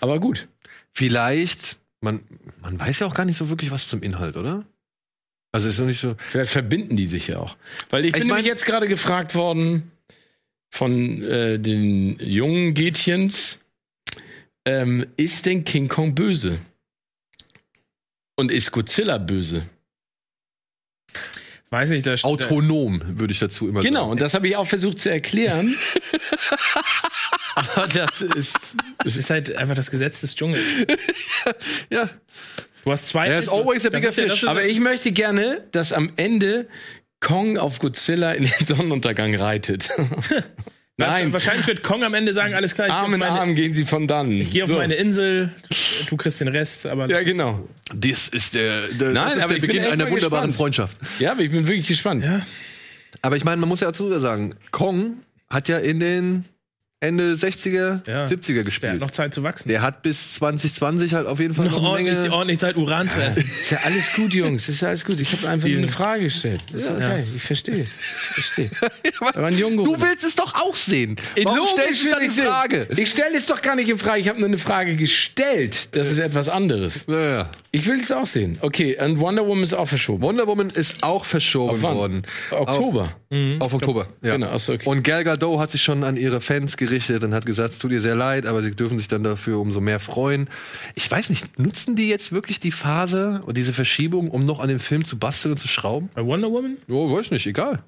Aber 0.00 0.20
gut. 0.20 0.48
Vielleicht, 0.92 1.76
man, 2.00 2.20
man 2.62 2.78
weiß 2.78 3.00
ja 3.00 3.06
auch 3.06 3.14
gar 3.14 3.24
nicht 3.24 3.38
so 3.38 3.48
wirklich 3.48 3.70
was 3.70 3.88
zum 3.88 4.02
Inhalt, 4.02 4.36
oder? 4.36 4.64
Also 5.52 5.68
ist 5.68 5.78
noch 5.78 5.86
nicht 5.86 6.00
so. 6.00 6.16
Vielleicht 6.30 6.50
verbinden 6.50 6.96
die 6.96 7.06
sich 7.06 7.28
ja 7.28 7.38
auch. 7.38 7.56
Weil 7.90 8.04
ich 8.04 8.12
bin 8.12 8.22
Ich 8.22 8.26
nämlich 8.26 8.46
jetzt 8.46 8.66
gerade 8.66 8.88
gefragt 8.88 9.34
worden 9.34 9.92
von 10.70 11.22
äh, 11.22 11.60
den 11.60 12.18
jungen 12.18 12.74
Gätchens, 12.74 13.64
ähm, 14.64 15.06
ist 15.16 15.46
denn 15.46 15.64
King 15.64 15.86
Kong 15.86 16.14
böse? 16.14 16.58
Und 18.36 18.50
ist 18.50 18.72
Godzilla 18.72 19.18
böse? 19.18 19.68
Weiß 21.74 21.90
nicht, 21.90 22.06
da. 22.06 22.14
Autonom, 22.22 23.02
würde 23.18 23.32
ich 23.32 23.40
dazu 23.40 23.68
immer 23.68 23.80
Genau, 23.80 24.00
sagen. 24.02 24.10
und 24.12 24.20
das 24.20 24.32
habe 24.34 24.46
ich 24.48 24.54
auch 24.56 24.66
versucht 24.66 24.98
zu 25.00 25.10
erklären. 25.10 25.74
Aber 27.56 27.86
das 27.88 28.20
ist. 28.20 28.76
Es 29.04 29.16
ist 29.16 29.30
halt 29.30 29.54
einfach 29.56 29.74
das 29.74 29.90
Gesetz 29.90 30.20
des 30.20 30.34
Dschungels. 30.36 30.62
Ja. 31.90 32.08
Du 32.84 32.92
hast 32.92 33.08
zwei. 33.08 33.28
There's 33.28 33.48
always 33.48 33.84
a 33.86 33.90
Das 33.90 33.98
bigger 33.98 34.08
ist 34.10 34.16
ja- 34.18 34.24
das 34.24 34.32
fish. 34.34 34.42
ist- 34.44 34.48
Aber 34.48 34.64
ich 34.64 34.78
möchte 34.80 35.10
gerne, 35.12 35.62
dass 35.72 35.92
am 35.92 36.12
Ende 36.16 36.68
Kong 37.20 37.56
auf 37.58 37.78
Godzilla 37.78 38.32
in 38.32 38.44
den 38.44 38.66
Sonnenuntergang 38.66 39.34
reitet. 39.34 39.88
Nein, 40.96 41.32
Wahrscheinlich 41.32 41.66
wird 41.66 41.82
Kong 41.82 42.04
am 42.04 42.14
Ende 42.14 42.32
sagen, 42.32 42.54
alles 42.54 42.74
klar, 42.74 42.86
ich 42.86 42.92
Arm 42.92 43.06
gehe 43.06 43.16
in 43.16 43.22
auf, 43.22 43.28
meine, 43.28 43.40
Arm 43.40 43.54
gehen 43.56 43.74
sie 43.74 43.84
von 43.84 44.06
dann. 44.06 44.30
ich 44.30 44.50
geh 44.52 44.62
auf 44.62 44.68
So. 44.68 44.76
meine 44.76 44.94
Insel, 44.94 45.50
du, 45.68 45.76
du 46.10 46.16
kriegst 46.16 46.40
den 46.40 46.48
Rest, 46.48 46.86
aber 46.86 47.10
Ja, 47.10 47.22
genau. 47.24 47.68
Das 47.92 48.28
ist 48.28 48.54
der, 48.54 48.86
der, 48.88 49.10
Nein, 49.10 49.24
das 49.26 49.36
ist 49.36 49.42
aber 49.42 49.54
der 49.54 49.60
Beginn 49.60 49.84
einer 49.84 50.08
wunderbaren 50.08 50.50
gespannt. 50.50 50.54
Freundschaft. 50.56 50.96
Ja, 51.18 51.32
aber 51.32 51.40
ich 51.40 51.50
bin 51.50 51.66
wirklich 51.66 51.88
gespannt. 51.88 52.24
Ja. 52.24 52.42
Aber 53.22 53.36
ich 53.36 53.44
meine, 53.44 53.56
man 53.56 53.68
muss 53.68 53.80
ja 53.80 53.88
dazu 53.88 54.16
sagen, 54.20 54.54
Kong 54.70 55.18
hat 55.50 55.68
ja 55.68 55.78
in 55.78 55.98
den 55.98 56.44
Ende 57.04 57.34
60er, 57.34 58.00
Ja. 58.06 58.26
70er 58.26 58.46
der 58.52 58.58
hat 58.58 58.64
gespielt. 58.66 59.00
noch 59.00 59.10
Zeit 59.10 59.34
zu 59.34 59.42
wachsen. 59.42 59.68
Der 59.68 59.82
hat 59.82 60.02
bis 60.02 60.34
2020 60.34 61.14
halt 61.14 61.26
auf 61.26 61.38
jeden 61.40 61.54
Fall 61.54 61.66
noch, 61.66 61.72
noch 61.72 61.78
eine 61.80 61.88
ordentlich, 61.90 62.14
Menge. 62.14 62.32
ordentlich 62.32 62.58
Zeit, 62.58 62.76
Uran 62.76 63.08
zu 63.10 63.20
essen. 63.22 63.40
Ist 63.42 63.70
ja 63.70 63.78
alles 63.84 64.12
gut, 64.14 64.32
Jungs. 64.34 64.68
Ist 64.68 64.80
ja 64.82 64.88
alles 64.88 65.04
gut. 65.04 65.20
Ich 65.20 65.32
habe 65.32 65.48
einfach 65.48 65.66
nur 65.66 65.70
Steven. 65.70 65.78
eine 65.84 65.88
Frage 65.92 66.22
gestellt. 66.24 66.62
Ist 66.72 66.86
ja. 66.88 66.94
okay. 66.96 67.24
Ich 67.36 67.42
verstehe. 67.42 67.82
Ich 67.82 67.88
verstehe. 67.88 68.70
Junge. 69.58 69.82
Du 69.84 70.00
willst 70.00 70.24
es 70.24 70.34
doch 70.34 70.54
auch 70.54 70.74
sehen. 70.74 71.16
Warum 71.42 71.58
Logisch 71.58 71.72
stellst 71.72 72.04
du 72.06 72.10
dann 72.10 72.22
die. 72.22 72.28
Frage? 72.28 72.88
Ich 72.96 73.10
stelle 73.10 73.36
es 73.36 73.46
doch 73.46 73.62
gar 73.62 73.76
nicht 73.76 73.88
in 73.88 73.98
Frage. 73.98 74.20
Ich 74.20 74.28
habe 74.28 74.38
nur 74.40 74.48
eine 74.48 74.58
Frage 74.58 74.96
gestellt. 74.96 75.94
Das 75.94 76.10
ist 76.10 76.18
etwas 76.18 76.48
anderes. 76.48 77.04
Ja, 77.08 77.20
ja. 77.28 77.50
Ich 77.70 77.86
will 77.86 77.98
es 77.98 78.10
auch 78.12 78.26
sehen. 78.26 78.58
Okay, 78.60 78.96
und 79.00 79.18
Wonder 79.18 79.46
Woman 79.46 79.64
ist 79.64 79.74
auch 79.74 79.86
verschoben. 79.88 80.22
Wonder 80.22 80.46
Woman 80.46 80.70
ist 80.70 81.02
auch 81.02 81.24
verschoben 81.24 81.82
worden. 81.82 82.22
Oktober. 82.50 83.02
Auf, 83.02 83.16
auf 83.60 83.72
Oktober. 83.72 84.08
Ja. 84.22 84.34
Genau, 84.34 84.48
achso, 84.48 84.74
okay. 84.74 84.88
Und 84.88 85.02
Gal 85.02 85.24
Gadot 85.24 85.58
hat 85.58 85.70
sich 85.70 85.82
schon 85.82 86.04
an 86.04 86.16
ihre 86.16 86.40
Fans 86.40 86.76
gerichtet 86.76 87.22
und 87.22 87.34
hat 87.34 87.46
gesagt, 87.46 87.74
es 87.74 87.78
tut 87.78 87.92
ihr 87.92 88.00
sehr 88.00 88.14
leid, 88.14 88.46
aber 88.46 88.62
sie 88.62 88.74
dürfen 88.74 88.98
sich 88.98 89.08
dann 89.08 89.24
dafür 89.24 89.58
umso 89.58 89.80
mehr 89.80 90.00
freuen. 90.00 90.48
Ich 90.94 91.10
weiß 91.10 91.30
nicht, 91.30 91.58
nutzen 91.58 91.96
die 91.96 92.08
jetzt 92.08 92.32
wirklich 92.32 92.60
die 92.60 92.70
Phase 92.70 93.42
und 93.46 93.56
diese 93.56 93.72
Verschiebung, 93.72 94.30
um 94.30 94.44
noch 94.44 94.60
an 94.60 94.68
dem 94.68 94.80
Film 94.80 95.04
zu 95.04 95.18
basteln 95.18 95.52
und 95.52 95.58
zu 95.58 95.68
schrauben? 95.68 96.10
Bei 96.14 96.24
Wonder 96.24 96.50
Woman? 96.50 96.76
Oh, 96.88 97.14
weiß 97.14 97.30
nicht, 97.30 97.46
egal. 97.46 97.82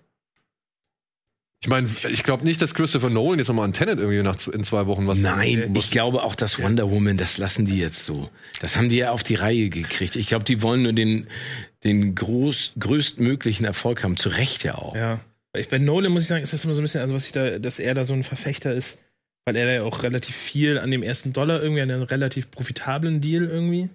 Ich 1.63 1.69
meine, 1.69 1.89
ich 2.11 2.23
glaube 2.23 2.45
nicht, 2.45 2.61
dass 2.61 2.75
Christopher 2.75 3.11
Nolan 3.11 3.39
jetzt 3.39 3.49
nochmal 3.49 3.65
an 3.65 3.73
Tenet 3.73 3.99
irgendwie 3.99 4.23
nach 4.23 4.47
in 4.47 4.63
zwei 4.63 4.87
Wochen 4.87 5.07
was. 5.07 5.19
Nein, 5.19 5.75
ich 5.75 5.91
glaube 5.91 6.23
auch, 6.23 6.35
dass 6.35 6.63
Wonder 6.63 6.91
Woman, 6.91 7.17
das 7.17 7.39
lassen 7.39 7.65
die 7.65 7.79
jetzt 7.79 8.05
so. 8.05 8.31
Das 8.61 8.77
haben 8.77 8.89
die 8.89 8.99
ja 8.99 9.11
auf 9.11 9.23
die 9.23 9.37
Reihe 9.37 9.69
gekriegt. 9.71 10.17
Ich 10.17 10.29
glaube, 10.29 10.45
die 10.45 10.63
wollen 10.63 10.83
nur 10.83 10.93
den, 10.93 11.27
den 11.83 12.15
groß, 12.15 12.75
größtmöglichen 12.79 13.65
Erfolg 13.65 14.05
haben. 14.05 14.17
Zu 14.17 14.29
Recht 14.29 14.65
ja 14.65 14.77
auch. 14.77 14.95
Ja. 14.95 15.21
Weil 15.57 15.63
Ich, 15.63 15.71
bei 15.71 15.79
Nolan 15.79 16.13
muss 16.13 16.25
ich 16.25 16.29
sagen, 16.29 16.43
ist 16.43 16.53
das 16.53 16.65
immer 16.65 16.75
so 16.75 16.83
ein 16.83 16.85
bisschen, 16.85 17.01
also 17.01 17.15
was 17.15 17.25
ich 17.25 17.33
da, 17.33 17.59
dass 17.59 17.79
er 17.79 17.95
da 17.95 18.05
so 18.05 18.13
ein 18.13 18.25
Verfechter 18.25 18.75
ist, 18.75 19.01
weil 19.47 19.57
er 19.57 19.73
ja 19.73 19.83
auch 19.85 20.03
relativ 20.03 20.37
viel 20.37 20.79
an 20.79 20.91
dem 20.91 21.03
ersten 21.03 21.33
Dollar 21.33 21.63
irgendwie, 21.63 21.81
an 21.81 21.91
einem 21.91 22.03
relativ 22.03 22.51
profitablen 22.51 23.23
Deal 23.23 23.45
irgendwie. 23.45 23.89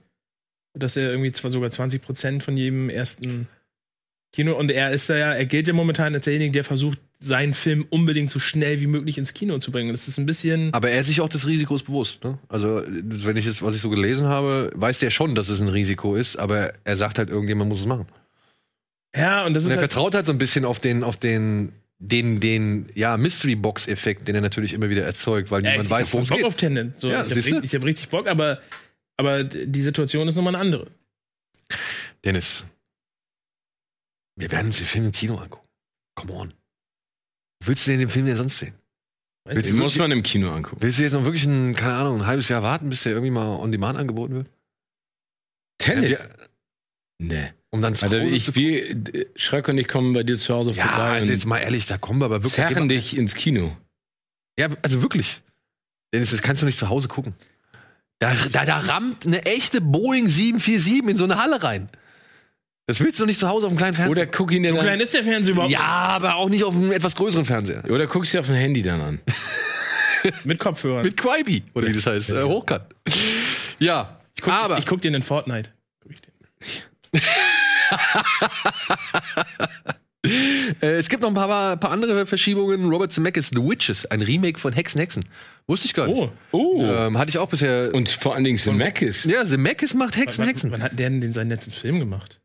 Dass 0.73 0.97
er 0.97 1.11
irgendwie 1.11 1.31
zwar 1.31 1.51
sogar 1.51 1.69
20 1.69 2.01
Prozent 2.01 2.43
von 2.43 2.57
jedem 2.57 2.89
ersten 2.89 3.47
Kino 4.33 4.57
und 4.57 4.71
er 4.71 4.91
ist 4.91 5.09
da 5.09 5.17
ja, 5.17 5.33
er 5.33 5.45
gilt 5.45 5.67
ja 5.67 5.73
momentan 5.73 6.15
als 6.15 6.23
derjenige, 6.23 6.53
der 6.53 6.63
versucht, 6.63 6.97
seinen 7.19 7.53
Film 7.53 7.85
unbedingt 7.89 8.31
so 8.31 8.39
schnell 8.39 8.79
wie 8.79 8.87
möglich 8.87 9.17
ins 9.17 9.33
Kino 9.33 9.59
zu 9.59 9.71
bringen. 9.71 9.91
Das 9.91 10.07
ist 10.07 10.17
ein 10.17 10.25
bisschen. 10.25 10.73
Aber 10.73 10.89
er 10.89 11.01
ist 11.01 11.07
sich 11.07 11.21
auch 11.21 11.29
des 11.29 11.45
Risikos 11.45 11.83
bewusst. 11.83 12.23
Ne? 12.23 12.39
Also, 12.47 12.81
wenn 12.87 13.37
ich 13.37 13.45
jetzt, 13.45 13.61
was 13.61 13.75
ich 13.75 13.81
so 13.81 13.89
gelesen 13.89 14.25
habe, 14.25 14.71
weiß 14.73 14.99
der 14.99 15.11
schon, 15.11 15.35
dass 15.35 15.49
es 15.49 15.59
ein 15.59 15.67
Risiko 15.67 16.15
ist, 16.15 16.37
aber 16.37 16.73
er 16.83 16.97
sagt 16.97 17.19
halt, 17.19 17.29
irgendjemand 17.29 17.69
muss 17.69 17.81
es 17.81 17.85
machen. 17.85 18.07
Ja, 19.15 19.45
und 19.45 19.53
das 19.53 19.63
Und 19.63 19.69
ist 19.71 19.75
er 19.75 19.81
halt, 19.81 19.91
vertraut 19.91 20.15
halt 20.15 20.25
so 20.25 20.31
ein 20.31 20.37
bisschen 20.37 20.63
auf 20.65 20.79
den, 20.79 21.03
auf 21.03 21.17
den, 21.17 21.73
den, 21.99 22.39
den, 22.39 22.87
ja, 22.95 23.17
Mystery-Box-Effekt, 23.17 24.27
den 24.27 24.35
er 24.35 24.41
natürlich 24.41 24.73
immer 24.73 24.89
wieder 24.89 25.03
erzeugt, 25.03 25.51
weil 25.51 25.63
ja, 25.63 25.71
niemand 25.71 25.85
ich 25.87 25.91
weiß, 25.91 26.07
hab 26.07 26.13
worum 26.13 26.23
es 26.23 26.29
Bock 26.29 26.37
geht. 26.37 26.45
auf 26.45 26.55
Tenet. 26.55 26.99
So, 26.99 27.09
Ja, 27.09 27.25
ich 27.25 27.51
habe 27.53 27.67
hab 27.67 27.83
richtig 27.83 28.09
Bock, 28.09 28.27
aber, 28.27 28.61
aber 29.17 29.43
die 29.43 29.81
Situation 29.81 30.27
ist 30.27 30.35
nochmal 30.35 30.55
eine 30.55 30.61
andere. 30.63 30.87
Dennis, 32.23 32.63
wir 34.37 34.51
werden 34.51 34.67
uns 34.67 34.77
den 34.77 34.85
Film 34.85 35.05
im 35.05 35.11
Kino 35.11 35.35
angucken. 35.35 35.67
Come 36.15 36.33
on. 36.33 36.53
Willst 37.63 37.85
du 37.85 37.91
denn 37.91 37.99
den 37.99 38.09
Film 38.09 38.25
denn 38.25 38.37
sonst 38.37 38.57
sehen? 38.59 38.73
Weiß 39.45 39.55
Willst 39.55 39.69
Den 39.71 39.77
muss 39.77 39.97
man 39.97 40.11
im 40.11 40.23
Kino 40.23 40.51
angucken. 40.51 40.81
willst 40.81 40.99
du 40.99 41.03
jetzt 41.03 41.13
noch 41.13 41.25
wirklich 41.25 41.45
ein, 41.45 41.75
keine 41.75 41.93
Ahnung, 41.93 42.21
ein 42.21 42.27
halbes 42.27 42.47
Jahr 42.49 42.63
warten, 42.63 42.89
bis 42.89 43.03
der 43.03 43.13
irgendwie 43.13 43.31
mal 43.31 43.57
on 43.59 43.71
demand 43.71 43.97
angeboten 43.99 44.35
wird? 44.35 44.49
Tenet? 45.79 46.11
Ja, 46.11 46.19
wir- 46.19 46.29
nee. 47.19 47.53
Um 47.71 47.81
dann 47.81 47.95
zu 47.95 48.05
Also 48.05 48.17
ich, 48.17 48.45
zu 48.45 48.55
wir, 48.55 48.95
Schröck 49.35 49.67
und 49.67 49.77
ich 49.77 49.87
kommen 49.87 50.13
bei 50.13 50.23
dir 50.23 50.37
zu 50.37 50.53
Hause 50.53 50.71
Ja, 50.71 50.85
vorbei 50.85 51.09
also 51.11 51.25
und 51.27 51.31
jetzt 51.31 51.45
mal 51.45 51.57
ehrlich, 51.57 51.85
da 51.87 51.97
kommen 51.97 52.19
wir 52.21 52.25
aber 52.25 52.37
wirklich. 52.37 52.53
zerren 52.53 52.87
dich 52.87 53.17
ins 53.17 53.33
Kino. 53.35 53.75
Ja, 54.59 54.67
also 54.81 55.01
wirklich. 55.01 55.41
Dennis, 56.13 56.31
das 56.31 56.41
kannst 56.41 56.61
du 56.61 56.65
nicht 56.65 56.77
zu 56.77 56.89
Hause 56.89 57.07
gucken. 57.07 57.33
Da, 58.19 58.35
da, 58.51 58.65
da 58.65 58.77
rammt 58.77 59.25
eine 59.25 59.45
echte 59.45 59.81
Boeing 59.81 60.27
747 60.27 61.09
in 61.09 61.17
so 61.17 61.23
eine 61.23 61.41
Halle 61.41 61.63
rein. 61.63 61.89
Das 62.87 62.99
willst 62.99 63.17
du 63.19 63.23
doch 63.23 63.27
nicht 63.27 63.39
zu 63.39 63.47
Hause 63.47 63.67
auf 63.67 63.71
dem 63.71 63.77
kleinen 63.77 63.95
Fernseher. 63.95 64.11
Oder 64.11 64.27
guck 64.27 64.51
ihn 64.51 64.63
dir 64.63 64.69
So 64.69 64.75
dann, 64.75 64.83
klein 64.85 64.99
ist 64.99 65.13
der 65.13 65.23
Fernseher 65.23 65.53
überhaupt 65.53 65.71
ja, 65.71 65.79
aber 65.79 66.35
auch 66.35 66.49
nicht 66.49 66.63
auf 66.63 66.75
einem 66.75 66.91
etwas 66.91 67.15
größeren 67.15 67.45
Fernseher. 67.45 67.83
oder 67.89 68.05
guckst 68.07 68.33
dir 68.33 68.41
auf 68.41 68.47
dem 68.47 68.55
Handy 68.55 68.81
dann 68.81 69.01
an. 69.01 69.19
mit 70.43 70.59
Kopfhörern. 70.59 71.03
Mit 71.03 71.17
Quibi, 71.17 71.63
oder 71.73 71.87
wie 71.87 71.93
das 71.93 72.05
heißt, 72.05 72.31
äh, 72.31 72.43
hochkant. 72.43 72.83
Ja, 73.79 74.19
ich 74.35 74.43
guck, 74.43 74.53
aber 74.53 74.77
ich 74.77 74.85
guck 74.85 75.01
dir 75.01 75.13
in 75.15 75.23
Fortnite. 75.23 75.69
Guck 76.01 76.11
ich 76.11 76.21
den. 76.21 76.31
äh, 80.81 80.87
es 80.97 81.09
gibt 81.09 81.21
noch 81.23 81.29
ein 81.29 81.35
paar, 81.35 81.77
paar 81.77 81.91
andere 81.91 82.25
Verschiebungen. 82.25 82.89
Robert 82.89 83.11
Zemeckis 83.11 83.49
The 83.53 83.61
Witches, 83.61 84.05
ein 84.05 84.21
Remake 84.21 84.59
von 84.59 84.73
Hexen 84.73 84.99
Hexen. 84.99 85.23
Wusste 85.67 85.85
ich 85.85 85.93
gar 85.93 86.07
nicht. 86.07 86.17
Oh, 86.17 86.29
Oh. 86.51 86.83
Ähm, 86.83 87.17
hatte 87.17 87.29
ich 87.29 87.37
auch 87.37 87.49
bisher. 87.49 87.93
Und 87.93 88.09
vor 88.09 88.35
allen 88.35 88.43
Dingen 88.43 88.57
Zemeckis. 88.57 89.23
ja, 89.25 89.45
Zemeckis 89.45 89.93
macht 89.93 90.17
Hexen 90.17 90.41
wann, 90.43 90.49
Hexen. 90.49 90.71
wann 90.71 90.81
hat 90.81 90.97
der 90.99 91.09
denn 91.09 91.21
den 91.21 91.33
seinen 91.33 91.49
letzten 91.49 91.71
Film 91.71 91.99
gemacht? 91.99 92.39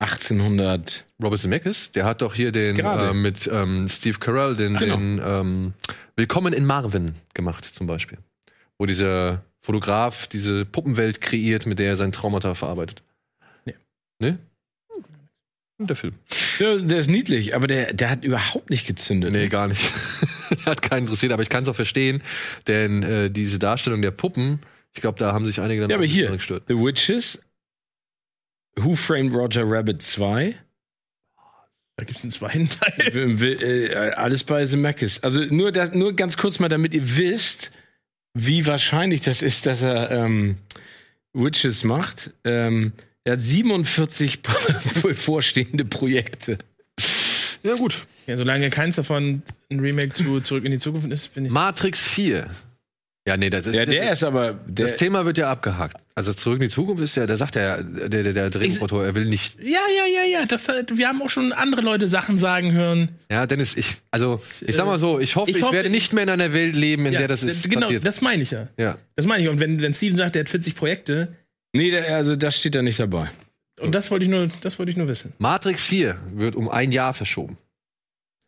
1800. 0.00 1.06
Robert 1.22 1.40
Zemeckis, 1.40 1.90
der 1.90 2.04
hat 2.04 2.22
doch 2.22 2.34
hier 2.34 2.52
den 2.52 2.78
äh, 2.78 3.12
mit 3.12 3.48
ähm, 3.52 3.88
Steve 3.88 4.18
Carell 4.20 4.54
den, 4.54 4.76
Genau. 4.76 4.96
den 4.96 5.20
ähm, 5.24 5.72
Willkommen 6.14 6.52
in 6.52 6.64
Marvin 6.66 7.16
gemacht 7.34 7.64
zum 7.64 7.88
Beispiel, 7.88 8.18
wo 8.78 8.86
dieser 8.86 9.42
Fotograf 9.60 10.28
diese 10.28 10.64
Puppenwelt 10.64 11.20
kreiert, 11.20 11.66
mit 11.66 11.80
der 11.80 11.88
er 11.88 11.96
sein 11.96 12.12
Traumata 12.12 12.54
verarbeitet. 12.54 13.02
Nee. 14.18 14.30
Ne? 14.30 14.38
Und 15.78 15.90
der 15.90 15.96
Film. 15.96 16.14
Der, 16.58 16.78
der 16.78 16.98
ist 16.98 17.08
niedlich, 17.08 17.54
aber 17.54 17.68
der, 17.68 17.92
der 17.94 18.10
hat 18.10 18.24
überhaupt 18.24 18.68
nicht 18.68 18.86
gezündet. 18.86 19.32
Nee, 19.32 19.48
gar 19.48 19.68
nicht. 19.68 19.92
hat 20.66 20.82
keinen 20.82 21.02
interessiert, 21.02 21.32
aber 21.32 21.42
ich 21.42 21.48
kann 21.48 21.62
es 21.62 21.68
auch 21.68 21.76
verstehen, 21.76 22.20
denn 22.66 23.04
äh, 23.04 23.30
diese 23.30 23.60
Darstellung 23.60 24.02
der 24.02 24.10
Puppen, 24.10 24.60
ich 24.92 25.00
glaube, 25.00 25.18
da 25.20 25.32
haben 25.32 25.46
sich 25.46 25.60
einige 25.60 25.82
dann 25.82 25.90
Ja, 25.90 25.96
aber 25.96 26.04
hier, 26.04 26.32
gestört. 26.32 26.64
The 26.66 26.74
Witches, 26.74 27.44
Who 28.74 28.96
Framed 28.96 29.32
Roger 29.32 29.62
Rabbit 29.64 30.02
2, 30.02 30.56
Da 31.96 32.04
gibt 32.04 32.18
es 32.18 32.24
einen 32.24 32.32
zweiten 32.32 32.68
Teil. 32.68 33.42
äh, 33.62 33.94
alles 34.14 34.42
bei 34.42 34.64
Zemeckis. 34.64 35.22
Also 35.22 35.42
nur, 35.42 35.70
da, 35.70 35.86
nur 35.94 36.12
ganz 36.14 36.36
kurz 36.36 36.58
mal, 36.58 36.68
damit 36.68 36.92
ihr 36.92 37.16
wisst, 37.16 37.70
wie 38.34 38.66
wahrscheinlich 38.66 39.20
das 39.20 39.42
ist, 39.42 39.66
dass 39.66 39.82
er 39.82 40.10
ähm, 40.10 40.58
Witches 41.32 41.84
macht. 41.84 42.32
Ähm, 42.42 42.92
er 43.28 43.32
hat 43.32 43.42
47 43.42 44.40
bevorstehende 45.02 45.84
Projekte. 45.84 46.56
Ja, 47.62 47.74
gut. 47.74 48.06
Ja, 48.26 48.38
solange 48.38 48.70
keins 48.70 48.96
davon 48.96 49.42
ein 49.70 49.80
Remake 49.80 50.14
zu 50.14 50.40
Zurück 50.40 50.64
in 50.64 50.70
die 50.70 50.78
Zukunft 50.78 51.10
ist, 51.10 51.34
bin 51.34 51.44
ich. 51.44 51.52
Matrix 51.52 52.02
4. 52.02 52.48
Ja, 53.26 53.36
nee, 53.36 53.50
das 53.50 53.66
ist. 53.66 53.74
Ja, 53.74 53.84
der 53.84 54.12
ist 54.12 54.24
aber. 54.24 54.54
Der, 54.66 54.86
das 54.86 54.96
Thema 54.96 55.26
wird 55.26 55.36
ja 55.36 55.50
abgehakt. 55.50 55.98
Also 56.14 56.32
zurück 56.32 56.56
in 56.62 56.68
die 56.68 56.74
Zukunft 56.74 57.02
ist 57.02 57.16
ja, 57.16 57.26
da 57.26 57.36
sagt 57.36 57.56
er, 57.56 57.82
der, 57.82 58.22
der, 58.22 58.32
der 58.32 58.48
Drehbuchautor, 58.48 59.04
er 59.04 59.14
will 59.14 59.26
nicht. 59.26 59.58
Ja, 59.60 59.80
ja, 59.94 60.06
ja, 60.06 60.40
ja. 60.40 60.46
Das, 60.46 60.66
wir 60.66 61.06
haben 61.06 61.20
auch 61.20 61.28
schon 61.28 61.52
andere 61.52 61.82
Leute 61.82 62.08
Sachen 62.08 62.38
sagen 62.38 62.72
hören. 62.72 63.10
Ja, 63.30 63.46
Dennis, 63.46 63.76
ich, 63.76 63.98
also, 64.10 64.40
ich 64.66 64.74
sag 64.74 64.86
mal 64.86 64.98
so, 64.98 65.20
ich 65.20 65.36
hoffe, 65.36 65.50
Ich 65.50 65.58
ich, 65.58 65.62
hoffe, 65.62 65.74
werde 65.74 65.90
nicht 65.90 66.14
mehr 66.14 66.22
in 66.22 66.30
einer 66.30 66.54
Welt 66.54 66.74
leben, 66.74 67.04
in 67.04 67.12
ja, 67.12 67.18
der 67.18 67.28
das 67.28 67.42
ist 67.42 67.68
genau, 67.68 67.82
passiert. 67.82 68.06
das 68.06 68.22
meine 68.22 68.42
ich 68.42 68.52
ja. 68.52 68.68
ja. 68.78 68.96
Das 69.14 69.26
meine 69.26 69.42
ich. 69.42 69.50
Und 69.50 69.60
wenn, 69.60 69.82
wenn 69.82 69.92
Steven 69.92 70.16
sagt, 70.16 70.34
er 70.34 70.40
hat 70.40 70.48
40 70.48 70.74
Projekte, 70.74 71.36
nee, 71.74 71.96
also 71.98 72.36
das 72.36 72.56
steht 72.56 72.74
da 72.74 72.82
nicht 72.82 72.98
dabei. 73.00 73.28
und 73.80 73.94
das 73.94 74.10
wollte 74.10 74.24
ich 74.24 74.30
nur, 74.30 74.50
das 74.62 74.78
wollte 74.78 74.90
ich 74.90 74.96
nur 74.96 75.08
wissen. 75.08 75.32
Matrix 75.38 75.82
4 75.86 76.18
wird 76.34 76.56
um 76.56 76.68
ein 76.68 76.92
Jahr 76.92 77.14
verschoben. 77.14 77.56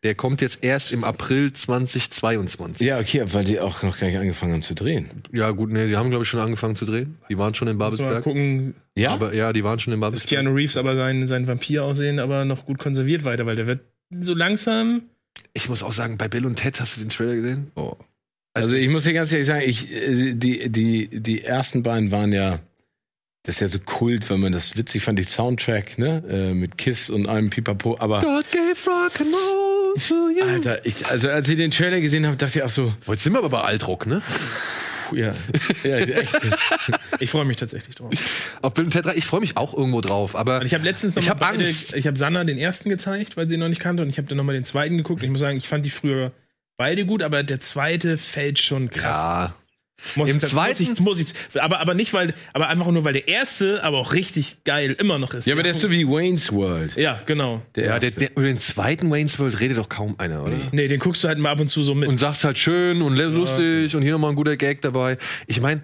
Der 0.03 0.15
kommt 0.15 0.41
jetzt 0.41 0.63
erst 0.63 0.91
im 0.91 1.03
April 1.03 1.53
2022. 1.53 2.85
Ja, 2.85 2.99
okay, 2.99 3.23
weil 3.27 3.45
die 3.45 3.59
auch 3.59 3.83
noch 3.83 3.99
gar 3.99 4.07
nicht 4.07 4.17
angefangen 4.17 4.53
haben 4.53 4.63
zu 4.63 4.73
drehen. 4.73 5.09
Ja, 5.31 5.51
gut, 5.51 5.71
nee, 5.71 5.87
die 5.87 5.95
haben, 5.95 6.09
glaube 6.09 6.23
ich, 6.23 6.29
schon 6.29 6.39
angefangen 6.39 6.75
zu 6.75 6.85
drehen. 6.85 7.17
Die 7.29 7.37
waren 7.37 7.53
schon 7.53 7.67
in 7.67 7.75
Muss 7.77 7.81
mal 7.81 7.97
Babelsberg. 7.97 8.23
gucken, 8.23 8.73
Ja, 8.97 9.11
Aber 9.11 9.35
ja, 9.35 9.53
die 9.53 9.63
waren 9.63 9.79
schon 9.79 9.93
in 9.93 10.01
dass 10.01 10.09
Babelsberg. 10.09 10.29
Keanu 10.41 10.55
Reeves 10.55 10.75
aber 10.75 10.95
sein, 10.95 11.27
sein 11.27 11.47
Vampir 11.47 11.83
aussehen, 11.85 12.17
aber 12.19 12.45
noch 12.45 12.65
gut 12.65 12.79
konserviert 12.79 13.25
weiter, 13.25 13.45
weil 13.45 13.55
der 13.55 13.67
wird 13.67 13.81
so 14.09 14.33
langsam. 14.33 15.03
Ich 15.53 15.69
muss 15.69 15.83
auch 15.83 15.93
sagen, 15.93 16.17
bei 16.17 16.27
Bill 16.27 16.47
und 16.47 16.55
Ted 16.55 16.79
hast 16.81 16.97
du 16.97 17.01
den 17.01 17.09
Trailer 17.09 17.35
gesehen? 17.35 17.71
Oh. 17.75 17.93
Also 18.55 18.73
ich 18.73 18.89
muss 18.89 19.03
dir 19.03 19.13
ganz 19.13 19.31
ehrlich 19.31 19.47
sagen, 19.47 19.63
ich, 19.65 19.93
äh, 19.93 20.33
die, 20.33 20.67
die, 20.69 21.09
die 21.21 21.43
ersten 21.43 21.83
beiden 21.83 22.11
waren 22.11 22.31
ja, 22.33 22.59
das 23.43 23.55
ist 23.55 23.59
ja 23.61 23.67
so 23.67 23.79
Kult, 23.79 24.29
wenn 24.29 24.39
man 24.39 24.51
das 24.51 24.77
witzig 24.77 25.03
fand, 25.03 25.17
die 25.17 25.23
Soundtrack, 25.23 25.97
ne, 25.97 26.23
äh, 26.29 26.53
mit 26.53 26.77
Kiss 26.77 27.09
und 27.09 27.27
allem 27.27 27.49
Pipapo, 27.49 27.97
aber 27.99 28.21
God 28.21 28.45
gave 28.51 28.75
rock 28.89 29.19
and 29.19 29.33
roll 29.33 29.93
to 30.07 30.29
you. 30.29 30.43
Alter, 30.47 30.85
ich, 30.85 31.05
also 31.07 31.29
als 31.29 31.49
ich 31.49 31.57
den 31.57 31.71
Trailer 31.71 31.99
gesehen 32.01 32.25
habe, 32.27 32.37
dachte 32.37 32.59
ich 32.59 32.63
auch 32.63 32.69
so, 32.69 32.93
Jetzt 33.07 33.23
sind 33.23 33.33
wir 33.33 33.39
aber 33.39 33.49
bei 33.49 33.61
Altrock, 33.61 34.05
ne? 34.05 34.21
puh, 35.09 35.15
ja, 35.15 35.33
ja, 35.83 35.97
echt. 35.97 36.39
Ich 37.19 37.29
freue 37.31 37.45
mich 37.45 37.57
tatsächlich 37.57 37.95
drauf. 37.95 38.13
Auf 38.61 38.73
Bill 38.73 38.85
und 38.85 38.91
Ted 38.91 39.05
3, 39.05 39.15
ich 39.15 39.25
freue 39.25 39.41
mich 39.41 39.57
auch 39.57 39.73
irgendwo 39.73 40.01
drauf, 40.01 40.35
aber 40.35 40.59
Und 40.59 40.65
ich 40.67 40.73
habe 40.73 40.83
letztens 40.83 41.15
noch 41.15 41.21
Ich 41.23 41.27
mal 41.27 41.33
hab 41.33 41.39
beide, 41.39 41.65
Angst. 41.65 41.93
ich 41.95 42.07
habe 42.07 42.17
Sanna 42.17 42.43
den 42.43 42.57
ersten 42.57 42.89
gezeigt, 42.89 43.37
weil 43.37 43.49
sie 43.49 43.55
ihn 43.55 43.59
noch 43.59 43.69
nicht 43.69 43.81
kannte, 43.81 44.03
und 44.03 44.09
ich 44.09 44.17
habe 44.17 44.27
dann 44.27 44.37
noch 44.37 44.43
mal 44.43 44.53
den 44.53 44.65
zweiten 44.65 44.97
geguckt. 44.97 45.21
Und 45.21 45.25
ich 45.25 45.31
muss 45.31 45.41
sagen, 45.41 45.57
ich 45.57 45.67
fand 45.67 45.83
die 45.85 45.89
früher 45.89 46.31
beide 46.77 47.05
gut, 47.05 47.21
aber 47.23 47.43
der 47.43 47.59
zweite 47.59 48.17
fällt 48.17 48.59
schon 48.59 48.89
krass. 48.91 49.03
ja, 49.03 49.55
Muss 50.15 50.29
Im 50.29 50.37
ich- 50.37 50.43
zweiten- 50.43 50.83
muss 50.83 51.19
ich, 51.19 51.33
muss 51.33 51.33
ich, 51.53 51.61
aber, 51.61 51.79
aber 51.79 51.93
nicht, 51.93 52.13
weil, 52.13 52.33
aber 52.53 52.67
einfach 52.69 52.87
nur, 52.87 53.03
weil 53.03 53.13
der 53.13 53.27
erste 53.27 53.83
aber 53.83 53.97
auch 53.99 54.13
richtig 54.13 54.63
geil 54.63 54.95
immer 54.99 55.19
noch 55.19 55.33
ist. 55.33 55.45
Ja, 55.47 55.53
aber 55.53 55.63
der 55.63 55.71
ist 55.71 55.79
so 55.81 55.91
wie 55.91 56.07
Wayne's 56.07 56.51
World. 56.51 56.95
Ja, 56.95 57.21
genau. 57.25 57.61
Der 57.75 57.85
ja 57.85 57.99
der, 57.99 58.11
der, 58.11 58.31
über 58.31 58.43
den 58.43 58.59
zweiten 58.59 59.11
Wayne's 59.11 59.37
World 59.39 59.59
redet 59.59 59.77
doch 59.77 59.89
kaum 59.89 60.15
einer, 60.17 60.43
oder? 60.43 60.57
Nee, 60.71 60.87
den 60.87 60.99
guckst 60.99 61.23
du 61.23 61.27
halt 61.27 61.37
mal 61.37 61.51
ab 61.51 61.59
und 61.59 61.69
zu 61.69 61.83
so 61.83 61.93
mit. 61.95 62.09
Und 62.09 62.19
sagst 62.19 62.43
halt 62.43 62.57
schön 62.57 63.01
und 63.01 63.15
lustig 63.15 63.95
und 63.95 64.01
hier 64.01 64.11
nochmal 64.13 64.31
ein 64.31 64.35
guter 64.35 64.57
Gag 64.57 64.81
dabei. 64.81 65.17
Ich 65.47 65.61
meine, 65.61 65.81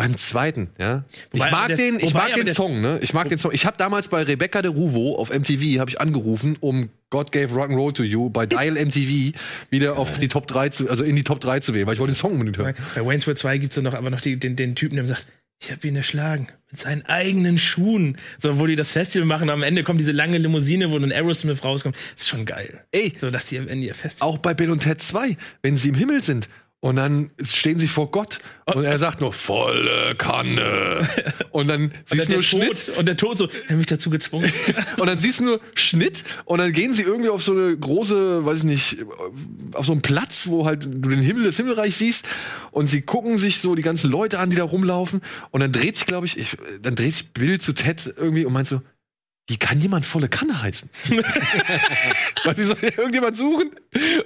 beim 0.00 0.16
zweiten, 0.16 0.70
ja. 0.78 1.04
Ich 1.32 1.40
Wobei, 1.40 1.50
mag 1.50 1.58
aber 1.64 1.68
der- 1.68 1.76
den, 1.76 1.96
ich 2.00 2.14
mag 2.14 2.34
den 2.34 2.54
Song, 2.54 2.80
ne? 2.80 2.98
Ich 3.02 3.12
mag 3.12 3.28
den 3.28 3.38
Song. 3.38 3.52
Ich 3.52 3.66
habe 3.66 3.76
damals 3.76 4.08
bei 4.08 4.22
Rebecca 4.22 4.62
de 4.62 4.70
Ruvo 4.70 5.16
auf 5.16 5.30
MTV 5.30 5.78
habe 5.80 5.90
ich 5.90 6.00
angerufen, 6.00 6.56
um 6.60 6.88
God 7.10 7.32
Gave 7.32 7.54
Rock'n'Roll 7.54 7.92
to 7.94 8.02
You 8.02 8.30
bei 8.30 8.46
Dial 8.46 8.72
MTV 8.86 9.36
wieder 9.70 9.96
auf 9.98 10.18
die 10.18 10.28
Top 10.28 10.46
3 10.46 10.68
zu, 10.70 10.88
also 10.88 11.04
in 11.04 11.16
die 11.16 11.24
Top 11.24 11.40
3 11.40 11.60
zu 11.60 11.74
wählen, 11.74 11.86
weil 11.86 11.94
ich 11.94 12.00
wollte 12.00 12.12
den 12.12 12.16
Song 12.18 12.32
unbedingt 12.32 12.58
hören. 12.58 12.74
Bei 12.94 13.04
Wayne's 13.04 13.26
World 13.26 13.38
2 13.38 13.58
gibt's 13.58 13.74
dann 13.76 13.84
noch 13.84 13.94
aber 13.94 14.10
noch 14.10 14.20
die, 14.20 14.36
den, 14.38 14.56
den 14.56 14.74
Typen, 14.74 14.96
der 14.96 15.06
sagt, 15.06 15.26
ich 15.62 15.70
habe 15.70 15.86
ihn 15.86 15.94
erschlagen 15.96 16.48
mit 16.70 16.80
seinen 16.80 17.04
eigenen 17.04 17.58
Schuhen. 17.58 18.16
So, 18.38 18.58
wo 18.58 18.66
die 18.66 18.76
das 18.76 18.92
Festival 18.92 19.26
machen, 19.26 19.50
am 19.50 19.62
Ende 19.62 19.82
kommt 19.82 20.00
diese 20.00 20.12
lange 20.12 20.38
Limousine, 20.38 20.90
wo 20.90 20.98
dann 20.98 21.12
Aerosmith 21.12 21.62
rauskommt. 21.64 21.96
ist 22.16 22.28
schon 22.28 22.46
geil. 22.46 22.82
Ey, 22.92 23.12
So, 23.20 23.30
dass 23.30 23.46
die 23.46 23.58
am 23.58 23.68
Ende 23.68 23.88
ihr 23.88 23.94
Festival. 23.94 24.28
auch 24.28 24.38
bei 24.38 24.54
Bill 24.54 24.70
und 24.70 24.80
Ted 24.84 25.02
2, 25.02 25.36
wenn 25.62 25.76
sie 25.76 25.90
im 25.90 25.96
Himmel 25.96 26.22
sind 26.24 26.48
und 26.82 26.96
dann 26.96 27.30
stehen 27.42 27.78
sie 27.78 27.88
vor 27.88 28.10
Gott 28.10 28.38
und 28.64 28.84
er 28.84 28.98
sagt 28.98 29.20
nur 29.20 29.34
volle 29.34 30.14
Kanne. 30.16 31.06
Und 31.50 31.66
dann 31.66 31.92
siehst 32.06 32.28
du 32.28 32.34
nur 32.34 32.42
Schnitt. 32.42 32.86
Tod, 32.86 32.98
und 32.98 33.08
der 33.08 33.16
Tod 33.16 33.36
so, 33.36 33.48
er 33.48 33.70
hat 33.70 33.76
mich 33.76 33.86
dazu 33.86 34.08
gezwungen. 34.08 34.50
und 34.98 35.06
dann 35.06 35.18
siehst 35.18 35.40
du 35.40 35.44
nur 35.44 35.60
Schnitt 35.74 36.22
und 36.44 36.58
dann 36.58 36.72
gehen 36.72 36.94
sie 36.94 37.02
irgendwie 37.02 37.28
auf 37.28 37.42
so 37.42 37.52
eine 37.52 37.76
große, 37.76 38.44
weiß 38.44 38.58
ich 38.58 38.64
nicht, 38.64 38.96
auf 39.74 39.86
so 39.86 39.92
einen 39.92 40.00
Platz, 40.00 40.46
wo 40.46 40.64
halt 40.64 40.84
du 40.84 41.08
den 41.08 41.22
Himmel, 41.22 41.44
das 41.44 41.56
Himmelreich 41.56 41.96
siehst. 41.96 42.24
Und 42.70 42.86
sie 42.86 43.02
gucken 43.02 43.38
sich 43.38 43.60
so 43.60 43.74
die 43.74 43.82
ganzen 43.82 44.10
Leute 44.10 44.38
an, 44.38 44.48
die 44.48 44.56
da 44.56 44.62
rumlaufen. 44.62 45.22
Und 45.50 45.60
dann 45.60 45.72
dreht 45.72 45.96
sich, 45.96 46.06
glaube 46.06 46.26
ich, 46.26 46.38
ich, 46.38 46.56
dann 46.80 46.94
dreht 46.94 47.16
sich 47.16 47.32
Bill 47.32 47.60
zu 47.60 47.72
Ted 47.72 48.14
irgendwie 48.16 48.44
und 48.44 48.52
meint 48.52 48.68
so, 48.68 48.80
wie 49.50 49.56
kann 49.56 49.80
jemand 49.80 50.06
volle 50.06 50.28
Kanne 50.28 50.62
heißen? 50.62 50.88
Weil 52.44 52.54
sie 52.56 52.62
soll 52.62 52.76
ja 52.82 52.90
irgendjemand 52.96 53.36
suchen. 53.36 53.72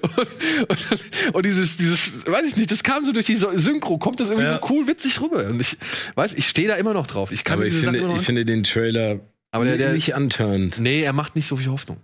Und, 0.03 0.68
und, 0.68 1.35
und 1.35 1.47
dieses, 1.47 1.79
dieses, 1.79 2.27
weiß 2.27 2.43
ich 2.47 2.57
nicht, 2.57 2.70
das 2.70 2.83
kam 2.83 3.07
so 3.07 3.12
durch 3.12 3.25
die 3.25 3.37
Synchro, 3.37 3.97
kommt 3.97 4.20
das 4.20 4.29
irgendwie 4.29 4.47
Ja. 4.47 4.61
so 4.61 4.68
cool 4.68 4.87
witzig 4.87 5.18
rüber. 5.22 5.47
Und 5.47 5.62
ich 5.62 5.79
weiß, 6.14 6.35
ich 6.35 6.47
stehe 6.47 6.68
da 6.68 6.75
immer 6.75 6.93
noch 6.93 7.07
drauf. 7.07 7.33
Ich 7.33 7.43
kann 7.43 7.55
Aber 7.59 7.66
ich 7.66 7.72
finde, 7.72 8.01
ich 8.16 8.20
finde 8.20 8.45
den 8.45 8.64
Trailer 8.64 9.20
Aber 9.51 9.64
der, 9.64 9.79
der, 9.79 9.95
nicht 9.95 10.14
antörend. 10.14 10.79
Nee, 10.79 11.01
er 11.01 11.14
macht 11.14 11.37
nicht 11.37 11.49
so 11.49 11.57
viel 11.57 11.68
Hoffnung. 11.68 11.97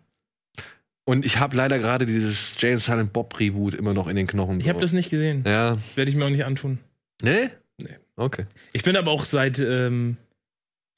Und 1.05 1.27
ich 1.27 1.39
habe 1.39 1.55
leider 1.55 1.79
gerade 1.79 2.07
dieses 2.07 2.55
James 2.59 2.87
Silent 2.87 3.13
Bob 3.13 3.39
Reboot 3.39 3.75
immer 3.75 3.93
noch 3.93 4.09
in 4.09 4.17
den 4.17 4.27
Knochen. 4.29 4.61
Ich 4.61 4.69
habe 4.71 4.81
das 4.81 4.93
nicht 4.95 5.11
gesehen. 5.11 5.45
Ja. 5.47 5.77
Werde 5.95 6.11
ich 6.11 6.17
mir 6.17 6.25
auch 6.25 6.31
nicht 6.31 6.47
antun. 6.47 6.79
Nee? 7.21 7.51
Nee. 7.77 7.99
Okay. 8.17 8.47
Ich 8.73 8.83
bin 8.83 8.97
aber 8.97 9.11
auch 9.11 9.27
seit, 9.27 9.59
ähm, 9.59 10.17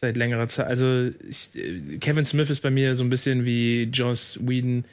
seit 0.02 0.16
längerer 0.16 0.48
Zeit, 0.48 0.66
also 0.66 1.10
ich, 1.28 1.54
äh, 1.56 1.98
Kevin 1.98 2.24
Smith 2.26 2.50
ist 2.50 2.60
bei 2.60 2.70
mir 2.70 2.94
so 2.94 3.04
ein 3.04 3.10
bisschen 3.10 3.44
wie 3.44 3.84
Joss 3.84 4.38
Whedon. 4.42 4.84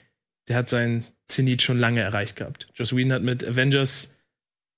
Der 0.47 0.55
hat 0.55 0.69
seinen 0.69 1.03
Zenit 1.27 1.61
schon 1.61 1.79
lange 1.79 2.01
erreicht 2.01 2.35
gehabt. 2.35 2.67
Joss 2.75 2.95
Whedon 2.95 3.11
hat 3.13 3.23
mit 3.23 3.43
Avengers 3.43 4.11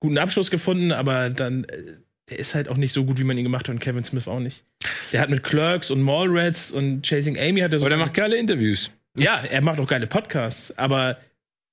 guten 0.00 0.18
Abschluss 0.18 0.50
gefunden, 0.50 0.90
aber 0.92 1.30
dann, 1.30 1.64
äh, 1.64 1.98
der 2.30 2.38
ist 2.38 2.54
halt 2.54 2.68
auch 2.68 2.76
nicht 2.76 2.92
so 2.92 3.04
gut, 3.04 3.18
wie 3.18 3.24
man 3.24 3.36
ihn 3.38 3.44
gemacht 3.44 3.68
hat 3.68 3.74
und 3.74 3.80
Kevin 3.80 4.04
Smith 4.04 4.26
auch 4.26 4.40
nicht. 4.40 4.64
Der 5.12 5.20
hat 5.20 5.28
mit 5.30 5.42
Clerks 5.44 5.90
und 5.90 6.00
Mallrats 6.02 6.72
und 6.72 7.02
Chasing 7.06 7.38
Amy 7.38 7.60
hat 7.60 7.72
er 7.72 7.78
so. 7.78 7.84
Aber 7.84 7.90
der 7.90 7.98
macht 7.98 8.14
geile 8.14 8.36
Interviews. 8.36 8.90
ja, 9.16 9.42
er 9.44 9.60
macht 9.62 9.78
auch 9.78 9.86
geile 9.86 10.06
Podcasts, 10.06 10.76
aber 10.78 11.18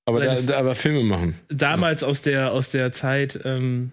Aber, 0.06 0.20
da, 0.22 0.34
da, 0.40 0.58
aber 0.58 0.74
Filme 0.74 1.02
machen. 1.04 1.34
damals 1.48 2.02
aus 2.04 2.20
der 2.22 2.52
aus 2.52 2.70
der 2.70 2.92
Zeit, 2.92 3.40
ähm, 3.44 3.92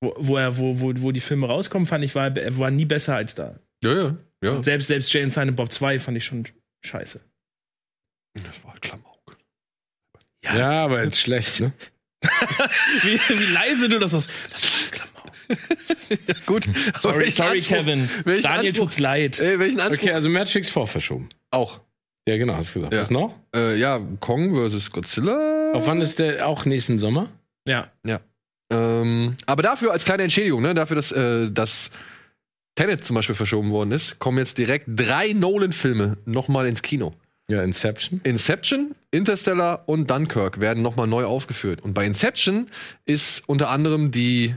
wo, 0.00 0.14
wo 0.18 0.36
er 0.36 0.56
wo, 0.58 0.78
wo, 0.80 0.92
wo 0.98 1.10
die 1.12 1.20
Filme 1.20 1.46
rauskommen, 1.48 1.86
fand 1.86 2.04
ich 2.04 2.14
war 2.14 2.36
er 2.36 2.58
war 2.58 2.70
nie 2.70 2.84
besser 2.84 3.16
als 3.16 3.34
da. 3.34 3.58
Ja, 3.84 3.92
ja. 3.92 4.16
ja. 4.42 4.62
Selbst 4.62 4.88
selbst 4.88 5.12
Jane 5.12 5.30
Silent 5.30 5.56
Bob 5.56 5.70
2 5.72 5.98
fand 5.98 6.16
ich 6.16 6.24
schon 6.24 6.44
scheiße. 6.84 7.20
Das 8.34 8.64
war 8.64 8.72
halt 8.72 8.82
Klamauk. 8.82 9.36
Ja, 10.44 10.84
aber 10.84 11.02
jetzt 11.04 11.20
schlecht, 11.20 11.60
ne? 11.60 11.72
wie, 13.02 13.18
wie 13.28 13.52
leise 13.52 13.88
du 13.88 13.98
das 13.98 14.12
hast. 14.12 14.30
Das 14.52 14.64
war 14.64 14.90
Klamauk. 14.90 15.12
Gut. 16.46 16.64
Sorry, 17.00 17.30
sorry 17.30 17.58
Anspruch- 17.58 17.66
Kevin. 17.68 18.10
welchen 18.24 18.42
Daniel 18.42 18.70
Anspruch- 18.72 18.82
tut's 18.84 18.98
leid. 18.98 19.38
Ey, 19.40 19.58
welchen 19.58 19.80
Anspruch? 19.80 20.02
Okay, 20.02 20.12
also 20.12 20.28
Matrix 20.28 20.70
4 20.70 20.86
verschoben. 20.86 21.28
Auch. 21.50 21.80
Ja, 22.26 22.38
genau, 22.38 22.54
hast 22.56 22.70
du 22.70 22.80
gesagt. 22.80 22.94
Ja. 22.94 23.02
Was 23.02 23.10
noch? 23.10 23.38
Äh, 23.54 23.78
ja, 23.78 24.00
Kong 24.20 24.54
vs. 24.70 24.90
Godzilla. 24.90 25.72
Auf 25.74 25.86
wann 25.86 26.00
ist 26.00 26.18
der 26.18 26.46
auch 26.48 26.64
nächsten 26.64 26.98
Sommer? 26.98 27.30
Ja. 27.68 27.90
Ähm, 28.72 29.36
aber 29.46 29.62
dafür 29.62 29.92
als 29.92 30.04
kleine 30.06 30.22
Entschädigung, 30.22 30.62
ne, 30.62 30.72
dafür, 30.74 30.96
dass, 30.96 31.12
äh, 31.12 31.50
dass 31.50 31.90
Tenet 32.74 33.04
zum 33.04 33.14
Beispiel 33.14 33.34
verschoben 33.34 33.70
worden 33.70 33.92
ist, 33.92 34.18
kommen 34.18 34.38
jetzt 34.38 34.58
direkt 34.58 34.86
drei 34.88 35.32
Nolan-Filme 35.32 36.18
nochmal 36.24 36.66
ins 36.66 36.82
Kino. 36.82 37.14
Ja, 37.48 37.62
Inception. 37.62 38.20
Inception, 38.24 38.94
Interstellar 39.10 39.84
und 39.86 40.10
Dunkirk 40.10 40.60
werden 40.60 40.82
nochmal 40.82 41.06
neu 41.06 41.24
aufgeführt. 41.24 41.80
Und 41.82 41.92
bei 41.92 42.06
Inception 42.06 42.70
ist 43.04 43.46
unter 43.48 43.68
anderem 43.68 44.10
die, 44.10 44.54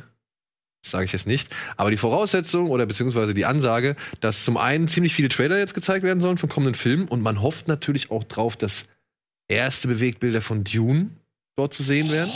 sage 0.84 1.06
ich 1.06 1.12
jetzt 1.12 1.28
nicht, 1.28 1.54
aber 1.76 1.92
die 1.92 1.98
Voraussetzung 1.98 2.70
oder 2.70 2.86
beziehungsweise 2.86 3.34
die 3.34 3.46
Ansage, 3.46 3.98
dass 4.22 4.46
zum 4.46 4.56
einen 4.56 4.88
ziemlich 4.88 5.14
viele 5.14 5.28
Trailer 5.28 5.60
jetzt 5.60 5.74
gezeigt 5.74 6.04
werden 6.04 6.22
sollen 6.22 6.38
von 6.38 6.50
kommenden 6.50 6.76
Filmen 6.76 7.10
und 7.10 7.22
man 7.22 7.42
hofft 7.42 7.68
natürlich 7.68 8.10
auch 8.10 8.24
drauf, 8.24 8.56
dass 8.56 8.86
erste 9.50 9.90
Bewegtbilder 9.90 10.42
von 10.42 10.64
Dune 10.64 11.10
dort 11.58 11.74
zu 11.74 11.84
sehen 11.84 12.10
werden. 12.10 12.32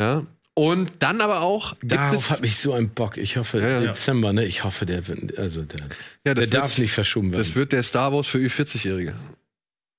Ja. 0.00 0.26
Und 0.58 0.90
dann 1.00 1.20
aber 1.20 1.42
auch 1.42 1.76
Darauf 1.82 2.14
es, 2.14 2.30
habe 2.30 2.46
ich 2.46 2.56
so 2.56 2.72
einen 2.72 2.88
Bock. 2.88 3.18
Ich 3.18 3.36
hoffe, 3.36 3.60
Ja, 3.60 3.68
ja. 3.68 3.80
Dezember, 3.88 4.32
ne? 4.32 4.42
Ich 4.46 4.64
hoffe, 4.64 4.86
der 4.86 5.06
wird, 5.06 5.38
also 5.38 5.62
der, 5.62 5.80
ja, 6.24 6.32
der 6.32 6.34
das, 6.34 6.48
darf 6.48 6.70
wird, 6.70 6.78
nicht 6.78 6.92
verschoben 6.92 7.30
werden. 7.30 7.42
das 7.42 7.54
wird 7.56 7.72
der 7.72 7.82
Star 7.82 8.10
Wars 8.10 8.26
für 8.26 8.38
Ü40-Jährige. 8.38 9.14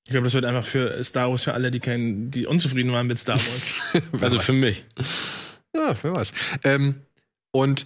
Ich 0.06 0.12
glaube, 0.12 0.24
das 0.24 0.34
wird 0.34 0.46
einfach 0.46 0.66
für 0.66 1.04
Star 1.04 1.30
Wars 1.30 1.44
für 1.44 1.54
alle, 1.54 1.70
die 1.70 1.80
kein, 1.80 2.32
die 2.32 2.48
unzufrieden 2.48 2.92
waren 2.92 3.06
mit 3.06 3.20
Star 3.20 3.36
Wars. 3.36 4.04
also 4.22 4.40
für 4.40 4.54
mich. 4.54 4.84
Ja, 5.76 5.96
wer 6.02 6.16
weiß. 6.16 6.34
Ähm, 6.64 6.96
und 7.52 7.86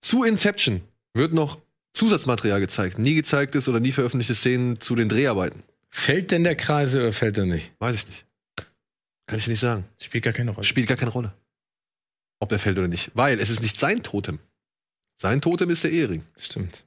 zu 0.00 0.24
Inception 0.24 0.80
wird 1.14 1.32
noch 1.32 1.60
Zusatzmaterial 1.92 2.58
gezeigt. 2.58 2.98
Nie 2.98 3.14
gezeigtes 3.14 3.68
oder 3.68 3.78
nie 3.78 3.92
veröffentlichte 3.92 4.34
Szenen 4.34 4.80
zu 4.80 4.96
den 4.96 5.08
Dreharbeiten. 5.08 5.62
Fällt 5.88 6.32
denn 6.32 6.42
der 6.42 6.56
Kreis 6.56 6.96
oder 6.96 7.12
fällt 7.12 7.38
er 7.38 7.46
nicht? 7.46 7.70
Weiß 7.78 7.94
ich 7.94 8.08
nicht. 8.08 8.24
Kann 9.26 9.38
ich 9.38 9.46
nicht 9.46 9.60
sagen. 9.60 9.84
Spielt 10.00 10.24
gar 10.24 10.32
keine 10.32 10.50
Rolle. 10.50 10.66
Spielt 10.66 10.88
gar 10.88 10.96
keine 10.96 11.12
Rolle. 11.12 11.32
Ob 12.42 12.48
der 12.48 12.58
fällt 12.58 12.76
oder 12.76 12.88
nicht. 12.88 13.12
Weil 13.14 13.38
es 13.38 13.50
ist 13.50 13.62
nicht 13.62 13.78
sein 13.78 14.02
Totem. 14.02 14.40
Sein 15.20 15.40
Totem 15.40 15.70
ist 15.70 15.84
der 15.84 15.92
Ehering. 15.92 16.24
Stimmt. 16.36 16.82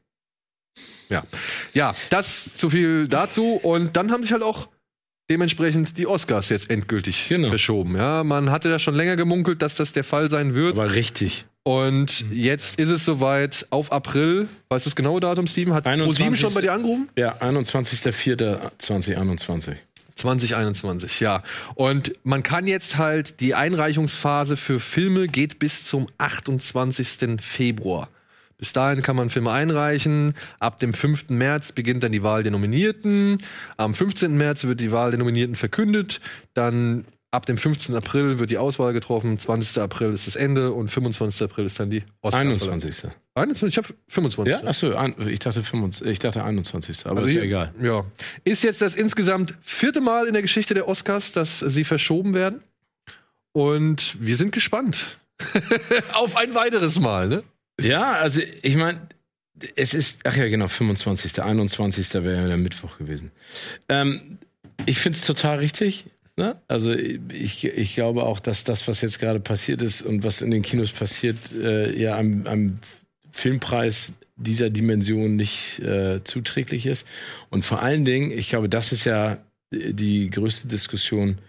Ja, 1.73 1.95
das 2.09 2.57
zu 2.57 2.69
viel 2.69 3.07
dazu. 3.07 3.53
Und 3.53 3.95
dann 3.95 4.11
haben 4.11 4.23
sich 4.23 4.33
halt 4.33 4.43
auch 4.43 4.67
dementsprechend 5.31 5.97
die 5.97 6.07
Oscars 6.07 6.49
jetzt 6.49 6.69
endgültig 6.69 7.29
Genau. 7.29 7.47
verschoben. 7.49 7.95
Ja, 7.95 8.25
man 8.25 8.51
hatte 8.51 8.67
da 8.69 8.79
schon 8.79 8.95
länger 8.95 9.15
gemunkelt, 9.15 9.61
dass 9.61 9.75
das 9.75 9.93
der 9.93 10.03
Fall 10.03 10.29
sein 10.29 10.55
wird. 10.55 10.77
Aber 10.77 10.93
richtig. 10.93 11.45
Und 11.63 12.25
jetzt 12.31 12.77
ist 12.77 12.89
es 12.89 13.05
soweit 13.05 13.65
auf 13.69 13.93
April. 13.93 14.49
Weißt 14.69 14.85
du 14.85 14.89
das 14.89 14.95
genaue 14.95 15.21
Datum, 15.21 15.47
Steven? 15.47 15.73
Hat 15.73 15.87
21. 15.87 16.17
ProSieben 16.19 16.35
schon 16.35 16.53
bei 16.53 16.59
dir 16.61 16.73
angerufen? 16.73 17.07
Ja, 17.17 17.37
21.04.2021. 17.37 19.75
2021, 20.15 21.19
ja. 21.19 21.43
Und 21.75 22.13
man 22.23 22.43
kann 22.43 22.67
jetzt 22.67 22.97
halt, 22.97 23.39
die 23.39 23.55
Einreichungsphase 23.55 24.57
für 24.57 24.79
Filme 24.79 25.27
geht 25.27 25.59
bis 25.59 25.85
zum 25.85 26.07
28. 26.17 27.41
Februar. 27.41 28.09
Bis 28.57 28.71
dahin 28.71 29.01
kann 29.01 29.17
man 29.17 29.29
Filme 29.29 29.51
einreichen. 29.51 30.33
Ab 30.59 30.79
dem 30.79 30.93
5. 30.93 31.29
März 31.29 31.73
beginnt 31.73 32.03
dann 32.03 32.13
die 32.13 32.23
Wahl 32.23 32.43
der 32.43 32.53
Nominierten. 32.53 33.37
Am 33.75 33.93
15. 33.93 34.35
März 34.37 34.63
wird 34.63 34.79
die 34.79 34.93
Wahl 34.93 35.11
der 35.11 35.19
Nominierten 35.19 35.57
verkündet. 35.57 36.21
Dann 36.53 37.03
ab 37.35 37.45
dem 37.45 37.57
15. 37.57 37.95
April 37.95 38.39
wird 38.39 38.49
die 38.49 38.57
Auswahl 38.57 38.93
getroffen. 38.93 39.37
20. 39.37 39.81
April 39.81 40.13
ist 40.13 40.25
das 40.25 40.35
Ende 40.35 40.71
und 40.71 40.89
25. 40.89 41.43
April 41.43 41.65
ist 41.65 41.79
dann 41.79 41.89
die 41.89 42.03
Oscar. 42.21 42.39
21. 42.39 43.11
21? 43.35 43.67
Ich 43.73 43.77
habe 43.77 43.93
25. 44.07 44.51
Ja, 44.51 44.67
achso, 44.67 44.93
ich 45.27 45.39
dachte 45.39 45.61
25, 45.61 46.07
ich 46.07 46.19
dachte 46.19 46.43
21. 46.43 47.05
Aber 47.05 47.17
Also 47.17 47.27
ist 47.27 47.35
ja 47.35 47.41
egal. 47.41 47.73
Ja. 47.81 48.05
Ist 48.45 48.63
jetzt 48.63 48.81
das 48.81 48.95
insgesamt 48.95 49.55
vierte 49.61 49.99
Mal 49.99 50.27
in 50.27 50.33
der 50.33 50.41
Geschichte 50.41 50.73
der 50.73 50.87
Oscars, 50.87 51.33
dass 51.33 51.59
sie 51.59 51.83
verschoben 51.83 52.33
werden. 52.33 52.63
Und 53.51 54.17
wir 54.19 54.37
sind 54.37 54.51
gespannt. 54.51 55.19
Auf 56.13 56.37
ein 56.37 56.55
weiteres 56.55 56.99
Mal, 56.99 57.27
ne? 57.27 57.43
Ja, 57.81 58.13
also 58.13 58.41
ich 58.61 58.77
meine, 58.77 59.01
es 59.75 59.93
ist, 59.93 60.21
ach 60.23 60.35
ja, 60.35 60.47
genau, 60.47 60.67
25. 60.67 61.41
21. 61.41 62.13
wäre 62.15 62.41
ja 62.41 62.47
der 62.47 62.57
Mittwoch 62.57 62.97
gewesen. 62.97 63.31
Ähm, 63.89 64.39
ich 64.85 64.99
finde 64.99 65.17
es 65.17 65.25
total 65.25 65.59
richtig. 65.59 66.05
Ne? 66.37 66.59
Also 66.67 66.91
ich, 66.91 67.63
ich 67.63 67.95
glaube 67.95 68.23
auch, 68.23 68.39
dass 68.39 68.65
das, 68.65 68.87
was 68.87 69.01
jetzt 69.01 69.19
gerade 69.19 69.39
passiert 69.39 69.81
ist 69.81 70.01
und 70.01 70.23
was 70.23 70.41
in 70.41 70.51
den 70.51 70.63
Kinos 70.63 70.91
passiert, 70.91 71.37
äh, 71.53 71.97
ja 71.97 72.15
einem, 72.17 72.45
einem 72.45 72.79
Filmpreis 73.31 74.13
dieser 74.35 74.69
Dimension 74.69 75.35
nicht 75.37 75.79
äh, 75.79 76.23
zuträglich 76.23 76.87
ist. 76.87 77.07
Und 77.49 77.63
vor 77.63 77.81
allen 77.81 78.03
Dingen, 78.03 78.31
ich 78.31 78.49
glaube, 78.49 78.67
das 78.67 78.91
ist 78.91 79.05
ja 79.05 79.37
die 79.71 80.29
größte 80.29 80.67
Diskussion, 80.67 81.39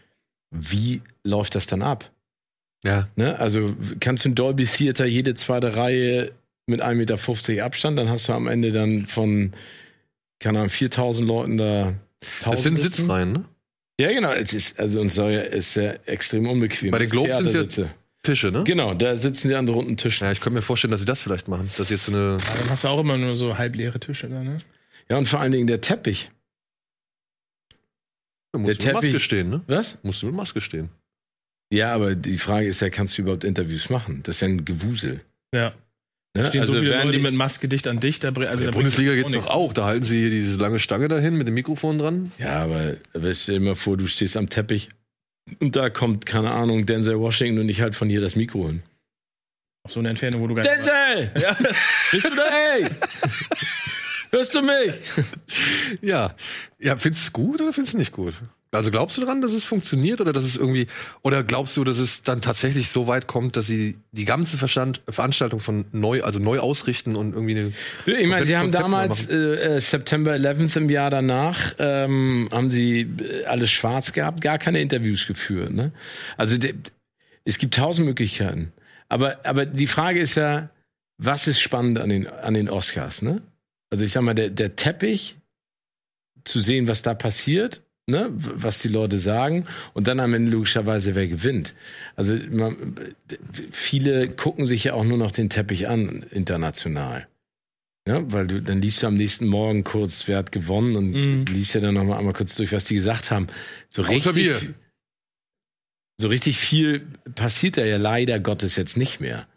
wie 0.50 1.02
läuft 1.24 1.56
das 1.56 1.66
dann 1.66 1.82
ab? 1.82 2.10
Ja. 2.84 3.08
Ne? 3.16 3.38
Also 3.38 3.74
kannst 3.98 4.24
du 4.24 4.30
ein 4.30 4.34
Dolby 4.36 4.64
Theater 4.64 5.04
jede 5.04 5.34
zweite 5.34 5.76
Reihe 5.76 6.30
mit 6.66 6.82
1,50 6.82 6.94
Meter 6.94 7.64
Abstand, 7.64 7.98
dann 7.98 8.08
hast 8.08 8.28
du 8.28 8.32
am 8.32 8.46
Ende 8.46 8.70
dann 8.72 9.06
von, 9.06 9.52
keine 10.38 10.58
Ahnung, 10.58 10.70
4000 10.70 11.26
Leuten 11.26 11.56
da. 11.56 11.94
Das 12.44 12.62
sind 12.62 12.76
1000. 12.76 12.80
Sitzreihen, 12.80 13.32
ne? 13.32 13.44
Ja, 14.00 14.12
genau. 14.12 14.32
Es 14.32 14.52
ist, 14.52 14.78
also, 14.78 15.00
und 15.00 15.08
soll 15.10 15.32
ja, 15.32 15.40
ist 15.40 15.74
ja 15.76 15.92
extrem 16.04 16.46
unbequem. 16.48 16.90
Bei 16.90 16.98
den 16.98 17.08
Globes 17.08 17.36
sind's 17.36 17.52
ja- 17.54 17.60
Theatersitze. 17.62 17.90
Tische, 18.22 18.50
ne? 18.50 18.64
Genau, 18.64 18.92
da 18.92 19.16
sitzen 19.16 19.48
die 19.48 19.54
an 19.54 19.66
der 19.66 19.74
runden 19.76 19.96
Tisch. 19.96 20.20
Ja, 20.20 20.32
ich 20.32 20.40
könnte 20.40 20.54
mir 20.56 20.62
vorstellen, 20.62 20.90
dass 20.90 21.00
sie 21.00 21.06
das 21.06 21.20
vielleicht 21.22 21.46
machen. 21.48 21.70
Dass 21.78 21.90
jetzt 21.90 22.06
so 22.06 22.12
eine. 22.12 22.38
Aber 22.44 22.58
dann 22.58 22.70
hast 22.70 22.82
du 22.84 22.88
auch 22.88 23.00
immer 23.00 23.16
nur 23.16 23.36
so 23.36 23.56
halbleere 23.56 24.00
Tische 24.00 24.28
da, 24.28 24.42
ne? 24.42 24.58
Ja, 25.08 25.16
und 25.16 25.26
vor 25.28 25.40
allen 25.40 25.52
Dingen 25.52 25.66
der 25.68 25.80
Teppich. 25.80 26.30
Da 28.52 28.58
musst 28.58 28.68
Der 28.68 28.74
du 28.78 28.84
mit 28.86 28.94
Maske 28.94 29.06
Teppich- 29.08 29.20
stehen, 29.22 29.50
ne? 29.50 29.60
Was? 29.68 29.98
Musst 30.02 30.22
du 30.22 30.26
mit 30.26 30.34
Maske 30.34 30.60
stehen. 30.60 30.90
Ja, 31.72 31.94
aber 31.94 32.14
die 32.16 32.38
Frage 32.38 32.66
ist 32.66 32.80
ja, 32.80 32.90
kannst 32.90 33.16
du 33.16 33.22
überhaupt 33.22 33.44
Interviews 33.44 33.90
machen? 33.90 34.22
Das 34.24 34.36
ist 34.36 34.40
ja 34.40 34.48
ein 34.48 34.64
Gewusel. 34.64 35.20
Ja. 35.54 35.72
Ne? 36.36 36.46
Stehen 36.46 36.66
so 36.66 36.72
viele 36.74 36.90
werden 36.90 37.06
Leute 37.06 37.16
die- 37.18 37.22
mit 37.22 37.34
Maske 37.34 37.68
dicht 37.68 37.86
an 37.88 38.00
dicht. 38.00 38.24
Da, 38.24 38.28
also 38.28 38.42
In 38.42 38.58
der 38.64 38.72
Bundesliga 38.72 39.14
geht's 39.14 39.30
nichts. 39.30 39.46
doch 39.46 39.54
auch. 39.54 39.72
Da 39.72 39.84
halten 39.84 40.04
sie 40.04 40.20
hier 40.20 40.30
diese 40.30 40.58
lange 40.58 40.78
Stange 40.78 41.08
dahin 41.08 41.34
mit 41.36 41.46
dem 41.46 41.54
Mikrofon 41.54 41.98
dran. 41.98 42.32
Ja, 42.38 42.62
aber, 42.64 42.94
aber 43.14 43.34
stell 43.34 43.58
dir 43.58 43.64
mal 43.64 43.74
vor, 43.74 43.96
du 43.96 44.06
stehst 44.06 44.36
am 44.36 44.48
Teppich 44.48 44.90
und 45.60 45.76
da 45.76 45.90
kommt, 45.90 46.26
keine 46.26 46.50
Ahnung, 46.50 46.86
Denzel 46.86 47.18
Washington 47.18 47.60
und 47.60 47.68
ich 47.68 47.80
halt 47.80 47.94
von 47.94 48.08
hier 48.08 48.20
das 48.20 48.36
Mikro 48.36 48.66
hin. 48.66 48.82
Auf 49.84 49.92
so 49.92 50.00
eine 50.00 50.08
Entfernung, 50.10 50.40
wo 50.42 50.46
du 50.48 50.54
gar 50.54 50.62
nicht 50.62 50.74
Denzel! 50.76 51.30
Ja. 51.40 51.56
Bist 52.10 52.26
du 52.26 52.34
da? 52.34 52.44
Hey! 52.50 52.86
Hörst 54.30 54.54
du 54.54 54.60
mich? 54.62 54.92
Ja. 56.02 56.34
Ja, 56.80 56.96
findest 56.96 57.24
du 57.24 57.28
es 57.28 57.32
gut 57.32 57.60
oder 57.60 57.72
findest 57.72 57.94
du 57.94 57.98
es 57.98 58.00
nicht 58.00 58.12
gut? 58.12 58.34
Also 58.72 58.90
glaubst 58.90 59.16
du 59.16 59.20
daran, 59.22 59.40
dass 59.40 59.52
es 59.52 59.64
funktioniert 59.64 60.20
oder 60.20 60.32
dass 60.32 60.44
es 60.44 60.56
irgendwie 60.56 60.86
oder 61.22 61.42
glaubst 61.42 61.76
du, 61.76 61.84
dass 61.84 61.98
es 61.98 62.22
dann 62.22 62.42
tatsächlich 62.42 62.88
so 62.90 63.06
weit 63.06 63.26
kommt, 63.26 63.56
dass 63.56 63.66
sie 63.66 63.96
die 64.12 64.24
ganze 64.24 64.58
Verstand, 64.58 65.02
Veranstaltung 65.08 65.60
von 65.60 65.86
neu, 65.92 66.22
also 66.22 66.38
neu 66.38 66.58
ausrichten 66.58 67.16
und 67.16 67.32
irgendwie 67.32 67.56
eine 67.56 67.72
Ich 68.20 68.26
meine, 68.26 68.44
sie 68.44 68.56
haben 68.56 68.66
Konzept 68.66 68.82
damals 68.82 69.30
äh, 69.30 69.76
äh, 69.76 69.80
September 69.80 70.32
11th 70.32 70.76
im 70.78 70.90
Jahr 70.90 71.10
danach 71.10 71.74
ähm, 71.78 72.48
haben 72.52 72.70
sie 72.70 73.02
äh, 73.02 73.44
alles 73.44 73.70
schwarz 73.70 74.12
gehabt, 74.12 74.40
gar 74.40 74.58
keine 74.58 74.80
Interviews 74.80 75.26
geführt. 75.26 75.72
Ne? 75.72 75.92
Also 76.36 76.58
de, 76.58 76.74
es 77.44 77.58
gibt 77.58 77.74
tausend 77.74 78.06
Möglichkeiten. 78.06 78.72
Aber 79.08 79.38
aber 79.44 79.64
die 79.64 79.86
Frage 79.86 80.18
ist 80.18 80.34
ja, 80.34 80.70
was 81.18 81.46
ist 81.46 81.60
spannend 81.60 81.98
an 81.98 82.08
den 82.08 82.26
an 82.26 82.54
den 82.54 82.68
Oscars? 82.68 83.22
Ne? 83.22 83.42
Also 83.90 84.04
ich 84.04 84.12
sag 84.12 84.22
mal, 84.22 84.34
der, 84.34 84.50
der 84.50 84.76
Teppich 84.76 85.36
zu 86.44 86.60
sehen, 86.60 86.88
was 86.88 87.02
da 87.02 87.14
passiert. 87.14 87.82
Ne, 88.08 88.30
was 88.36 88.78
die 88.78 88.88
Leute 88.88 89.18
sagen 89.18 89.66
und 89.92 90.06
dann 90.06 90.20
am 90.20 90.32
Ende 90.32 90.52
logischerweise 90.52 91.16
wer 91.16 91.26
gewinnt. 91.26 91.74
Also 92.14 92.36
man, 92.50 92.94
viele 93.72 94.28
gucken 94.28 94.64
sich 94.64 94.84
ja 94.84 94.94
auch 94.94 95.02
nur 95.02 95.18
noch 95.18 95.32
den 95.32 95.50
Teppich 95.50 95.88
an 95.88 96.24
international. 96.30 97.26
Ja, 98.06 98.22
weil 98.32 98.46
du, 98.46 98.62
dann 98.62 98.80
liest 98.80 99.02
du 99.02 99.08
am 99.08 99.16
nächsten 99.16 99.48
Morgen 99.48 99.82
kurz, 99.82 100.28
wer 100.28 100.38
hat 100.38 100.52
gewonnen 100.52 100.94
und 100.94 101.10
Mhm. 101.10 101.44
liest 101.46 101.74
ja 101.74 101.80
dann 101.80 101.94
nochmal 101.94 102.18
einmal 102.18 102.32
kurz 102.34 102.54
durch, 102.54 102.70
was 102.70 102.84
die 102.84 102.94
gesagt 102.94 103.32
haben. 103.32 103.48
So 103.90 104.02
richtig, 104.02 104.36
wir. 104.36 104.74
so 106.18 106.28
richtig 106.28 106.58
viel 106.58 107.08
passiert 107.34 107.76
da 107.76 107.84
ja 107.84 107.96
leider 107.96 108.38
Gottes 108.38 108.76
jetzt 108.76 108.96
nicht 108.96 109.20
mehr. 109.20 109.48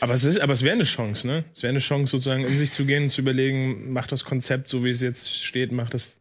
Aber 0.00 0.14
es 0.14 0.24
ist, 0.24 0.40
aber 0.40 0.54
es 0.54 0.62
wäre 0.62 0.74
eine 0.74 0.84
Chance, 0.84 1.26
ne? 1.26 1.44
Es 1.54 1.62
wäre 1.62 1.70
eine 1.70 1.80
Chance, 1.80 2.10
sozusagen 2.12 2.44
in 2.44 2.56
sich 2.58 2.72
zu 2.72 2.86
gehen 2.86 3.04
und 3.04 3.10
zu 3.10 3.20
überlegen, 3.20 3.92
macht 3.92 4.12
das 4.12 4.24
Konzept, 4.24 4.68
so 4.68 4.82
wie 4.82 4.90
es 4.90 5.02
jetzt 5.02 5.44
steht, 5.44 5.72
macht 5.72 5.92
das. 5.92 6.16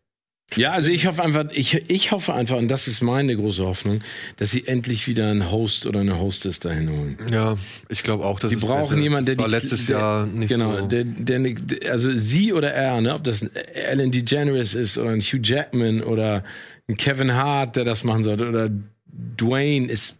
Ja, 0.55 0.71
also 0.71 0.89
ich 0.91 1.07
hoffe 1.07 1.23
einfach, 1.23 1.45
ich, 1.51 1.73
ich 1.89 2.11
hoffe 2.11 2.33
einfach, 2.33 2.57
und 2.57 2.67
das 2.69 2.87
ist 2.87 3.01
meine 3.01 3.35
große 3.35 3.65
Hoffnung, 3.65 4.01
dass 4.37 4.51
sie 4.51 4.67
endlich 4.67 5.07
wieder 5.07 5.29
einen 5.31 5.51
Host 5.51 5.85
oder 5.87 5.99
eine 6.01 6.19
Hostess 6.19 6.59
dahin 6.59 6.89
holen. 6.89 7.17
Ja, 7.31 7.57
ich 7.89 8.03
glaube 8.03 8.23
auch, 8.25 8.39
dass 8.39 8.51
Die 8.51 8.55
brauchen 8.55 9.01
jemanden, 9.01 9.25
der 9.25 9.37
war 9.39 9.45
die- 9.47 9.51
letztes 9.51 9.87
der- 9.87 9.97
Jahr 9.97 10.27
nicht 10.27 10.49
Genau, 10.49 10.79
so. 10.81 10.87
der, 10.87 11.03
der, 11.03 11.39
der, 11.39 11.91
also 11.91 12.15
sie 12.15 12.53
oder 12.53 12.71
er, 12.71 13.01
ne, 13.01 13.15
ob 13.15 13.23
das 13.23 13.41
Ellen 13.43 14.11
DeGeneres 14.11 14.75
ist 14.75 14.97
oder 14.99 15.09
ein 15.09 15.19
Hugh 15.21 15.39
Jackman 15.43 16.01
oder 16.01 16.43
ein 16.87 16.95
Kevin 16.95 17.33
Hart, 17.33 17.75
der 17.75 17.83
das 17.83 18.03
machen 18.03 18.23
sollte, 18.23 18.47
oder 18.47 18.69
Dwayne 19.07 19.87
ist 19.91 20.15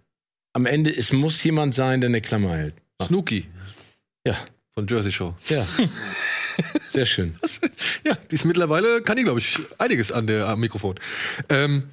am 0.54 0.66
Ende, 0.66 0.90
es 0.96 1.14
muss 1.14 1.42
jemand 1.44 1.76
sein, 1.76 2.02
der 2.02 2.10
eine 2.10 2.22
Klammer 2.22 2.58
hält. 2.58 2.74
Snooki 3.04 3.46
Ja, 4.26 4.36
von 4.76 4.88
Jersey 4.88 5.12
Show. 5.12 5.34
ja. 5.48 5.66
Sehr 6.90 7.06
schön. 7.06 7.38
Ja, 8.06 8.16
die 8.32 8.36
ist 8.36 8.46
mittlerweile, 8.46 9.02
kann 9.02 9.18
die, 9.18 9.24
glaube 9.24 9.40
ich, 9.40 9.60
einiges 9.78 10.12
an 10.14 10.28
der 10.28 10.48
am 10.48 10.60
Mikrofon. 10.60 10.96
Ähm, 11.50 11.90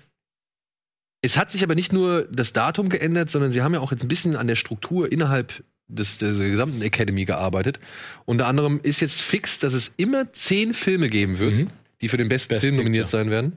es 1.21 1.37
hat 1.37 1.51
sich 1.51 1.63
aber 1.65 1.75
nicht 1.75 1.93
nur 1.93 2.25
das 2.31 2.53
Datum 2.53 2.89
geändert, 2.89 3.31
sondern 3.31 3.51
sie 3.53 3.63
haben 3.63 3.75
ja 3.75 3.81
auch 3.81 3.91
jetzt 3.93 4.03
ein 4.03 4.09
bisschen 4.09 4.37
an 4.37 4.47
der 4.49 4.55
Struktur 4.57 5.11
innerhalb 5.11 5.65
des, 5.89 6.19
der 6.19 6.33
gesamten 6.33 6.81
Academy 6.83 7.25
gearbeitet. 7.25 7.79
Unter 8.25 8.47
anderem 8.47 8.79
ist 8.83 9.01
jetzt 9.01 9.21
fix, 9.21 9.59
dass 9.59 9.73
es 9.73 9.93
immer 9.97 10.33
zehn 10.33 10.75
Filme 10.75 11.09
geben 11.09 11.39
wird, 11.39 11.55
Mhm. 11.55 11.71
die 12.01 12.09
für 12.09 12.17
den 12.17 12.29
besten 12.29 12.51
Best 12.51 12.63
Film 12.63 12.77
nominiert 12.77 13.07
Picture. 13.07 13.23
sein 13.23 13.31
werden. 13.31 13.57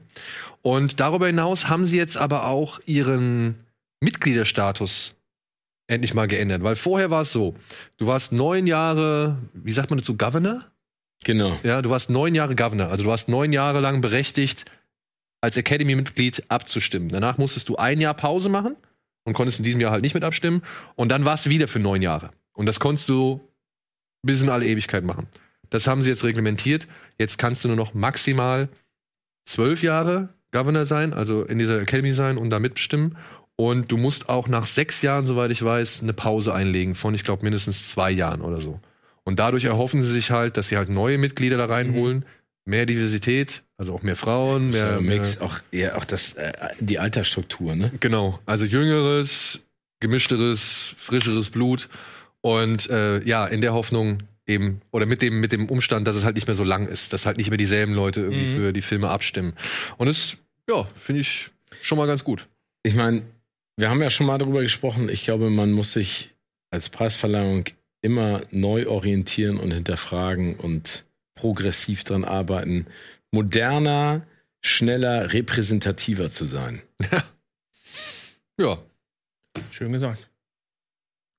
Und 0.62 0.98
darüber 1.00 1.26
hinaus 1.28 1.68
haben 1.68 1.86
sie 1.86 1.96
jetzt 1.96 2.16
aber 2.16 2.46
auch 2.48 2.80
ihren 2.86 3.56
Mitgliederstatus 4.00 5.14
endlich 5.86 6.14
mal 6.14 6.26
geändert. 6.26 6.62
Weil 6.62 6.76
vorher 6.76 7.10
war 7.10 7.22
es 7.22 7.32
so, 7.32 7.54
du 7.96 8.06
warst 8.06 8.32
neun 8.32 8.66
Jahre, 8.66 9.38
wie 9.52 9.72
sagt 9.72 9.90
man 9.90 9.98
dazu, 9.98 10.16
Governor? 10.16 10.64
Genau. 11.24 11.58
Ja, 11.62 11.82
du 11.82 11.90
warst 11.90 12.10
neun 12.10 12.34
Jahre 12.34 12.54
Governor, 12.54 12.90
also 12.90 13.04
du 13.04 13.10
warst 13.10 13.28
neun 13.28 13.52
Jahre 13.52 13.80
lang 13.80 14.00
berechtigt, 14.00 14.64
als 15.40 15.56
Academy-Mitglied 15.56 16.44
abzustimmen. 16.48 17.08
Danach 17.08 17.38
musstest 17.38 17.68
du 17.68 17.76
ein 17.76 18.00
Jahr 18.00 18.14
Pause 18.14 18.48
machen 18.48 18.76
und 19.24 19.34
konntest 19.34 19.58
in 19.58 19.64
diesem 19.64 19.80
Jahr 19.80 19.90
halt 19.92 20.02
nicht 20.02 20.14
mit 20.14 20.24
abstimmen. 20.24 20.62
Und 20.94 21.10
dann 21.10 21.24
warst 21.24 21.46
du 21.46 21.50
wieder 21.50 21.68
für 21.68 21.78
neun 21.78 22.02
Jahre. 22.02 22.30
Und 22.52 22.66
das 22.66 22.80
konntest 22.80 23.08
du 23.08 23.40
bis 24.22 24.42
in 24.42 24.48
alle 24.48 24.66
Ewigkeit 24.66 25.04
machen. 25.04 25.28
Das 25.70 25.86
haben 25.86 26.02
sie 26.02 26.10
jetzt 26.10 26.24
reglementiert. 26.24 26.86
Jetzt 27.18 27.38
kannst 27.38 27.64
du 27.64 27.68
nur 27.68 27.76
noch 27.76 27.94
maximal 27.94 28.68
zwölf 29.44 29.82
Jahre 29.82 30.30
Governor 30.52 30.86
sein, 30.86 31.12
also 31.12 31.42
in 31.42 31.58
dieser 31.58 31.80
Academy 31.80 32.12
sein 32.12 32.38
und 32.38 32.50
da 32.50 32.58
mitbestimmen. 32.58 33.16
Und 33.56 33.90
du 33.90 33.96
musst 33.96 34.28
auch 34.28 34.48
nach 34.48 34.66
sechs 34.66 35.00
Jahren, 35.02 35.26
soweit 35.26 35.50
ich 35.50 35.64
weiß, 35.64 36.02
eine 36.02 36.12
Pause 36.12 36.52
einlegen 36.52 36.94
von, 36.94 37.14
ich 37.14 37.24
glaube, 37.24 37.42
mindestens 37.42 37.88
zwei 37.88 38.10
Jahren 38.10 38.42
oder 38.42 38.60
so. 38.60 38.80
Und 39.24 39.38
dadurch 39.38 39.64
erhoffen 39.64 40.02
sie 40.02 40.12
sich 40.12 40.30
halt, 40.30 40.56
dass 40.56 40.68
sie 40.68 40.76
halt 40.76 40.88
neue 40.90 41.16
Mitglieder 41.18 41.56
da 41.56 41.64
reinholen, 41.64 42.26
mehr 42.66 42.84
Diversität, 42.84 43.62
also 43.78 43.94
auch 43.94 44.02
mehr 44.02 44.16
Frauen, 44.16 44.70
mehr, 44.70 44.92
Ja, 44.92 45.00
mehr 45.00 45.18
Mix, 45.18 45.40
auch, 45.40 45.58
ja, 45.72 45.96
auch 45.96 46.04
das, 46.04 46.34
äh, 46.34 46.52
die 46.80 46.98
Altersstruktur, 46.98 47.74
ne? 47.76 47.90
Genau, 48.00 48.38
also 48.44 48.66
jüngeres, 48.66 49.60
gemischteres, 50.00 50.94
frischeres 50.98 51.50
Blut 51.50 51.88
und 52.40 52.88
äh, 52.90 53.22
ja, 53.24 53.46
in 53.46 53.60
der 53.60 53.74
Hoffnung 53.74 54.18
eben 54.46 54.80
oder 54.92 55.06
mit 55.06 55.22
dem 55.22 55.40
mit 55.40 55.50
dem 55.52 55.68
Umstand, 55.68 56.06
dass 56.06 56.14
es 56.16 56.24
halt 56.24 56.36
nicht 56.36 56.46
mehr 56.46 56.54
so 56.54 56.62
lang 56.64 56.86
ist, 56.86 57.12
dass 57.12 57.26
halt 57.26 57.36
nicht 57.36 57.48
mehr 57.50 57.56
dieselben 57.58 57.94
Leute 57.94 58.20
irgendwie 58.20 58.46
Mhm. 58.46 58.54
für 58.56 58.72
die 58.72 58.82
Filme 58.82 59.08
abstimmen. 59.10 59.54
Und 59.96 60.06
das 60.06 60.36
ja, 60.68 60.86
finde 60.94 61.22
ich 61.22 61.50
schon 61.82 61.98
mal 61.98 62.06
ganz 62.06 62.22
gut. 62.22 62.46
Ich 62.84 62.94
meine, 62.94 63.22
wir 63.76 63.90
haben 63.90 64.02
ja 64.02 64.10
schon 64.10 64.26
mal 64.26 64.38
darüber 64.38 64.62
gesprochen. 64.62 65.08
Ich 65.08 65.24
glaube, 65.24 65.50
man 65.50 65.72
muss 65.72 65.92
sich 65.92 66.34
als 66.70 66.88
Preisverleihung 66.88 67.64
immer 68.02 68.42
neu 68.50 68.88
orientieren 68.88 69.58
und 69.58 69.72
hinterfragen 69.72 70.56
und 70.56 71.04
progressiv 71.34 72.04
dran 72.04 72.24
arbeiten, 72.24 72.86
moderner, 73.30 74.26
schneller, 74.62 75.32
repräsentativer 75.32 76.30
zu 76.30 76.46
sein. 76.46 76.82
Ja, 78.58 78.78
Schön 79.70 79.92
gesagt. 79.92 80.30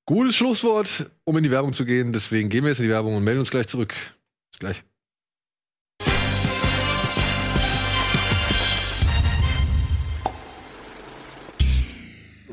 gutes 0.06 0.36
Schlusswort, 0.36 1.10
um 1.24 1.36
in 1.38 1.44
die 1.44 1.50
Werbung 1.50 1.74
zu 1.74 1.84
gehen. 1.84 2.14
Deswegen 2.14 2.50
gehen 2.50 2.64
wir 2.64 2.70
jetzt 2.70 2.78
in 2.78 2.84
die 2.86 2.92
Werbung 2.92 3.16
und 3.16 3.24
melden 3.24 3.40
uns 3.40 3.50
gleich 3.50 3.66
zurück. 3.66 3.96
Bis 4.52 4.60
gleich. 4.60 4.84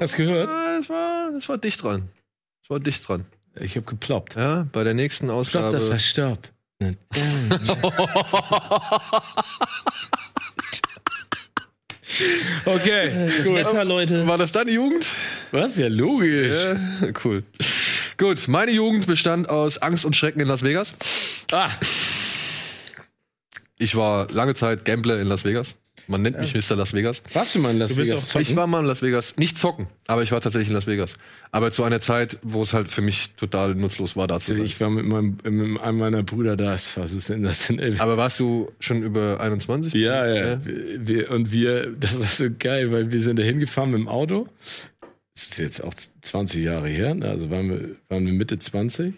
Hast 0.01 0.15
du 0.15 0.19
gehört? 0.19 0.49
Ah, 0.49 0.77
das 0.79 0.89
war, 0.89 1.31
das 1.33 1.49
war 1.49 1.59
dicht 1.59 1.83
dran. 1.83 2.09
Das 2.63 2.71
war 2.71 2.81
dicht 2.81 3.07
dran. 3.09 3.25
Ich 3.61 3.77
habe 3.77 3.87
geploppt. 3.87 4.35
Ja, 4.37 4.67
bei 4.73 4.83
der 4.85 4.95
nächsten 4.95 5.31
Ausgabe. 5.31 5.71
das 5.77 5.91
heißt 5.91 6.07
Stopp. 6.07 6.49
Okay, 12.65 13.11
Das 13.39 13.49
Wetter, 13.53 13.85
Leute. 13.85 14.27
War 14.27 14.39
das 14.39 14.53
deine 14.53 14.71
Jugend? 14.71 15.07
Was? 15.51 15.77
Ja, 15.77 15.89
logisch. 15.89 16.53
Ja, 16.53 17.09
cool. 17.25 17.43
Gut, 18.17 18.47
meine 18.49 18.71
Jugend 18.71 19.07
bestand 19.07 19.49
aus 19.49 19.79
Angst 19.79 20.05
und 20.05 20.15
Schrecken 20.15 20.41
in 20.41 20.47
Las 20.49 20.63
Vegas. 20.63 20.95
Ah, 21.53 21.69
Ich 23.79 23.97
war 23.97 24.31
lange 24.31 24.55
Zeit 24.55 24.85
Gambler 24.85 25.19
in 25.21 25.27
Las 25.29 25.45
Vegas. 25.45 25.75
Man 26.09 26.23
nennt 26.23 26.39
mich 26.39 26.55
Mr. 26.55 26.77
Las 26.77 26.93
Vegas. 26.93 27.23
warst 27.33 27.55
du 27.55 27.59
mal 27.61 27.71
in 27.71 27.79
Las 27.79 27.97
Vegas? 27.97 28.35
Ich 28.37 28.55
war 28.57 28.67
mal 28.67 28.81
in 28.81 28.87
Las 28.87 29.03
Vegas, 29.03 29.37
nicht 29.37 29.59
zocken, 29.59 29.87
aber 30.07 30.23
ich 30.23 30.33
war 30.33 30.41
tatsächlich 30.41 30.69
in 30.69 30.75
Las 30.75 30.87
Vegas. 30.87 31.13
Aber 31.51 31.71
zu 31.71 31.85
einer 31.85 32.01
Zeit, 32.01 32.39
wo 32.43 32.63
es 32.63 32.73
halt 32.73 32.89
für 32.89 33.01
mich 33.01 33.31
total 33.37 33.75
nutzlos 33.75 34.17
war, 34.17 34.27
da 34.27 34.41
zu 34.41 34.55
sein. 34.55 34.65
Ich 34.65 34.81
war 34.81 34.91
mit, 34.91 35.07
meinem, 35.07 35.39
mit 35.43 35.81
einem 35.81 35.99
meiner 35.99 36.23
Brüder 36.23 36.57
da, 36.57 36.75
es 36.75 36.97
war 36.97 37.07
so 37.09 37.19
sensationell. 37.19 37.97
Aber 37.99 38.17
warst 38.17 38.41
du 38.41 38.71
schon 38.81 39.03
über 39.03 39.41
21? 39.41 39.95
Ja, 39.95 40.27
ja. 40.27 40.65
Wir, 40.65 41.07
wir, 41.07 41.31
und 41.31 41.53
wir, 41.53 41.93
das 41.99 42.19
war 42.19 42.27
so 42.27 42.47
geil, 42.59 42.93
weil 42.93 43.13
wir 43.13 43.21
sind 43.21 43.39
da 43.39 43.43
hingefahren 43.43 43.91
mit 43.91 44.01
dem 44.01 44.09
Auto. 44.09 44.49
Das 45.35 45.45
ist 45.45 45.59
jetzt 45.59 45.83
auch 45.83 45.95
20 45.95 46.65
Jahre 46.65 46.89
her, 46.89 47.15
ne? 47.15 47.29
also 47.29 47.51
waren 47.51 47.69
wir, 47.69 47.97
waren 48.09 48.27
wir 48.27 48.33
Mitte 48.33 48.59
20 48.59 49.15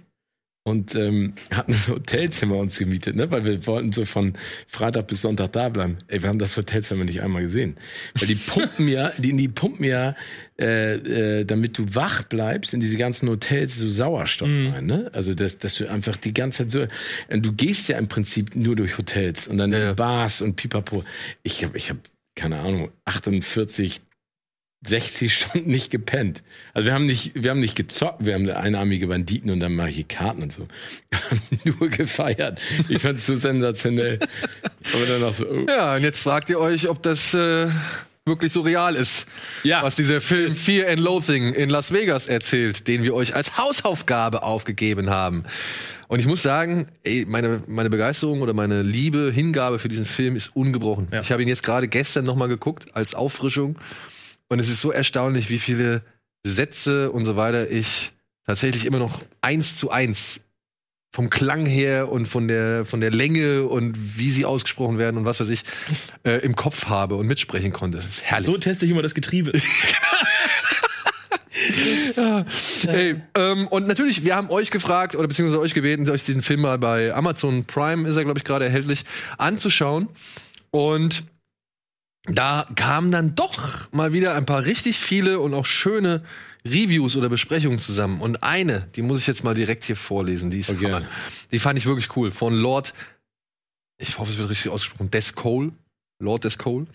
und 0.66 0.96
ähm, 0.96 1.34
hatten 1.52 1.72
ein 1.72 1.86
Hotelzimmer 1.86 2.56
uns 2.56 2.76
gemietet, 2.76 3.14
ne? 3.14 3.30
weil 3.30 3.44
wir 3.44 3.64
wollten 3.68 3.92
so 3.92 4.04
von 4.04 4.32
Freitag 4.66 5.06
bis 5.06 5.22
Sonntag 5.22 5.52
da 5.52 5.68
bleiben. 5.68 5.98
Ey, 6.08 6.22
wir 6.22 6.28
haben 6.28 6.40
das 6.40 6.56
Hotelzimmer 6.56 7.04
nicht 7.04 7.22
einmal 7.22 7.42
gesehen. 7.42 7.76
Weil 8.18 8.26
die 8.26 8.34
pumpen 8.34 8.88
ja, 8.88 9.12
die, 9.16 9.32
die 9.36 9.46
pumpen 9.46 9.84
ja, 9.84 10.16
äh, 10.58 10.94
äh, 10.94 11.44
damit 11.44 11.78
du 11.78 11.94
wach 11.94 12.24
bleibst, 12.24 12.74
in 12.74 12.80
diese 12.80 12.96
ganzen 12.96 13.28
Hotels 13.28 13.76
so 13.76 13.88
Sauerstoff 13.88 14.48
rein. 14.48 14.86
Ne? 14.86 15.08
Also, 15.12 15.34
dass, 15.34 15.58
dass 15.58 15.76
du 15.76 15.88
einfach 15.88 16.16
die 16.16 16.34
ganze 16.34 16.66
Zeit 16.66 16.72
so. 16.72 17.32
Und 17.32 17.46
du 17.46 17.52
gehst 17.52 17.88
ja 17.88 17.96
im 17.98 18.08
Prinzip 18.08 18.56
nur 18.56 18.74
durch 18.74 18.98
Hotels 18.98 19.46
und 19.46 19.58
dann 19.58 19.72
ja. 19.72 19.94
Bars 19.94 20.42
und 20.42 20.56
Pipapo. 20.56 21.04
Ich 21.44 21.62
habe, 21.62 21.78
ich 21.78 21.90
hab, 21.90 21.98
keine 22.34 22.58
Ahnung, 22.58 22.90
48 23.04 24.00
60 24.88 25.34
Stunden 25.34 25.70
nicht 25.70 25.90
gepennt. 25.90 26.42
Also 26.74 26.86
wir 26.86 26.94
haben 26.94 27.06
nicht, 27.06 27.32
wir 27.34 27.50
haben 27.50 27.60
nicht 27.60 27.76
gezockt, 27.76 28.24
wir 28.24 28.34
haben 28.34 28.48
einarmige 28.48 29.06
Banditen 29.06 29.50
und 29.50 29.60
dann 29.60 29.74
mal 29.74 29.88
hier 29.88 30.04
Karten 30.04 30.42
und 30.42 30.52
so. 30.52 30.68
Wir 31.10 31.20
haben 31.20 31.40
nur 31.80 31.88
gefeiert. 31.88 32.60
Ich 32.88 33.00
fand 33.00 33.18
es 33.18 33.26
so 33.26 33.36
sensationell. 33.36 34.18
Aber 34.94 35.06
dann 35.06 35.22
auch 35.22 35.34
so, 35.34 35.46
oh. 35.46 35.66
Ja, 35.68 35.96
und 35.96 36.02
jetzt 36.02 36.18
fragt 36.18 36.50
ihr 36.50 36.60
euch, 36.60 36.88
ob 36.88 37.02
das 37.02 37.34
äh, 37.34 37.66
wirklich 38.24 38.52
so 38.52 38.62
real 38.62 38.96
ist. 38.96 39.26
Ja. 39.62 39.82
Was 39.82 39.94
dieser 39.94 40.20
Film 40.20 40.50
Fear 40.50 40.90
and 40.90 40.98
Loathing 40.98 41.52
in 41.54 41.70
Las 41.70 41.92
Vegas 41.92 42.26
erzählt, 42.26 42.88
den 42.88 43.02
wir 43.02 43.14
euch 43.14 43.34
als 43.34 43.56
Hausaufgabe 43.56 44.42
aufgegeben 44.42 45.10
haben. 45.10 45.44
Und 46.08 46.20
ich 46.20 46.26
muss 46.26 46.42
sagen, 46.42 46.86
ey, 47.02 47.24
meine, 47.26 47.62
meine 47.66 47.90
Begeisterung 47.90 48.40
oder 48.42 48.52
meine 48.52 48.82
Liebe, 48.82 49.32
Hingabe 49.32 49.78
für 49.78 49.88
diesen 49.88 50.04
Film 50.04 50.36
ist 50.36 50.54
ungebrochen. 50.54 51.08
Ja. 51.10 51.20
Ich 51.20 51.32
habe 51.32 51.42
ihn 51.42 51.48
jetzt 51.48 51.62
gerade 51.62 51.88
gestern 51.88 52.24
noch 52.24 52.36
mal 52.36 52.46
geguckt 52.46 52.86
als 52.94 53.14
Auffrischung. 53.14 53.76
Und 54.48 54.58
es 54.58 54.68
ist 54.68 54.80
so 54.80 54.92
erstaunlich, 54.92 55.50
wie 55.50 55.58
viele 55.58 56.02
Sätze 56.44 57.10
und 57.10 57.24
so 57.24 57.36
weiter 57.36 57.70
ich 57.70 58.12
tatsächlich 58.46 58.86
immer 58.86 58.98
noch 58.98 59.20
eins 59.40 59.76
zu 59.76 59.90
eins 59.90 60.40
vom 61.12 61.30
Klang 61.30 61.64
her 61.64 62.10
und 62.12 62.26
von 62.26 62.46
der, 62.46 62.84
von 62.84 63.00
der 63.00 63.10
Länge 63.10 63.62
und 63.64 64.18
wie 64.18 64.30
sie 64.30 64.44
ausgesprochen 64.44 64.98
werden 64.98 65.16
und 65.16 65.24
was 65.24 65.40
weiß 65.40 65.48
ich, 65.48 65.64
äh, 66.24 66.44
im 66.44 66.54
Kopf 66.54 66.86
habe 66.86 67.16
und 67.16 67.26
mitsprechen 67.26 67.72
konnte. 67.72 67.98
Das 67.98 68.06
ist 68.06 68.22
herrlich. 68.22 68.46
So 68.46 68.58
teste 68.58 68.84
ich 68.84 68.90
immer 68.90 69.02
das 69.02 69.14
Getriebe. 69.14 69.52
Ey, 72.86 73.20
ähm, 73.34 73.66
und 73.68 73.86
natürlich, 73.86 74.24
wir 74.24 74.36
haben 74.36 74.50
euch 74.50 74.70
gefragt 74.70 75.16
oder 75.16 75.26
beziehungsweise 75.26 75.60
euch 75.60 75.74
gebeten, 75.74 76.08
euch 76.10 76.24
den 76.24 76.42
Film 76.42 76.60
mal 76.60 76.78
bei 76.78 77.14
Amazon 77.14 77.64
Prime, 77.64 78.06
ist 78.06 78.16
er, 78.16 78.24
glaube 78.24 78.38
ich, 78.38 78.44
gerade 78.44 78.66
erhältlich, 78.66 79.04
anzuschauen. 79.38 80.08
Und 80.70 81.24
da 82.28 82.68
kamen 82.74 83.10
dann 83.10 83.34
doch 83.34 83.90
mal 83.92 84.12
wieder 84.12 84.34
ein 84.34 84.46
paar 84.46 84.64
richtig 84.64 84.98
viele 84.98 85.40
und 85.40 85.54
auch 85.54 85.66
schöne 85.66 86.22
Reviews 86.64 87.16
oder 87.16 87.28
Besprechungen 87.28 87.78
zusammen. 87.78 88.20
Und 88.20 88.42
eine, 88.42 88.88
die 88.96 89.02
muss 89.02 89.20
ich 89.20 89.26
jetzt 89.26 89.44
mal 89.44 89.54
direkt 89.54 89.84
hier 89.84 89.96
vorlesen, 89.96 90.50
die 90.50 90.60
ist 90.60 90.70
Okay. 90.70 90.86
Hammer. 90.92 91.06
Die 91.52 91.58
fand 91.58 91.78
ich 91.78 91.86
wirklich 91.86 92.14
cool. 92.16 92.30
Von 92.30 92.54
Lord, 92.54 92.92
ich 93.98 94.18
hoffe, 94.18 94.32
es 94.32 94.38
wird 94.38 94.50
richtig 94.50 94.70
ausgesprochen, 94.70 95.10
Descole. 95.10 95.72
Lord 96.18 96.44
Descole. 96.44 96.86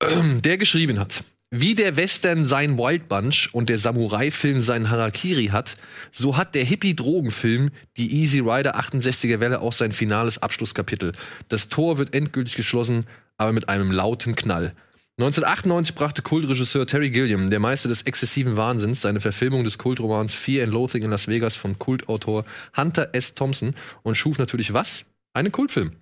Der 0.42 0.58
geschrieben 0.58 0.98
hat. 0.98 1.24
Wie 1.50 1.76
der 1.76 1.96
Western 1.96 2.44
sein 2.44 2.76
Wild 2.76 3.08
Bunch 3.08 3.50
und 3.52 3.68
der 3.68 3.78
Samurai-Film 3.78 4.60
sein 4.60 4.90
Harakiri 4.90 5.46
hat, 5.46 5.76
so 6.10 6.36
hat 6.36 6.56
der 6.56 6.64
Hippie-Drogenfilm 6.64 7.70
die 7.96 8.20
Easy 8.20 8.40
Rider 8.40 8.76
68er 8.76 9.38
Welle 9.38 9.60
auch 9.60 9.72
sein 9.72 9.92
finales 9.92 10.38
Abschlusskapitel. 10.38 11.12
Das 11.48 11.68
Tor 11.68 11.98
wird 11.98 12.14
endgültig 12.14 12.56
geschlossen, 12.56 13.06
aber 13.36 13.52
mit 13.52 13.68
einem 13.68 13.90
lauten 13.90 14.34
Knall. 14.34 14.74
1998 15.18 15.94
brachte 15.94 16.20
Kultregisseur 16.20 16.86
Terry 16.86 17.10
Gilliam, 17.10 17.48
der 17.48 17.58
Meister 17.58 17.88
des 17.88 18.02
exzessiven 18.02 18.58
Wahnsinns, 18.58 19.00
seine 19.00 19.20
Verfilmung 19.20 19.64
des 19.64 19.78
Kultromans 19.78 20.34
Fear 20.34 20.64
and 20.64 20.74
Loathing 20.74 21.04
in 21.04 21.10
Las 21.10 21.26
Vegas 21.26 21.56
von 21.56 21.78
Kultautor 21.78 22.44
Hunter 22.76 23.08
S. 23.14 23.34
Thompson 23.34 23.74
und 24.02 24.16
schuf 24.16 24.38
natürlich 24.38 24.74
was? 24.74 25.06
Einen 25.32 25.52
Kultfilm. 25.52 25.92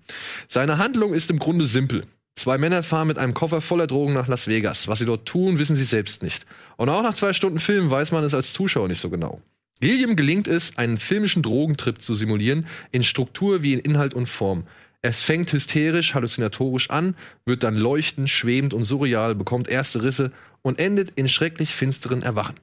Seine 0.49 0.77
Handlung 0.79 1.13
ist 1.13 1.29
im 1.29 1.39
Grunde 1.39 1.65
simpel. 1.65 2.05
Zwei 2.35 2.57
Männer 2.57 2.83
fahren 2.83 3.07
mit 3.07 3.17
einem 3.17 3.33
Koffer 3.33 3.61
voller 3.61 3.87
Drogen 3.87 4.13
nach 4.13 4.27
Las 4.27 4.47
Vegas. 4.47 4.89
Was 4.89 4.99
sie 4.99 5.05
dort 5.05 5.25
tun, 5.25 5.59
wissen 5.59 5.77
sie 5.77 5.85
selbst 5.85 6.21
nicht. 6.21 6.45
Und 6.75 6.89
auch 6.89 7.01
nach 7.01 7.13
zwei 7.13 7.31
Stunden 7.31 7.59
Film 7.59 7.89
weiß 7.89 8.11
man 8.11 8.25
es 8.25 8.33
als 8.33 8.51
Zuschauer 8.51 8.89
nicht 8.89 8.99
so 8.99 9.09
genau. 9.09 9.41
Gilliam 9.79 10.17
gelingt 10.17 10.47
es, 10.49 10.77
einen 10.77 10.97
filmischen 10.97 11.41
Drogentrip 11.41 12.01
zu 12.01 12.15
simulieren, 12.15 12.67
in 12.91 13.03
Struktur 13.05 13.61
wie 13.61 13.73
in 13.73 13.79
Inhalt 13.79 14.13
und 14.13 14.27
Form. 14.27 14.65
Es 15.07 15.21
fängt 15.21 15.53
hysterisch, 15.53 16.15
halluzinatorisch 16.15 16.89
an, 16.89 17.15
wird 17.45 17.61
dann 17.61 17.77
leuchtend, 17.77 18.27
schwebend 18.27 18.73
und 18.73 18.85
surreal, 18.85 19.35
bekommt 19.35 19.67
erste 19.67 20.01
Risse 20.01 20.31
und 20.63 20.79
endet 20.79 21.11
in 21.11 21.29
schrecklich 21.29 21.75
finsteren 21.75 22.23
Erwachen. 22.23 22.55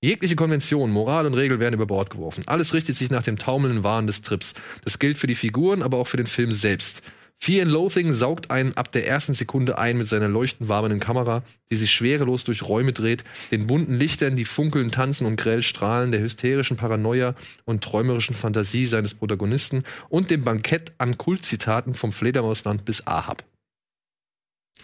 Jegliche 0.00 0.36
Konvention, 0.36 0.92
Moral 0.92 1.26
und 1.26 1.34
Regel 1.34 1.58
werden 1.58 1.74
über 1.74 1.86
Bord 1.86 2.10
geworfen. 2.10 2.44
Alles 2.46 2.72
richtet 2.72 2.96
sich 2.96 3.10
nach 3.10 3.24
dem 3.24 3.36
taumelnden 3.36 3.82
Wahn 3.82 4.06
des 4.06 4.22
Trips. 4.22 4.54
Das 4.84 5.00
gilt 5.00 5.18
für 5.18 5.26
die 5.26 5.34
Figuren, 5.34 5.82
aber 5.82 5.96
auch 5.96 6.06
für 6.06 6.18
den 6.18 6.28
Film 6.28 6.52
selbst. 6.52 7.02
Fear 7.40 7.62
and 7.62 7.72
Loathing 7.72 8.12
saugt 8.12 8.50
einen 8.50 8.76
ab 8.76 8.90
der 8.90 9.06
ersten 9.06 9.32
Sekunde 9.32 9.78
ein 9.78 9.96
mit 9.96 10.08
seiner 10.08 10.28
leuchtend 10.28 10.68
wabenden 10.68 10.98
Kamera, 10.98 11.44
die 11.70 11.76
sich 11.76 11.92
schwerelos 11.92 12.44
durch 12.44 12.64
Räume 12.64 12.92
dreht, 12.92 13.22
den 13.52 13.66
bunten 13.66 13.94
Lichtern, 13.94 14.34
die 14.34 14.44
funkeln, 14.44 14.90
tanzen 14.90 15.24
und 15.24 15.36
grell 15.36 15.62
strahlen, 15.62 16.10
der 16.10 16.20
hysterischen 16.20 16.76
Paranoia 16.76 17.34
und 17.64 17.82
träumerischen 17.82 18.34
Fantasie 18.34 18.86
seines 18.86 19.14
Protagonisten 19.14 19.84
und 20.08 20.30
dem 20.30 20.42
Bankett 20.42 20.92
an 20.98 21.16
Kultzitaten 21.16 21.94
vom 21.94 22.12
Fledermausland 22.12 22.84
bis 22.84 23.06
Ahab. 23.06 23.44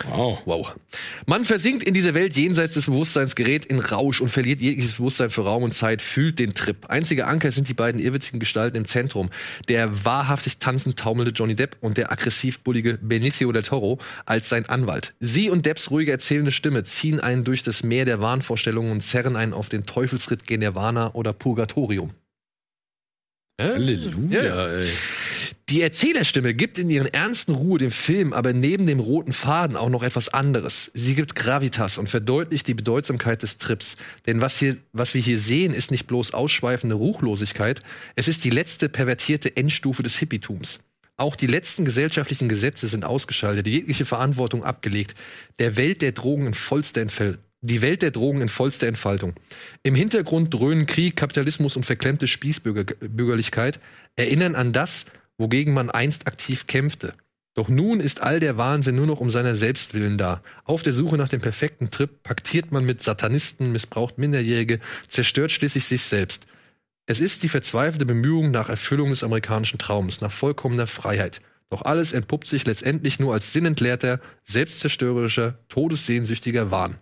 Wow. 0.02 0.42
Wow. 0.44 0.74
Man 1.26 1.44
versinkt 1.44 1.84
in 1.84 1.94
dieser 1.94 2.14
Welt 2.14 2.36
jenseits 2.36 2.74
des 2.74 2.86
Bewusstseins, 2.86 3.36
gerät 3.36 3.64
in 3.64 3.78
Rausch 3.78 4.20
und 4.20 4.28
verliert 4.28 4.60
jegliches 4.60 4.94
Bewusstsein 4.94 5.30
für 5.30 5.42
Raum 5.42 5.62
und 5.62 5.72
Zeit, 5.72 6.02
fühlt 6.02 6.40
den 6.40 6.52
Trip. 6.52 6.86
Einziger 6.88 7.28
Anker 7.28 7.52
sind 7.52 7.68
die 7.68 7.74
beiden 7.74 8.00
irrwitzigen 8.00 8.40
Gestalten 8.40 8.76
im 8.76 8.86
Zentrum. 8.86 9.30
Der 9.68 10.04
wahrhaftig 10.04 10.58
tanzend 10.58 10.98
taumelnde 10.98 11.32
Johnny 11.32 11.54
Depp 11.54 11.76
und 11.80 11.96
der 11.96 12.10
aggressiv 12.10 12.58
bullige 12.60 12.98
Benicio 13.00 13.52
del 13.52 13.62
Toro 13.62 13.98
als 14.26 14.48
sein 14.48 14.66
Anwalt. 14.66 15.14
Sie 15.20 15.48
und 15.48 15.64
Depps 15.64 15.90
ruhige 15.92 16.10
erzählende 16.10 16.50
Stimme 16.50 16.82
ziehen 16.82 17.20
einen 17.20 17.44
durch 17.44 17.62
das 17.62 17.84
Meer 17.84 18.04
der 18.04 18.20
Wahnvorstellungen 18.20 18.90
und 18.90 19.00
zerren 19.00 19.36
einen 19.36 19.54
auf 19.54 19.68
den 19.68 19.86
Teufelsritt 19.86 20.44
gen 20.46 20.60
Nirvana 20.60 21.14
oder 21.14 21.32
Purgatorium. 21.32 22.10
Halleluja, 23.60 24.44
Ja. 24.44 24.68
ey. 24.72 24.88
Die 25.70 25.80
Erzählerstimme 25.80 26.52
gibt 26.52 26.76
in 26.76 26.90
ihren 26.90 27.06
ernsten 27.06 27.54
Ruhe 27.54 27.78
dem 27.78 27.90
Film 27.90 28.34
aber 28.34 28.52
neben 28.52 28.86
dem 28.86 29.00
roten 29.00 29.32
Faden 29.32 29.78
auch 29.78 29.88
noch 29.88 30.02
etwas 30.02 30.28
anderes. 30.28 30.90
Sie 30.92 31.14
gibt 31.14 31.34
Gravitas 31.34 31.96
und 31.96 32.10
verdeutlicht 32.10 32.68
die 32.68 32.74
Bedeutsamkeit 32.74 33.42
des 33.42 33.56
Trips. 33.56 33.96
Denn 34.26 34.42
was, 34.42 34.58
hier, 34.58 34.76
was 34.92 35.14
wir 35.14 35.22
hier 35.22 35.38
sehen, 35.38 35.72
ist 35.72 35.90
nicht 35.90 36.06
bloß 36.06 36.34
ausschweifende 36.34 36.96
Ruchlosigkeit, 36.96 37.80
es 38.14 38.28
ist 38.28 38.44
die 38.44 38.50
letzte 38.50 38.90
pervertierte 38.90 39.56
Endstufe 39.56 40.02
des 40.02 40.16
Hippietums. 40.16 40.80
Auch 41.16 41.34
die 41.34 41.46
letzten 41.46 41.86
gesellschaftlichen 41.86 42.48
Gesetze 42.50 42.86
sind 42.86 43.06
ausgeschaltet, 43.06 43.66
jegliche 43.66 44.04
Verantwortung 44.04 44.64
abgelegt. 44.64 45.14
Der 45.58 45.76
Welt 45.76 46.02
der 46.02 46.12
Drogen 46.12 46.46
in 46.46 46.54
vollster 46.54 47.00
Entfall 47.00 47.38
die 47.66 47.80
Welt 47.80 48.02
der 48.02 48.10
Drogen 48.10 48.42
in 48.42 48.50
vollster 48.50 48.86
Entfaltung. 48.86 49.32
Im 49.82 49.94
Hintergrund 49.94 50.52
dröhnen 50.52 50.84
Krieg, 50.84 51.16
Kapitalismus 51.16 51.76
und 51.76 51.86
verklemmte 51.86 52.26
Spießbürgerlichkeit, 52.26 53.80
erinnern 54.16 54.54
an 54.54 54.74
das, 54.74 55.06
wogegen 55.38 55.74
man 55.74 55.90
einst 55.90 56.26
aktiv 56.26 56.66
kämpfte. 56.66 57.14
Doch 57.54 57.68
nun 57.68 58.00
ist 58.00 58.20
all 58.20 58.40
der 58.40 58.56
Wahnsinn 58.56 58.96
nur 58.96 59.06
noch 59.06 59.20
um 59.20 59.30
seiner 59.30 59.54
selbst 59.54 59.94
willen 59.94 60.18
da. 60.18 60.42
Auf 60.64 60.82
der 60.82 60.92
Suche 60.92 61.16
nach 61.16 61.28
dem 61.28 61.40
perfekten 61.40 61.90
Trip 61.90 62.22
paktiert 62.24 62.72
man 62.72 62.84
mit 62.84 63.02
Satanisten, 63.02 63.70
missbraucht 63.70 64.18
Minderjährige, 64.18 64.80
zerstört 65.08 65.52
schließlich 65.52 65.84
sich 65.84 66.02
selbst. 66.02 66.46
Es 67.06 67.20
ist 67.20 67.42
die 67.42 67.48
verzweifelte 67.48 68.06
Bemühung 68.06 68.50
nach 68.50 68.68
Erfüllung 68.68 69.10
des 69.10 69.22
amerikanischen 69.22 69.78
Traums, 69.78 70.20
nach 70.20 70.32
vollkommener 70.32 70.88
Freiheit. 70.88 71.40
Doch 71.70 71.82
alles 71.82 72.12
entpuppt 72.12 72.46
sich 72.46 72.66
letztendlich 72.66 73.20
nur 73.20 73.34
als 73.34 73.52
sinnentleerter, 73.52 74.20
selbstzerstörerischer, 74.44 75.58
todessehnsüchtiger 75.68 76.70
Wahn. 76.70 76.98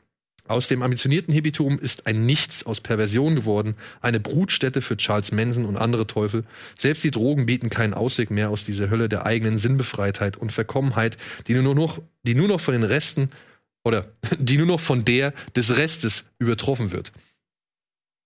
Aus 0.48 0.66
dem 0.66 0.82
ambitionierten 0.82 1.32
Hippietum 1.32 1.78
ist 1.78 2.06
ein 2.06 2.26
Nichts 2.26 2.66
aus 2.66 2.80
Perversion 2.80 3.36
geworden, 3.36 3.76
eine 4.00 4.18
Brutstätte 4.18 4.82
für 4.82 4.96
Charles 4.96 5.30
Manson 5.30 5.66
und 5.66 5.76
andere 5.76 6.06
Teufel. 6.06 6.44
Selbst 6.76 7.04
die 7.04 7.12
Drogen 7.12 7.46
bieten 7.46 7.70
keinen 7.70 7.94
Ausweg 7.94 8.30
mehr 8.30 8.50
aus 8.50 8.64
dieser 8.64 8.90
Hölle 8.90 9.08
der 9.08 9.24
eigenen 9.24 9.58
Sinnbefreitheit 9.58 10.36
und 10.36 10.52
Verkommenheit, 10.52 11.16
die 11.46 11.54
nur 11.54 11.76
noch, 11.76 12.02
die 12.24 12.34
nur 12.34 12.48
noch 12.48 12.60
von 12.60 12.72
den 12.72 12.82
Resten 12.82 13.30
oder 13.84 14.12
die 14.38 14.56
nur 14.58 14.66
noch 14.66 14.80
von 14.80 15.04
der 15.04 15.32
des 15.54 15.76
Restes 15.76 16.24
übertroffen 16.40 16.90
wird. 16.90 17.12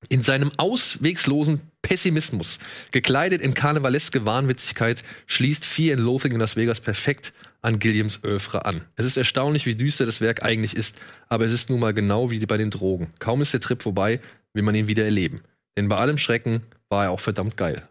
In 0.09 0.23
seinem 0.23 0.53
auswegslosen 0.57 1.61
Pessimismus, 1.83 2.59
gekleidet 2.93 3.43
in 3.43 3.55
karnevaleske 3.55 4.25
Wahnwitzigkeit, 4.25 5.03
schließt 5.27 5.65
Fear 5.65 5.97
and 5.97 6.05
Loathing 6.05 6.33
in 6.33 6.41
Las 6.41 6.57
Vegas 6.57 6.81
perfekt 6.81 7.33
an 7.67 7.81
Gilliams 7.81 8.23
Oeuvre 8.23 8.65
an. 8.65 8.85
Es 8.95 9.05
ist 9.05 9.17
erstaunlich, 9.17 9.67
wie 9.67 9.75
düster 9.75 10.07
das 10.07 10.21
Werk 10.21 10.45
eigentlich 10.45 10.77
ist, 10.77 11.01
aber 11.29 11.47
es 11.47 11.53
ist 11.53 11.69
nun 11.69 11.81
mal 11.81 11.93
genau 11.93 12.31
wie 12.31 12.39
bei 12.47 12.57
den 12.57 12.71
Drogen. 12.71 13.13
Kaum 13.19 13.43
ist 13.43 13.53
der 13.53 13.61
Trip 13.61 13.83
vorbei, 13.83 14.21
will 14.53 14.63
man 14.63 14.77
ihn 14.77 14.87
wieder 14.87 15.05
erleben. 15.05 15.43
Denn 15.77 15.89
bei 15.89 15.97
allem 15.97 16.17
Schrecken 16.17 16.63
war 16.89 17.05
er 17.05 17.11
auch 17.11 17.21
verdammt 17.21 17.57
geil. 17.57 17.89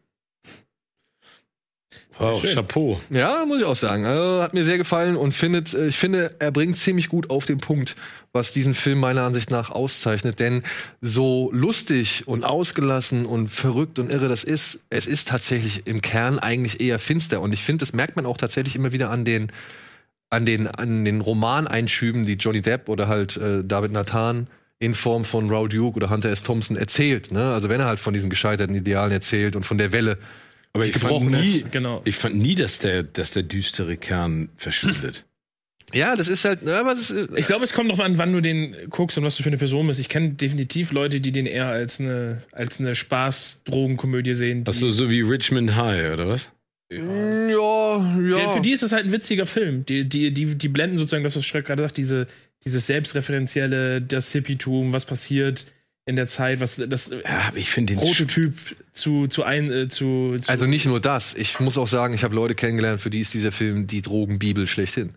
Wow, 2.18 2.40
Schön. 2.40 2.54
Chapeau. 2.54 3.02
Ja, 3.10 3.46
muss 3.46 3.60
ich 3.60 3.66
auch 3.66 3.76
sagen. 3.76 4.06
Also, 4.06 4.42
hat 4.42 4.54
mir 4.54 4.64
sehr 4.64 4.78
gefallen 4.78 5.18
und 5.18 5.34
findet, 5.34 5.74
äh, 5.74 5.88
ich 5.88 5.98
finde, 5.98 6.34
er 6.40 6.52
bringt 6.52 6.78
ziemlich 6.78 7.10
gut 7.10 7.30
auf 7.30 7.46
den 7.46 7.58
Punkt, 7.58 7.98
was 8.36 8.52
diesen 8.52 8.76
Film 8.76 9.00
meiner 9.00 9.24
Ansicht 9.24 9.50
nach 9.50 9.72
auszeichnet. 9.72 10.40
Denn 10.40 10.62
so 11.02 11.50
lustig 11.54 12.28
und 12.28 12.44
ausgelassen 12.44 13.26
und 13.26 13.48
verrückt 13.48 13.98
und 13.98 14.12
irre 14.12 14.28
das 14.28 14.44
ist, 14.44 14.82
es 14.90 15.08
ist 15.08 15.30
tatsächlich 15.30 15.88
im 15.88 16.02
Kern 16.02 16.38
eigentlich 16.38 16.82
eher 16.82 17.00
finster. 17.00 17.42
Und 17.42 17.54
ich 17.54 17.64
finde, 17.64 17.86
das 17.86 17.94
merkt 17.94 18.18
man 18.18 18.26
auch 18.26 18.38
tatsächlich 18.38 18.76
immer 18.76 18.92
wieder 18.92 19.10
an 19.10 19.24
den, 19.24 19.52
an 20.30 20.46
den, 20.46 20.68
an 20.68 21.06
den 21.06 21.22
Romaneinschüben, 21.22 22.26
die 22.26 22.34
Johnny 22.34 22.62
Depp 22.62 22.90
oder 22.90 23.08
halt 23.08 23.38
äh, 23.38 23.64
David 23.64 23.94
Nathan 23.94 24.48
in 24.80 24.94
Form 24.94 25.24
von 25.24 25.50
Raoul 25.50 25.70
Duke 25.70 25.96
oder 25.96 26.10
Hunter 26.10 26.30
S. 26.30 26.44
Thompson 26.44 26.76
erzählt. 26.76 27.32
Ne? 27.32 27.54
Also 27.54 27.70
wenn 27.70 27.80
er 27.80 27.88
halt 27.88 28.02
von 28.02 28.14
diesen 28.14 28.30
gescheiterten 28.30 28.76
Idealen 28.76 29.14
erzählt 29.14 29.56
und 29.56 29.64
von 29.64 29.78
der 29.78 29.94
Welle, 29.94 30.18
Aber 30.74 30.86
ich 30.86 30.98
fand, 30.98 31.32
nie. 31.32 31.64
Genau. 31.72 32.02
ich 32.04 32.18
fand 32.18 32.36
nie, 32.36 32.56
dass 32.56 32.80
der, 32.80 33.04
dass 33.04 33.32
der 33.32 33.44
düstere 33.44 33.96
Kern 33.96 34.50
verschwindet. 34.58 35.24
Ja, 35.96 36.16
das 36.16 36.28
ist 36.28 36.44
halt, 36.44 36.60
na, 36.64 36.82
aber 36.82 36.94
das 36.94 37.10
ist, 37.10 37.30
Ich 37.38 37.48
glaube, 37.48 37.64
es 37.64 37.74
kommt 37.74 37.88
noch 37.88 38.00
an, 38.00 38.18
wann 38.18 38.34
du 38.34 38.42
den 38.42 38.76
guckst 38.90 39.18
und 39.18 39.24
was 39.24 39.38
du 39.38 39.44
für 39.44 39.50
eine 39.50 39.58
Person 39.58 39.88
bist. 39.88 40.00
Ich 40.00 40.10
kenne 40.10 40.32
definitiv 40.32 40.92
Leute, 40.92 41.22
die 41.22 41.32
den 41.32 41.46
eher 41.46 41.68
als 41.68 42.02
eine, 42.02 42.42
als 42.52 42.80
eine 42.80 42.96
Spaß-Drogenkomödie 42.96 44.34
sehen. 44.34 44.66
Die, 44.66 44.70
Achso, 44.70 44.90
so 44.90 45.10
wie 45.10 45.22
Richmond 45.22 45.76
High, 45.76 46.14
oder 46.14 46.28
was? 46.28 46.52
Ja, 46.92 47.00
ja. 47.00 48.38
Ja, 48.38 48.50
für 48.50 48.62
die 48.62 48.72
ist 48.72 48.84
das 48.84 48.92
halt 48.92 49.06
ein 49.06 49.12
witziger 49.12 49.46
Film. 49.46 49.86
Die, 49.86 50.08
die, 50.08 50.34
die, 50.34 50.56
die 50.56 50.68
blenden 50.68 50.98
sozusagen 50.98 51.24
das, 51.24 51.36
was 51.36 51.46
Schreck 51.46 51.66
gerade 51.66 51.84
sagt, 51.84 51.98
diese, 51.98 52.28
dieses 52.66 52.88
Selbstreferenzielle, 52.88 54.02
das 54.02 54.32
Hippietum, 54.34 54.92
was 54.92 55.06
passiert 55.06 55.68
in 56.06 56.16
der 56.16 56.28
Zeit, 56.28 56.60
was 56.60 56.76
das 56.76 57.10
Ja, 57.10 57.52
ich 57.56 57.70
finde 57.72 57.94
den 57.94 58.00
Prototyp 58.00 58.54
zu, 58.94 59.28
zu 59.28 59.44
ein, 59.44 59.72
äh, 59.72 59.88
zu, 59.88 60.36
zu 60.40 60.52
Also 60.52 60.68
nicht 60.68 60.86
nur 60.86 61.00
das. 61.00 61.34
Ich 61.34 61.60
muss 61.60 61.78
auch 61.78 61.88
sagen, 61.88 62.14
ich 62.14 62.24
habe 62.24 62.36
Leute 62.36 62.54
kennengelernt, 62.54 63.02
für 63.02 63.10
die 63.10 63.22
ist 63.22 63.34
dieser 63.34 63.52
Film 63.52 63.88
die 63.88 64.02
Drogenbibel 64.02 64.68
schlechthin. 64.68 65.16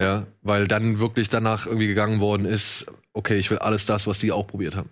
Ja, 0.00 0.26
weil 0.42 0.66
dann 0.66 0.98
wirklich 0.98 1.28
danach 1.28 1.66
irgendwie 1.66 1.86
gegangen 1.86 2.20
worden 2.20 2.46
ist, 2.46 2.86
okay, 3.12 3.38
ich 3.38 3.50
will 3.50 3.58
alles 3.58 3.86
das, 3.86 4.06
was 4.06 4.18
die 4.18 4.32
auch 4.32 4.46
probiert 4.46 4.74
haben. 4.74 4.90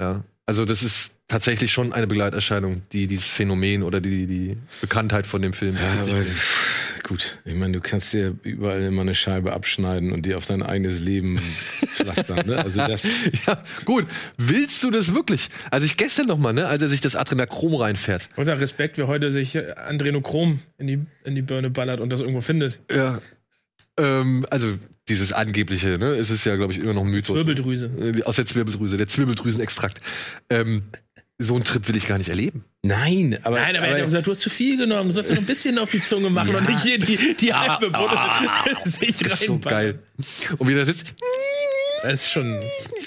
Ja, 0.00 0.24
also 0.46 0.64
das 0.64 0.82
ist 0.82 1.14
tatsächlich 1.28 1.72
schon 1.72 1.92
eine 1.92 2.06
Begleiterscheinung, 2.06 2.82
die 2.92 3.06
dieses 3.06 3.30
Phänomen 3.30 3.82
oder 3.82 4.00
die, 4.00 4.26
die 4.26 4.56
Bekanntheit 4.80 5.26
von 5.26 5.40
dem 5.40 5.52
Film. 5.52 5.76
Ja, 5.76 6.02
aber 6.02 6.24
gut, 7.04 7.38
ich 7.44 7.54
meine, 7.54 7.72
du 7.72 7.80
kannst 7.80 8.12
dir 8.12 8.36
überall 8.42 8.82
immer 8.82 9.02
eine 9.02 9.14
Scheibe 9.14 9.52
abschneiden 9.52 10.12
und 10.12 10.26
die 10.26 10.34
auf 10.34 10.46
dein 10.46 10.62
eigenes 10.62 11.00
Leben 11.00 11.38
pflastern. 11.86 12.46
Ne? 12.46 12.58
Also 12.58 12.80
das, 12.80 13.04
ja, 13.46 13.62
gut. 13.84 14.06
Willst 14.36 14.82
du 14.82 14.90
das 14.90 15.14
wirklich? 15.14 15.48
Also 15.70 15.86
ich 15.86 15.96
gestern 15.96 16.26
noch 16.26 16.38
mal, 16.38 16.52
ne, 16.52 16.66
als 16.66 16.82
er 16.82 16.88
sich 16.88 17.00
das 17.00 17.16
Adrenachrom 17.16 17.74
reinfährt. 17.74 18.28
Unter 18.36 18.60
Respekt, 18.60 18.98
wer 18.98 19.06
heute 19.06 19.32
sich 19.32 19.56
Adrenochrom 19.58 20.60
in 20.78 20.86
die, 20.86 21.06
in 21.24 21.34
die 21.34 21.42
Birne 21.42 21.70
ballert 21.70 22.00
und 22.00 22.10
das 22.10 22.20
irgendwo 22.20 22.40
findet. 22.40 22.80
Ja. 22.90 23.18
Ähm, 23.98 24.46
also 24.50 24.78
dieses 25.08 25.32
angebliche, 25.32 25.98
ne, 25.98 26.06
es 26.14 26.30
ist 26.30 26.44
ja, 26.44 26.56
glaube 26.56 26.72
ich, 26.72 26.78
immer 26.78 26.94
noch 26.94 27.02
ein 27.02 27.10
Mythos. 27.10 27.34
Zwirbeldrüse. 27.36 27.90
Äh, 27.98 28.22
Aus 28.22 28.36
der 28.36 28.46
Zwirbeldrüse, 28.46 28.96
der 28.96 29.08
Zwirbeldrüsenextrakt. 29.08 30.00
Ähm, 30.50 30.84
so 31.38 31.54
einen 31.56 31.64
Trip 31.64 31.86
will 31.88 31.96
ich 31.96 32.06
gar 32.06 32.18
nicht 32.18 32.28
erleben. 32.28 32.64
nein, 32.82 33.36
aber, 33.42 33.56
Nein, 33.58 33.74
aber, 33.76 33.86
er 33.86 33.92
hat 33.92 33.98
ja 33.98 34.04
gesagt, 34.04 34.26
du 34.26 34.30
hast 34.30 34.40
zu 34.40 34.50
viel 34.50 34.76
genommen. 34.76 35.08
Du 35.08 35.14
sollst 35.14 35.28
ja 35.30 35.34
noch 35.34 35.42
ein 35.42 35.46
bisschen 35.46 35.76
auf 35.78 35.90
die 35.90 36.00
Zunge 36.02 36.30
machen 36.30 36.52
Ja. 36.52 36.58
und 36.58 36.68
nicht 36.68 36.82
hier 36.82 36.98
die, 36.98 37.34
die 37.36 37.52
halbe 37.52 37.90
Butter 37.90 38.52
sich 38.84 39.16
Das 39.16 39.40
ist 39.40 39.46
so 39.46 39.58
geil. 39.58 39.98
Und 40.58 40.68
wie 40.68 40.74
der 40.74 40.86
sitzt. 40.86 41.14
Das 42.04 42.14
ist 42.14 42.30
schon. 42.30 42.54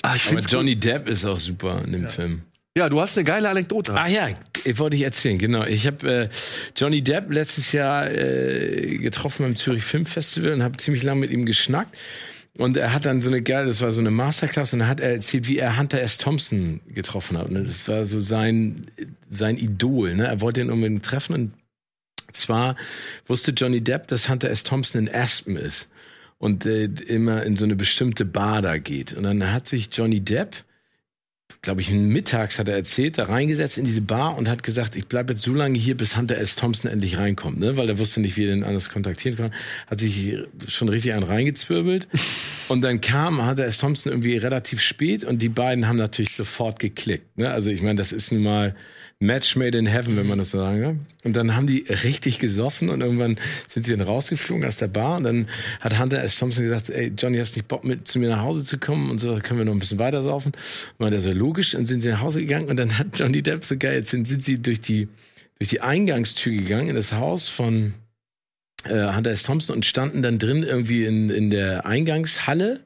Ah, 0.02 0.16
ich 0.16 0.30
aber 0.30 0.40
Johnny 0.41 0.76
Depp 0.76 1.07
ist 1.07 1.24
auch 1.26 1.38
super 1.38 1.82
in 1.86 1.94
dem 1.94 2.07
Film. 2.10 2.41
Ja, 2.78 2.90
du 2.90 3.00
hast 3.00 3.18
eine 3.18 3.24
geile 3.24 3.48
Anekdote. 3.48 3.94
Ah 3.94 4.08
ja, 4.08 4.28
ich 4.66 4.80
wollte 4.80 4.98
ich 4.98 5.04
erzählen, 5.04 5.38
genau. 5.38 5.64
Ich 5.64 5.88
habe 5.88 6.12
äh, 6.12 6.30
Johnny 6.76 7.02
Depp 7.02 7.32
letztes 7.32 7.72
Jahr 7.72 8.12
äh, 8.12 8.98
getroffen 8.98 9.44
beim 9.44 9.56
Zürich 9.56 9.86
Film 9.86 10.06
Festival 10.06 10.52
und 10.52 10.62
habe 10.62 10.76
ziemlich 10.76 11.02
lange 11.02 11.22
mit 11.22 11.30
ihm 11.30 11.46
geschnackt. 11.46 11.98
Und 12.58 12.76
er 12.76 12.94
hat 12.94 13.06
dann 13.06 13.22
so 13.22 13.30
eine 13.30 13.42
geile, 13.42 13.68
das 13.68 13.82
war 13.82 13.94
so 13.94 14.02
eine 14.02 14.12
Masterclass 14.12 14.74
und 14.74 14.80
da 14.80 14.88
hat 14.88 15.00
er 15.00 15.12
erzählt, 15.12 15.48
wie 15.48 15.58
er 15.58 15.78
Hunter 15.78 16.02
S. 16.02 16.18
Thompson 16.18 16.82
getroffen 16.88 17.38
hat. 17.38 17.48
Und 17.48 17.66
das 17.66 17.88
war 17.88 18.04
so 18.04 18.20
sein, 18.20 18.88
sein 19.30 19.58
Idol. 19.58 20.14
Ne? 20.16 20.28
Er 20.28 20.42
wollte 20.42 20.60
ihn 20.60 20.70
unbedingt 20.70 21.06
treffen 21.06 21.34
und 21.34 21.54
zwar 22.34 22.76
wusste 23.26 23.52
Johnny 23.52 23.80
Depp, 23.80 24.08
dass 24.08 24.28
Hunter 24.28 24.50
S. 24.50 24.66
Thompson 24.66 25.08
in 25.08 25.14
Aspen 25.16 25.56
ist 25.56 25.90
und 26.40 26.66
äh, 26.66 26.86
immer 27.08 27.44
in 27.44 27.56
so 27.56 27.64
eine 27.64 27.78
bestimmte 27.78 28.26
Bar 28.26 28.62
da 28.62 28.78
geht. 28.78 29.14
Und 29.14 29.24
dann 29.24 29.54
hat 29.54 29.66
sich 29.66 29.88
Johnny 29.94 30.20
Depp 30.20 30.66
glaube 31.62 31.82
ich, 31.82 31.90
mittags 31.90 32.60
hat 32.60 32.68
er 32.68 32.76
erzählt, 32.76 33.18
da 33.18 33.26
reingesetzt 33.26 33.78
in 33.78 33.86
diese 33.86 34.02
Bar 34.02 34.38
und 34.38 34.48
hat 34.48 34.64
gesagt, 34.64 34.96
ich 34.96 35.08
bleibe 35.08 35.34
jetzt 35.34 35.42
so 35.42 35.54
lange 35.54 35.78
hier, 35.78 35.98
bis 35.98 36.16
Hunter 36.16 36.38
S. 36.38 36.56
Thompson 36.56 36.90
endlich 36.90 37.18
reinkommt, 37.18 37.60
ne? 37.60 37.76
weil 37.76 37.90
er 37.90 37.98
wusste 37.98 38.22
nicht, 38.22 38.38
wie 38.38 38.46
er 38.46 38.56
den 38.56 38.64
anders 38.64 38.90
kontaktieren 38.90 39.38
kann. 39.38 39.52
Hat 39.88 40.00
sich 40.00 40.38
schon 40.68 40.90
richtig 40.90 41.14
einen 41.14 41.24
reingezwirbelt. 41.24 42.08
Und 42.68 42.82
dann 42.82 43.00
kam 43.00 43.48
Hunter 43.48 43.66
S. 43.66 43.78
Thompson 43.78 44.12
irgendwie 44.12 44.38
relativ 44.38 44.82
spät 44.82 45.24
und 45.24 45.44
die 45.44 45.50
beiden 45.50 45.88
haben 45.88 45.98
natürlich 45.98 46.36
sofort 46.36 46.80
geklickt. 46.80 47.38
Ne? 47.38 47.52
Also 47.52 47.70
ich 47.70 47.84
meine, 47.84 47.94
das 47.94 48.12
ist 48.12 48.32
nun 48.32 48.42
mal 48.42 48.76
Match 49.26 49.56
made 49.56 49.78
in 49.78 49.86
heaven, 49.86 50.16
wenn 50.18 50.28
man 50.28 50.38
das 50.38 50.52
so 50.52 50.60
sagen 50.60 50.82
kann. 50.82 51.06
Und 51.24 51.36
dann 51.36 51.56
haben 51.56 51.68
die 51.68 51.86
richtig 52.04 52.40
gesoffen 52.40 52.90
und 52.90 53.02
irgendwann 53.02 53.38
sind 53.68 53.86
sie 53.86 53.96
dann 53.96 54.06
rausgeflogen 54.06 54.66
aus 54.66 54.78
der 54.78 54.88
Bar 54.88 55.18
und 55.18 55.24
dann 55.24 55.48
hat 55.82 56.00
Hunter 56.00 56.22
S. 56.24 56.38
Thompson 56.38 56.64
gesagt, 56.64 56.90
ey, 56.90 57.12
Johnny, 57.18 57.38
hast 57.38 57.56
nicht 57.56 57.68
Bock 57.68 57.84
mit 57.84 58.08
zu 58.08 58.20
mir 58.20 58.30
nach 58.30 58.42
Hause 58.42 58.64
zu 58.64 58.78
kommen 58.78 59.10
und 59.10 59.20
so, 59.20 59.38
können 59.42 59.60
wir 59.60 59.66
noch 59.66 59.74
ein 59.74 59.80
bisschen 59.80 60.00
weiter 60.00 60.24
saufen. 60.24 60.54
Und 60.98 61.14
er 61.14 61.22
so, 61.22 61.32
logisch, 61.32 61.76
und 61.76 61.86
sind 61.86 62.02
sie 62.02 62.10
nach 62.10 62.22
Hause 62.22 62.40
gegangen 62.40 62.70
und 62.70 62.78
dann 62.78 62.98
hat 62.98 63.20
Johnny 63.20 63.42
Depp 63.42 63.66
so 63.66 63.78
geil, 63.78 63.98
jetzt 63.98 64.12
sind, 64.12 64.28
sind 64.28 64.44
sie 64.44 64.62
durch 64.62 64.82
die, 64.82 65.08
durch 65.58 65.70
die 65.70 65.82
Eingangstür 65.82 66.54
gegangen 66.54 66.90
in 66.90 66.96
das 66.96 67.14
Haus 67.14 67.50
von 67.50 67.94
äh, 68.86 69.14
Hunter 69.14 69.32
S. 69.32 69.44
Thompson 69.44 69.76
und 69.76 69.86
standen 69.86 70.22
dann 70.22 70.40
drin 70.40 70.64
irgendwie 70.64 71.06
in, 71.06 71.30
in 71.30 71.50
der 71.50 71.86
Eingangshalle. 71.86 72.82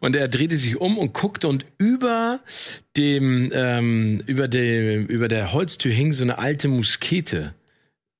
Und 0.00 0.16
er 0.16 0.28
drehte 0.28 0.56
sich 0.56 0.80
um 0.80 0.98
und 0.98 1.12
guckte 1.12 1.48
und 1.48 1.64
über 1.78 2.40
dem, 2.96 3.50
ähm, 3.52 4.20
über 4.26 4.48
dem, 4.48 5.06
über 5.06 5.28
der 5.28 5.52
Holztür 5.52 5.92
hing 5.92 6.12
so 6.12 6.24
eine 6.24 6.38
alte 6.38 6.68
Muskete. 6.68 7.54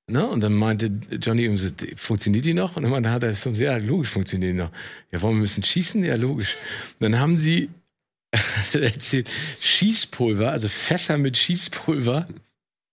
Ne? 0.09 0.25
Und 0.25 0.41
dann 0.41 0.53
meinte 0.53 0.91
Johnny, 1.21 1.53
funktioniert 1.95 2.45
die 2.45 2.53
noch? 2.53 2.77
Und 2.77 2.83
dann 2.83 3.09
hat 3.09 3.23
er 3.23 3.33
so, 3.33 3.49
ja, 3.51 3.77
logisch 3.77 4.09
funktioniert 4.09 4.53
die 4.53 4.57
noch. 4.57 4.71
Ja, 5.11 5.21
wollen 5.21 5.35
wir 5.35 5.41
müssen 5.41 5.63
schießen? 5.63 6.03
Ja, 6.03 6.15
logisch. 6.15 6.55
Und 6.99 7.11
dann 7.11 7.19
haben 7.19 7.35
sie 7.35 7.69
erzählt, 8.73 9.29
Schießpulver, 9.59 10.51
also 10.51 10.69
Fässer 10.69 11.17
mit 11.17 11.37
Schießpulver 11.37 12.25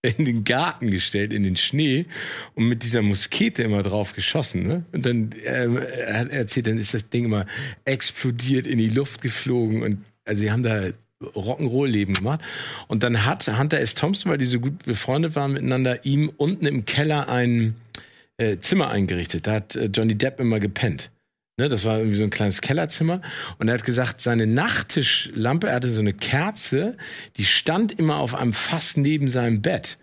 in 0.04 0.24
den 0.24 0.44
Garten 0.44 0.90
gestellt, 0.90 1.32
in 1.32 1.42
den 1.42 1.56
Schnee 1.56 2.06
und 2.54 2.68
mit 2.68 2.82
dieser 2.82 3.02
Muskete 3.02 3.62
immer 3.62 3.82
drauf 3.82 4.12
geschossen. 4.12 4.66
Ne? 4.66 4.84
Und 4.92 5.06
dann 5.06 5.34
ähm, 5.44 5.78
er 5.78 6.30
erzählt, 6.30 6.66
dann 6.66 6.78
ist 6.78 6.94
das 6.94 7.08
Ding 7.08 7.24
immer 7.24 7.46
explodiert, 7.84 8.66
in 8.66 8.78
die 8.78 8.90
Luft 8.90 9.22
geflogen 9.22 9.82
und 9.82 10.04
also 10.26 10.40
sie 10.40 10.50
haben 10.50 10.62
da 10.62 10.90
Rock'n'Roll-Leben 11.22 12.14
gemacht. 12.14 12.40
Und 12.88 13.02
dann 13.02 13.24
hat 13.24 13.46
Hunter 13.46 13.80
S. 13.80 13.94
Thompson, 13.94 14.30
weil 14.30 14.38
die 14.38 14.46
so 14.46 14.60
gut 14.60 14.84
befreundet 14.84 15.36
waren 15.36 15.52
miteinander, 15.52 16.04
ihm 16.04 16.30
unten 16.36 16.66
im 16.66 16.84
Keller 16.84 17.28
ein 17.28 17.76
äh, 18.36 18.58
Zimmer 18.58 18.90
eingerichtet. 18.90 19.46
Da 19.46 19.54
hat 19.54 19.76
äh, 19.76 19.86
Johnny 19.86 20.16
Depp 20.16 20.40
immer 20.40 20.60
gepennt. 20.60 21.10
Ne, 21.56 21.68
das 21.68 21.84
war 21.84 21.98
irgendwie 21.98 22.16
so 22.16 22.24
ein 22.24 22.30
kleines 22.30 22.60
Kellerzimmer. 22.60 23.20
Und 23.58 23.68
er 23.68 23.74
hat 23.74 23.84
gesagt, 23.84 24.20
seine 24.20 24.46
Nachttischlampe, 24.46 25.68
er 25.68 25.76
hatte 25.76 25.90
so 25.90 26.00
eine 26.00 26.12
Kerze, 26.12 26.96
die 27.36 27.44
stand 27.44 27.96
immer 27.96 28.18
auf 28.18 28.34
einem 28.34 28.52
Fass 28.52 28.96
neben 28.96 29.28
seinem 29.28 29.62
Bett. 29.62 29.98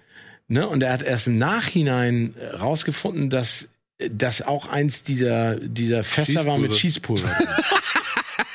Ne, 0.48 0.68
und 0.68 0.82
er 0.84 0.94
hat 0.94 1.04
erst 1.04 1.28
im 1.28 1.38
Nachhinein 1.38 2.36
rausgefunden, 2.60 3.30
dass 3.30 3.70
das 4.10 4.42
auch 4.42 4.68
eins 4.68 5.04
dieser, 5.04 5.56
dieser 5.56 6.04
Fässer 6.04 6.46
war 6.46 6.58
mit 6.58 6.76
Schießpulver. 6.76 7.30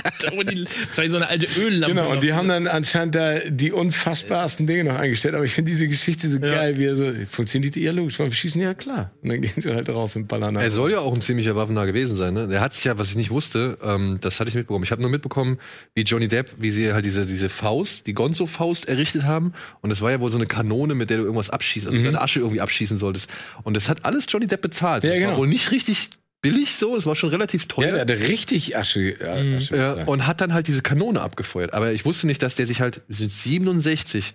vielleicht 0.92 1.10
so 1.10 1.16
eine 1.16 1.28
alte 1.28 1.46
Öllampe. 1.60 1.94
Genau, 1.94 2.10
und 2.10 2.22
die 2.22 2.32
haben 2.32 2.48
dann 2.48 2.66
anscheinend 2.66 3.14
da 3.14 3.38
die 3.40 3.72
unfassbarsten 3.72 4.66
Dinge 4.66 4.84
noch 4.84 4.96
eingestellt. 4.96 5.34
Aber 5.34 5.44
ich 5.44 5.52
finde 5.52 5.70
diese 5.70 5.88
Geschichte 5.88 6.28
so 6.28 6.40
geil, 6.40 6.76
wie 6.76 6.84
er 6.84 6.96
so, 6.96 7.12
funktioniert 7.28 7.74
die 7.74 7.82
ja 7.82 7.92
logisch, 7.92 8.18
wir 8.18 8.30
schießen? 8.30 8.60
Ja, 8.60 8.74
klar. 8.74 9.12
Und 9.22 9.30
dann 9.30 9.40
gehen 9.40 9.52
sie 9.56 9.72
halt 9.72 9.88
raus 9.88 10.16
und 10.16 10.28
ballern 10.28 10.56
Er 10.56 10.70
soll 10.70 10.92
ja 10.92 11.00
auch 11.00 11.14
ein 11.14 11.20
ziemlicher 11.20 11.56
Waffennah 11.56 11.84
gewesen 11.84 12.16
sein, 12.16 12.34
ne? 12.34 12.48
Der 12.48 12.60
hat 12.60 12.74
sich 12.74 12.84
ja, 12.84 12.98
was 12.98 13.10
ich 13.10 13.16
nicht 13.16 13.30
wusste, 13.30 13.78
ähm, 13.82 14.18
das 14.20 14.40
hatte 14.40 14.48
ich 14.48 14.54
mitbekommen. 14.54 14.84
Ich 14.84 14.90
habe 14.90 15.00
nur 15.00 15.10
mitbekommen, 15.10 15.58
wie 15.94 16.02
Johnny 16.02 16.28
Depp, 16.28 16.50
wie 16.58 16.70
sie 16.70 16.92
halt 16.92 17.04
diese, 17.04 17.26
diese 17.26 17.48
Faust, 17.48 18.06
die 18.06 18.14
Gonzo-Faust 18.14 18.88
errichtet 18.88 19.24
haben. 19.24 19.52
Und 19.80 19.90
das 19.90 20.02
war 20.02 20.10
ja 20.10 20.20
wohl 20.20 20.30
so 20.30 20.38
eine 20.38 20.46
Kanone, 20.46 20.94
mit 20.94 21.10
der 21.10 21.18
du 21.18 21.24
irgendwas 21.24 21.50
abschießt, 21.50 21.86
also 21.86 22.02
deine 22.02 22.20
Asche 22.20 22.40
irgendwie 22.40 22.60
abschießen 22.60 22.98
solltest. 22.98 23.28
Und 23.62 23.74
das 23.74 23.88
hat 23.88 24.04
alles 24.04 24.26
Johnny 24.28 24.46
Depp 24.46 24.62
bezahlt. 24.62 25.04
Ja, 25.04 25.10
das 25.10 25.20
war 25.20 25.26
genau. 25.26 25.38
wohl 25.38 25.48
nicht 25.48 25.70
richtig 25.70 26.10
billig 26.50 26.76
so, 26.76 26.96
es 26.96 27.06
war 27.06 27.14
schon 27.14 27.30
relativ 27.30 27.62
Ja, 27.62 27.68
teuer. 27.68 27.92
der 27.92 28.00
hatte 28.16 28.28
richtig 28.28 28.76
Asche. 28.76 29.08
äh, 29.20 29.56
Asche 29.56 29.76
Ja, 29.76 29.92
und 30.06 30.26
hat 30.26 30.40
dann 30.40 30.52
halt 30.54 30.68
diese 30.68 30.82
Kanone 30.82 31.20
abgefeuert. 31.20 31.74
Aber 31.74 31.92
ich 31.92 32.04
wusste 32.04 32.26
nicht, 32.26 32.42
dass 32.42 32.54
der 32.54 32.66
sich 32.66 32.80
halt, 32.80 33.02
mit 33.08 33.16
67 33.32 34.34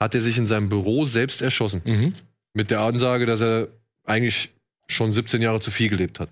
hat 0.00 0.14
er 0.14 0.20
sich 0.20 0.38
in 0.38 0.46
seinem 0.46 0.68
Büro 0.68 1.04
selbst 1.04 1.42
erschossen. 1.42 1.82
mhm. 1.84 2.14
Mit 2.54 2.70
der 2.70 2.80
Ansage, 2.80 3.26
dass 3.26 3.40
er 3.40 3.68
eigentlich 4.04 4.50
schon 4.88 5.12
17 5.12 5.42
Jahre 5.42 5.60
zu 5.60 5.70
viel 5.70 5.88
gelebt 5.88 6.18
hat. 6.18 6.30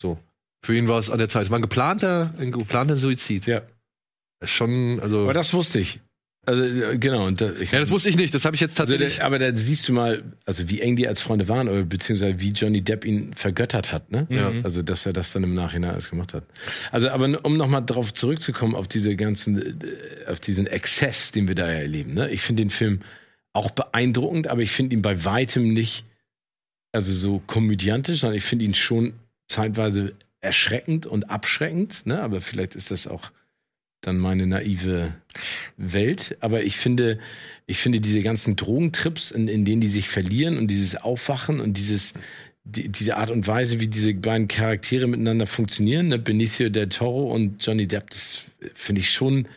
So. 0.00 0.18
Für 0.64 0.76
ihn 0.76 0.88
war 0.88 0.98
es 0.98 1.08
an 1.08 1.18
der 1.18 1.28
Zeit. 1.28 1.44
Es 1.44 1.50
war 1.50 1.58
ein 1.58 1.62
geplanter, 1.62 2.34
ein 2.38 2.52
geplanter 2.52 2.96
Suizid. 2.96 3.46
Ja. 3.46 3.62
Schon, 4.44 5.00
also. 5.00 5.22
Aber 5.22 5.34
das 5.34 5.54
wusste 5.54 5.78
ich. 5.80 6.00
Also, 6.44 6.64
äh, 6.64 6.98
genau. 6.98 7.26
Und 7.26 7.40
da, 7.40 7.52
ich, 7.52 7.70
ja, 7.70 7.78
das 7.78 7.90
wusste 7.90 8.08
ich 8.08 8.16
nicht. 8.16 8.34
Das 8.34 8.44
habe 8.44 8.56
ich 8.56 8.60
jetzt 8.60 8.78
also, 8.80 8.94
tatsächlich. 8.94 9.18
der, 9.18 9.26
aber 9.26 9.38
da 9.38 9.56
siehst 9.56 9.88
du 9.88 9.92
mal, 9.92 10.24
also 10.44 10.68
wie 10.68 10.80
eng 10.80 10.96
die 10.96 11.06
als 11.06 11.22
Freunde 11.22 11.46
waren, 11.48 11.68
oder 11.68 11.84
beziehungsweise 11.84 12.40
wie 12.40 12.50
Johnny 12.50 12.82
Depp 12.82 13.04
ihn 13.04 13.32
vergöttert 13.34 13.92
hat, 13.92 14.10
ne? 14.10 14.26
Ja. 14.28 14.52
Also, 14.64 14.82
dass 14.82 15.06
er 15.06 15.12
das 15.12 15.32
dann 15.32 15.44
im 15.44 15.54
Nachhinein 15.54 15.92
alles 15.92 16.10
gemacht 16.10 16.34
hat. 16.34 16.44
Also, 16.90 17.10
aber 17.10 17.44
um 17.44 17.56
nochmal 17.56 17.84
drauf 17.86 18.12
zurückzukommen, 18.12 18.74
auf 18.74 18.88
diese 18.88 19.14
ganzen, 19.14 19.80
äh, 19.80 20.30
auf 20.30 20.40
diesen 20.40 20.66
Exzess, 20.66 21.30
den 21.30 21.46
wir 21.46 21.54
da 21.54 21.68
ja 21.68 21.78
erleben, 21.78 22.14
ne? 22.14 22.28
Ich 22.30 22.42
finde 22.42 22.62
den 22.62 22.70
Film 22.70 23.02
auch 23.52 23.70
beeindruckend, 23.70 24.48
aber 24.48 24.62
ich 24.62 24.72
finde 24.72 24.96
ihn 24.96 25.02
bei 25.02 25.24
weitem 25.24 25.72
nicht, 25.72 26.06
also 26.90 27.12
so 27.12 27.40
komödiantisch, 27.46 28.20
sondern 28.20 28.36
ich 28.36 28.44
finde 28.44 28.64
ihn 28.64 28.74
schon 28.74 29.12
zeitweise 29.46 30.14
erschreckend 30.40 31.06
und 31.06 31.30
abschreckend, 31.30 32.04
ne? 32.06 32.20
Aber 32.20 32.40
vielleicht 32.40 32.74
ist 32.74 32.90
das 32.90 33.06
auch 33.06 33.30
dann 34.02 34.18
meine 34.18 34.46
naive 34.46 35.14
Welt. 35.76 36.36
Aber 36.40 36.62
ich 36.62 36.76
finde, 36.76 37.18
ich 37.66 37.78
finde 37.78 38.00
diese 38.00 38.22
ganzen 38.22 38.56
Drogentrips, 38.56 39.30
in, 39.30 39.48
in 39.48 39.64
denen 39.64 39.80
die 39.80 39.88
sich 39.88 40.08
verlieren 40.08 40.58
und 40.58 40.68
dieses 40.68 40.96
Aufwachen 40.96 41.60
und 41.60 41.76
dieses, 41.78 42.14
die, 42.64 42.88
diese 42.88 43.16
Art 43.16 43.30
und 43.30 43.46
Weise, 43.46 43.80
wie 43.80 43.88
diese 43.88 44.12
beiden 44.12 44.48
Charaktere 44.48 45.06
miteinander 45.06 45.46
funktionieren, 45.46 46.08
ne? 46.08 46.18
Benicio 46.18 46.68
del 46.68 46.88
Toro 46.88 47.32
und 47.32 47.64
Johnny 47.64 47.86
Depp, 47.86 48.10
das 48.10 48.46
finde 48.74 49.00
ich 49.00 49.10
schon 49.10 49.48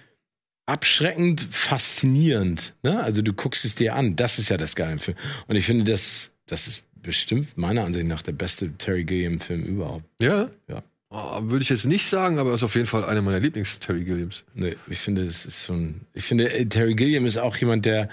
abschreckend 0.65 1.41
faszinierend. 1.51 2.73
Ne? 2.83 3.03
Also 3.03 3.21
du 3.21 3.33
guckst 3.33 3.65
es 3.65 3.75
dir 3.75 3.95
an. 3.95 4.15
Das 4.15 4.39
ist 4.39 4.49
ja 4.49 4.57
das 4.57 4.75
Geile 4.75 4.93
im 4.93 4.99
Film. 4.99 5.17
Und 5.47 5.55
ich 5.55 5.65
finde, 5.65 5.83
das, 5.83 6.31
das 6.47 6.67
ist 6.67 6.85
bestimmt 7.01 7.57
meiner 7.57 7.83
Ansicht 7.83 8.07
nach 8.07 8.23
der 8.23 8.31
beste 8.31 8.73
Terry 8.77 9.03
Gilliam-Film 9.03 9.63
überhaupt. 9.63 10.05
ja? 10.19 10.49
Ja. 10.67 10.83
Oh, 11.17 11.39
Würde 11.43 11.63
ich 11.63 11.69
jetzt 11.69 11.85
nicht 11.85 12.07
sagen, 12.07 12.39
aber 12.39 12.53
ist 12.53 12.63
auf 12.63 12.75
jeden 12.75 12.87
Fall 12.87 13.05
einer 13.05 13.21
meiner 13.21 13.39
Lieblings-Terry 13.39 14.03
Gilliams. 14.03 14.43
Nee, 14.53 14.75
ich 14.87 14.99
finde, 14.99 15.25
das 15.25 15.45
ist 15.45 15.65
schon. 15.65 16.01
Ich 16.13 16.25
finde, 16.25 16.51
äh, 16.51 16.65
Terry 16.65 16.93
Gilliam 16.93 17.25
ist 17.25 17.37
auch 17.37 17.55
jemand, 17.55 17.85
der. 17.85 18.09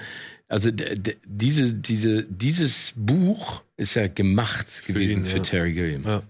Also 0.47 0.71
der, 0.71 0.95
der, 0.95 1.15
diese, 1.27 1.73
diese, 1.73 2.25
dieses 2.25 2.93
Buch 2.95 3.63
ist 3.77 3.95
ja 3.95 4.07
gemacht 4.07 4.67
gewesen 4.87 5.23
ihn, 5.23 5.25
für 5.25 5.39
ja. 5.39 5.43
Terry 5.43 5.73
Gilliam. 5.73 6.03
Ja. 6.03 6.23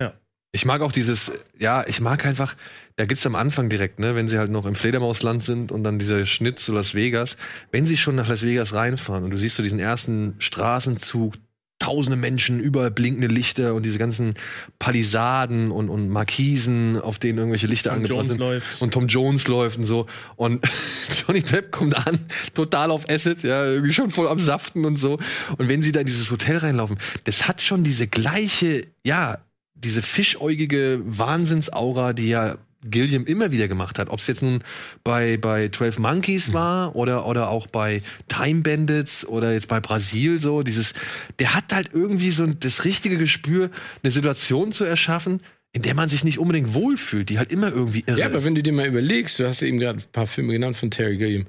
Ja. 0.00 0.14
Ich 0.52 0.64
mag 0.64 0.80
auch 0.80 0.92
dieses, 0.92 1.32
ja, 1.58 1.84
ich 1.86 2.00
mag 2.00 2.24
einfach, 2.24 2.56
da 2.96 3.04
gibt's 3.04 3.26
am 3.26 3.34
Anfang 3.34 3.68
direkt, 3.68 3.98
ne, 3.98 4.14
wenn 4.14 4.28
sie 4.28 4.38
halt 4.38 4.50
noch 4.50 4.66
im 4.66 4.74
Fledermausland 4.74 5.44
sind 5.44 5.70
und 5.70 5.84
dann 5.84 5.98
dieser 5.98 6.24
Schnitt 6.26 6.58
zu 6.58 6.72
Las 6.72 6.94
Vegas, 6.94 7.36
wenn 7.72 7.86
sie 7.86 7.96
schon 7.96 8.14
nach 8.14 8.28
Las 8.28 8.42
Vegas 8.42 8.72
reinfahren 8.72 9.24
und 9.24 9.30
du 9.30 9.36
siehst 9.36 9.56
so 9.56 9.62
diesen 9.62 9.78
ersten 9.78 10.36
Straßenzug, 10.38 11.34
tausende 11.80 12.16
Menschen, 12.16 12.60
überall 12.60 12.92
blinkende 12.92 13.26
Lichter 13.26 13.74
und 13.74 13.82
diese 13.84 13.98
ganzen 13.98 14.34
Palisaden 14.78 15.72
und, 15.72 15.88
und 15.88 16.08
Markisen, 16.08 17.00
auf 17.00 17.18
denen 17.18 17.38
irgendwelche 17.38 17.66
Lichter 17.66 17.90
Tom 17.90 17.96
angebracht 17.96 18.18
Jones 18.18 18.30
sind. 18.30 18.38
läuft. 18.38 18.82
Und 18.82 18.94
Tom 18.94 19.08
Jones 19.08 19.48
läuft 19.48 19.78
und 19.78 19.84
so. 19.84 20.06
Und 20.36 20.64
Johnny 21.26 21.42
Depp 21.42 21.72
kommt 21.72 21.96
an, 22.06 22.20
total 22.54 22.90
auf 22.92 23.08
Acid, 23.08 23.42
ja, 23.42 23.64
irgendwie 23.64 23.92
schon 23.92 24.10
voll 24.10 24.28
am 24.28 24.38
Saften 24.38 24.84
und 24.84 24.96
so. 24.96 25.18
Und 25.58 25.68
wenn 25.68 25.82
sie 25.82 25.90
da 25.90 26.00
in 26.00 26.06
dieses 26.06 26.30
Hotel 26.30 26.58
reinlaufen, 26.58 26.98
das 27.24 27.48
hat 27.48 27.62
schon 27.62 27.82
diese 27.82 28.06
gleiche, 28.06 28.86
ja, 29.04 29.38
diese 29.74 30.02
fischäugige 30.02 31.00
Wahnsinnsaura, 31.04 32.12
die 32.12 32.28
ja 32.28 32.58
Gilliam 32.84 33.26
immer 33.26 33.50
wieder 33.50 33.68
gemacht 33.68 33.98
hat. 33.98 34.08
Ob 34.08 34.20
es 34.20 34.26
jetzt 34.26 34.42
nun 34.42 34.62
bei, 35.04 35.36
bei 35.36 35.68
12 35.68 35.98
Monkeys 35.98 36.52
war 36.52 36.96
oder, 36.96 37.26
oder 37.26 37.50
auch 37.50 37.66
bei 37.66 38.02
Time 38.28 38.62
Bandits 38.62 39.26
oder 39.26 39.52
jetzt 39.52 39.68
bei 39.68 39.80
Brasil 39.80 40.40
so, 40.40 40.62
dieses, 40.62 40.94
der 41.38 41.54
hat 41.54 41.72
halt 41.72 41.90
irgendwie 41.92 42.30
so 42.30 42.46
das 42.46 42.84
richtige 42.84 43.18
Gespür, 43.18 43.70
eine 44.02 44.10
Situation 44.10 44.72
zu 44.72 44.84
erschaffen, 44.84 45.40
in 45.72 45.82
der 45.82 45.94
man 45.94 46.08
sich 46.08 46.24
nicht 46.24 46.38
unbedingt 46.38 46.74
wohlfühlt, 46.74 47.28
die 47.28 47.38
halt 47.38 47.52
immer 47.52 47.68
irgendwie 47.70 48.02
irre 48.06 48.18
Ja, 48.18 48.26
aber 48.26 48.38
ist. 48.38 48.44
wenn 48.44 48.54
du 48.54 48.62
dir 48.62 48.72
mal 48.72 48.86
überlegst, 48.86 49.38
du 49.38 49.46
hast 49.46 49.60
ja 49.60 49.68
eben 49.68 49.78
gerade 49.78 49.98
ein 50.00 50.04
paar 50.12 50.26
Filme 50.26 50.52
genannt 50.52 50.76
von 50.76 50.90
Terry 50.90 51.16
Gilliam. 51.16 51.46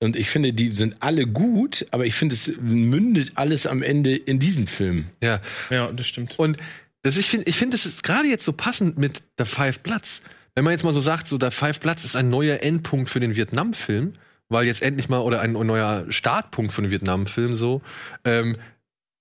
Und 0.00 0.14
ich 0.16 0.30
finde, 0.30 0.52
die 0.52 0.70
sind 0.70 0.96
alle 1.00 1.26
gut, 1.26 1.84
aber 1.90 2.06
ich 2.06 2.14
finde, 2.14 2.34
es 2.34 2.52
mündet 2.60 3.32
alles 3.34 3.66
am 3.66 3.82
Ende 3.82 4.14
in 4.14 4.38
diesen 4.38 4.68
Film. 4.68 5.06
ja. 5.20 5.40
Ja, 5.70 5.90
das 5.90 6.06
stimmt. 6.06 6.38
Und 6.38 6.56
das, 7.02 7.16
ich 7.16 7.26
finde, 7.26 7.46
ich 7.48 7.56
finde, 7.56 7.76
das 7.76 7.84
ist 7.84 8.02
gerade 8.02 8.28
jetzt 8.28 8.44
so 8.44 8.52
passend 8.52 8.96
mit 8.96 9.22
der 9.38 9.46
Five 9.46 9.80
Bloods. 9.80 10.20
Wenn 10.58 10.64
man 10.64 10.72
jetzt 10.72 10.82
mal 10.82 10.92
so 10.92 11.00
sagt, 11.00 11.28
so 11.28 11.38
der 11.38 11.52
Five 11.52 11.78
Bloods 11.78 12.02
ist 12.02 12.16
ein 12.16 12.30
neuer 12.30 12.64
Endpunkt 12.64 13.08
für 13.10 13.20
den 13.20 13.36
Vietnam-Film, 13.36 14.14
weil 14.48 14.66
jetzt 14.66 14.82
endlich 14.82 15.08
mal, 15.08 15.18
oder 15.20 15.40
ein 15.40 15.52
neuer 15.52 16.04
Startpunkt 16.08 16.72
für 16.72 16.82
den 16.82 16.90
Vietnam-Film 16.90 17.54
so, 17.54 17.80
ähm, 18.24 18.56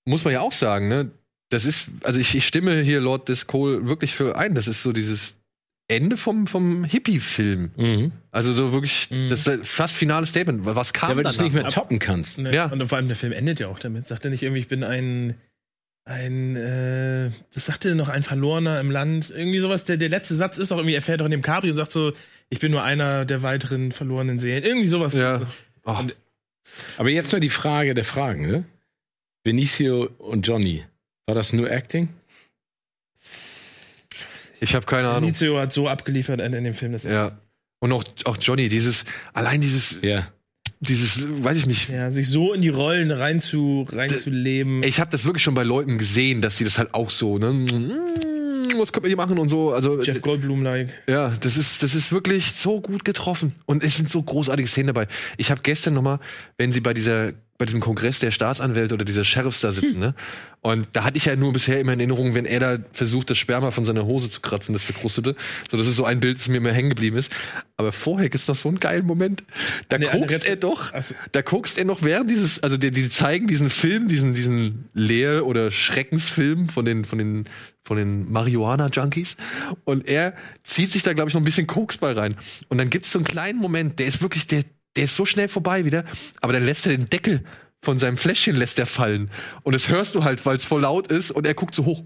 muss 0.04 0.26
man 0.26 0.34
ja 0.34 0.42
auch 0.42 0.52
sagen, 0.52 0.88
ne? 0.88 1.12
Das 1.50 1.66
ist, 1.66 1.90
also 2.04 2.20
ich, 2.20 2.34
ich 2.34 2.48
stimme 2.48 2.82
hier 2.82 3.02
Lord 3.02 3.30
Discole 3.30 3.88
wirklich 3.88 4.16
für 4.16 4.36
ein. 4.36 4.56
Das 4.56 4.68
ist 4.68 4.82
so 4.82 4.92
dieses 4.94 5.36
Ende 5.88 6.18
vom, 6.18 6.48
vom 6.48 6.84
Hippie-Film. 6.86 7.70
Mhm. 7.78 8.12
Also 8.32 8.52
so 8.54 8.74
wirklich, 8.74 9.12
Mhm. 9.12 9.30
das 9.30 9.44
fast 9.62 9.94
finales 9.96 10.30
Statement. 10.30 10.66
Was 10.66 10.92
kam 10.92 11.12
Ja, 11.12 11.18
weil 11.18 11.24
du 11.24 11.30
es 11.30 11.38
danach? 11.38 11.52
nicht 11.54 11.62
mehr 11.62 11.72
toppen 11.72 12.00
kannst. 12.00 12.40
Ne? 12.40 12.52
Ja. 12.52 12.66
Und 12.66 12.84
vor 12.90 12.98
allem 12.98 13.10
der 13.10 13.16
Film 13.16 13.32
endet 13.32 13.60
ja 13.60 13.68
auch 13.68 13.78
damit. 13.78 14.08
Sagt 14.08 14.26
er 14.26 14.32
nicht 14.32 14.42
irgendwie, 14.42 14.62
ich 14.62 14.68
bin 14.68 14.84
ein, 14.84 15.36
ein, 16.08 16.56
äh, 16.56 17.30
was 17.54 17.66
sagt 17.66 17.86
er 17.86 17.90
denn 17.90 17.98
noch, 17.98 18.10
ein 18.10 18.24
Verlorener 18.24 18.80
im 18.80 18.90
Land? 18.92 19.30
Irgendwie 19.30 19.60
sowas. 19.60 19.86
Der, 19.86 19.98
der 19.98 20.10
letzte 20.10 20.36
Satz 20.36 20.58
ist 20.58 20.72
auch 20.72 20.78
irgendwie, 20.78 20.96
er 20.96 21.02
fährt 21.02 21.22
doch 21.22 21.26
in 21.26 21.32
dem 21.32 21.42
Cabrio 21.42 21.72
und 21.72 21.78
sagt 21.78 21.92
so, 21.92 22.14
ich 22.50 22.60
bin 22.60 22.72
nur 22.72 22.82
einer 22.84 23.26
der 23.26 23.44
weiteren 23.44 23.92
verlorenen 23.92 24.40
Seelen. 24.40 24.64
Irgendwie 24.64 24.88
sowas. 24.88 25.14
Ja. 25.14 25.34
Also, 25.34 25.48
Oh, 25.84 25.92
Und- 26.00 26.16
Aber 26.98 27.10
jetzt 27.10 27.32
mal 27.32 27.40
die 27.40 27.50
Frage 27.50 27.94
der 27.94 28.04
Fragen, 28.06 28.46
ne? 28.48 28.66
Benicio 29.44 30.10
und 30.18 30.46
Johnny. 30.48 30.84
War 31.26 31.36
das 31.36 31.54
nur 31.54 31.70
Acting? 31.72 32.10
ich 34.60 34.76
habe 34.76 34.86
keine 34.86 35.10
Ahnung. 35.10 35.22
Benicio 35.22 35.60
hat 35.60 35.72
so 35.72 35.88
abgeliefert 35.88 36.42
in, 36.42 36.54
in 36.54 36.64
dem 36.64 36.74
Film. 36.74 36.92
Das 36.92 37.06
ist 37.06 37.12
Ja. 37.12 37.38
Und 37.80 37.92
auch, 37.92 38.04
auch 38.26 38.38
Johnny, 38.38 38.70
dieses, 38.70 39.06
allein 39.34 39.62
dieses, 39.62 39.98
Ja. 40.02 40.28
Dieses, 40.80 41.20
weiß 41.44 41.58
ich 41.58 41.66
nicht. 41.66 41.90
Ja, 41.90 42.12
sich 42.12 42.30
so 42.30 42.54
in 42.54 42.62
die 42.62 42.70
Rollen 42.70 43.12
reinzu, 43.12 43.88
reinzuleben. 43.91 44.84
Ich 44.84 44.99
habe 44.99 45.10
das 45.10 45.26
wirklich 45.26 45.44
schon 45.44 45.56
bei 45.56 45.64
Leuten 45.64 45.98
gesehen, 45.98 46.41
dass 46.41 46.58
sie 46.58 46.64
das 46.64 46.78
halt 46.78 46.94
auch 46.94 47.10
so, 47.10 47.38
ne? 47.38 47.52
Mm, 47.52 48.80
Was 48.80 48.94
können 48.94 49.06
wir 49.06 49.10
hier 49.10 49.18
machen 49.18 49.40
und 49.40 49.49
so. 49.49 49.72
Also 49.74 50.02
Jeff 50.02 50.22
Goldblum-like. 50.22 50.90
ja, 51.10 51.34
das 51.41 51.58
ist, 51.58 51.82
das 51.82 51.95
ist 51.95 52.12
wirklich 52.12 52.52
so 52.52 52.80
gut 52.82 53.04
getroffen. 53.06 53.54
Und 53.66 53.84
es 53.84 53.98
sind 53.98 54.10
so 54.10 54.22
großartige 54.22 54.68
Szenen 54.68 54.88
dabei. 54.88 55.08
Ich 55.38 55.49
habe 55.49 55.62
gestern 55.64 55.95
noch 55.95 56.04
mal, 56.04 56.20
wenn 56.58 56.72
sie 56.72 56.82
bei 56.82 56.94
dieser 56.94 57.32
bei 57.58 57.66
diesem 57.66 57.80
Kongress 57.80 58.20
der 58.20 58.30
Staatsanwälte 58.32 58.94
oder 58.94 59.04
dieser 59.06 59.24
Sheriffs 59.24 59.62
da 59.62 59.72
sitzen, 59.72 60.00
ne? 60.00 60.14
Und 60.62 60.88
da 60.94 61.04
hatte 61.06 61.18
ich 61.18 61.26
ja 61.26 61.36
nur 61.36 61.54
bisher 61.54 61.80
immer 61.80 61.94
in 61.94 62.00
Erinnerung, 62.00 62.34
wenn 62.34 62.46
er 62.46 62.60
da 62.60 62.78
versucht, 62.92 63.30
das 63.30 63.38
Sperma 63.38 63.72
von 63.72 63.86
seiner 63.86 64.06
Hose 64.06 64.28
zu 64.30 64.42
kratzen, 64.42 64.74
das 64.74 64.84
verkrustete. 64.84 65.36
So, 65.72 65.78
das 65.78 65.88
ist 65.88 65.96
so 65.96 66.04
ein 66.04 66.20
Bild, 66.20 66.38
das 66.40 66.50
mir 66.50 66.58
immer 66.58 66.72
hängen 66.72 66.90
geblieben 66.90 67.16
ist. 67.18 67.32
Aber 67.78 67.92
vorher 67.92 68.30
gibt's 68.30 68.48
noch 68.48 68.56
so 68.56 68.68
einen 68.70 68.80
geilen 68.80 69.06
Moment. 69.06 69.44
Da 69.90 69.98
Nee, 69.98 70.08
guckst 70.12 70.46
er 70.46 70.56
doch, 70.56 70.92
Ach 70.94 71.02
so. 71.02 71.16
da 71.32 71.42
guckst 71.42 71.78
er 71.78 71.86
noch 71.86 72.04
während 72.04 72.30
dieses, 72.30 72.62
also 72.64 72.76
die, 72.76 72.92
die 72.92 73.10
zeigen 73.10 73.48
diesen 73.48 73.70
Film, 73.70 74.08
diesen, 74.08 74.34
diesen 74.34 74.90
Lehr- 74.94 75.46
oder 75.46 75.72
Schreckensfilm 75.72 76.70
von 76.70 76.86
den, 76.86 77.06
von 77.06 77.18
den, 77.18 77.46
von 77.84 77.98
den 77.98 78.30
Marihuana-Junkies. 78.32 79.38
Und 79.86 80.08
er 80.08 80.34
zieht 80.64 80.92
sich 80.92 81.04
da, 81.04 81.14
glaube 81.14 81.30
ich, 81.30 81.34
noch 81.34 81.42
ein 81.42 81.46
bisschen 81.46 81.68
Koks 81.68 81.98
bei 81.98 82.12
rein. 82.12 82.36
Und 82.68 82.78
dann 82.78 82.90
gibt's 82.90 83.12
so 83.12 83.20
einen 83.20 83.26
kleinen 83.26 83.60
Moment, 83.60 84.00
der 84.00 84.08
ist 84.08 84.22
wirklich, 84.22 84.48
der, 84.48 84.64
der 84.98 85.06
ist 85.06 85.15
so 85.15 85.26
schnell 85.26 85.48
vorbei 85.48 85.86
wieder, 85.86 86.03
aber 86.41 86.53
dann 86.53 86.65
lässt 86.65 86.86
er 86.86 86.98
den 86.98 87.10
Deckel 87.10 87.44
von 87.82 87.99
seinem 87.99 88.18
Fläschchen 88.18 88.56
lässt 88.56 88.80
er 88.80 88.86
fallen. 88.86 89.30
Und 89.64 89.74
das 89.74 89.90
hörst 89.90 90.15
du 90.15 90.24
halt, 90.24 90.45
weil 90.45 90.57
es 90.57 90.65
voll 90.65 90.82
laut 90.82 91.07
ist 91.07 91.32
und 91.32 91.45
er 91.45 91.53
guckt 91.53 91.76
so 91.76 91.86
hoch. 91.86 92.03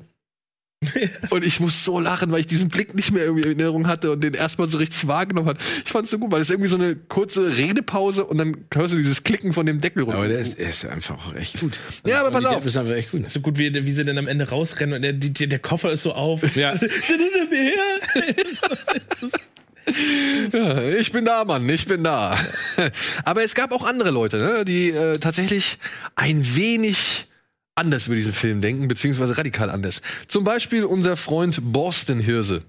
und 1.30 1.46
ich 1.46 1.60
muss 1.60 1.86
so 1.86 2.00
lachen, 2.00 2.32
weil 2.32 2.40
ich 2.40 2.48
diesen 2.48 2.70
Blick 2.70 2.96
nicht 2.96 3.12
mehr 3.12 3.24
irgendwie 3.24 3.44
in 3.44 3.60
Erinnerung 3.60 3.88
hatte 3.88 4.12
und 4.12 4.24
den 4.24 4.34
erstmal 4.34 4.68
so 4.68 4.80
richtig 4.80 5.08
wahrgenommen 5.08 5.50
hat. 5.50 5.58
Ich 5.86 5.92
fand's 5.92 6.10
so 6.10 6.18
gut, 6.18 6.32
weil 6.32 6.42
es 6.42 6.50
irgendwie 6.50 6.70
so 6.70 6.76
eine 6.76 6.96
kurze 6.96 7.56
Redepause 7.56 8.26
und 8.26 8.40
dann 8.40 8.66
hörst 8.74 8.94
du 8.94 8.98
dieses 8.98 9.24
Klicken 9.24 9.54
von 9.54 9.68
dem 9.68 9.80
Deckel 9.80 10.04
runter. 10.04 10.18
Aber 10.18 10.28
der 10.28 10.40
ist, 10.40 10.58
der 10.58 10.70
ist 10.70 10.84
einfach 10.86 11.28
auch 11.28 11.36
echt 11.36 11.60
gut. 11.60 11.80
Ja, 12.04 12.22
aber 12.22 12.32
pass 12.32 12.42
Die 12.42 12.48
auf. 12.48 12.66
Ist 12.66 12.78
einfach 12.78 12.96
echt 12.96 13.12
gut. 13.12 13.30
So 13.30 13.42
gut, 13.42 13.60
wie, 13.60 13.72
wie 13.74 13.92
sie 13.92 14.04
dann 14.04 14.18
am 14.18 14.28
Ende 14.28 14.50
rausrennen 14.50 14.96
und 14.96 15.02
der, 15.04 15.14
die, 15.14 15.32
der 15.32 15.60
Koffer 15.60 15.92
ist 15.92 16.02
so 16.02 16.14
auf. 16.14 16.56
Ja. 16.56 16.76
Sind 16.76 16.90
hinter 16.92 17.48
mir 17.52 17.62
her? 17.62 19.52
Ja, 20.54 20.82
ich 20.82 21.12
bin 21.12 21.26
da, 21.26 21.46
Mann, 21.46 21.68
ich 21.70 21.86
bin 21.86 22.04
da. 22.04 22.38
Aber 23.26 23.44
es 23.44 23.56
gab 23.56 23.72
auch 23.72 23.84
andere 23.86 24.12
Leute, 24.12 24.38
ne, 24.38 24.66
die 24.66 24.90
äh, 24.90 25.18
tatsächlich 25.18 25.78
ein 26.16 26.56
wenig 26.56 27.28
anders 27.76 28.08
über 28.08 28.16
diesen 28.16 28.34
Film 28.34 28.62
denken, 28.62 28.88
beziehungsweise 28.88 29.38
radikal 29.38 29.70
anders. 29.70 30.02
Zum 30.28 30.44
Beispiel 30.44 30.84
unser 30.84 31.16
Freund 31.16 31.60
Boston 31.62 32.20
Hirse. 32.20 32.64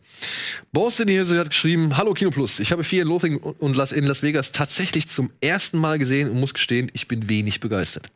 Boston 0.73 1.09
Hirse 1.09 1.39
hat 1.39 1.51
geschrieben, 1.51 1.97
Hallo 1.97 2.15
Kino 2.15 2.31
Plus, 2.31 2.61
ich 2.61 2.73
habe 2.73 2.85
Fear 2.85 3.03
and 3.03 3.11
Loathing 3.11 3.37
und 3.37 3.93
in 3.93 4.05
Las 4.05 4.23
Vegas 4.23 4.53
tatsächlich 4.53 5.09
zum 5.09 5.31
ersten 5.41 5.79
Mal 5.79 5.99
gesehen 5.99 6.31
und 6.31 6.39
muss 6.39 6.55
gestehen, 6.55 6.91
ich 6.93 7.09
bin 7.09 7.29
wenig 7.29 7.61
begeistert. 7.61 8.09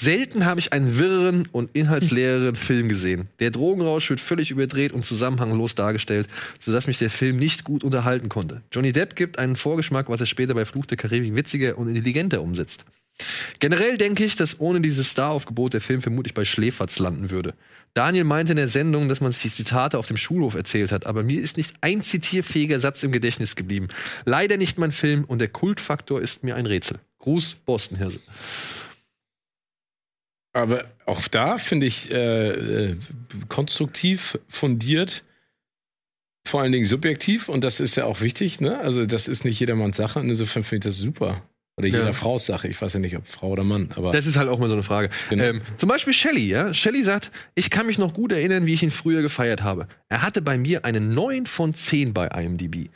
Selten 0.00 0.46
habe 0.46 0.60
ich 0.60 0.72
einen 0.72 0.96
wirren 0.96 1.48
und 1.50 1.70
inhaltsleeren 1.74 2.54
Film 2.56 2.88
gesehen. 2.88 3.26
Der 3.40 3.50
Drogenrausch 3.50 4.08
wird 4.10 4.20
völlig 4.20 4.52
überdreht 4.52 4.92
und 4.92 5.04
zusammenhanglos 5.04 5.74
dargestellt, 5.74 6.28
sodass 6.60 6.86
mich 6.86 6.98
der 6.98 7.10
Film 7.10 7.36
nicht 7.36 7.64
gut 7.64 7.82
unterhalten 7.82 8.28
konnte. 8.28 8.62
Johnny 8.70 8.92
Depp 8.92 9.16
gibt 9.16 9.40
einen 9.40 9.56
Vorgeschmack, 9.56 10.08
was 10.08 10.20
er 10.20 10.26
später 10.26 10.54
bei 10.54 10.64
Fluch 10.64 10.86
der 10.86 10.96
Karibik 10.96 11.34
witziger 11.34 11.76
und 11.76 11.88
intelligenter 11.88 12.42
umsetzt. 12.42 12.84
Generell 13.58 13.96
denke 13.96 14.24
ich, 14.24 14.36
dass 14.36 14.60
ohne 14.60 14.80
dieses 14.80 15.10
Staraufgebot 15.10 15.74
der 15.74 15.80
Film 15.80 16.00
vermutlich 16.00 16.32
bei 16.32 16.44
Schläferz 16.44 17.00
landen 17.00 17.32
würde. 17.32 17.54
Daniel 17.92 18.22
meinte 18.22 18.52
in 18.52 18.56
der 18.56 18.68
Sendung, 18.68 19.08
dass 19.08 19.20
man 19.20 19.32
sich 19.32 19.42
die 19.42 19.50
Zitate 19.50 19.98
auf 19.98 20.06
dem 20.06 20.16
Schulhof 20.16 20.54
erzählt 20.54 20.92
hat, 20.92 21.06
aber 21.06 21.24
mir 21.24 21.42
ist 21.42 21.56
nicht 21.56 21.74
ein 21.80 22.02
zitierfähiger 22.02 22.78
Satz 22.78 23.02
im 23.02 23.10
Gedächtnis 23.10 23.56
geblieben. 23.56 23.88
Leider 24.24 24.58
nicht 24.58 24.78
mein 24.78 24.92
Film 24.92 25.24
und 25.24 25.40
der 25.40 25.48
Kultfaktor 25.48 26.22
ist 26.22 26.44
mir 26.44 26.54
ein 26.54 26.66
Rätsel. 26.66 27.00
Gruß, 27.18 27.56
Boston 27.66 27.98
Hirse. 27.98 28.20
Aber 30.58 30.84
auch 31.06 31.26
da 31.28 31.58
finde 31.58 31.86
ich 31.86 32.10
äh, 32.12 32.48
äh, 32.90 32.96
konstruktiv, 33.48 34.38
fundiert, 34.48 35.24
vor 36.46 36.62
allen 36.62 36.72
Dingen 36.72 36.86
subjektiv 36.86 37.48
und 37.48 37.62
das 37.62 37.80
ist 37.80 37.96
ja 37.96 38.04
auch 38.04 38.20
wichtig, 38.20 38.60
ne? 38.60 38.78
Also 38.78 39.04
das 39.06 39.28
ist 39.28 39.44
nicht 39.44 39.60
jedermanns 39.60 39.96
Sache. 39.96 40.20
und 40.20 40.28
Insofern 40.28 40.62
finde 40.62 40.88
ich 40.88 40.94
das 40.94 40.98
super. 41.00 41.42
Oder 41.76 41.86
jeder 41.86 42.06
Ja. 42.06 42.12
Frau's 42.12 42.46
Sache. 42.46 42.66
Ich 42.66 42.80
weiß 42.82 42.94
ja 42.94 43.00
nicht, 43.00 43.16
ob 43.16 43.26
Frau 43.26 43.50
oder 43.50 43.62
Mann, 43.62 43.90
aber 43.94 44.10
Das 44.10 44.26
ist 44.26 44.36
halt 44.36 44.48
auch 44.48 44.58
mal 44.58 44.66
so 44.68 44.74
eine 44.74 44.82
Frage. 44.82 45.10
Genau. 45.30 45.44
Ähm, 45.44 45.60
zum 45.76 45.88
Beispiel 45.88 46.12
Shelley, 46.12 46.48
ja. 46.48 46.74
Shelley 46.74 47.04
sagt, 47.04 47.30
ich 47.54 47.70
kann 47.70 47.86
mich 47.86 47.98
noch 47.98 48.14
gut 48.14 48.32
erinnern, 48.32 48.66
wie 48.66 48.74
ich 48.74 48.82
ihn 48.82 48.90
früher 48.90 49.22
gefeiert 49.22 49.62
habe. 49.62 49.86
Er 50.08 50.22
hatte 50.22 50.42
bei 50.42 50.58
mir 50.58 50.84
eine 50.84 51.00
9 51.00 51.46
von 51.46 51.74
10 51.74 52.12
bei 52.14 52.26
IMDb. 52.28 52.88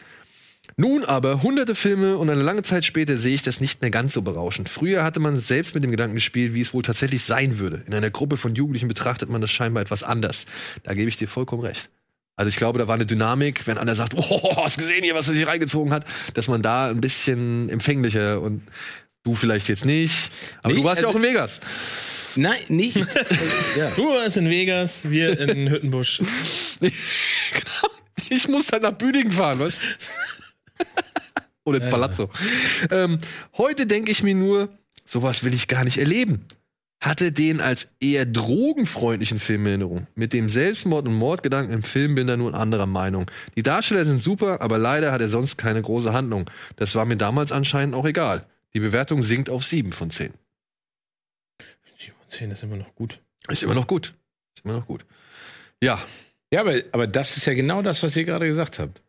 Nun 0.82 1.04
aber, 1.04 1.42
hunderte 1.44 1.76
Filme 1.76 2.16
und 2.18 2.28
eine 2.28 2.42
lange 2.42 2.64
Zeit 2.64 2.84
später 2.84 3.16
sehe 3.16 3.36
ich 3.36 3.42
das 3.42 3.60
nicht 3.60 3.82
mehr 3.82 3.92
ganz 3.92 4.14
so 4.14 4.22
berauschend. 4.22 4.68
Früher 4.68 5.04
hatte 5.04 5.20
man 5.20 5.38
selbst 5.38 5.76
mit 5.76 5.84
dem 5.84 5.92
Gedanken 5.92 6.16
gespielt, 6.16 6.54
wie 6.54 6.60
es 6.60 6.74
wohl 6.74 6.82
tatsächlich 6.82 7.22
sein 7.22 7.60
würde. 7.60 7.84
In 7.86 7.94
einer 7.94 8.10
Gruppe 8.10 8.36
von 8.36 8.56
Jugendlichen 8.56 8.88
betrachtet 8.88 9.30
man 9.30 9.40
das 9.40 9.52
scheinbar 9.52 9.80
etwas 9.84 10.02
anders. 10.02 10.44
Da 10.82 10.92
gebe 10.94 11.08
ich 11.08 11.16
dir 11.16 11.28
vollkommen 11.28 11.62
recht. 11.62 11.88
Also 12.34 12.48
ich 12.48 12.56
glaube, 12.56 12.80
da 12.80 12.88
war 12.88 12.96
eine 12.96 13.06
Dynamik, 13.06 13.64
wenn 13.68 13.78
einer 13.78 13.94
sagt, 13.94 14.14
oh, 14.16 14.56
hast 14.56 14.76
gesehen 14.76 15.04
hier, 15.04 15.14
was 15.14 15.28
er 15.28 15.34
sich 15.34 15.46
reingezogen 15.46 15.92
hat, 15.92 16.04
dass 16.34 16.48
man 16.48 16.62
da 16.62 16.88
ein 16.88 17.00
bisschen 17.00 17.68
empfänglicher 17.68 18.40
und 18.40 18.62
du 19.22 19.36
vielleicht 19.36 19.68
jetzt 19.68 19.84
nicht. 19.84 20.32
Aber 20.64 20.74
Nee, 20.74 20.80
du 20.80 20.84
warst 20.84 21.00
ja 21.00 21.06
also- 21.06 21.16
auch 21.16 21.22
in 21.22 21.28
Vegas. 21.28 21.60
nein, 22.34 22.58
nicht. 22.66 22.96
ja. 23.76 23.88
Du 23.94 24.08
warst 24.08 24.36
in 24.36 24.50
Vegas, 24.50 25.08
wir 25.08 25.38
in 25.38 25.70
Hüttenbusch. 25.70 26.18
genau. 26.80 26.90
Ich 28.30 28.48
muss 28.48 28.66
dann 28.66 28.82
nach 28.82 28.90
Büdingen 28.98 29.30
fahren, 29.30 29.60
was? 29.60 29.74
Oder 31.64 31.78
ins 31.78 31.90
Palazzo. 31.90 32.30
Ähm, 32.90 33.18
heute 33.56 33.86
denke 33.86 34.10
ich 34.10 34.22
mir 34.22 34.34
nur, 34.34 34.68
sowas 35.06 35.44
will 35.44 35.54
ich 35.54 35.68
gar 35.68 35.84
nicht 35.84 35.98
erleben. 35.98 36.46
Hatte 37.00 37.32
den 37.32 37.60
als 37.60 37.88
eher 38.00 38.26
drogenfreundlichen 38.26 39.40
Film 39.40 39.62
in 39.62 39.66
Erinnerung. 39.66 40.06
Mit 40.14 40.32
dem 40.32 40.48
Selbstmord 40.48 41.08
und 41.08 41.14
Mordgedanken 41.14 41.74
im 41.74 41.82
Film 41.82 42.14
bin 42.14 42.28
da 42.28 42.36
nur 42.36 42.54
anderer 42.54 42.86
Meinung. 42.86 43.28
Die 43.56 43.62
Darsteller 43.64 44.04
sind 44.04 44.22
super, 44.22 44.60
aber 44.60 44.78
leider 44.78 45.10
hat 45.10 45.20
er 45.20 45.28
sonst 45.28 45.56
keine 45.56 45.82
große 45.82 46.12
Handlung. 46.12 46.48
Das 46.76 46.94
war 46.94 47.04
mir 47.04 47.16
damals 47.16 47.50
anscheinend 47.50 47.96
auch 47.96 48.06
egal. 48.06 48.46
Die 48.74 48.80
Bewertung 48.80 49.22
sinkt 49.22 49.50
auf 49.50 49.64
7 49.64 49.92
von 49.92 50.10
10. 50.10 50.32
7 51.96 52.14
von 52.16 52.28
10 52.28 52.50
ist 52.52 52.62
immer 52.62 52.76
noch 52.76 52.94
gut. 52.94 53.20
Ist 53.48 53.64
immer 53.64 53.74
noch 53.74 53.88
gut. 53.88 54.14
Ist 54.54 54.64
immer 54.64 54.74
noch 54.74 54.86
gut. 54.86 55.04
Ja, 55.82 56.00
ja, 56.52 56.60
aber, 56.60 56.82
aber 56.92 57.06
das 57.06 57.36
ist 57.36 57.46
ja 57.46 57.54
genau 57.54 57.82
das, 57.82 58.02
was 58.02 58.16
ihr 58.16 58.24
gerade 58.24 58.46
gesagt 58.46 58.78
habt. 58.78 59.02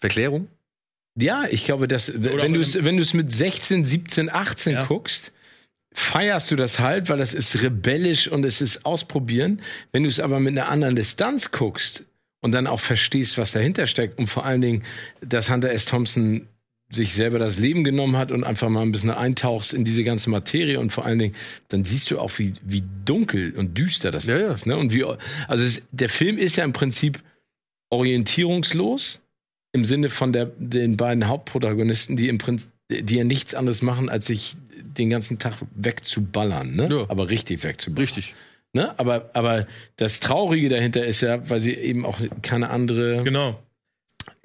Verklärung? 0.00 0.48
Ja, 1.18 1.44
ich 1.50 1.64
glaube, 1.64 1.88
dass 1.88 2.12
wenn 2.22 2.40
auch 2.40 2.46
du 2.46 2.60
es 2.60 2.84
wenn 2.84 2.96
du 2.96 3.02
es 3.02 3.14
mit 3.14 3.32
16, 3.32 3.84
17, 3.84 4.30
18 4.30 4.72
Ja. 4.74 4.84
guckst, 4.84 5.32
feierst 5.92 6.50
du 6.50 6.56
das 6.56 6.78
halt, 6.78 7.08
weil 7.08 7.18
das 7.18 7.34
ist 7.34 7.62
rebellisch 7.62 8.28
und 8.28 8.44
es 8.44 8.60
ist 8.60 8.86
ausprobieren. 8.86 9.60
Wenn 9.92 10.04
du 10.04 10.08
es 10.08 10.20
aber 10.20 10.38
mit 10.40 10.56
einer 10.56 10.68
anderen 10.68 10.96
Distanz 10.96 11.50
guckst 11.50 12.06
und 12.40 12.52
dann 12.52 12.66
auch 12.66 12.80
verstehst, 12.80 13.38
was 13.38 13.52
dahinter 13.52 13.86
steckt 13.86 14.18
und 14.18 14.28
vor 14.28 14.44
allen 14.46 14.60
Dingen, 14.60 14.84
dass 15.20 15.50
Hunter 15.50 15.70
S. 15.72 15.86
Thompson 15.86 16.46
sich 16.92 17.14
selber 17.14 17.38
das 17.38 17.58
Leben 17.58 17.84
genommen 17.84 18.16
hat 18.16 18.32
und 18.32 18.42
einfach 18.42 18.68
mal 18.68 18.82
ein 18.82 18.90
bisschen 18.90 19.10
eintauchst 19.10 19.72
in 19.74 19.84
diese 19.84 20.02
ganze 20.02 20.28
Materie 20.30 20.80
und 20.80 20.90
vor 20.90 21.04
allen 21.06 21.20
Dingen, 21.20 21.34
dann 21.68 21.84
siehst 21.84 22.10
du 22.10 22.18
auch, 22.18 22.32
wie, 22.38 22.52
wie 22.64 22.82
dunkel 23.04 23.52
und 23.56 23.78
düster 23.78 24.10
das 24.10 24.26
Ja, 24.26 24.38
ja. 24.38 24.52
ist. 24.52 24.66
Ne? 24.66 24.76
Und 24.76 24.92
wie, 24.92 25.04
also 25.46 25.64
es, 25.64 25.82
der 25.92 26.08
Film 26.08 26.36
ist 26.36 26.56
ja 26.56 26.64
im 26.64 26.72
Prinzip 26.72 27.22
orientierungslos 27.90 29.22
im 29.72 29.84
Sinne 29.84 30.10
von 30.10 30.32
der, 30.32 30.46
den 30.58 30.96
beiden 30.96 31.28
Hauptprotagonisten, 31.28 32.16
die 32.16 32.28
im 32.28 32.38
Prinzip, 32.38 32.70
die 32.90 33.16
ja 33.16 33.24
nichts 33.24 33.54
anderes 33.54 33.82
machen, 33.82 34.08
als 34.08 34.26
sich 34.26 34.56
den 34.82 35.10
ganzen 35.10 35.38
Tag 35.38 35.54
wegzuballern, 35.76 36.74
ne? 36.74 36.88
Ja. 36.90 37.04
Aber 37.08 37.28
richtig 37.30 37.62
wegzuballern. 37.62 38.02
Richtig. 38.02 38.34
Ne? 38.72 38.98
Aber, 38.98 39.30
aber 39.34 39.66
das 39.96 40.20
Traurige 40.20 40.68
dahinter 40.68 41.04
ist 41.04 41.20
ja, 41.20 41.48
weil 41.48 41.60
sie 41.60 41.74
eben 41.74 42.04
auch 42.06 42.20
keine 42.42 42.70
andere, 42.70 43.22
Genau. 43.24 43.60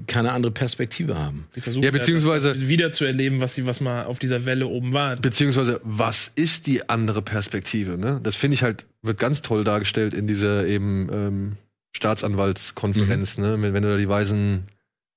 keine 0.07 0.31
andere 0.31 0.51
Perspektive 0.51 1.17
haben. 1.17 1.47
Sie 1.53 1.61
versuchen 1.61 1.83
Ja, 1.83 1.91
beziehungsweise- 1.91 2.49
das 2.53 2.67
wieder 2.67 2.91
zu 2.91 3.05
erleben, 3.05 3.39
was 3.41 3.55
sie 3.55 3.65
was 3.67 3.81
mal 3.81 4.05
auf 4.05 4.17
dieser 4.19 4.45
Welle 4.45 4.67
oben 4.67 4.93
war. 4.93 5.15
Beziehungsweise, 5.15 5.79
was 5.83 6.27
ist 6.35 6.65
die 6.67 6.87
andere 6.89 7.21
Perspektive? 7.21 7.97
Ne? 7.97 8.19
Das 8.23 8.35
finde 8.35 8.55
ich 8.55 8.63
halt, 8.63 8.85
wird 9.03 9.19
ganz 9.19 9.41
toll 9.43 9.63
dargestellt 9.63 10.13
in 10.13 10.27
dieser 10.27 10.65
eben 10.67 11.09
ähm, 11.11 11.57
Staatsanwaltskonferenz, 11.95 13.37
ne? 13.37 13.57
Wenn 13.61 13.73
wenn 13.73 13.83
du 13.83 13.89
da 13.89 13.97
die 13.97 14.09
weisen 14.09 14.63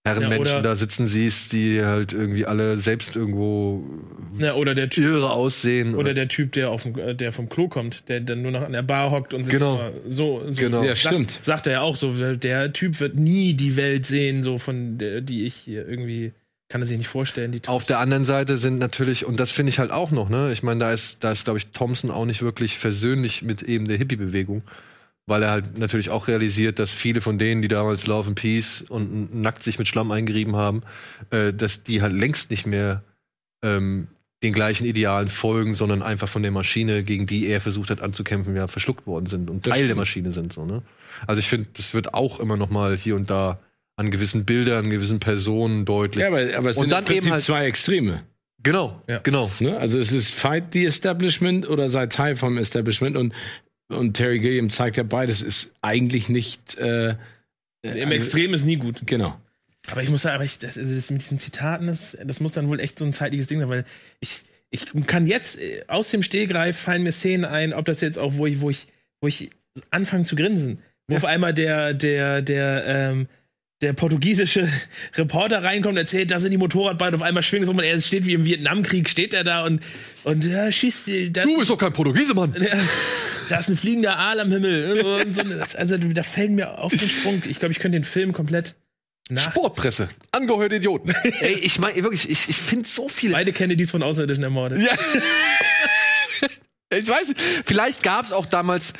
Herrenmenschen 0.08 0.46
Ja, 0.46 0.52
oder- 0.60 0.62
da 0.70 0.76
sitzen 0.76 1.06
siehst, 1.08 1.52
die 1.52 1.84
halt 1.84 2.12
irgendwie 2.12 2.44
alle 2.46 2.78
selbst 2.78 3.16
irgendwo 3.16 3.84
Ja, 4.38 4.54
oder 4.54 4.74
der 4.74 4.88
Typ, 4.90 5.04
irre 5.04 5.30
aussehen. 5.30 5.94
oder 5.94 6.14
der 6.14 6.28
Typ, 6.28 6.52
der 6.52 6.70
auf 6.70 6.82
dem, 6.82 6.98
äh, 6.98 7.14
der 7.14 7.32
vom 7.32 7.48
Klo 7.48 7.68
kommt, 7.68 8.08
der 8.08 8.20
dann 8.20 8.42
nur 8.42 8.50
noch 8.50 8.62
an 8.62 8.72
der 8.72 8.82
Bar 8.82 9.10
hockt 9.10 9.34
und 9.34 9.44
sich 9.44 9.52
Genau. 9.54 9.90
so, 10.06 10.42
so 10.50 10.60
Genau. 10.60 10.82
Ja, 10.82 10.94
sagt, 10.94 10.98
stimmt. 11.14 11.38
sagt 11.42 11.66
er 11.66 11.72
ja 11.74 11.80
auch 11.82 11.96
so, 11.96 12.12
der 12.34 12.72
Typ 12.72 13.00
wird 13.00 13.14
nie 13.16 13.54
die 13.54 13.76
Welt 13.76 14.06
sehen, 14.06 14.42
so 14.42 14.58
von 14.58 14.98
der, 14.98 15.20
die 15.20 15.46
ich 15.46 15.54
hier 15.54 15.88
irgendwie 15.88 16.32
kann 16.70 16.82
er 16.82 16.86
sich 16.86 16.98
nicht 16.98 17.08
vorstellen. 17.08 17.50
Die 17.50 17.62
Auf 17.66 17.84
der 17.84 17.98
anderen 17.98 18.26
Seite 18.26 18.58
sind 18.58 18.78
natürlich, 18.78 19.24
und 19.24 19.40
das 19.40 19.50
finde 19.50 19.70
ich 19.70 19.78
halt 19.78 19.90
auch 19.90 20.10
noch, 20.10 20.28
ne? 20.28 20.52
Ich 20.52 20.62
meine, 20.62 20.80
da 20.80 20.92
ist, 20.92 21.24
da 21.24 21.32
ist, 21.32 21.44
glaube 21.44 21.56
ich, 21.58 21.68
Thompson 21.68 22.10
auch 22.10 22.26
nicht 22.26 22.42
wirklich 22.42 22.76
versöhnlich 22.76 23.40
mit 23.42 23.62
eben 23.62 23.88
der 23.88 23.96
Hippie-Bewegung. 23.96 24.60
Weil 25.28 25.42
er 25.42 25.50
halt 25.50 25.78
natürlich 25.78 26.08
auch 26.10 26.26
realisiert, 26.26 26.78
dass 26.78 26.90
viele 26.90 27.20
von 27.20 27.38
denen, 27.38 27.60
die 27.62 27.68
damals 27.68 28.06
Love 28.06 28.28
and 28.28 28.36
Peace 28.40 28.82
und 28.88 29.34
nackt 29.34 29.62
sich 29.62 29.78
mit 29.78 29.86
Schlamm 29.86 30.10
eingerieben 30.10 30.56
haben, 30.56 30.82
äh, 31.30 31.52
dass 31.52 31.82
die 31.84 32.00
halt 32.02 32.14
längst 32.14 32.50
nicht 32.50 32.66
mehr 32.66 33.02
ähm, 33.62 34.08
den 34.42 34.52
gleichen 34.52 34.86
Idealen 34.86 35.28
folgen, 35.28 35.74
sondern 35.74 36.00
einfach 36.02 36.28
von 36.28 36.42
der 36.42 36.52
Maschine, 36.52 37.02
gegen 37.02 37.26
die 37.26 37.46
er 37.46 37.60
versucht 37.60 37.90
hat 37.90 38.00
anzukämpfen, 38.00 38.54
ja, 38.56 38.68
verschluckt 38.68 39.06
worden 39.06 39.26
sind 39.26 39.50
und 39.50 39.66
Das 39.66 39.74
Teil 39.74 39.86
der. 39.88 39.96
Maschine 39.96 40.30
sind. 40.30 40.52
So, 40.52 40.64
ne? 40.64 40.82
Also 41.26 41.40
ich 41.40 41.48
finde, 41.48 41.68
das 41.74 41.92
wird 41.92 42.14
auch 42.14 42.40
immer 42.40 42.56
noch 42.56 42.70
mal 42.70 42.96
hier 42.96 43.14
und 43.16 43.28
da 43.30 43.58
an 43.96 44.10
gewissen 44.12 44.44
Bildern, 44.44 44.84
an 44.84 44.90
gewissen 44.90 45.18
Personen 45.20 45.84
deutlich. 45.84 46.22
Ja, 46.22 46.28
aber, 46.28 46.38
aber 46.56 46.70
es 46.70 46.76
Und 46.76 46.84
sind 46.84 46.92
dann 46.92 47.00
im 47.00 47.04
Prinzip 47.06 47.22
eben 47.24 47.32
halt- 47.32 47.42
zwei 47.42 47.66
Extreme. 47.66 48.22
genau, 48.62 49.02
Ja. 49.08 49.18
genau. 49.18 49.50
Ne? 49.60 49.76
Also 49.76 49.98
es 49.98 50.12
ist 50.12 50.32
Fight 50.32 50.72
the 50.72 50.86
Establishment 50.86 51.68
oder 51.68 51.88
sei 51.88 52.06
Teil 52.06 52.36
vom 52.36 52.56
Establishment 52.58 53.16
und, 53.16 53.34
und 53.88 54.14
Terry 54.14 54.38
Gilliam 54.40 54.70
zeigt 54.70 54.96
ja 54.96 55.02
beides 55.02 55.42
ist 55.42 55.72
eigentlich 55.82 56.28
nicht 56.28 56.76
äh, 56.78 57.14
Im 57.82 58.10
Extrem 58.10 58.54
ist 58.54 58.64
nie 58.64 58.76
gut. 58.76 59.02
Genau. 59.06 59.38
Aber 59.90 60.02
ich 60.02 60.10
muss 60.10 60.22
sagen, 60.22 60.34
aber 60.34 60.44
ich, 60.44 60.58
das, 60.58 60.74
das 60.74 61.10
mit 61.10 61.22
diesen 61.22 61.38
Zitaten, 61.38 61.86
das, 61.86 62.16
das 62.22 62.40
muss 62.40 62.52
dann 62.52 62.68
wohl 62.68 62.80
echt 62.80 62.98
so 62.98 63.04
ein 63.04 63.12
zeitliches 63.12 63.46
Ding 63.46 63.60
sein, 63.60 63.68
weil 63.68 63.84
ich, 64.20 64.44
ich 64.70 64.86
kann 65.06 65.26
jetzt 65.26 65.58
äh, 65.58 65.84
aus 65.86 66.10
dem 66.10 66.22
Stehgreif 66.22 66.76
fallen 66.76 67.02
mir 67.02 67.12
Szenen 67.12 67.44
ein, 67.44 67.72
ob 67.72 67.86
das 67.86 68.00
jetzt 68.00 68.18
auch, 68.18 68.34
wo 68.34 68.46
ich, 68.46 68.60
wo 68.60 68.70
ich, 68.70 68.88
wo 69.20 69.28
ich 69.28 69.50
anfange 69.90 70.24
zu 70.24 70.36
grinsen. 70.36 70.82
Wo 71.06 71.16
auf 71.16 71.24
einmal 71.24 71.54
der, 71.54 71.94
der, 71.94 72.42
der, 72.42 72.84
ähm, 72.86 73.28
der 73.80 73.92
portugiesische 73.92 74.68
Reporter 75.14 75.62
reinkommt 75.62 75.96
erzählt, 75.96 76.30
da 76.30 76.38
sind 76.38 76.50
die 76.50 76.56
Motorradbeine 76.56 77.14
auf 77.14 77.22
einmal 77.22 77.42
schwingen 77.42 77.66
so 77.66 77.72
und 77.72 77.80
er 77.80 78.00
steht 78.00 78.26
wie 78.26 78.32
im 78.32 78.44
Vietnamkrieg, 78.44 79.08
steht 79.08 79.32
er 79.32 79.44
da 79.44 79.64
und, 79.64 79.82
und 80.24 80.44
ja, 80.44 80.70
schießt, 80.70 81.08
das, 81.30 81.44
Du 81.44 81.58
bist 81.58 81.70
doch 81.70 81.78
kein 81.78 81.92
Portugiese, 81.92 82.34
Mann. 82.34 82.54
ja, 82.60 82.76
da 83.48 83.58
ist 83.58 83.68
ein 83.68 83.76
fliegender 83.76 84.18
Aal 84.18 84.40
am 84.40 84.50
Himmel. 84.50 85.26
So, 85.32 85.42
also 85.78 85.96
da 85.96 86.22
fällt 86.22 86.50
mir 86.50 86.78
auf 86.78 86.92
den 86.92 87.08
Sprung. 87.08 87.42
Ich 87.48 87.60
glaube, 87.60 87.72
ich 87.72 87.78
könnte 87.78 87.98
den 87.98 88.04
Film 88.04 88.32
komplett 88.32 88.74
nach. 89.30 89.52
Sportpresse. 89.52 90.08
Angehörte 90.32 90.76
Idioten. 90.76 91.10
Ey, 91.40 91.58
ich 91.60 91.78
meine 91.78 92.02
wirklich, 92.02 92.28
ich, 92.28 92.48
ich 92.48 92.56
finde 92.56 92.88
so 92.88 93.08
viele. 93.08 93.32
Beide 93.32 93.52
Kennedys 93.52 93.90
von 93.90 94.02
Außerirdischen 94.02 94.42
ermordet. 94.42 94.78
Ja. 94.80 96.48
ich 96.98 97.08
weiß 97.08 97.28
nicht. 97.28 97.40
Vielleicht 97.64 98.02
gab 98.02 98.24
es 98.26 98.32
auch 98.32 98.46
damals. 98.46 98.92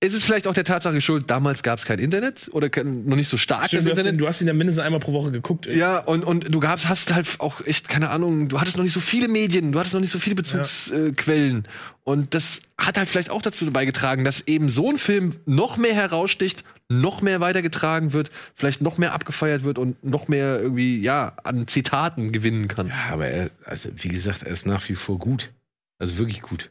Ist 0.00 0.14
es 0.14 0.22
vielleicht 0.22 0.46
auch 0.46 0.54
der 0.54 0.62
Tatsache 0.62 0.94
geschuldet, 0.94 1.28
damals 1.28 1.64
gab 1.64 1.80
es 1.80 1.84
kein 1.84 1.98
Internet 1.98 2.48
oder 2.52 2.68
kein, 2.68 3.04
noch 3.06 3.16
nicht 3.16 3.26
so 3.26 3.36
starkes 3.36 3.68
Stimmt, 3.68 3.86
du, 3.86 3.90
hast 3.90 3.98
Internet? 3.98 4.12
ihn, 4.14 4.18
du 4.18 4.28
hast 4.28 4.40
ihn 4.40 4.46
ja 4.46 4.52
mindestens 4.52 4.84
einmal 4.84 5.00
pro 5.00 5.12
Woche 5.12 5.32
geguckt. 5.32 5.66
Ja, 5.66 5.98
und, 5.98 6.24
und 6.24 6.54
du 6.54 6.60
gabst, 6.60 6.88
hast 6.88 7.12
halt 7.12 7.26
auch 7.40 7.60
echt, 7.66 7.88
keine 7.88 8.10
Ahnung, 8.10 8.48
du 8.48 8.60
hattest 8.60 8.76
noch 8.76 8.84
nicht 8.84 8.92
so 8.92 9.00
viele 9.00 9.26
Medien, 9.26 9.72
du 9.72 9.78
hattest 9.80 9.94
noch 9.94 10.00
nicht 10.00 10.12
so 10.12 10.20
viele 10.20 10.36
Bezugsquellen. 10.36 11.66
und 12.04 12.32
das 12.32 12.62
hat 12.80 12.96
halt 12.96 13.08
vielleicht 13.08 13.30
auch 13.30 13.42
dazu 13.42 13.68
beigetragen, 13.72 14.22
dass 14.22 14.46
eben 14.46 14.68
so 14.68 14.88
ein 14.88 14.98
Film 14.98 15.34
noch 15.46 15.76
mehr 15.78 15.94
heraussticht, 15.94 16.62
noch 16.88 17.20
mehr 17.20 17.40
weitergetragen 17.40 18.12
wird, 18.12 18.30
vielleicht 18.54 18.80
noch 18.80 18.98
mehr 18.98 19.14
abgefeiert 19.14 19.64
wird 19.64 19.78
und 19.78 20.04
noch 20.04 20.28
mehr 20.28 20.60
irgendwie, 20.60 21.00
ja, 21.00 21.32
an 21.42 21.66
Zitaten 21.66 22.30
gewinnen 22.30 22.68
kann. 22.68 22.86
Ja, 22.86 23.14
aber 23.14 23.26
er, 23.26 23.50
also 23.64 23.88
wie 23.96 24.08
gesagt, 24.08 24.44
er 24.44 24.52
ist 24.52 24.64
nach 24.64 24.88
wie 24.88 24.94
vor 24.94 25.18
gut. 25.18 25.50
Also 25.98 26.18
wirklich 26.18 26.40
gut. 26.40 26.70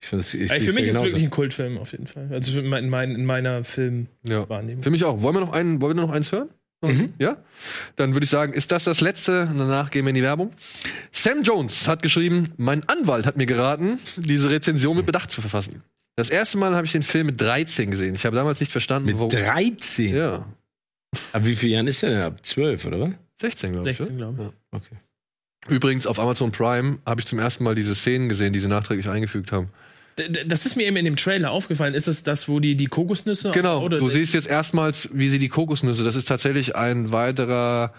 Ich 0.00 0.08
finde 0.08 0.22
das 0.22 0.34
ich, 0.34 0.42
ich 0.42 0.50
für 0.50 0.72
mich 0.72 0.84
ist 0.84 0.94
es 0.94 1.02
wirklich 1.02 1.24
ein 1.24 1.30
Kultfilm 1.30 1.78
auf 1.78 1.92
jeden 1.92 2.06
Fall. 2.06 2.28
Also 2.30 2.52
für 2.52 2.62
mein, 2.62 3.14
in 3.14 3.24
meiner 3.24 3.64
Filmwahrnehmung. 3.64 4.78
Ja. 4.78 4.82
Für 4.82 4.90
mich 4.90 5.04
auch. 5.04 5.22
Wollen 5.22 5.34
wir 5.34 5.40
noch 5.40 5.52
einen, 5.52 5.80
wollen 5.80 5.96
wir 5.96 6.02
noch 6.06 6.12
eins 6.12 6.30
hören? 6.30 6.48
Mhm. 6.82 7.14
Ja? 7.18 7.38
Dann 7.96 8.14
würde 8.14 8.24
ich 8.24 8.30
sagen, 8.30 8.52
ist 8.52 8.70
das 8.70 8.84
das 8.84 9.00
letzte? 9.00 9.42
Und 9.42 9.58
danach 9.58 9.90
gehen 9.90 10.04
wir 10.04 10.10
in 10.10 10.14
die 10.14 10.22
Werbung. 10.22 10.52
Sam 11.10 11.42
Jones 11.42 11.88
hat 11.88 12.02
geschrieben, 12.02 12.52
mein 12.56 12.88
Anwalt 12.88 13.26
hat 13.26 13.36
mir 13.36 13.46
geraten, 13.46 13.98
diese 14.16 14.50
Rezension 14.50 14.96
mit 14.96 15.06
Bedacht 15.06 15.32
zu 15.32 15.40
verfassen. 15.40 15.82
Das 16.14 16.30
erste 16.30 16.58
Mal 16.58 16.76
habe 16.76 16.86
ich 16.86 16.92
den 16.92 17.02
Film 17.02 17.26
mit 17.26 17.40
13 17.40 17.90
gesehen. 17.90 18.14
Ich 18.14 18.24
habe 18.24 18.36
damals 18.36 18.60
nicht 18.60 18.72
verstanden, 18.72 19.06
Mit 19.06 19.16
warum. 19.16 19.30
13? 19.30 20.14
Ja, 20.14 20.46
Ab 21.32 21.44
wie 21.44 21.54
vielen 21.56 21.72
Jahren 21.72 21.86
ist 21.86 22.02
er 22.02 22.10
denn? 22.10 22.20
Ab 22.20 22.44
12, 22.44 22.84
oder 22.86 23.00
was? 23.00 23.10
16, 23.40 23.72
glaube 23.72 23.90
ich. 23.90 23.96
16, 23.96 24.16
oder? 24.16 24.32
glaube 24.32 24.52
ich. 24.72 24.76
Okay. 24.76 24.96
Übrigens, 25.68 26.06
auf 26.06 26.18
Amazon 26.18 26.52
Prime 26.52 26.98
habe 27.06 27.20
ich 27.20 27.26
zum 27.26 27.38
ersten 27.38 27.64
Mal 27.64 27.74
diese 27.74 27.94
Szenen 27.94 28.28
gesehen, 28.28 28.52
die 28.52 28.60
sie 28.60 28.68
nachträglich 28.68 29.08
eingefügt 29.08 29.52
haben. 29.52 29.70
Das 30.46 30.66
ist 30.66 30.76
mir 30.76 30.86
eben 30.86 30.96
in 30.96 31.04
dem 31.04 31.16
Trailer 31.16 31.50
aufgefallen. 31.50 31.94
Ist 31.94 32.08
das 32.08 32.22
das, 32.22 32.48
wo 32.48 32.60
die, 32.60 32.76
die 32.76 32.86
Kokosnüsse 32.86 33.50
Genau, 33.52 33.82
oder 33.82 33.98
du 33.98 34.08
siehst 34.08 34.34
jetzt 34.34 34.48
erstmals, 34.48 35.10
wie 35.12 35.28
sie 35.28 35.38
die 35.38 35.48
Kokosnüsse, 35.48 36.04
das 36.04 36.16
ist 36.16 36.26
tatsächlich 36.28 36.76
ein 36.76 37.12
weiterer 37.12 37.92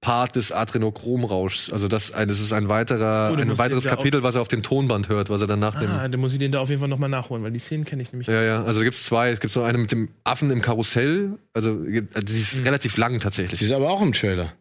Part 0.00 0.36
des 0.36 0.50
Adrenochromrauschs. 0.50 1.70
Also 1.72 1.86
das, 1.86 2.12
das 2.12 2.40
ist 2.40 2.52
ein 2.54 2.70
weiterer, 2.70 3.32
Oh, 3.32 3.36
ein 3.40 3.58
weiteres 3.58 3.84
Kapitel, 3.84 4.22
was 4.22 4.34
er 4.34 4.40
auf 4.40 4.48
dem 4.48 4.62
Tonband 4.62 5.08
hört, 5.10 5.28
was 5.28 5.42
er 5.42 5.46
dann 5.46 5.58
nach 5.60 5.78
dem. 5.78 5.90
Ah, 5.90 6.08
dann 6.08 6.20
muss 6.20 6.32
ich 6.32 6.38
den 6.38 6.52
da 6.52 6.60
auf 6.60 6.70
jeden 6.70 6.80
Fall 6.80 6.88
nochmal 6.88 7.10
nachholen, 7.10 7.42
weil 7.44 7.50
die 7.50 7.58
Szenen 7.58 7.84
kenne 7.84 8.02
ich 8.02 8.10
nämlich. 8.12 8.26
Ja, 8.26 8.42
ja, 8.42 8.62
also 8.64 8.80
da 8.80 8.84
gibt's 8.84 9.04
zwei. 9.04 9.30
Es 9.30 9.40
gibt 9.40 9.52
so 9.52 9.62
eine 9.62 9.76
mit 9.76 9.92
dem 9.92 10.08
Affen 10.24 10.50
im 10.50 10.62
Karussell. 10.62 11.38
Also, 11.52 11.72
also 12.14 12.20
die 12.26 12.32
ist 12.32 12.64
relativ 12.64 12.96
lang 12.96 13.12
Die 13.14 13.18
tatsächlich. 13.18 13.60
ist 13.60 13.72
aber 13.72 13.90
auch 13.90 14.00
im 14.00 14.12
Trailer. 14.14 14.54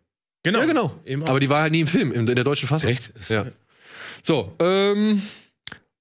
Genau. 0.44 0.60
Ja, 0.60 0.66
genau. 0.66 0.92
Eben 1.06 1.24
auch. 1.24 1.30
Aber 1.30 1.40
die 1.40 1.50
war 1.50 1.62
halt 1.62 1.72
nie 1.72 1.82
im 1.82 1.88
Film, 1.88 2.12
in, 2.12 2.28
in 2.28 2.36
der 2.36 2.44
deutschen 2.44 2.68
Fassung. 2.68 2.90
Echt? 2.90 3.12
Ja. 3.30 3.46
So, 4.24 4.54
ähm. 4.60 5.22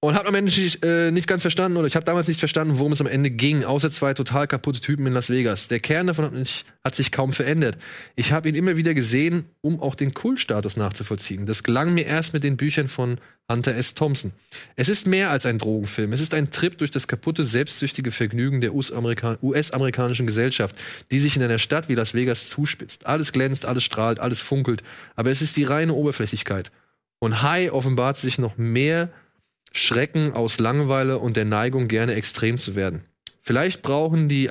Und 0.00 0.14
hab 0.14 0.28
am 0.28 0.34
Ende 0.36 0.52
nicht, 0.52 0.84
äh, 0.84 1.10
nicht 1.10 1.26
ganz 1.26 1.42
verstanden, 1.42 1.76
oder 1.76 1.88
ich 1.88 1.96
habe 1.96 2.06
damals 2.06 2.28
nicht 2.28 2.38
verstanden, 2.38 2.78
worum 2.78 2.92
es 2.92 3.00
am 3.00 3.08
Ende 3.08 3.30
ging, 3.30 3.64
außer 3.64 3.90
zwei 3.90 4.14
total 4.14 4.46
kaputte 4.46 4.80
Typen 4.80 5.04
in 5.08 5.12
Las 5.12 5.28
Vegas. 5.28 5.66
Der 5.66 5.80
Kern 5.80 6.06
davon 6.06 6.26
hat, 6.26 6.32
nicht, 6.34 6.66
hat 6.84 6.94
sich 6.94 7.10
kaum 7.10 7.32
verändert. 7.32 7.78
Ich 8.14 8.30
habe 8.30 8.48
ihn 8.48 8.54
immer 8.54 8.76
wieder 8.76 8.94
gesehen, 8.94 9.46
um 9.60 9.80
auch 9.80 9.96
den 9.96 10.14
Kultstatus 10.14 10.76
nachzuvollziehen. 10.76 11.46
Das 11.46 11.64
gelang 11.64 11.94
mir 11.94 12.06
erst 12.06 12.32
mit 12.32 12.44
den 12.44 12.56
Büchern 12.56 12.86
von 12.86 13.18
Hunter 13.50 13.74
S. 13.74 13.94
Thompson. 13.94 14.30
Es 14.76 14.88
ist 14.88 15.08
mehr 15.08 15.30
als 15.30 15.46
ein 15.46 15.58
Drogenfilm. 15.58 16.12
Es 16.12 16.20
ist 16.20 16.32
ein 16.32 16.52
Trip 16.52 16.78
durch 16.78 16.92
das 16.92 17.08
kaputte, 17.08 17.44
selbstsüchtige 17.44 18.12
Vergnügen 18.12 18.60
der 18.60 18.74
US-amerikan- 18.74 19.38
US-amerikanischen 19.42 20.28
Gesellschaft, 20.28 20.76
die 21.10 21.18
sich 21.18 21.34
in 21.34 21.42
einer 21.42 21.58
Stadt 21.58 21.88
wie 21.88 21.94
Las 21.94 22.14
Vegas 22.14 22.46
zuspitzt. 22.46 23.06
Alles 23.06 23.32
glänzt, 23.32 23.64
alles 23.66 23.82
strahlt, 23.82 24.20
alles 24.20 24.40
funkelt. 24.42 24.84
Aber 25.16 25.32
es 25.32 25.42
ist 25.42 25.56
die 25.56 25.64
reine 25.64 25.94
Oberflächlichkeit. 25.94 26.70
Und 27.18 27.42
High 27.42 27.72
offenbart 27.72 28.16
sich 28.16 28.38
noch 28.38 28.58
mehr 28.58 29.10
Schrecken 29.78 30.32
aus 30.32 30.58
Langeweile 30.58 31.18
und 31.18 31.36
der 31.36 31.44
Neigung, 31.44 31.88
gerne 31.88 32.14
extrem 32.14 32.58
zu 32.58 32.76
werden. 32.76 33.02
Vielleicht 33.42 33.82
brauchen 33.82 34.28
die 34.28 34.50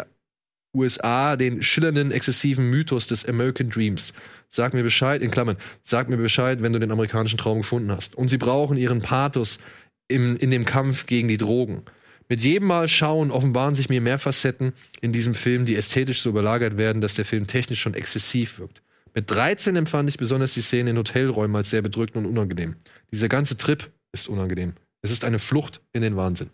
USA 0.74 1.36
den 1.36 1.62
schillernden, 1.62 2.12
exzessiven 2.12 2.70
Mythos 2.70 3.08
des 3.08 3.26
American 3.26 3.70
Dreams. 3.70 4.14
Sag 4.48 4.74
mir 4.74 4.84
Bescheid, 4.84 5.22
in 5.22 5.32
Klammern, 5.32 5.58
sag 5.84 6.10
mir 6.10 6.18
Bescheid, 6.18 6.62
wenn 6.62 6.74
du 6.74 6.80
den 6.80 6.92
amerikanischen 6.92 7.38
Traum 7.38 7.60
gefunden 7.60 7.92
hast. 7.92 8.16
Und 8.16 8.30
sie 8.30 8.38
brauchen 8.38 8.78
ihren 8.78 9.02
Pathos 9.02 9.60
im, 10.08 10.38
in 10.38 10.52
dem 10.52 10.66
Kampf 10.66 11.06
gegen 11.06 11.28
die 11.28 11.38
Drogen. 11.38 11.84
Mit 12.30 12.42
jedem 12.42 12.68
Mal 12.68 12.88
schauen 12.88 13.32
offenbaren 13.32 13.76
sich 13.76 13.90
mir 13.90 14.02
mehr 14.02 14.20
Facetten 14.20 14.74
in 15.02 15.14
diesem 15.14 15.34
Film, 15.34 15.66
die 15.66 15.76
ästhetisch 15.76 16.22
so 16.22 16.30
überlagert 16.30 16.78
werden, 16.78 17.02
dass 17.02 17.16
der 17.16 17.26
Film 17.26 17.48
technisch 17.48 17.82
schon 17.82 17.94
exzessiv 17.94 18.60
wirkt. 18.60 18.82
Mit 19.14 19.32
13 19.32 19.76
empfand 19.76 20.10
ich 20.10 20.18
besonders 20.18 20.54
die 20.54 20.62
Szene 20.62 20.92
in 20.92 20.98
Hotelräumen 20.98 21.56
als 21.56 21.70
sehr 21.70 21.82
bedrückend 21.82 22.18
und 22.18 22.26
unangenehm. 22.26 22.76
Dieser 23.12 23.30
ganze 23.30 23.58
Trip 23.58 23.90
ist 24.12 24.28
unangenehm. 24.28 24.74
Es 25.02 25.12
ist 25.12 25.24
eine 25.24 25.40
Flucht 25.40 25.82
in 25.94 26.02
den 26.02 26.16
Wahnsinn. 26.16 26.50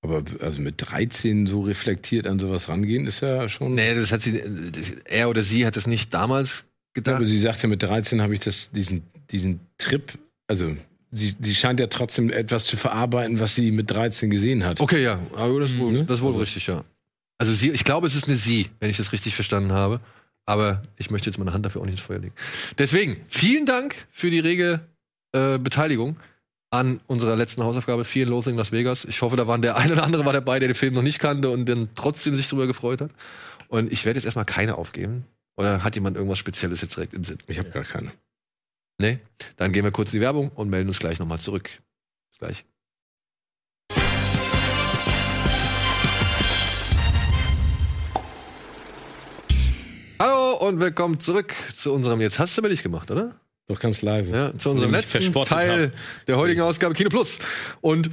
Aber 0.00 0.22
also 0.40 0.60
mit 0.62 0.74
13 0.78 1.46
so 1.46 1.60
reflektiert 1.60 2.26
an 2.26 2.38
sowas 2.38 2.68
rangehen, 2.68 3.06
ist 3.06 3.20
ja 3.20 3.48
schon. 3.48 3.74
Nee, 3.74 3.94
das 3.94 4.12
hat 4.12 4.22
sie, 4.22 4.40
er 5.04 5.28
oder 5.28 5.42
sie 5.42 5.66
hat 5.66 5.76
es 5.76 5.86
nicht 5.88 6.14
damals 6.14 6.64
gedacht. 6.94 7.16
Aber 7.16 7.24
sie 7.24 7.38
sagte, 7.38 7.66
mit 7.66 7.82
13 7.82 8.22
habe 8.22 8.32
ich 8.34 8.40
das, 8.40 8.70
diesen, 8.70 9.02
diesen 9.30 9.58
Trip, 9.76 10.12
also 10.46 10.76
sie, 11.10 11.34
sie 11.40 11.54
scheint 11.54 11.80
ja 11.80 11.88
trotzdem 11.88 12.30
etwas 12.30 12.66
zu 12.66 12.76
verarbeiten, 12.76 13.40
was 13.40 13.56
sie 13.56 13.72
mit 13.72 13.90
13 13.90 14.30
gesehen 14.30 14.64
hat. 14.64 14.80
Okay, 14.80 15.02
ja, 15.02 15.18
aber 15.34 15.58
das, 15.60 15.72
ist 15.72 15.78
wohl, 15.78 15.92
Mhm. 15.92 16.06
das 16.06 16.18
ist 16.20 16.24
wohl 16.24 16.36
richtig, 16.36 16.68
ja. 16.68 16.84
Also 17.38 17.52
sie, 17.52 17.70
ich 17.70 17.82
glaube, 17.84 18.06
es 18.06 18.14
ist 18.14 18.28
eine 18.28 18.36
sie, 18.36 18.68
wenn 18.78 18.90
ich 18.90 18.96
das 18.96 19.12
richtig 19.12 19.34
verstanden 19.34 19.72
habe. 19.72 20.00
Aber 20.46 20.82
ich 20.96 21.10
möchte 21.10 21.28
jetzt 21.28 21.38
meine 21.38 21.52
Hand 21.52 21.66
dafür 21.66 21.82
auch 21.82 21.84
nicht 21.84 21.94
ins 21.96 22.00
Feuer 22.00 22.20
legen. 22.20 22.34
Deswegen, 22.78 23.18
vielen 23.28 23.66
Dank 23.66 24.06
für 24.10 24.30
die 24.30 24.38
rege 24.38 24.80
äh, 25.32 25.58
Beteiligung 25.58 26.16
an 26.70 27.00
unserer 27.06 27.36
letzten 27.36 27.62
Hausaufgabe, 27.62 28.04
Fear 28.04 28.24
and 28.24 28.30
Loathing 28.30 28.56
Las 28.56 28.72
Vegas. 28.72 29.04
Ich 29.04 29.22
hoffe, 29.22 29.36
da 29.36 29.46
waren 29.46 29.62
der 29.62 29.76
eine 29.76 29.94
oder 29.94 30.04
andere 30.04 30.24
war 30.24 30.32
dabei, 30.32 30.58
der 30.58 30.68
den 30.68 30.74
Film 30.74 30.94
noch 30.94 31.02
nicht 31.02 31.18
kannte 31.18 31.50
und 31.50 31.66
dann 31.66 31.88
trotzdem 31.94 32.34
sich 32.34 32.48
darüber 32.48 32.66
gefreut 32.66 33.00
hat. 33.00 33.10
Und 33.68 33.90
ich 33.92 34.04
werde 34.04 34.18
jetzt 34.18 34.24
erstmal 34.24 34.44
keine 34.44 34.76
aufgeben. 34.76 35.24
Oder 35.56 35.82
hat 35.82 35.94
jemand 35.94 36.16
irgendwas 36.16 36.38
Spezielles 36.38 36.82
jetzt 36.82 36.96
direkt 36.96 37.14
im 37.14 37.24
Sinn? 37.24 37.38
Ich 37.46 37.58
habe 37.58 37.70
gar 37.70 37.84
keine. 37.84 38.12
Nee? 38.98 39.18
Dann 39.56 39.72
gehen 39.72 39.84
wir 39.84 39.90
kurz 39.90 40.12
in 40.12 40.18
die 40.18 40.20
Werbung 40.20 40.50
und 40.50 40.68
melden 40.68 40.88
uns 40.88 40.98
gleich 40.98 41.18
nochmal 41.18 41.40
zurück. 41.40 41.70
Bis 42.30 42.38
gleich. 42.38 42.64
Hallo 50.20 50.56
und 50.58 50.80
willkommen 50.80 51.20
zurück 51.20 51.54
zu 51.74 51.92
unserem, 51.92 52.20
jetzt 52.20 52.38
hast 52.40 52.56
du 52.56 52.62
aber 52.62 52.68
nicht 52.68 52.82
gemacht, 52.82 53.10
oder? 53.10 53.40
Doch 53.68 53.78
ganz 53.80 54.02
leise. 54.02 54.34
Ja, 54.34 54.58
zu 54.58 54.70
unserem 54.70 54.92
letzten 54.92 55.32
Teil 55.44 55.92
der 56.26 56.36
heutigen 56.36 56.62
Ausgabe 56.62 56.94
Kino 56.94 57.10
Plus. 57.10 57.38
Und 57.80 58.08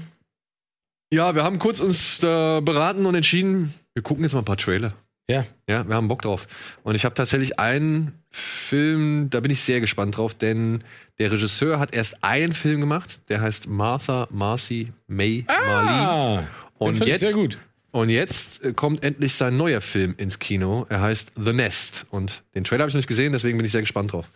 ja, 1.13 1.33
wir 1.33 1.43
haben 1.43 1.59
kurz 1.59 1.79
uns 1.79 2.19
da 2.19 2.59
beraten 2.59 3.05
und 3.05 3.15
entschieden, 3.15 3.73
wir 3.93 4.03
gucken 4.03 4.23
jetzt 4.23 4.33
mal 4.33 4.39
ein 4.39 4.45
paar 4.45 4.57
Trailer. 4.57 4.93
Ja. 5.29 5.45
Ja, 5.67 5.87
wir 5.87 5.95
haben 5.95 6.07
Bock 6.07 6.21
drauf. 6.21 6.47
Und 6.83 6.95
ich 6.95 7.05
habe 7.05 7.15
tatsächlich 7.15 7.57
einen 7.57 8.13
Film, 8.29 9.29
da 9.29 9.39
bin 9.39 9.49
ich 9.51 9.61
sehr 9.63 9.79
gespannt 9.79 10.17
drauf, 10.17 10.33
denn 10.33 10.83
der 11.19 11.31
Regisseur 11.31 11.79
hat 11.79 11.95
erst 11.95 12.23
einen 12.23 12.53
Film 12.53 12.81
gemacht, 12.81 13.21
der 13.29 13.41
heißt 13.41 13.67
Martha 13.67 14.27
Marcy 14.31 14.91
May 15.07 15.45
Marlene. 15.47 15.91
Ah, 15.91 16.37
den 16.37 16.47
Und 16.77 17.05
jetzt, 17.05 17.21
sehr 17.21 17.31
gut. 17.31 17.57
und 17.91 18.09
jetzt 18.09 18.61
äh, 18.63 18.73
kommt 18.73 19.03
endlich 19.03 19.35
sein 19.35 19.55
neuer 19.55 19.79
Film 19.81 20.13
ins 20.17 20.37
Kino. 20.39 20.85
Er 20.89 21.01
heißt 21.01 21.31
The 21.37 21.53
Nest. 21.53 22.05
Und 22.11 22.43
den 22.53 22.65
Trailer 22.65 22.81
habe 22.83 22.89
ich 22.89 22.93
noch 22.93 22.99
nicht 22.99 23.07
gesehen, 23.07 23.31
deswegen 23.31 23.57
bin 23.57 23.65
ich 23.65 23.71
sehr 23.71 23.81
gespannt 23.81 24.11
drauf. 24.11 24.27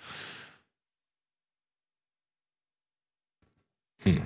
Hm. 4.04 4.22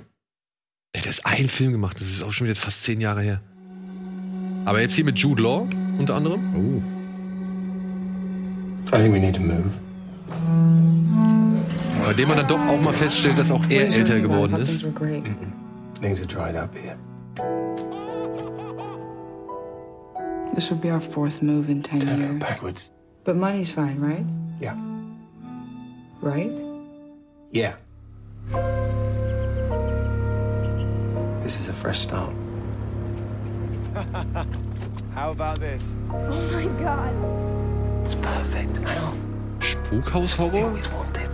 Ja, 0.95 1.01
der 1.01 1.09
ist 1.09 1.25
ein 1.25 1.47
Film 1.49 1.71
gemacht, 1.71 1.99
das 1.99 2.09
ist 2.09 2.21
auch 2.23 2.31
schon 2.31 2.45
wieder 2.45 2.55
fast 2.55 2.83
zehn 2.83 3.01
Jahre 3.01 3.21
her. 3.21 3.41
Aber 4.65 4.81
jetzt 4.81 4.93
hier 4.93 5.03
mit 5.05 5.17
Jude 5.19 5.41
Law 5.41 5.67
unter 5.97 6.15
anderem. 6.15 6.41
Oh. 6.55 6.81
I 8.95 8.99
think 9.01 9.13
we 9.13 9.19
need 9.19 9.35
to 9.35 9.41
move. 9.41 9.71
Bei 12.03 12.13
dem 12.13 12.27
man 12.27 12.37
dann 12.37 12.47
doch 12.47 12.59
auch 12.59 12.79
mal 12.81 12.93
feststellt, 12.93 13.37
dass 13.39 13.49
auch 13.49 13.63
er 13.69 13.87
älter 13.87 14.19
geworden 14.19 14.55
ist. 14.57 14.81
Things 16.01 16.19
are 16.19 16.27
dried 16.27 16.55
up 16.55 16.69
here. 16.75 16.97
This 20.53 20.69
will 20.69 20.77
be 20.77 20.91
our 20.91 21.01
fourth 21.01 21.41
move 21.41 21.71
in 21.71 21.81
10 21.81 22.01
Turn 22.01 22.09
it 22.09 22.19
years. 22.19 22.39
backwards. 22.39 22.91
But 23.23 23.37
money's 23.37 23.71
fine, 23.71 23.99
right? 23.99 24.25
Yeah. 24.61 24.75
Right? 26.21 26.51
Yeah. 27.51 27.73
This 31.43 31.59
is 31.59 31.67
a 31.67 31.73
fresh 31.73 31.99
start. 31.99 32.33
How 35.13 35.31
about 35.31 35.59
this? 35.59 35.83
Oh 36.09 36.41
my 36.53 36.65
god. 36.81 37.13
It's 38.05 38.15
perfect. 38.15 38.79
I 38.85 38.95
know. 38.95 39.13
Spukhaushorror? 39.59 40.63
Always 40.63 40.89
wanted. 40.89 41.29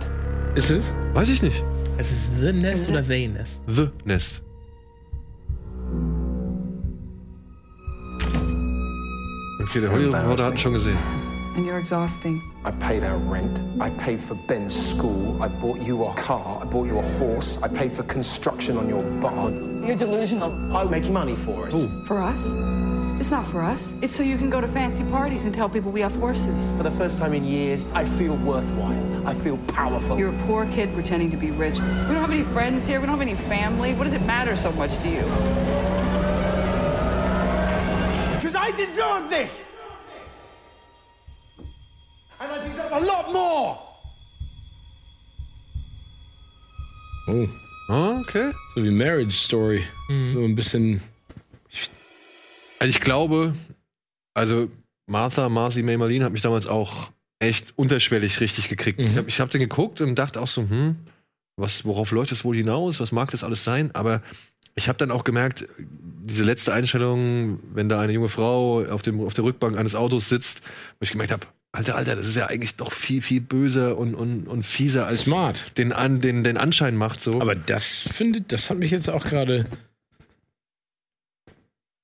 Ist 0.56 0.70
es? 0.70 0.92
Weiß 1.14 1.30
ich 1.30 1.42
nicht. 1.42 1.62
Es 1.96 2.10
ist 2.10 2.40
The 2.40 2.52
Nest 2.52 2.88
oder 2.88 3.04
The 3.04 3.28
Nest? 3.28 3.62
The 3.68 3.88
Nest. 4.04 4.42
Okay, 9.62 9.80
der 9.80 9.92
Hollywood 9.92 10.40
hat 10.40 10.58
schon 10.58 10.72
gesehen. 10.72 10.98
And 11.56 11.66
you're 11.66 11.78
exhausting. 11.78 12.40
I 12.64 12.70
paid 12.70 13.02
our 13.02 13.18
rent. 13.18 13.58
I 13.80 13.90
paid 13.90 14.22
for 14.22 14.34
Ben's 14.34 14.74
school. 14.74 15.42
I 15.42 15.48
bought 15.48 15.80
you 15.80 16.04
a 16.04 16.14
car. 16.14 16.60
I 16.62 16.64
bought 16.64 16.86
you 16.86 16.98
a 16.98 17.02
horse. 17.02 17.58
I 17.62 17.68
paid 17.68 17.92
for 17.92 18.02
construction 18.04 18.76
on 18.76 18.88
your 18.88 19.02
barn. 19.20 19.84
You're 19.84 19.96
delusional. 19.96 20.52
I'll 20.76 20.88
make 20.88 21.08
money 21.10 21.34
for 21.34 21.66
us. 21.66 21.86
For 22.06 22.22
us? 22.22 22.44
It's 23.20 23.30
not 23.30 23.46
for 23.46 23.62
us. 23.62 23.92
It's 24.00 24.14
so 24.14 24.22
you 24.22 24.38
can 24.38 24.48
go 24.48 24.60
to 24.60 24.68
fancy 24.68 25.04
parties 25.04 25.44
and 25.44 25.54
tell 25.54 25.68
people 25.68 25.90
we 25.90 26.00
have 26.00 26.14
horses. 26.16 26.72
For 26.72 26.82
the 26.84 26.90
first 26.92 27.18
time 27.18 27.34
in 27.34 27.44
years, 27.44 27.86
I 27.92 28.04
feel 28.04 28.36
worthwhile. 28.36 29.28
I 29.28 29.34
feel 29.34 29.58
powerful. 29.66 30.18
You're 30.18 30.34
a 30.34 30.46
poor 30.46 30.64
kid 30.66 30.94
pretending 30.94 31.30
to 31.32 31.36
be 31.36 31.50
rich. 31.50 31.80
We 31.80 31.86
don't 31.86 32.14
have 32.16 32.30
any 32.30 32.44
friends 32.44 32.86
here. 32.86 33.00
We 33.00 33.06
don't 33.06 33.18
have 33.18 33.28
any 33.28 33.36
family. 33.36 33.92
What 33.92 34.04
does 34.04 34.14
it 34.14 34.22
matter 34.22 34.56
so 34.56 34.72
much 34.72 34.96
to 35.00 35.08
you? 35.08 35.22
Because 38.36 38.54
I 38.54 38.70
deserve 38.76 39.28
this! 39.28 39.66
A 42.92 42.98
lot 42.98 43.32
more! 43.32 43.78
Oh. 47.28 47.48
Ah, 47.88 48.18
okay. 48.20 48.52
So 48.74 48.84
wie 48.84 48.90
Marriage 48.90 49.36
Story. 49.36 49.84
So 50.08 50.44
ein 50.44 50.54
bisschen. 50.54 51.00
Also 52.78 52.90
ich 52.90 53.00
glaube, 53.00 53.54
also 54.34 54.68
Martha, 55.06 55.48
Marcy 55.48 55.82
May 55.82 55.96
Marlene 55.96 56.24
hat 56.24 56.32
mich 56.32 56.42
damals 56.42 56.66
auch 56.66 57.10
echt 57.40 57.72
unterschwellig 57.76 58.40
richtig 58.40 58.68
gekriegt. 58.68 59.00
Ich 59.00 59.16
habe 59.16 59.28
ich 59.28 59.40
hab 59.40 59.50
den 59.50 59.60
geguckt 59.60 60.00
und 60.00 60.14
dachte 60.14 60.40
auch 60.40 60.46
so, 60.46 60.62
hm, 60.62 60.96
was, 61.56 61.84
worauf 61.84 62.12
läuft 62.12 62.30
das 62.30 62.44
wohl 62.44 62.56
hinaus? 62.56 63.00
Was 63.00 63.12
mag 63.12 63.30
das 63.30 63.44
alles 63.44 63.64
sein? 63.64 63.94
Aber 63.94 64.22
ich 64.76 64.88
habe 64.88 64.98
dann 64.98 65.10
auch 65.10 65.24
gemerkt, 65.24 65.66
diese 65.78 66.44
letzte 66.44 66.72
Einstellung, 66.72 67.60
wenn 67.74 67.88
da 67.88 68.00
eine 68.00 68.12
junge 68.12 68.28
Frau 68.28 68.84
auf, 68.84 69.02
dem, 69.02 69.20
auf 69.20 69.34
der 69.34 69.44
Rückbank 69.44 69.76
eines 69.76 69.94
Autos 69.94 70.28
sitzt, 70.28 70.62
wo 70.62 71.02
ich 71.02 71.10
gemerkt 71.10 71.32
habe, 71.32 71.46
Alter, 71.72 71.94
Alter, 71.94 72.16
das 72.16 72.26
ist 72.26 72.36
ja 72.36 72.46
eigentlich 72.46 72.74
doch 72.76 72.92
viel, 72.92 73.22
viel 73.22 73.40
böser 73.40 73.96
und, 73.96 74.14
und, 74.14 74.48
und 74.48 74.64
fieser 74.64 75.06
als 75.06 75.22
Smart. 75.22 75.78
Den, 75.78 75.92
an, 75.92 76.20
den, 76.20 76.42
den 76.42 76.56
Anschein 76.56 76.96
macht. 76.96 77.20
So. 77.20 77.40
Aber 77.40 77.54
das 77.54 77.86
findet, 78.12 78.50
das 78.52 78.70
hat 78.70 78.78
mich 78.78 78.90
jetzt 78.90 79.08
auch 79.08 79.24
gerade 79.24 79.66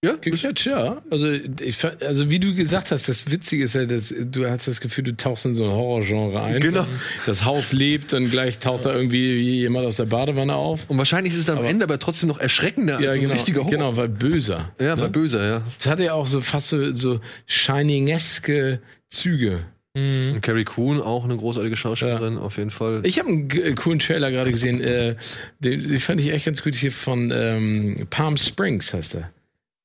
ja, 0.04 0.14
gecatcht, 0.20 0.66
ja. 0.66 1.02
Also, 1.10 1.26
ich, 1.28 1.78
also 2.04 2.30
wie 2.30 2.38
du 2.38 2.54
gesagt 2.54 2.92
hast, 2.92 3.08
das 3.08 3.28
Witzige 3.30 3.64
ist 3.64 3.74
ja, 3.74 3.86
dass 3.86 4.14
du 4.16 4.48
hast 4.48 4.68
das 4.68 4.80
Gefühl, 4.80 5.02
du 5.02 5.16
tauchst 5.16 5.46
in 5.46 5.56
so 5.56 5.64
ein 5.64 5.70
Horrorgenre 5.70 6.42
ein. 6.42 6.60
Genau. 6.60 6.86
Das 7.24 7.44
Haus 7.44 7.72
lebt, 7.72 8.12
dann 8.12 8.30
gleich 8.30 8.58
taucht 8.60 8.84
da 8.84 8.94
irgendwie 8.94 9.40
jemand 9.40 9.86
aus 9.86 9.96
der 9.96 10.04
Badewanne 10.04 10.54
auf. 10.54 10.88
und 10.88 10.98
wahrscheinlich 10.98 11.32
ist 11.32 11.40
es 11.40 11.50
am 11.50 11.64
Ende 11.64 11.84
aber 11.86 11.98
trotzdem 11.98 12.28
noch 12.28 12.38
erschreckender 12.38 12.98
als 12.98 13.04
Ja, 13.04 13.12
ein 13.12 13.20
genau. 13.20 13.32
richtiger 13.32 13.60
Horror. 13.60 13.70
Genau, 13.70 13.96
weil 13.96 14.08
böser. 14.08 14.70
Ja, 14.78 14.92
aber 14.92 15.04
ne? 15.04 15.10
böser, 15.10 15.44
ja. 15.44 15.62
Das 15.78 15.86
hatte 15.88 16.04
ja 16.04 16.12
auch 16.12 16.26
so 16.26 16.40
fast 16.40 16.68
so, 16.68 16.94
so 16.94 17.20
Shining-eske 17.46 18.80
Züge. 19.10 19.64
Und 19.94 20.40
Carrie 20.42 20.64
Coon, 20.64 21.00
auch 21.00 21.24
eine 21.24 21.38
großartige 21.38 21.74
Schauspielerin, 21.74 22.36
auf 22.36 22.58
jeden 22.58 22.70
Fall. 22.70 23.00
Ich 23.06 23.18
habe 23.18 23.30
einen 23.30 23.48
g- 23.48 23.74
coolen 23.74 23.98
Trailer 23.98 24.30
gerade 24.30 24.50
gesehen, 24.50 24.82
äh, 24.82 25.16
den, 25.58 25.88
den 25.88 25.98
fand 25.98 26.20
ich 26.20 26.28
echt 26.32 26.44
ganz 26.44 26.62
gut 26.62 26.74
hier 26.74 26.92
von 26.92 27.30
ähm, 27.32 28.06
Palm 28.10 28.36
Springs 28.36 28.92
heißt 28.92 29.14
er. 29.14 29.32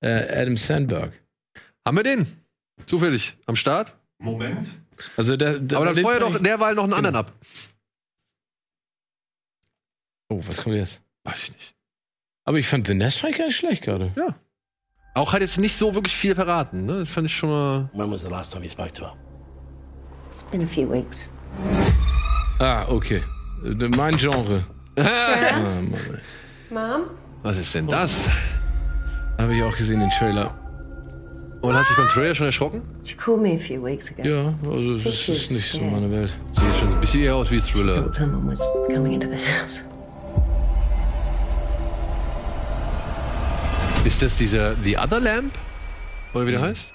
Äh, 0.01 0.41
Adam 0.41 0.57
Sandberg. 0.57 1.13
Haben 1.87 1.95
wir 1.97 2.03
den? 2.03 2.27
Zufällig. 2.87 3.37
Am 3.45 3.55
Start? 3.55 3.95
Moment. 4.19 4.67
Also 5.15 5.37
der, 5.37 5.59
der, 5.59 5.77
Aber 5.77 5.93
dann 5.93 6.03
fand 6.03 6.21
doch 6.21 6.37
derweil 6.39 6.75
noch 6.75 6.83
einen 6.83 6.93
anderen 6.93 7.15
ab. 7.15 7.31
Oh, 10.29 10.41
was 10.45 10.57
kommt 10.61 10.75
jetzt? 10.75 11.01
Weiß 11.23 11.43
ich 11.43 11.51
nicht. 11.53 11.75
Aber 12.43 12.57
ich 12.57 12.67
fand 12.67 12.85
The 12.87 12.93
Nest 12.95 13.21
gar 13.21 13.29
nicht 13.45 13.55
schlecht 13.55 13.83
gerade. 13.83 14.11
Auch 15.13 15.33
hat 15.33 15.41
jetzt 15.41 15.57
nicht 15.57 15.77
so 15.77 15.93
wirklich 15.93 16.15
viel 16.15 16.35
verraten, 16.35 16.85
ne? 16.85 16.99
Das 16.99 17.09
fand 17.09 17.27
ich 17.27 17.35
schon 17.35 17.49
mal. 17.49 17.89
When 17.93 18.09
was 18.11 18.21
the 18.21 18.29
last 18.29 18.53
time 18.53 18.63
you 18.63 18.69
spoke 18.71 18.93
to 18.93 19.03
her? 19.05 19.13
It's 20.31 20.43
been 20.43 20.63
a 20.63 20.67
few 20.67 20.89
weeks. 20.89 21.31
Ah, 22.59 22.85
okay. 22.87 23.21
Äh, 23.65 23.87
Mein 23.97 24.17
Genre. 24.17 24.63
ah, 24.97 25.03
Mann, 25.61 25.93
ey. 25.93 26.73
Mom? 26.73 27.01
Was 27.43 27.57
ist 27.57 27.73
denn 27.75 27.87
das? 27.87 28.29
Habe 29.37 29.55
ich 29.55 29.63
auch 29.63 29.75
gesehen, 29.75 29.99
den 29.99 30.09
Trailer. 30.11 30.57
Und 31.61 31.75
hat 31.75 31.85
sich 31.85 31.97
beim 31.97 32.07
Trailer 32.07 32.33
schon 32.33 32.45
erschrocken? 32.47 32.81
She 33.03 33.15
called 33.15 33.41
me 33.41 33.55
a 33.55 33.59
few 33.59 33.83
weeks 33.83 34.09
ago. 34.09 34.23
Ja, 34.27 34.53
also 34.71 34.97
das 34.97 35.27
ist 35.27 35.51
nicht 35.51 35.71
so 35.71 35.81
meine 35.81 36.09
Welt. 36.09 36.33
Sieht 36.53 36.73
schon 36.75 36.89
ein 36.93 36.99
bisschen 36.99 37.21
eher 37.23 37.35
aus 37.35 37.51
wie 37.51 37.59
Thriller. 37.59 37.93
Thought 37.93 38.15
someone 38.15 38.51
was 38.51 38.61
coming 38.87 39.13
into 39.13 39.27
the 39.27 39.35
house. 39.35 39.89
Ist 44.03 44.23
das 44.23 44.35
dieser 44.35 44.75
The 44.83 44.97
Other 44.97 45.19
Lamp? 45.19 45.53
Oder 46.33 46.47
wie 46.47 46.51
der 46.51 46.61
heißt? 46.61 46.91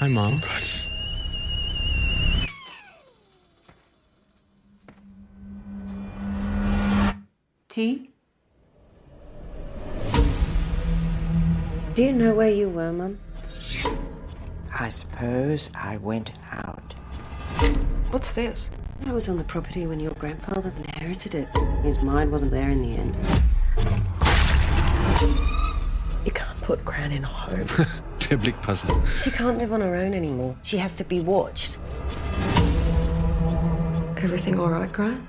Hi, 0.00 0.08
Mom. 0.08 0.40
Oh 0.42 0.46
Gott. 0.46 0.88
Tea? 7.68 8.08
Do 11.94 12.02
you 12.02 12.12
know 12.12 12.34
where 12.34 12.50
you 12.50 12.70
were, 12.70 12.92
Mum? 12.92 13.18
I 14.72 14.88
suppose 14.88 15.70
I 15.74 15.98
went 15.98 16.32
out. 16.50 16.94
What's 18.10 18.32
this? 18.32 18.70
I 19.06 19.12
was 19.12 19.28
on 19.28 19.36
the 19.36 19.44
property 19.44 19.86
when 19.86 20.00
your 20.00 20.14
grandfather 20.14 20.72
inherited 20.78 21.34
it. 21.34 21.48
His 21.82 22.02
mind 22.02 22.32
wasn't 22.32 22.52
there 22.52 22.70
in 22.70 22.80
the 22.80 22.96
end. 22.96 23.18
You 26.24 26.30
can't 26.32 26.60
put 26.62 26.84
Gran 26.84 27.12
in 27.12 27.24
a 27.24 27.26
home. 27.26 27.66
Der 28.18 28.36
Blick 28.36 28.60
passend. 28.62 29.06
she 29.08 29.30
can't 29.30 29.58
live 29.58 29.72
on 29.72 29.80
her 29.80 29.94
own 29.94 30.14
anymore. 30.14 30.56
She 30.62 30.78
has 30.78 30.94
to 30.96 31.04
be 31.04 31.20
watched. 31.20 31.78
Everything 34.18 34.58
all 34.60 34.70
right, 34.70 34.92
Gran? 34.92 35.26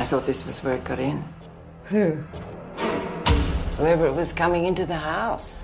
I 0.00 0.04
thought 0.04 0.26
this 0.26 0.44
was 0.44 0.62
where 0.62 0.74
it 0.74 0.84
got 0.84 0.98
in. 0.98 1.24
Who? 1.84 2.12
Whoever 3.76 4.06
it 4.06 4.14
was 4.14 4.32
coming 4.32 4.64
into 4.64 4.84
the 4.84 4.96
house. 4.96 5.58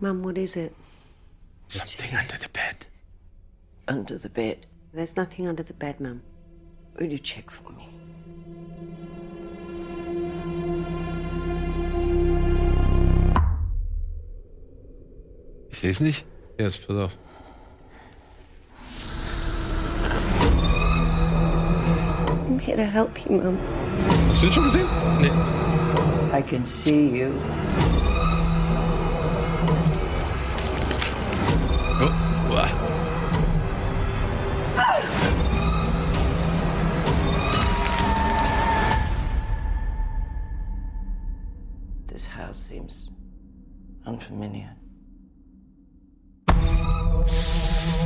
Mum, 0.00 0.22
what 0.22 0.38
is 0.38 0.56
it? 0.56 0.74
Something 1.68 2.16
under 2.16 2.36
the 2.36 2.48
bed. 2.48 2.86
Under 3.86 4.16
the 4.16 4.30
bed. 4.30 4.66
There's 4.92 5.16
nothing 5.16 5.46
under 5.46 5.62
the 5.62 5.72
bed, 5.72 6.00
Mum. 6.00 6.22
Will 6.98 7.12
you 7.12 7.18
check 7.18 7.48
for 7.50 7.70
me? 7.72 7.86
Ich 15.70 15.78
sehe 15.78 15.90
es 15.92 16.00
nicht. 16.00 16.24
Jetzt, 16.58 16.86
pass 16.86 16.96
auf. 16.96 17.16
I'm 22.48 22.58
here 22.58 22.76
to 22.76 22.84
help 22.84 23.24
you, 23.24 23.36
Mum. 23.36 23.58
Hast 24.28 24.42
du 24.42 24.46
den 24.46 24.52
schon 24.52 24.64
gesehen? 24.64 24.88
Nee. 25.20 25.30
I 26.36 26.42
can 26.42 26.64
see 26.64 27.20
you. 27.20 27.32
Unfamiliar. 44.40 44.76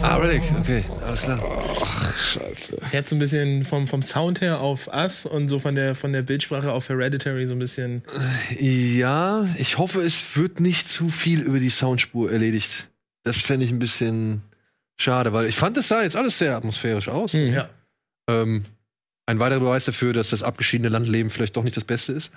Ah, 0.03 0.17
Relic, 0.17 0.43
okay, 0.61 0.85
alles 1.07 1.23
klar. 1.23 1.41
Scheiße. 2.19 2.79
Jetzt 2.93 3.09
so 3.09 3.17
ein 3.17 3.19
bisschen 3.19 3.65
vom, 3.65 3.87
vom 3.87 4.03
Sound 4.03 4.43
her 4.43 4.61
auf 4.61 4.89
Us 4.89 5.25
und 5.25 5.49
so 5.49 5.59
von 5.59 5.75
der, 5.75 5.95
von 5.95 6.13
der 6.13 6.23
Bildsprache 6.23 6.73
auf 6.73 6.91
Hereditary 6.91 7.47
so 7.47 7.55
ein 7.55 7.59
bisschen. 7.59 8.03
Ja, 8.59 9.49
ich 9.57 9.79
hoffe, 9.79 10.03
es 10.03 10.37
wird 10.37 10.61
nicht 10.61 10.89
zu 10.89 11.09
viel 11.09 11.41
über 11.41 11.59
die 11.59 11.71
Soundspur 11.71 12.31
erledigt. 12.31 12.89
Das 13.23 13.39
fände 13.39 13.65
ich 13.65 13.71
ein 13.71 13.79
bisschen 13.79 14.43
schade, 14.99 15.33
weil 15.33 15.47
ich 15.47 15.57
fand, 15.57 15.79
es 15.79 15.89
sah 15.89 16.03
jetzt 16.03 16.17
alles 16.17 16.39
sehr 16.39 16.55
atmosphärisch 16.55 17.09
aus. 17.09 17.33
Ja. 17.33 17.71
Ähm, 18.29 18.67
ein 19.25 19.39
weiterer 19.39 19.61
Beweis 19.61 19.87
dafür, 19.87 20.13
dass 20.13 20.31
das 20.31 20.43
abgeschiedene 20.43 20.91
Landleben 20.91 21.31
vielleicht 21.31 21.57
doch 21.57 21.65
nicht 21.65 21.79
das 21.79 21.85
Beste 21.85 22.13
ist. 22.13 22.31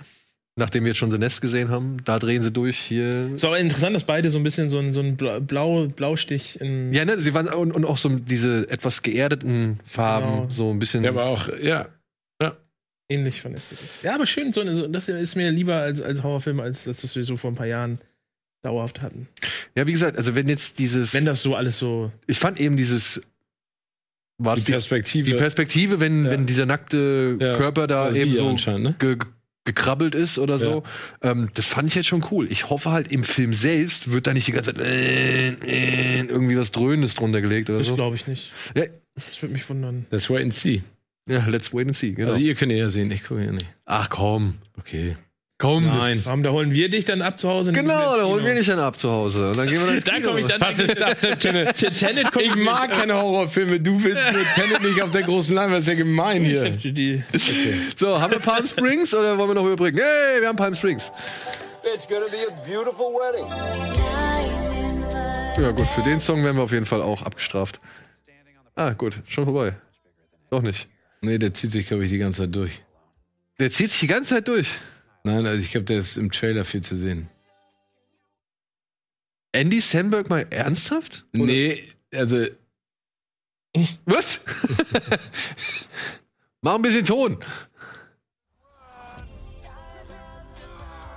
Nachdem 0.58 0.84
wir 0.84 0.88
jetzt 0.90 0.98
schon 0.98 1.10
The 1.10 1.18
Nest 1.18 1.40
gesehen 1.40 1.68
haben, 1.70 1.98
da 2.04 2.18
drehen 2.18 2.42
sie 2.42 2.50
durch. 2.52 2.78
Hier 2.78 3.32
Ist 3.34 3.44
auch 3.44 3.54
interessant, 3.54 3.94
dass 3.94 4.04
beide 4.04 4.28
so 4.30 4.38
ein 4.38 4.42
bisschen 4.44 4.68
so 4.70 4.78
ein, 4.78 4.92
so 4.92 5.00
ein 5.00 5.16
Blau, 5.16 5.40
Blau, 5.40 5.86
Blaustich 5.88 6.60
in. 6.60 6.92
Ja, 6.92 7.04
ne, 7.04 7.18
sie 7.18 7.32
waren 7.34 7.48
und, 7.48 7.72
und 7.72 7.84
auch 7.84 7.96
so 7.98 8.08
diese 8.08 8.68
etwas 8.68 9.02
geerdeten 9.02 9.78
Farben, 9.86 10.26
Genau. 10.42 10.50
so 10.50 10.70
ein 10.70 10.78
bisschen. 10.78 11.04
Ja, 11.04 11.10
aber 11.10 11.24
auch, 11.26 11.48
ja. 11.62 11.88
ähnlich 13.10 13.40
von 13.40 13.54
Ästhetik. 13.54 13.86
Ja, 14.02 14.14
aber 14.14 14.26
schön, 14.26 14.52
so, 14.52 14.60
eine- 14.60 14.88
das 14.90 15.08
ist 15.08 15.34
mir 15.34 15.50
lieber 15.50 15.76
als, 15.76 16.02
als 16.02 16.22
Horrorfilm, 16.22 16.60
als 16.60 16.84
das, 16.84 17.02
was 17.02 17.16
wir 17.16 17.24
so 17.24 17.38
vor 17.38 17.50
ein 17.50 17.54
paar 17.54 17.66
Jahren 17.66 17.98
dauerhaft 18.62 19.00
hatten. 19.00 19.28
ja, 19.76 19.86
wie 19.86 19.92
gesagt, 19.92 20.18
also 20.18 20.34
wenn 20.34 20.46
jetzt 20.48 20.78
dieses, 20.78 21.14
Wenn 21.14 21.24
das 21.24 21.42
so 21.42 21.54
alles 21.54 21.78
so. 21.78 22.12
ich 22.26 22.38
fand 22.38 22.60
eben 22.60 22.76
dieses, 22.76 23.20
war 24.38 24.56
Die 24.56 24.62
Perspektive. 24.62 25.24
die 25.30 25.36
Perspektive, 25.36 26.00
wenn, 26.00 26.24
Ja. 26.26 26.32
wenn 26.32 26.44
dieser 26.46 26.66
nackte 26.66 27.36
Ja, 27.40 27.56
Körper 27.56 27.86
das 27.86 28.14
da 28.14 28.20
eben 28.20 28.36
so 28.36 28.78
ne? 28.78 28.94
ge 28.98 29.16
gekrabbelt 29.68 30.14
ist 30.14 30.38
oder 30.38 30.58
so, 30.58 30.82
ähm, 31.22 31.50
das 31.54 31.66
fand 31.66 31.88
ich 31.88 31.94
jetzt 31.94 32.06
schon 32.06 32.24
cool. 32.30 32.50
Ich 32.50 32.70
hoffe 32.70 32.90
halt 32.90 33.12
im 33.12 33.22
Film 33.22 33.52
selbst 33.54 34.10
wird 34.10 34.26
da 34.26 34.32
nicht 34.32 34.48
die 34.48 34.52
ganze 34.52 34.74
Zeit 34.74 34.84
äh, 34.86 35.48
äh, 35.50 36.20
irgendwie 36.26 36.56
was 36.58 36.72
Dröhnendes 36.72 37.14
drunter 37.14 37.40
gelegt 37.40 37.68
oder 37.70 37.78
Das 37.78 37.88
so. 37.88 37.94
glaube 37.94 38.16
ich 38.16 38.26
nicht. 38.26 38.52
Ja. 38.76 38.84
Das 39.14 39.40
würde 39.42 39.52
mich 39.52 39.68
wundern. 39.68 40.06
Das 40.10 40.30
wait 40.30 40.42
and 40.42 40.54
see. 40.54 40.82
Ja, 41.28 41.44
let's 41.46 41.74
wait 41.74 41.86
and 41.88 41.96
see. 41.96 42.12
Genau. 42.12 42.28
Also 42.28 42.40
ihr 42.40 42.54
könnt 42.54 42.72
ja 42.72 42.88
sehen, 42.88 43.10
ich 43.10 43.24
gucke 43.24 43.44
ja 43.44 43.52
nicht. 43.52 43.66
Ach 43.84 44.08
komm, 44.08 44.54
Okay. 44.78 45.16
Komm. 45.58 45.84
Nein. 45.86 46.20
Warum, 46.24 46.42
da 46.42 46.50
holen 46.50 46.72
wir 46.72 46.88
dich 46.88 47.04
dann 47.04 47.20
ab 47.20 47.38
zu 47.38 47.48
Hause? 47.48 47.72
Genau, 47.72 48.16
da 48.16 48.24
holen 48.24 48.44
wir 48.44 48.54
nicht 48.54 48.68
dann 48.68 48.78
ab 48.78 48.98
zu 48.98 49.10
Hause. 49.10 49.50
Und 49.50 49.56
dann 49.58 49.68
gehen 49.68 49.80
wir 49.80 49.86
dann 49.86 49.94
ins 49.96 50.04
Da 50.04 50.20
komme 50.20 50.40
ich 50.40 50.46
dann. 50.46 50.60
Was 50.60 50.78
ist 50.78 50.98
das 50.98 51.20
denn. 51.20 51.36
Tenet 51.96 52.32
guck 52.32 52.42
Ich 52.42 52.56
mag 52.56 52.92
keine 52.92 53.14
Horrorfilme. 53.14 53.80
Du 53.80 54.02
willst 54.02 54.32
nur 54.32 54.44
Tenet 54.54 54.82
nicht 54.82 55.02
auf 55.02 55.10
der 55.10 55.22
großen 55.22 55.54
Leinwand. 55.54 55.78
Das 55.78 55.84
ist 55.86 55.90
ja 55.90 55.98
gemein 55.98 56.44
hier. 56.44 56.70
die, 56.70 57.22
So, 57.96 58.20
haben 58.20 58.32
wir 58.32 58.40
Palm 58.40 58.66
Springs 58.66 59.14
oder 59.14 59.36
wollen 59.36 59.50
wir 59.50 59.54
noch 59.54 59.66
überbringen? 59.66 59.98
Hey, 59.98 60.40
wir 60.40 60.48
haben 60.48 60.56
Palm 60.56 60.74
Springs. 60.74 61.12
It's 61.94 62.06
gonna 62.06 62.26
be 62.30 62.38
a 62.46 62.66
beautiful 62.66 63.12
wedding. 63.14 63.46
Ja 65.62 65.72
gut, 65.72 65.88
für 65.88 66.02
den 66.02 66.20
Song 66.20 66.44
werden 66.44 66.56
wir 66.56 66.62
auf 66.62 66.72
jeden 66.72 66.86
Fall 66.86 67.02
auch 67.02 67.22
abgestraft. 67.22 67.80
Ah, 68.76 68.92
gut, 68.92 69.18
schon 69.26 69.44
vorbei. 69.44 69.74
Doch 70.50 70.62
nicht. 70.62 70.86
Nee, 71.20 71.38
der 71.38 71.52
zieht 71.52 71.72
sich, 71.72 71.88
glaube 71.88 72.04
ich, 72.04 72.10
die 72.10 72.18
ganze 72.18 72.42
Zeit 72.42 72.54
durch. 72.54 72.80
Der 73.58 73.70
zieht 73.72 73.90
sich 73.90 73.98
die 74.00 74.06
ganze 74.06 74.36
Zeit 74.36 74.46
durch. 74.46 74.68
Nein, 75.24 75.46
also 75.46 75.62
ich 75.62 75.70
glaube, 75.70 75.84
der 75.84 75.98
ist 75.98 76.16
im 76.16 76.30
Trailer 76.30 76.64
viel 76.64 76.82
zu 76.82 76.96
sehen. 76.96 77.28
Andy 79.52 79.80
Samberg 79.80 80.28
mal 80.30 80.46
ernsthaft? 80.50 81.24
Oder- 81.34 81.46
Nee, 81.46 81.88
also 82.14 82.46
Was? 84.06 84.44
Mach 86.62 86.74
ein 86.74 86.82
bisschen 86.82 87.04
Ton. 87.04 87.42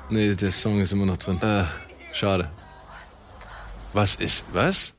Nee, 0.09 0.35
der 0.35 0.51
Song 0.51 0.79
ist 0.81 0.91
immer 0.91 1.05
noch 1.05 1.17
drin. 1.17 1.39
Ah, 1.41 1.69
schade. 2.13 2.51
Was 3.93 4.15
ist, 4.15 4.43
was? 4.51 4.93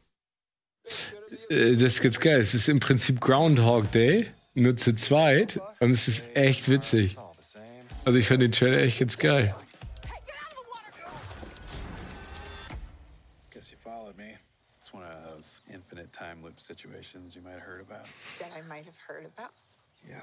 Äh, 1.51 1.73
Das 1.75 1.83
ist 1.95 2.03
ganz 2.03 2.19
geil. 2.19 2.41
Es 2.41 2.55
ist 2.55 2.69
im 2.69 2.81
Prinzip 2.81 3.21
Groundhog 3.21 3.91
Day, 3.93 4.27
nur 4.55 4.77
zu 4.77 4.95
zweit. 4.97 5.61
Und 5.81 5.91
es 5.91 6.09
ist 6.09 6.25
echt 6.35 6.69
witzig. 6.71 7.17
Also 8.05 8.19
ich 8.19 8.27
fand 8.27 8.43
den 8.43 8.53
Trailer 8.53 8.79
echt 8.79 8.99
ganz 8.99 9.17
geil. 9.19 9.55
Guess 13.53 13.71
you 13.71 13.77
followed 13.83 14.17
me. 14.17 14.35
It's 14.79 14.93
one 14.93 15.05
of 15.05 15.23
those 15.33 15.63
infinite 15.73 16.13
time 16.13 16.43
loop 16.43 16.59
situations 16.61 17.37
you 17.37 17.43
might 17.43 17.53
have 17.55 17.63
heard 17.63 17.81
about. 17.81 18.07
That 18.41 18.51
I 18.57 18.63
might 18.69 18.85
have 18.87 18.97
heard 19.07 19.25
about. 19.37 19.51
Yeah. 20.09 20.21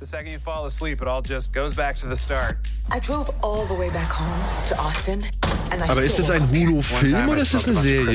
The 0.00 0.06
second 0.06 0.32
you 0.32 0.38
fall 0.38 0.64
asleep, 0.64 1.02
it 1.02 1.08
all 1.08 1.22
just 1.22 1.52
goes 1.52 1.74
back 1.74 1.96
to 1.96 2.06
the 2.06 2.16
start. 2.16 2.56
I 2.90 3.00
drove 3.00 3.30
all 3.42 3.64
the 3.66 3.74
way 3.74 3.90
back 3.90 4.10
home 4.10 4.66
to 4.66 4.76
Austin, 4.78 5.24
and 5.70 5.82
I 5.82 5.88
Aber 5.88 6.02
ist 6.02 6.18
das 6.18 6.30
ein 6.30 6.48
Hulu-Film 6.50 7.28
oder 7.28 7.42
ist 7.42 7.54
das 7.54 7.66
eine 7.66 7.74
Serie? 7.76 8.08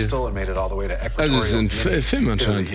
Also 1.18 1.40
es 1.40 1.48
ist 1.50 1.54
ein. 1.56 1.66
F- 1.68 2.06
Film 2.06 2.30
anscheinend. 2.30 2.70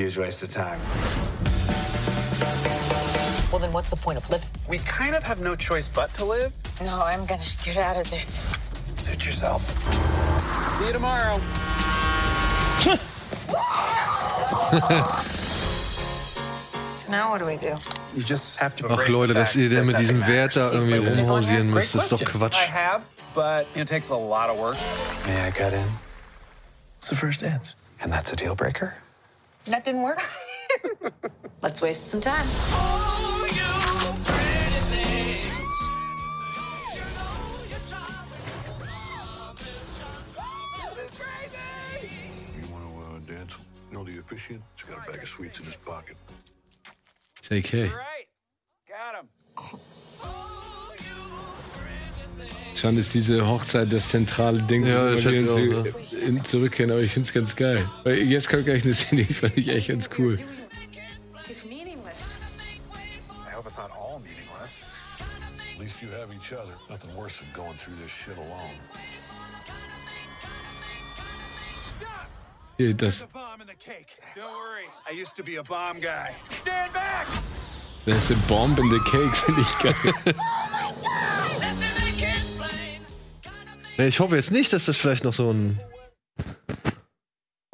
Well, 3.54 3.60
then 3.60 3.72
what's 3.72 3.88
the 3.88 3.94
point 3.94 4.18
of 4.18 4.28
living? 4.30 4.48
We 4.68 4.78
kind 4.78 5.14
of 5.14 5.22
have 5.22 5.40
no 5.40 5.54
choice 5.54 5.86
but 5.86 6.12
to 6.14 6.24
live. 6.24 6.52
No, 6.80 6.98
I'm 6.98 7.24
gonna 7.24 7.44
get 7.62 7.76
out 7.76 7.96
of 7.96 8.10
this. 8.10 8.42
Suit 8.96 9.24
yourself. 9.24 9.62
See 10.76 10.86
you 10.86 10.92
tomorrow. 10.92 11.38
So 16.96 17.10
now 17.10 17.30
what 17.30 17.38
do 17.38 17.44
we 17.44 17.56
do? 17.56 17.74
You 18.16 18.24
just 18.24 18.58
have 18.58 18.74
to 18.76 18.86
Ach 18.86 18.90
embrace 18.90 19.10
Leute, 19.10 19.34
dass 19.34 19.54
ihr 19.54 19.68
da 19.68 19.76
that 19.76 19.84
mit 19.84 19.98
diesem 19.98 20.26
Wert 20.26 20.56
da 20.56 20.72
irgendwie 20.72 20.96
rumhausieren 20.96 21.70
müsst, 21.70 21.94
ist 21.94 22.10
doch. 22.10 22.24
Quatsch. 22.24 22.56
I 22.56 22.66
have, 22.66 23.04
but 23.34 23.66
it 23.76 23.86
takes 23.86 24.10
a 24.10 24.16
lot 24.16 24.48
of 24.48 24.58
work. 24.58 24.76
May 25.26 25.46
I 25.46 25.50
cut 25.50 25.72
in? 25.72 25.86
It's 26.98 27.08
the 27.08 27.16
first 27.16 27.42
dance. 27.42 27.74
And 28.00 28.12
that's 28.12 28.32
a 28.32 28.36
deal 28.36 28.54
breaker? 28.54 28.94
That 29.66 29.84
didn't 29.84 30.02
work. 30.02 30.22
Let's 31.62 31.82
waste 31.82 32.10
some 32.10 32.20
time. 32.20 32.46
Officiant? 44.34 44.62
He's 44.76 44.84
got 44.88 45.06
a 45.08 45.10
bag 45.12 45.22
of 45.22 45.28
sweets 45.28 45.60
in 45.60 45.66
his 45.66 45.76
pocket. 45.76 46.16
Got 47.48 49.14
him. 49.16 49.28
Schon 52.74 52.98
ist 52.98 53.14
diese 53.14 53.46
Hochzeit 53.46 53.92
das 53.92 54.08
zentrale 54.08 54.60
Ding, 54.62 54.84
Ja, 54.86 55.12
wo 55.16 55.16
wir 55.24 55.40
uns 55.40 56.12
in- 56.12 56.44
zurückkehren. 56.44 56.90
Aber 56.90 57.00
ich 57.02 57.12
finde 57.12 57.26
es 57.28 57.32
ganz 57.32 57.54
geil. 57.54 57.88
Weil 58.02 58.18
jetzt 58.18 58.48
kommt 58.48 58.64
gleich 58.64 58.84
eine 58.84 58.94
Szene, 58.94 59.24
die 59.24 59.34
fand 59.34 59.56
ich 59.56 59.68
echt 59.68 59.88
ganz 59.88 60.10
cool. 60.18 60.34
It's 61.48 61.64
meaningless. 61.64 62.34
I 63.48 63.54
hope 63.54 63.68
it's 63.68 63.76
not 63.78 63.90
all 63.92 64.18
meaningless. 64.20 64.90
At 65.74 65.80
least 65.80 66.02
you 66.02 66.08
have 66.10 66.32
each 66.34 66.52
other. 66.52 66.74
Nothing 66.90 67.14
worse 67.16 67.38
than 67.38 67.48
going 67.54 67.76
through 67.78 67.96
this 68.02 68.10
shit 68.10 68.36
alone. 68.36 68.74
Back! 76.92 77.26
das 78.04 78.30
ist 78.30 78.32
a 78.32 78.48
Bomb 78.48 78.78
in 78.78 78.90
the 78.90 78.98
Cake, 78.98 79.36
finde 79.46 79.60
ich 79.60 79.78
geil. 79.78 80.34
Ja, 83.96 84.04
Ich 84.06 84.18
hoffe 84.18 84.34
jetzt 84.36 84.50
nicht, 84.50 84.72
dass 84.72 84.86
das 84.86 84.96
vielleicht 84.96 85.22
noch 85.22 85.34
so 85.34 85.52
ein, 85.52 85.78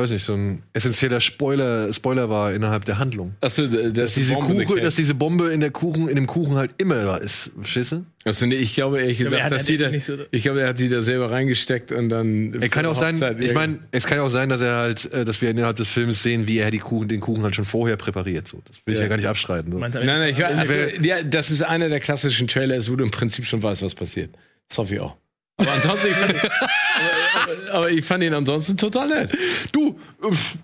weiß 0.00 0.10
nicht, 0.10 0.24
so 0.24 0.34
ein 0.34 0.62
essentieller 0.72 1.20
Spoiler, 1.20 1.92
Spoiler 1.92 2.28
war 2.28 2.52
innerhalb 2.52 2.84
der 2.86 2.98
Handlung. 2.98 3.34
Achso, 3.40 3.66
das 3.66 3.92
Dass 3.92 4.14
diese, 4.14 4.34
a 4.34 4.38
Bomb 4.40 4.50
in 4.50 4.58
the 4.58 4.64
Kuchen, 4.64 4.82
dass 4.82 4.94
diese 4.96 5.14
Bombe 5.14 5.52
in 5.52 5.60
der 5.60 5.70
Kuchen, 5.70 6.08
in 6.08 6.16
dem 6.16 6.26
Kuchen 6.26 6.56
halt 6.56 6.72
immer 6.78 7.04
da 7.04 7.16
ist. 7.18 7.50
Schisse? 7.62 8.04
Achso, 8.24 8.46
nee, 8.46 8.56
ich 8.56 8.74
glaube 8.74 9.00
ehrlich 9.00 9.18
er 9.20 9.24
gesagt, 9.24 9.42
hat- 9.44 9.52
dass 9.52 9.64
die 9.66 9.76
da, 9.78 9.88
nicht 9.90 10.04
so- 10.04 10.16
ich 10.30 10.42
glaube, 10.42 10.60
er 10.62 10.68
hat 10.68 10.78
die 10.78 10.88
da 10.88 11.02
selber 11.02 11.30
reingesteckt 11.30 11.92
und 11.92 12.08
dann. 12.08 12.54
Er 12.60 12.68
kann 12.68 12.84
ja 12.84 12.90
auch 12.90 12.96
sein, 12.96 13.14
ich 13.40 13.54
meine, 13.54 13.78
es 13.92 14.06
kann 14.06 14.18
ja 14.18 14.24
auch 14.24 14.28
sein, 14.30 14.48
dass 14.48 14.60
er 14.62 14.76
halt, 14.76 15.12
äh, 15.12 15.24
dass 15.24 15.40
wir 15.40 15.50
innerhalb 15.50 15.76
des 15.76 15.88
Films 15.88 16.22
sehen, 16.22 16.46
wie 16.46 16.58
er 16.58 16.70
die 16.70 16.78
Kuchen, 16.78 17.08
den 17.08 17.20
Kuchen 17.20 17.42
halt 17.42 17.54
schon 17.54 17.64
vorher 17.64 17.96
präpariert. 17.96 18.48
So. 18.48 18.60
Das 18.66 18.76
will 18.84 18.94
ich 18.94 18.98
Ja. 18.98 19.04
ja 19.04 19.08
gar 19.08 19.16
nicht 19.16 19.28
abstreiten. 19.28 19.70
So. 19.72 19.78
Meint 19.78 19.94
Nein, 19.94 20.06
nein, 20.06 20.30
ich 20.30 20.44
also, 20.44 20.72
wär- 20.72 21.00
ja, 21.02 21.22
das 21.22 21.50
ist 21.50 21.62
einer 21.62 21.88
der 21.88 22.00
klassischen 22.00 22.48
Trailers, 22.48 22.90
wo 22.90 22.96
du 22.96 23.04
im 23.04 23.10
Prinzip 23.10 23.44
schon 23.46 23.62
weißt, 23.62 23.82
was 23.82 23.94
passiert. 23.94 24.34
Das 24.68 24.78
hoffe 24.78 24.94
ich 24.94 25.00
auch. 25.00 25.16
Aber 25.56 25.72
ansonsten, 25.72 26.08
ich 26.08 26.16
aber, 27.00 27.52
aber, 27.52 27.72
aber 27.78 27.90
ich 27.90 28.04
fand 28.04 28.22
ihn 28.24 28.34
ansonsten 28.34 28.76
total 28.76 29.08
nett. 29.08 29.30
Du, 29.72 29.98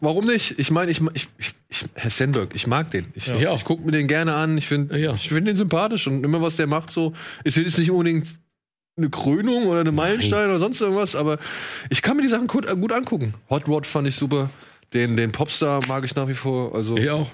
warum 0.01 0.27
nicht? 0.27 0.59
Ich 0.59 0.71
meine, 0.71 0.91
ich, 0.91 1.01
ich, 1.15 1.29
ich, 1.39 1.85
Herr 1.95 2.11
Sandberg, 2.11 2.55
ich 2.55 2.67
mag 2.67 2.91
den. 2.91 3.07
Ich, 3.15 3.31
auch. 3.47 3.57
ich 3.57 3.65
gucke 3.65 3.85
mir 3.85 3.93
den 3.93 4.07
gerne 4.09 4.35
an. 4.35 4.57
Ich 4.59 4.67
finde 4.67 4.99
Ja. 4.99 5.15
ich 5.15 5.29
find 5.29 5.47
den 5.49 5.57
sympathisch 5.57 6.07
und 6.07 6.25
immer 6.25 6.41
was 6.43 6.57
der 6.57 6.67
macht, 6.67 6.91
so 6.91 7.13
ist 7.45 7.57
jetzt 7.57 7.79
nicht 7.79 7.91
unbedingt 7.91 8.29
eine 8.99 9.11
Krönung 9.11 9.67
oder 9.67 9.81
eine 9.81 9.93
Meilenstein 9.93 10.49
oder 10.49 10.59
sonst 10.59 10.81
irgendwas, 10.81 11.15
aber 11.15 11.39
ich 11.91 12.01
kann 12.01 12.17
mir 12.17 12.23
die 12.23 12.29
Sachen 12.29 12.47
gut, 12.47 12.65
äh, 12.67 12.75
gut 12.77 12.93
angucken. 12.93 13.35
Hot 13.51 13.69
Rod 13.69 13.87
fand 13.87 14.09
ich 14.09 14.17
super. 14.17 14.49
Den, 14.95 15.17
den 15.17 15.33
Popstar 15.33 15.85
mag 15.87 16.05
ich 16.05 16.15
nach 16.15 16.29
wie 16.29 16.35
vor. 16.35 16.75
Also 16.75 16.97
Ich 16.97 17.11
auch. 17.11 17.31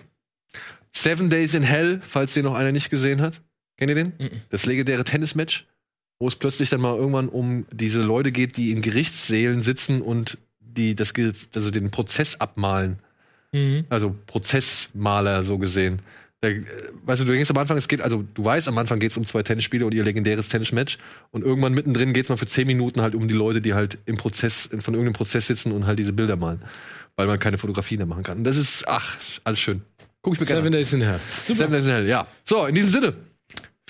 Seven 0.95 1.31
Days 1.31 1.55
in 1.55 1.62
Hell, 1.62 2.01
falls 2.03 2.35
den 2.35 2.45
noch 2.45 2.55
einer 2.55 2.73
nicht 2.73 2.91
gesehen 2.91 3.20
hat. 3.20 3.41
Kennt 3.79 3.91
ihr 3.91 3.95
den? 3.95 4.12
Das 4.51 4.66
legendäre 4.66 5.05
Tennismatch, 5.05 5.66
wo 6.23 6.28
es 6.28 6.36
plötzlich 6.36 6.70
dann 6.70 6.81
mal 6.81 6.97
irgendwann 6.97 7.28
um 7.28 7.66
diese 7.73 8.01
Leute 8.01 8.31
geht, 8.31 8.57
die 8.57 8.70
in 8.70 8.81
Gerichtssälen 8.81 9.61
sitzen 9.61 10.01
und 10.01 10.39
die 10.61 10.94
das 10.94 11.12
also 11.53 11.73
den 11.73 11.90
Prozess 11.90 12.40
abmalen. 12.40 13.01
Mhm. 13.51 13.86
Also 13.89 14.15
Prozessmaler 14.28 15.43
so 15.43 15.59
gesehen. 15.59 16.01
Da, 16.40 16.47
äh, 16.47 16.62
weißt 17.07 17.23
du, 17.23 17.24
du 17.24 17.32
denkst 17.32 17.51
am 17.51 17.57
Anfang, 17.57 17.77
es 17.77 17.89
geht, 17.89 18.03
also 18.03 18.24
du 18.35 18.44
weißt, 18.44 18.69
am 18.69 18.78
Anfang 18.78 19.01
geht 19.01 19.11
es 19.11 19.16
um 19.16 19.24
zwei 19.24 19.43
Tennisspiele 19.43 19.85
und 19.85 19.94
ihr 19.94 20.05
legendäres 20.05 20.49
Tennismatch 20.49 20.99
und 21.32 21.43
irgendwann 21.43 21.74
mittendrin 21.74 22.12
geht 22.12 22.27
es 22.27 22.28
mal 22.28 22.36
für 22.36 22.47
zehn 22.47 22.69
Minuten 22.69 23.03
halt 23.03 23.16
um 23.16 23.27
die 23.27 23.35
Leute, 23.35 23.61
die 23.61 23.74
halt 23.74 23.99
im 24.07 24.16
Prozess, 24.16 24.69
von 24.78 24.94
irgendeinem 24.94 25.15
Prozess 25.15 25.49
sitzen 25.49 25.73
und 25.73 25.89
halt 25.89 25.99
diese 25.99 26.12
Bilder 26.12 26.36
malen. 26.36 26.62
Weil 27.16 27.27
man 27.27 27.40
keine 27.40 27.59
Fotografien 27.59 27.99
mehr 27.99 28.07
machen 28.07 28.23
kann. 28.23 28.39
Und 28.39 28.44
das 28.44 28.59
ist, 28.59 28.86
ach, 28.86 29.19
alles 29.43 29.59
schön. 29.59 29.82
Guck 30.23 30.35
ich 30.35 30.40
mir 30.40 30.47
gerne 30.47 30.62
Seven 30.62 30.73
an. 30.73 30.78
Days 30.78 30.93
in 30.93 31.01
Hell. 31.03 31.20
Seven 31.43 31.73
Days 31.73 31.85
in 31.85 31.90
Hell, 31.90 32.07
ja. 32.07 32.28
So, 32.44 32.65
in 32.66 32.77
diesem 32.77 32.90
Sinne. 32.90 33.12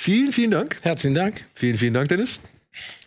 Vielen, 0.03 0.33
vielen 0.33 0.51
Dank. 0.51 0.79
Herzlichen 0.83 1.15
Dank. 1.15 1.43
Vielen, 1.55 1.79
vielen 1.79 1.95
Dank, 1.95 2.09
Dennis. 2.09 2.41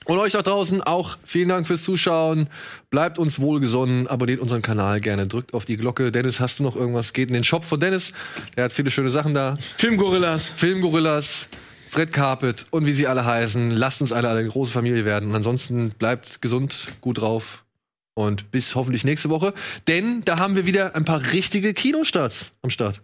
Und 0.06 0.18
euch 0.18 0.32
da 0.32 0.42
draußen 0.42 0.80
auch 0.82 1.18
vielen 1.26 1.50
Dank 1.50 1.68
fürs 1.68 1.84
Zuschauen. 1.84 2.48
Bleibt 2.90 3.20
uns 3.20 3.42
wohlgesonnen, 3.42 4.08
abonniert 4.08 4.40
unseren 4.40 4.62
Kanal 4.62 5.02
gerne, 5.02 5.28
drückt 5.28 5.54
auf 5.54 5.66
die 5.66 5.76
Glocke. 5.76 6.14
Dennis, 6.14 6.40
hast 6.40 6.60
du 6.60 6.64
noch 6.64 6.78
irgendwas? 6.78 7.12
Geht 7.12 7.28
in 7.28 7.34
den 7.34 7.44
Shop 7.44 7.66
von 7.66 7.82
Dennis. 7.82 8.14
Der 8.56 8.64
hat 8.64 8.72
viele 8.72 8.92
schöne 8.92 9.10
Sachen 9.10 9.34
da. 9.34 9.58
Filmgorillas. 9.76 10.54
Filmgorillas, 10.56 11.50
Fred 11.90 12.14
Carpet 12.14 12.66
und 12.70 12.86
wie 12.86 12.94
sie 12.94 13.08
alle 13.08 13.26
heißen. 13.26 13.72
Lasst 13.72 14.00
uns 14.00 14.14
alle 14.14 14.30
eine 14.30 14.48
große 14.48 14.72
Familie 14.72 15.04
werden. 15.04 15.32
Und 15.32 15.36
ansonsten 15.36 15.90
bleibt 15.90 16.42
gesund, 16.42 16.94
gut 17.02 17.18
drauf. 17.18 17.66
Und 18.14 18.52
bis 18.52 18.74
hoffentlich 18.74 19.04
nächste 19.04 19.28
Woche. 19.28 19.54
Denn 19.90 20.22
da 20.22 20.40
haben 20.40 20.56
wir 20.56 20.66
wieder 20.66 20.96
ein 20.96 21.04
paar 21.04 21.22
richtige 21.34 21.74
Kinostarts 21.74 22.54
am 22.62 22.70
Start. 22.70 23.02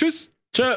Tschüss. 0.00 0.30
Tschö. 0.56 0.76